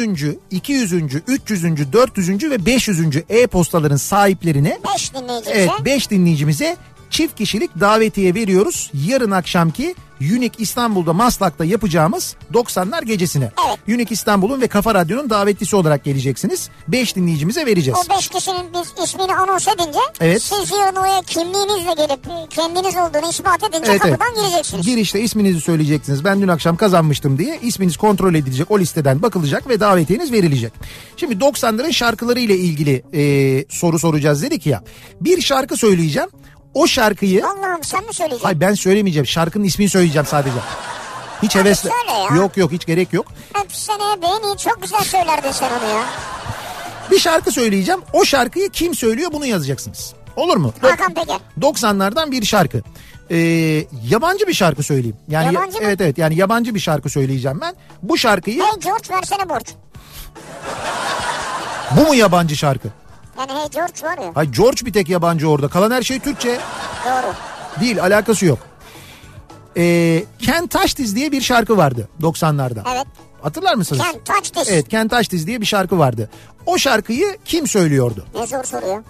200. 0.50 0.92
300. 1.26 1.92
400. 1.92 2.50
ve 2.50 2.66
500. 2.66 3.00
e-postaların 3.28 3.96
sahiplerine 3.96 4.78
Beş 4.94 5.14
dinleyicimize. 5.14 5.50
Evet 5.52 5.70
5 5.84 6.10
dinleyicimize 6.10 6.76
çift 7.10 7.34
kişilik 7.38 7.70
davetiye 7.80 8.34
veriyoruz. 8.34 8.90
Yarın 9.06 9.30
akşamki 9.30 9.94
Unique 10.20 10.52
İstanbul'da 10.58 11.12
Maslak'ta 11.12 11.64
yapacağımız 11.64 12.36
90'lar 12.52 13.04
gecesine. 13.04 13.52
Evet. 13.68 13.78
Unique 13.88 14.10
İstanbul'un 14.10 14.60
ve 14.60 14.68
Kafa 14.68 14.94
Radyo'nun 14.94 15.30
davetlisi 15.30 15.76
olarak 15.76 16.04
geleceksiniz. 16.04 16.68
5 16.88 17.16
dinleyicimize 17.16 17.66
vereceğiz. 17.66 17.98
O 18.06 18.16
beş 18.16 18.28
kişinin 18.28 18.66
biz 18.74 19.04
ismini 19.04 19.34
anons 19.34 19.68
edince 19.68 19.98
Evet. 20.20 20.42
siz 20.42 20.70
yarın 20.70 20.96
oraya 20.96 21.22
kimliğinizle 21.22 21.94
gelip 21.96 22.50
kendiniz 22.50 22.94
olduğunu 22.96 23.30
ispat 23.30 23.62
edince 23.62 23.90
Evet, 23.90 24.02
evet. 24.04 24.18
kapıdan 24.18 24.42
gireceksiniz. 24.42 24.86
Girişte 24.86 25.20
isminizi 25.20 25.60
söyleyeceksiniz. 25.60 26.24
Ben 26.24 26.40
dün 26.42 26.48
akşam 26.48 26.76
kazanmıştım 26.76 27.38
diye 27.38 27.58
isminiz 27.62 27.96
kontrol 27.96 28.34
edilecek. 28.34 28.70
O 28.70 28.78
listeden 28.78 29.22
bakılacak 29.22 29.68
ve 29.68 29.80
davetiyeniz 29.80 30.32
verilecek. 30.32 30.72
Şimdi 31.16 31.34
90'ların 31.34 31.92
şarkıları 31.92 32.40
ile 32.40 32.56
ilgili 32.56 33.02
e, 33.12 33.64
soru 33.68 33.98
soracağız 33.98 34.42
dedik 34.42 34.66
ya. 34.66 34.82
Bir 35.20 35.40
şarkı 35.40 35.76
söyleyeceğim. 35.76 36.28
O 36.74 36.86
şarkıyı 36.86 37.46
Allah'ım 37.46 37.84
sen 37.84 38.04
mi 38.04 38.14
söyleyeceksin? 38.14 38.44
Hayır 38.44 38.60
ben 38.60 38.74
söylemeyeceğim. 38.74 39.26
Şarkının 39.26 39.64
ismini 39.64 39.88
söyleyeceğim 39.88 40.26
sadece. 40.26 40.56
Hiç 41.42 41.54
hevesle. 41.54 41.90
söyle 41.90 42.18
ya. 42.18 42.36
Yok 42.36 42.56
yok 42.56 42.72
hiç 42.72 42.86
gerek 42.86 43.12
yok. 43.12 43.26
Hep 43.52 43.72
sene 43.76 44.22
beni 44.22 44.58
çok 44.58 44.82
güzel 44.82 45.00
söylerdin 45.04 45.52
sen 45.52 45.70
onu 45.70 45.90
ya. 45.90 46.04
Bir 47.10 47.18
şarkı 47.18 47.52
söyleyeceğim. 47.52 48.00
O 48.12 48.24
şarkıyı 48.24 48.70
kim 48.70 48.94
söylüyor 48.94 49.30
bunu 49.32 49.46
yazacaksınız. 49.46 50.12
Olur 50.36 50.56
mu? 50.56 50.72
Hakan 50.82 51.14
Peker. 51.14 51.38
90'lardan 51.60 52.30
bir 52.30 52.44
şarkı. 52.44 52.82
Ee, 53.30 53.36
yabancı 54.08 54.46
bir 54.46 54.52
şarkı 54.54 54.82
söyleyeyim. 54.82 55.16
Yani 55.28 55.54
Yabancı 55.54 55.78
mı? 55.78 55.84
evet 55.84 56.00
evet 56.00 56.18
yani 56.18 56.36
yabancı 56.36 56.74
bir 56.74 56.80
şarkı 56.80 57.08
söyleyeceğim 57.10 57.58
ben. 57.60 57.74
Bu 58.02 58.18
şarkıyı 58.18 58.62
Hey 58.62 58.70
George 58.80 59.14
versene 59.14 59.48
borç. 59.48 59.66
bu 61.96 62.00
mu 62.06 62.14
yabancı 62.14 62.56
şarkı? 62.56 62.88
Yani 63.40 63.52
Hey 63.52 63.68
George 63.70 64.02
var 64.02 64.18
ya. 64.18 64.30
Hay 64.36 64.50
George 64.50 64.86
bir 64.86 64.92
tek 64.92 65.08
yabancı 65.08 65.48
orada. 65.48 65.68
Kalan 65.68 65.90
her 65.90 66.02
şey 66.02 66.18
Türkçe. 66.20 66.60
Doğru. 67.04 67.32
Değil 67.80 68.02
alakası 68.02 68.46
yok. 68.46 68.58
Ee, 69.76 70.24
Ken 70.38 70.66
Taştiz 70.66 71.16
diye 71.16 71.32
bir 71.32 71.40
şarkı 71.40 71.76
vardı 71.76 72.08
90'larda. 72.22 72.82
Evet. 72.94 73.06
Hatırlar 73.42 73.74
mısınız? 73.74 74.02
Ken 74.02 74.20
touch 74.24 74.50
this. 74.50 74.68
Evet 74.70 74.88
Ken 74.88 75.08
Taştiz 75.08 75.46
diye 75.46 75.60
bir 75.60 75.66
şarkı 75.66 75.98
vardı. 75.98 76.30
O 76.66 76.78
şarkıyı 76.78 77.36
kim 77.44 77.66
söylüyordu? 77.66 78.26
Ne 78.34 78.46
zor 78.46 78.64
soru 78.64 78.86
ya. 78.86 79.02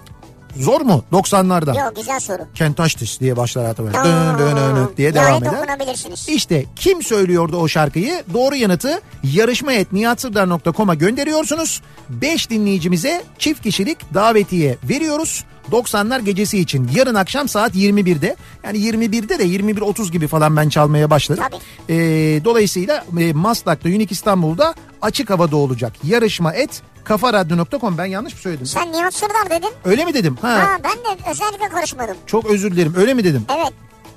Zor 0.55 0.81
mu 0.81 1.03
90'larda? 1.11 1.79
Yok 1.85 1.95
güzel 1.95 2.19
soru. 2.19 2.41
Ken 2.55 2.73
Taştiz 2.73 3.19
diye 3.19 3.37
başlar 3.37 3.77
Dın 3.77 3.85
dın 3.85 4.39
dın 4.39 4.75
dın 4.75 4.91
diye 4.97 5.13
devam 5.13 5.43
eder. 5.43 5.53
okunabilirsiniz. 5.53 6.29
İşte 6.29 6.65
kim 6.75 7.03
söylüyordu 7.03 7.57
o 7.57 7.67
şarkıyı? 7.67 8.23
Doğru 8.33 8.55
yanıtı 8.55 9.01
yarışma.niyatsırdar.com'a 9.23 10.95
gönderiyorsunuz. 10.95 11.81
5 12.09 12.49
dinleyicimize 12.49 13.23
çift 13.39 13.63
kişilik 13.63 14.13
davetiye 14.13 14.77
veriyoruz. 14.83 15.43
90'lar 15.71 16.21
gecesi 16.21 16.59
için 16.59 16.89
yarın 16.95 17.15
akşam 17.15 17.47
saat 17.47 17.75
21'de 17.75 18.35
yani 18.63 18.77
21'de 18.77 19.39
de 19.39 19.43
21.30 19.45 20.11
gibi 20.11 20.27
falan 20.27 20.55
ben 20.57 20.69
çalmaya 20.69 21.09
başladım. 21.09 21.43
Tabii. 21.51 21.61
Ee, 21.95 22.41
dolayısıyla 22.45 23.05
e, 23.19 23.33
Maslak'ta 23.33 23.89
Unique 23.89 24.07
İstanbul'da 24.11 24.73
açık 25.01 25.29
havada 25.29 25.55
olacak. 25.55 25.93
Yarışma 26.03 26.53
et 26.53 26.81
kafaradyo.com 27.03 27.97
ben 27.97 28.05
yanlış 28.05 28.33
mı 28.33 28.39
söyledim? 28.39 28.65
Sen 28.65 28.91
Nihat 28.91 29.13
Sırdar 29.13 29.49
dedin. 29.49 29.69
Öyle 29.85 30.05
mi 30.05 30.13
dedim? 30.13 30.37
Ha, 30.41 30.49
Ha 30.49 30.77
ben 30.83 30.91
de 31.17 31.29
özellikle 31.31 31.69
karışmadım. 31.69 32.17
çok 32.25 32.45
özür 32.45 32.71
dilerim 32.71 32.93
öyle 32.97 33.13
mi 33.13 33.23
dedim? 33.23 33.45
Evet. 33.57 33.73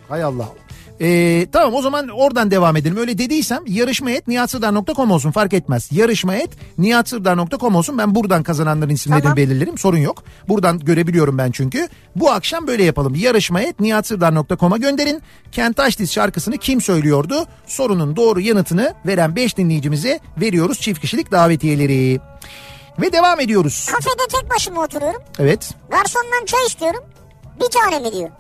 Hay 0.08 0.22
Allah. 0.22 0.48
Ee, 1.00 1.46
tamam 1.52 1.74
o 1.74 1.82
zaman 1.82 2.08
oradan 2.08 2.50
devam 2.50 2.76
edelim. 2.76 2.96
Öyle 2.96 3.18
dediysem 3.18 3.62
yarışma 3.66 4.10
et 4.10 4.28
niyatsırdar.com 4.28 5.10
olsun 5.10 5.30
fark 5.30 5.52
etmez. 5.52 5.88
Yarışma 5.92 6.34
et 6.34 6.50
niyatsırdar.com 6.78 7.74
olsun. 7.74 7.98
Ben 7.98 8.14
buradan 8.14 8.42
kazananların 8.42 8.90
isimlerini 8.90 9.22
Tamam. 9.22 9.36
belirlerim. 9.36 9.78
Sorun 9.78 9.98
yok. 9.98 10.24
Buradan 10.48 10.78
görebiliyorum 10.78 11.38
ben 11.38 11.50
çünkü. 11.50 11.88
Bu 12.16 12.30
akşam 12.30 12.66
böyle 12.66 12.84
yapalım. 12.84 13.14
Yarışma 13.14 13.60
et 13.60 13.80
niyatsırdar.com'a 13.80 14.76
gönderin. 14.76 15.22
Kent 15.52 15.76
Taşdiz 15.76 16.12
şarkısını 16.12 16.58
kim 16.58 16.80
söylüyordu? 16.80 17.46
Sorunun 17.66 18.16
doğru 18.16 18.40
yanıtını 18.40 18.94
veren 19.06 19.36
5 19.36 19.56
dinleyicimize 19.56 20.20
veriyoruz 20.40 20.80
çift 20.80 21.00
kişilik 21.00 21.30
davetiyeleri. 21.32 22.20
Ve 23.00 23.12
devam 23.12 23.40
ediyoruz. 23.40 23.86
Kafede 23.90 24.40
tek 24.40 24.50
başıma 24.50 24.82
oturuyorum. 24.82 25.22
Evet. 25.38 25.70
Garsondan 25.90 26.44
çay 26.46 26.66
istiyorum. 26.66 27.04
Bir 27.60 27.80
tane 27.80 27.98
mi 28.08 28.12
diyor. 28.12 28.30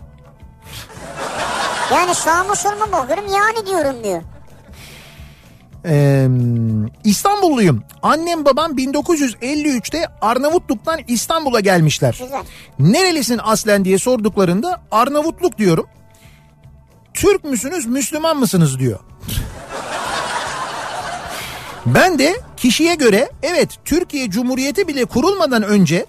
Yani 1.92 2.14
sağıma 2.14 2.54
soluma 2.54 2.92
bakıyorum 2.92 3.24
yani 3.32 3.66
diyorum 3.66 4.04
diyor. 4.04 4.22
Ee, 5.86 6.28
İstanbulluyum. 7.04 7.82
Annem 8.02 8.44
babam 8.44 8.72
1953'te 8.72 10.06
Arnavutluk'tan 10.20 11.00
İstanbul'a 11.08 11.60
gelmişler. 11.60 12.18
Güzel. 12.22 12.42
Nerelisin 12.78 13.40
aslen 13.42 13.84
diye 13.84 13.98
sorduklarında 13.98 14.82
Arnavutluk 14.90 15.58
diyorum. 15.58 15.86
Türk 17.14 17.44
müsünüz 17.44 17.86
Müslüman 17.86 18.36
mısınız 18.36 18.78
diyor. 18.78 18.98
Ben 21.86 22.18
de 22.18 22.34
kişiye 22.56 22.94
göre 22.94 23.30
evet 23.42 23.68
Türkiye 23.84 24.30
Cumhuriyeti 24.30 24.88
bile 24.88 25.04
kurulmadan 25.04 25.62
önce 25.62 26.06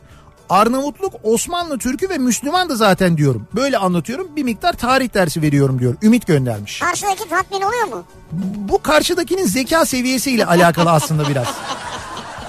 Arnavutluk 0.50 1.14
Osmanlı 1.24 1.78
Türk'ü 1.78 2.10
ve 2.10 2.18
Müslümandı 2.18 2.76
zaten 2.78 3.18
diyorum. 3.18 3.48
Böyle 3.56 3.78
anlatıyorum 3.78 4.28
bir 4.36 4.44
miktar 4.44 4.74
tarih 4.74 5.14
dersi 5.14 5.42
veriyorum 5.42 5.80
diyor. 5.80 5.96
Ümit 6.02 6.28
göndermiş. 6.28 6.80
Karşıdaki 6.80 7.30
tatmin 7.30 7.62
oluyor 7.62 7.84
mu? 7.84 8.04
Bu 8.70 8.82
karşıdakinin 8.82 9.46
zeka 9.46 9.86
seviyesiyle 9.86 10.46
alakalı 10.46 10.92
aslında 10.92 11.30
biraz. 11.30 11.48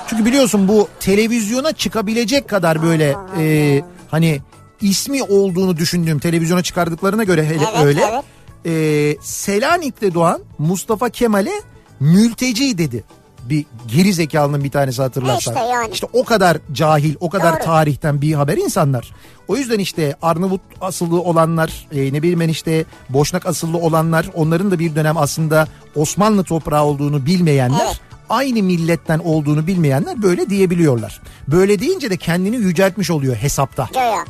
Çünkü 0.07 0.25
biliyorsun 0.25 0.69
bu 0.69 0.89
televizyona 1.01 1.73
çıkabilecek 1.73 2.49
kadar 2.49 2.83
böyle 2.83 3.17
e, 3.39 3.83
hani 4.11 4.41
ismi 4.81 5.23
olduğunu 5.23 5.77
düşündüğüm 5.77 6.19
televizyona 6.19 6.63
çıkardıklarına 6.63 7.25
göre 7.25 7.45
hele 7.47 7.65
Evet, 7.75 7.85
öyle. 7.85 8.01
evet. 8.13 8.25
E, 8.67 9.23
Selanik'te 9.23 10.15
doğan 10.15 10.41
Mustafa 10.59 11.09
Kemal'e 11.11 11.63
mülteci 12.01 12.79
dedi. 12.79 13.05
Bir 13.49 13.67
geri 13.87 14.13
zekalının 14.13 14.65
bir 14.65 14.71
tanesi 14.71 15.03
hatırlarsan. 15.03 15.55
İşte 15.55 15.67
yani. 15.67 15.93
İşte 15.93 16.07
o 16.13 16.25
kadar 16.25 16.59
cahil, 16.73 17.15
o 17.21 17.31
kadar 17.31 17.53
Doğru. 17.57 17.65
tarihten 17.65 18.21
bir 18.23 18.33
haber 18.35 18.57
insanlar. 18.57 19.15
O 19.49 19.57
yüzden 19.57 19.79
işte 19.79 20.17
Arnavut 20.23 20.61
asıllı 20.81 21.21
olanlar, 21.21 21.87
e, 21.93 22.13
ne 22.13 22.23
bileyim 22.23 22.41
ben 22.41 22.49
işte 22.49 22.85
Boşnak 23.09 23.47
asıllı 23.47 23.79
olanlar, 23.79 24.27
onların 24.35 24.71
da 24.71 24.79
bir 24.79 24.95
dönem 24.95 25.17
aslında 25.17 25.69
Osmanlı 25.97 26.45
toprağı 26.45 26.85
olduğunu 26.85 27.27
bilmeyenler, 27.27 27.85
Evet. 27.87 28.01
aynı 28.29 28.63
milletten 28.63 29.19
olduğunu 29.19 29.67
bilmeyenler 29.67 30.23
böyle 30.23 30.51
diyebiliyorlar. 30.51 31.21
Böyle 31.49 31.79
deyince 31.79 32.11
de 32.11 32.17
kendini 32.17 32.57
yüceltmiş 32.57 33.11
oluyor 33.11 33.37
hesapta. 33.37 33.89
Göya. 33.95 34.25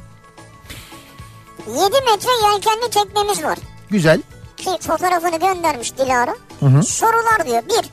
7 1.69 1.79
metre 1.81 2.31
yelkenli 2.53 2.91
teknemiz 2.91 3.43
var. 3.45 3.59
Güzel. 3.91 4.23
Ki 4.57 4.71
fotoğrafını 4.81 5.39
göndermiş 5.41 5.99
Dilara. 5.99 6.35
Sorular 6.83 7.47
diyor. 7.47 7.63
Bir, 7.69 7.91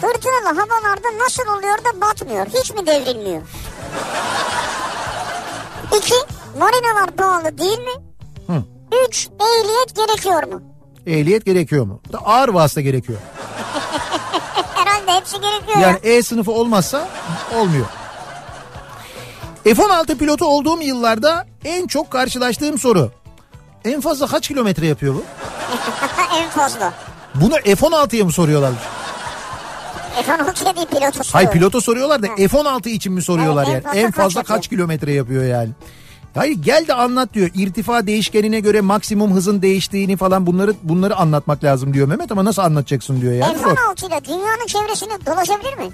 fırtınalı 0.00 0.58
havalarda 0.60 1.24
nasıl 1.24 1.42
oluyor 1.58 1.78
da 1.78 2.00
batmıyor? 2.00 2.46
Hiç 2.46 2.70
mi 2.74 2.86
devrilmiyor? 2.86 3.42
İki, 5.98 6.14
marinalar 6.58 7.10
pahalı 7.16 7.58
değil 7.58 7.78
mi? 7.78 7.92
Hı. 8.46 8.62
Üç, 9.08 9.28
ehliyet 9.40 9.96
gerekiyor 9.96 10.42
mu? 10.42 10.62
Ehliyet 11.06 11.44
gerekiyor 11.44 11.84
mu? 11.86 12.00
Da 12.12 12.18
ağır 12.18 12.48
vasıta 12.48 12.80
gerekiyor. 12.80 13.18
Herhalde 14.74 15.12
hepsi 15.12 15.40
gerekiyor. 15.40 15.78
Yani 15.78 15.98
E 16.02 16.22
sınıfı 16.22 16.52
olmazsa 16.52 17.08
olmuyor. 17.54 17.86
F-16 19.64 20.18
pilotu 20.18 20.44
olduğum 20.44 20.82
yıllarda 20.82 21.46
en 21.64 21.86
çok 21.86 22.10
karşılaştığım 22.10 22.78
soru. 22.78 23.10
En 23.84 24.00
fazla 24.00 24.26
kaç 24.26 24.48
kilometre 24.48 24.86
yapıyor 24.86 25.14
bu? 25.14 25.24
en 26.36 26.50
fazla. 26.50 26.92
Bunu 27.34 27.54
F-16'ya 27.54 28.24
mı 28.24 28.32
soruyorlar? 28.32 28.72
F-16'ya 30.22 30.76
değil 30.76 30.86
pilotu 30.86 31.24
soruyor. 31.24 31.52
pilota 31.52 31.80
soruyorlar 31.80 32.22
da 32.22 32.26
F-16 32.26 32.88
için 32.88 33.12
mi 33.12 33.22
soruyorlar 33.22 33.66
Evet, 33.70 33.84
yani? 33.84 33.98
En 33.98 34.10
kaç 34.10 34.14
fazla 34.24 34.40
yapıyor? 34.40 34.56
kaç 34.56 34.68
kilometre 34.68 35.12
yapıyor 35.12 35.44
yani? 35.44 35.70
Hayır 36.34 36.56
gel 36.62 36.84
de 36.88 36.94
anlat 36.94 37.34
diyor. 37.34 37.50
İrtifa 37.54 38.06
değişkenine 38.06 38.60
göre 38.60 38.80
maksimum 38.80 39.34
hızın 39.34 39.62
değiştiğini 39.62 40.16
falan 40.16 40.46
bunları 40.46 40.74
bunları 40.82 41.16
anlatmak 41.16 41.64
lazım 41.64 41.94
diyor 41.94 42.08
Mehmet 42.08 42.32
ama 42.32 42.44
nasıl 42.44 42.62
anlatacaksın 42.62 43.20
diyor 43.20 43.32
yani. 43.32 43.58
Zor. 43.58 43.64
F-16 43.76 44.06
ile 44.06 44.24
dünyanın 44.24 44.66
çevresini 44.66 45.26
dolaşabilir 45.26 45.76
mi? 45.78 45.90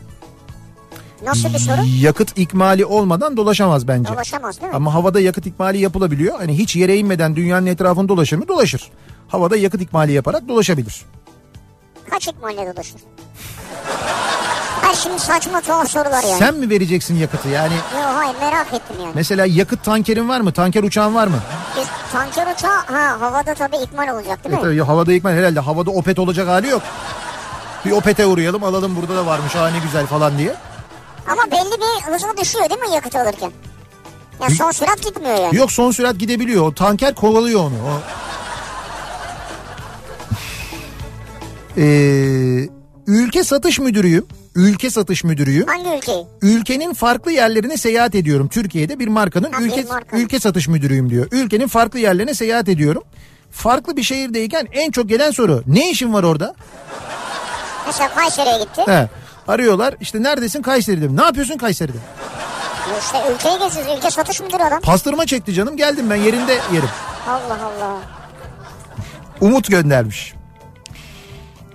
Nasıl 1.24 1.48
bir 1.54 1.58
soru? 1.58 1.80
Yakıt 2.00 2.38
ikmali 2.38 2.84
olmadan 2.84 3.36
dolaşamaz 3.36 3.88
bence. 3.88 4.12
Dolaşamaz 4.12 4.60
değil 4.60 4.70
mi? 4.72 4.76
Ama 4.76 4.94
havada 4.94 5.20
yakıt 5.20 5.46
ikmali 5.46 5.78
yapılabiliyor. 5.78 6.38
Hani 6.38 6.58
hiç 6.58 6.76
yere 6.76 6.96
inmeden 6.96 7.36
dünyanın 7.36 7.66
etrafında 7.66 8.08
dolaşır 8.08 8.36
mı? 8.36 8.48
Dolaşır. 8.48 8.90
Havada 9.28 9.56
yakıt 9.56 9.80
ikmali 9.82 10.12
yaparak 10.12 10.48
dolaşabilir. 10.48 11.02
Kaç 12.10 12.28
ikmalle 12.28 12.72
dolaşır? 12.74 13.00
Ha 14.82 14.94
şimdi 14.94 15.18
saçma 15.18 15.60
tuhaf 15.60 15.88
sorular 15.90 16.22
yani. 16.22 16.38
Sen 16.38 16.54
mi 16.54 16.70
vereceksin 16.70 17.16
yakıtı? 17.16 17.48
Yani 17.48 17.72
Yok 17.74 18.10
hayır 18.14 18.34
merak 18.40 18.66
ettim 18.66 18.96
yani. 19.00 19.12
mesela 19.14 19.46
yakıt 19.46 19.84
tankerin 19.84 20.28
var 20.28 20.40
mı? 20.40 20.52
Tanker 20.52 20.82
uçağın 20.82 21.14
var 21.14 21.26
mı? 21.26 21.36
Biz 21.76 21.86
tanker 22.12 22.54
uçağı 22.54 22.84
ha 22.86 23.20
havada 23.20 23.54
tabii 23.54 23.76
ikmal 23.76 24.08
olacak 24.08 24.44
değil 24.44 24.54
E 24.54 24.58
mi? 24.58 24.62
tabii 24.62 24.80
havada 24.80 25.12
ikmal 25.12 25.30
herhalde 25.32 25.60
havada 25.60 25.90
opet 25.90 26.18
olacak 26.18 26.48
hali 26.48 26.68
yok. 26.68 26.82
Bir 27.84 27.90
opete 27.90 28.26
uğrayalım 28.26 28.64
alalım 28.64 28.96
burada 28.96 29.16
da 29.16 29.26
varmış 29.26 29.54
ha 29.54 29.68
ne 29.68 29.78
güzel 29.78 30.06
falan 30.06 30.38
diye. 30.38 30.54
Ama 31.28 31.42
belli 31.50 31.72
bir 31.80 32.12
hızla 32.12 32.36
düşüyor 32.36 32.70
değil 32.70 32.80
mi 32.80 32.94
yakıt 32.94 33.16
alırken? 33.16 33.52
Ya 34.42 34.50
son 34.50 34.70
sürat 34.70 35.02
gitmiyor 35.02 35.36
yani. 35.40 35.56
Yok 35.56 35.72
son 35.72 35.90
sürat 35.90 36.18
gidebiliyor. 36.18 36.66
O 36.66 36.74
tanker 36.74 37.14
kovalıyor 37.14 37.60
onu. 37.60 37.74
O... 37.74 38.00
Ee, 41.80 42.68
ülke 43.06 43.44
satış 43.44 43.78
müdürüyüm. 43.78 44.26
Ülke 44.54 44.90
satış 44.90 45.24
müdürüyüm. 45.24 45.66
Hangi 45.66 45.96
ülkeyi? 45.96 46.26
Ülkenin 46.42 46.92
farklı 46.94 47.32
yerlerine 47.32 47.76
seyahat 47.76 48.14
ediyorum. 48.14 48.48
Türkiye'de 48.48 48.98
bir 48.98 49.08
markanın 49.08 49.52
Ha, 49.52 49.62
ülke 49.62 49.82
marka. 49.82 50.16
ülke 50.16 50.40
satış 50.40 50.68
müdürüyüm 50.68 51.10
diyor. 51.10 51.26
Ülkenin 51.32 51.66
farklı 51.66 51.98
yerlerine 51.98 52.34
seyahat 52.34 52.68
ediyorum. 52.68 53.02
Farklı 53.50 53.96
bir 53.96 54.02
şehirdeyken 54.02 54.68
en 54.72 54.90
çok 54.90 55.08
gelen 55.08 55.30
soru 55.30 55.62
ne 55.66 55.90
işin 55.90 56.12
var 56.12 56.22
orada? 56.22 56.54
Mesela 57.86 58.14
Kayseri'ye 58.14 58.58
gitti. 58.58 58.82
He. 58.86 59.08
Arıyorlar 59.48 59.94
işte 60.00 60.22
neredesin 60.22 60.62
Kayseri'de. 60.62 61.16
Ne 61.16 61.22
yapıyorsun 61.22 61.58
Kayseri'de? 61.58 61.96
İşte 63.00 63.18
ülkeyi 63.34 63.58
geziyoruz. 63.58 63.96
Ülke 63.98 64.10
satış 64.10 64.40
müdürü 64.40 64.62
adam. 64.62 64.80
Pastırma 64.80 65.26
çekti 65.26 65.54
canım 65.54 65.76
geldim 65.76 66.10
ben 66.10 66.16
yerinde 66.16 66.52
yerim. 66.72 66.88
Allah 67.28 67.58
Allah. 67.64 67.96
Umut 69.40 69.68
göndermiş. 69.70 70.34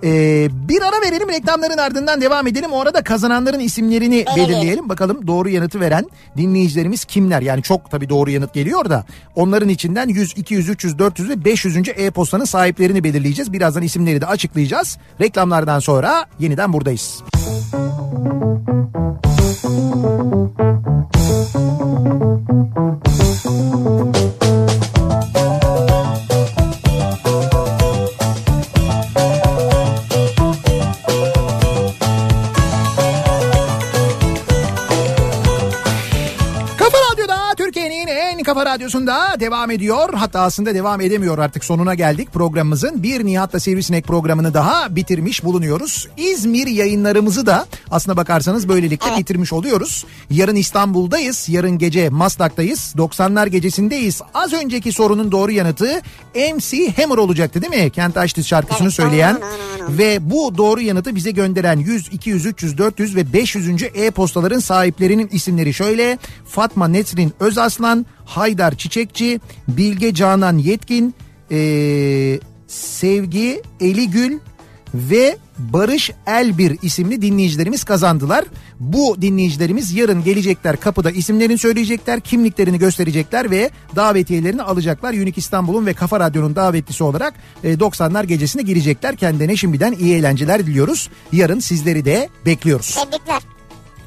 Ee, 0.03 0.47
bir 0.51 0.81
ara 0.81 1.01
verelim 1.01 1.29
reklamların 1.29 1.77
ardından 1.77 2.21
devam 2.21 2.47
edelim. 2.47 2.71
O 2.71 2.81
arada 2.81 3.01
kazananların 3.03 3.59
isimlerini 3.59 4.11
Belirleyelim. 4.25 4.53
belirleyelim. 4.53 4.89
Bakalım 4.89 5.27
doğru 5.27 5.49
yanıtı 5.49 5.79
veren 5.79 6.05
dinleyicilerimiz 6.37 7.05
kimler? 7.05 7.41
Yani 7.41 7.63
çok 7.63 7.91
tabii 7.91 8.09
doğru 8.09 8.29
yanıt 8.29 8.53
geliyor 8.53 8.89
da 8.89 9.05
onların 9.35 9.69
içinden 9.69 10.07
100, 10.07 10.37
200, 10.37 10.69
300, 10.69 10.99
400 10.99 11.29
ve 11.29 11.45
500. 11.45 11.77
e-postanın 11.95 12.45
sahiplerini 12.45 13.03
belirleyeceğiz. 13.03 13.53
Birazdan 13.53 13.83
isimleri 13.83 14.21
de 14.21 14.25
açıklayacağız. 14.25 14.97
Reklamlardan 15.21 15.79
sonra 15.79 16.25
yeniden 16.39 16.73
buradayız. 16.73 17.23
Kafa 22.97 24.36
kafa 38.47 38.65
radyosunda 38.65 39.39
devam 39.39 39.71
ediyor. 39.71 40.13
Hatta 40.13 40.39
aslında 40.41 40.75
devam 40.75 41.01
edemiyor 41.01 41.37
artık 41.37 41.65
sonuna 41.65 41.95
geldik 41.95 42.33
programımızın. 42.33 43.03
Bir 43.03 43.25
Nihat'la 43.25 43.59
Sivrisinek 43.59 44.07
programını 44.07 44.53
daha 44.53 44.95
bitirmiş 44.95 45.43
bulunuyoruz. 45.43 46.07
İzmir 46.17 46.67
yayınlarımızı 46.67 47.45
da 47.45 47.65
aslına 47.91 48.17
bakarsanız 48.17 48.69
böylelikle 48.69 49.17
bitirmiş 49.17 49.53
oluyoruz. 49.53 50.05
Yarın 50.29 50.55
İstanbul'dayız. 50.55 51.49
Yarın 51.49 51.77
gece 51.77 52.09
Maslak'tayız. 52.09 52.93
90'lar 52.97 53.47
gecesindeyiz. 53.47 54.21
Az 54.33 54.53
önceki 54.53 54.91
sorunun 54.91 55.31
doğru 55.31 55.51
yanıtı 55.51 56.01
MC 56.35 56.91
Hammer 56.97 57.17
olacaktı 57.17 57.61
değil 57.61 57.83
mi? 57.83 57.89
Kent 57.89 58.17
Açtı 58.17 58.43
şarkısını 58.43 58.87
Evet, 58.87 58.95
söyleyen. 58.95 59.39
Ve 59.89 60.31
bu 60.31 60.57
doğru 60.57 60.81
yanıtı 60.81 61.15
bize 61.15 61.31
gönderen 61.31 61.79
100, 61.79 62.07
200, 62.13 62.45
300, 62.45 62.77
400 62.77 63.15
ve 63.15 63.33
500. 63.33 63.83
e-postaların 63.95 64.59
sahiplerinin 64.59 65.29
isimleri 65.31 65.73
şöyle. 65.73 66.17
Fatma 66.45 66.87
Nesrin 66.87 67.33
Özaslan, 67.39 68.05
Haydar 68.27 68.75
Çiçekçi, 68.75 69.39
Bilge 69.67 70.13
Canan 70.13 70.57
Yetkin, 70.57 71.15
ee, 71.51 72.39
Sevgi 72.67 73.61
Eligül 73.79 74.39
ve 74.93 75.37
Barış 75.57 76.11
Elbir 76.27 76.77
isimli 76.81 77.21
dinleyicilerimiz 77.21 77.83
kazandılar. 77.83 78.45
Bu 78.79 79.21
dinleyicilerimiz 79.21 79.93
yarın 79.93 80.23
gelecekler 80.23 80.79
kapıda 80.79 81.11
isimlerini 81.11 81.57
söyleyecekler, 81.57 82.19
kimliklerini 82.19 82.79
gösterecekler 82.79 83.51
ve 83.51 83.69
davetiyelerini 83.95 84.61
alacaklar. 84.61 85.13
Unique 85.13 85.33
İstanbul'un 85.37 85.85
ve 85.85 85.93
Kafa 85.93 86.19
Radyo'nun 86.19 86.55
davetlisi 86.55 87.03
olarak 87.03 87.33
e, 87.63 87.73
90'lar 87.73 88.25
gecesine 88.25 88.61
girecekler. 88.61 89.15
Kendilerine 89.15 89.55
şimdiden 89.55 89.93
iyi 89.99 90.15
eğlenceler 90.15 90.67
diliyoruz. 90.67 91.09
Yarın 91.31 91.59
sizleri 91.59 92.05
de 92.05 92.29
bekliyoruz. 92.45 92.95
Tebrikler. 92.95 93.41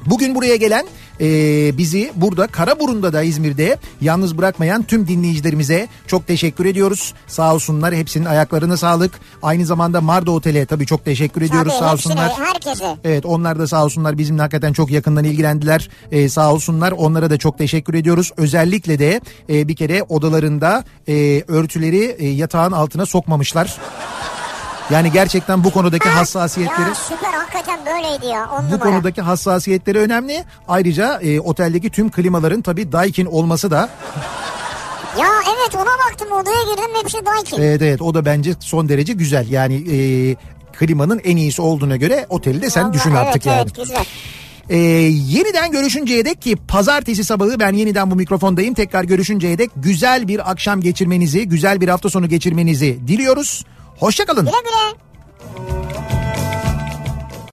Bugün 0.05 0.35
buraya 0.35 0.55
gelen 0.55 0.85
e, 1.21 1.77
bizi 1.77 2.11
burada 2.15 2.47
Karaburun'da 2.47 3.13
da 3.13 3.23
İzmir'de 3.23 3.77
yalnız 4.01 4.37
bırakmayan 4.37 4.83
tüm 4.83 5.07
dinleyicilerimize 5.07 5.87
çok 6.07 6.27
teşekkür 6.27 6.65
ediyoruz. 6.65 7.13
Sağ 7.27 7.53
olsunlar 7.53 7.95
hepsinin 7.95 8.25
ayaklarına 8.25 8.77
sağlık. 8.77 9.11
Aynı 9.43 9.65
zamanda 9.65 10.01
Marda 10.01 10.31
Otel'e 10.31 10.65
tabii 10.65 10.85
çok 10.85 11.05
teşekkür 11.05 11.41
ediyoruz 11.41 11.73
Tabii 11.73 11.87
sağ 11.87 11.93
olsunlar. 11.93 12.31
herkese. 12.37 12.97
Evet 13.03 13.25
onlar 13.25 13.59
da 13.59 13.67
sağ 13.67 13.85
olsunlar 13.85 14.17
bizimle 14.17 14.41
hakikaten 14.41 14.73
çok 14.73 14.91
yakından 14.91 15.23
ilgilendiler. 15.23 15.89
Ee, 16.11 16.29
sağ 16.29 16.53
olsunlar 16.53 16.91
onlara 16.91 17.29
da 17.29 17.37
çok 17.37 17.57
teşekkür 17.57 17.93
ediyoruz. 17.93 18.31
Özellikle 18.37 18.99
de 18.99 19.21
e, 19.49 19.67
bir 19.67 19.75
kere 19.75 20.03
odalarında 20.03 20.83
e, 21.07 21.43
örtüleri 21.47 22.15
e, 22.19 22.27
yatağın 22.27 22.71
altına 22.71 23.05
sokmamışlar. 23.05 23.77
Yani 24.89 25.11
gerçekten 25.11 25.63
bu 25.63 25.71
konudaki 25.71 26.09
hassasiyetleri... 26.09 26.89
Ya 26.89 26.95
süper 26.95 27.33
hakikaten 27.33 27.79
böyleydi 27.85 28.25
ya 28.25 28.49
on 28.51 28.63
Bu 28.63 28.65
numara. 28.65 28.79
konudaki 28.79 29.21
hassasiyetleri 29.21 29.99
önemli. 29.99 30.43
Ayrıca 30.67 31.19
e, 31.21 31.39
oteldeki 31.39 31.89
tüm 31.89 32.11
klimaların 32.11 32.61
tabii 32.61 32.91
Daikin 32.91 33.25
olması 33.25 33.71
da 33.71 33.89
Ya 35.19 35.27
evet 35.45 35.75
ona 35.75 36.11
baktım 36.11 36.31
odaya 36.31 36.63
girdim 36.63 36.91
hepsi 37.01 37.17
Daikin. 37.25 37.61
evet 37.61 37.81
evet 37.81 38.01
o 38.01 38.13
da 38.13 38.25
bence 38.25 38.53
son 38.59 38.89
derece 38.89 39.13
güzel. 39.13 39.47
Yani 39.49 39.75
e, 39.75 40.35
klimanın 40.73 41.21
en 41.23 41.37
iyisi 41.37 41.61
olduğuna 41.61 41.95
göre 41.95 42.25
oteli 42.29 42.61
de 42.61 42.69
sen 42.69 42.83
Vallahi 42.83 42.93
düşün 42.93 43.11
artık 43.11 43.35
evet, 43.35 43.45
yani. 43.45 43.61
Evet 43.61 43.75
güzel. 43.75 44.05
Ee, 44.69 44.77
yeniden 45.27 45.71
görüşünceye 45.71 46.25
dek 46.25 46.41
ki 46.41 46.55
pazartesi 46.67 47.23
sabahı 47.23 47.59
ben 47.59 47.73
yeniden 47.73 48.11
bu 48.11 48.15
mikrofondayım. 48.15 48.73
Tekrar 48.73 49.03
görüşünceye 49.03 49.57
dek 49.57 49.71
güzel 49.75 50.27
bir 50.27 50.51
akşam 50.51 50.81
geçirmenizi, 50.81 51.47
güzel 51.47 51.81
bir 51.81 51.87
hafta 51.87 52.09
sonu 52.09 52.29
geçirmenizi 52.29 53.07
diliyoruz. 53.07 53.65
Hoşçakalın. 54.01 54.45
Güle 54.45 54.55
güle. 54.59 55.00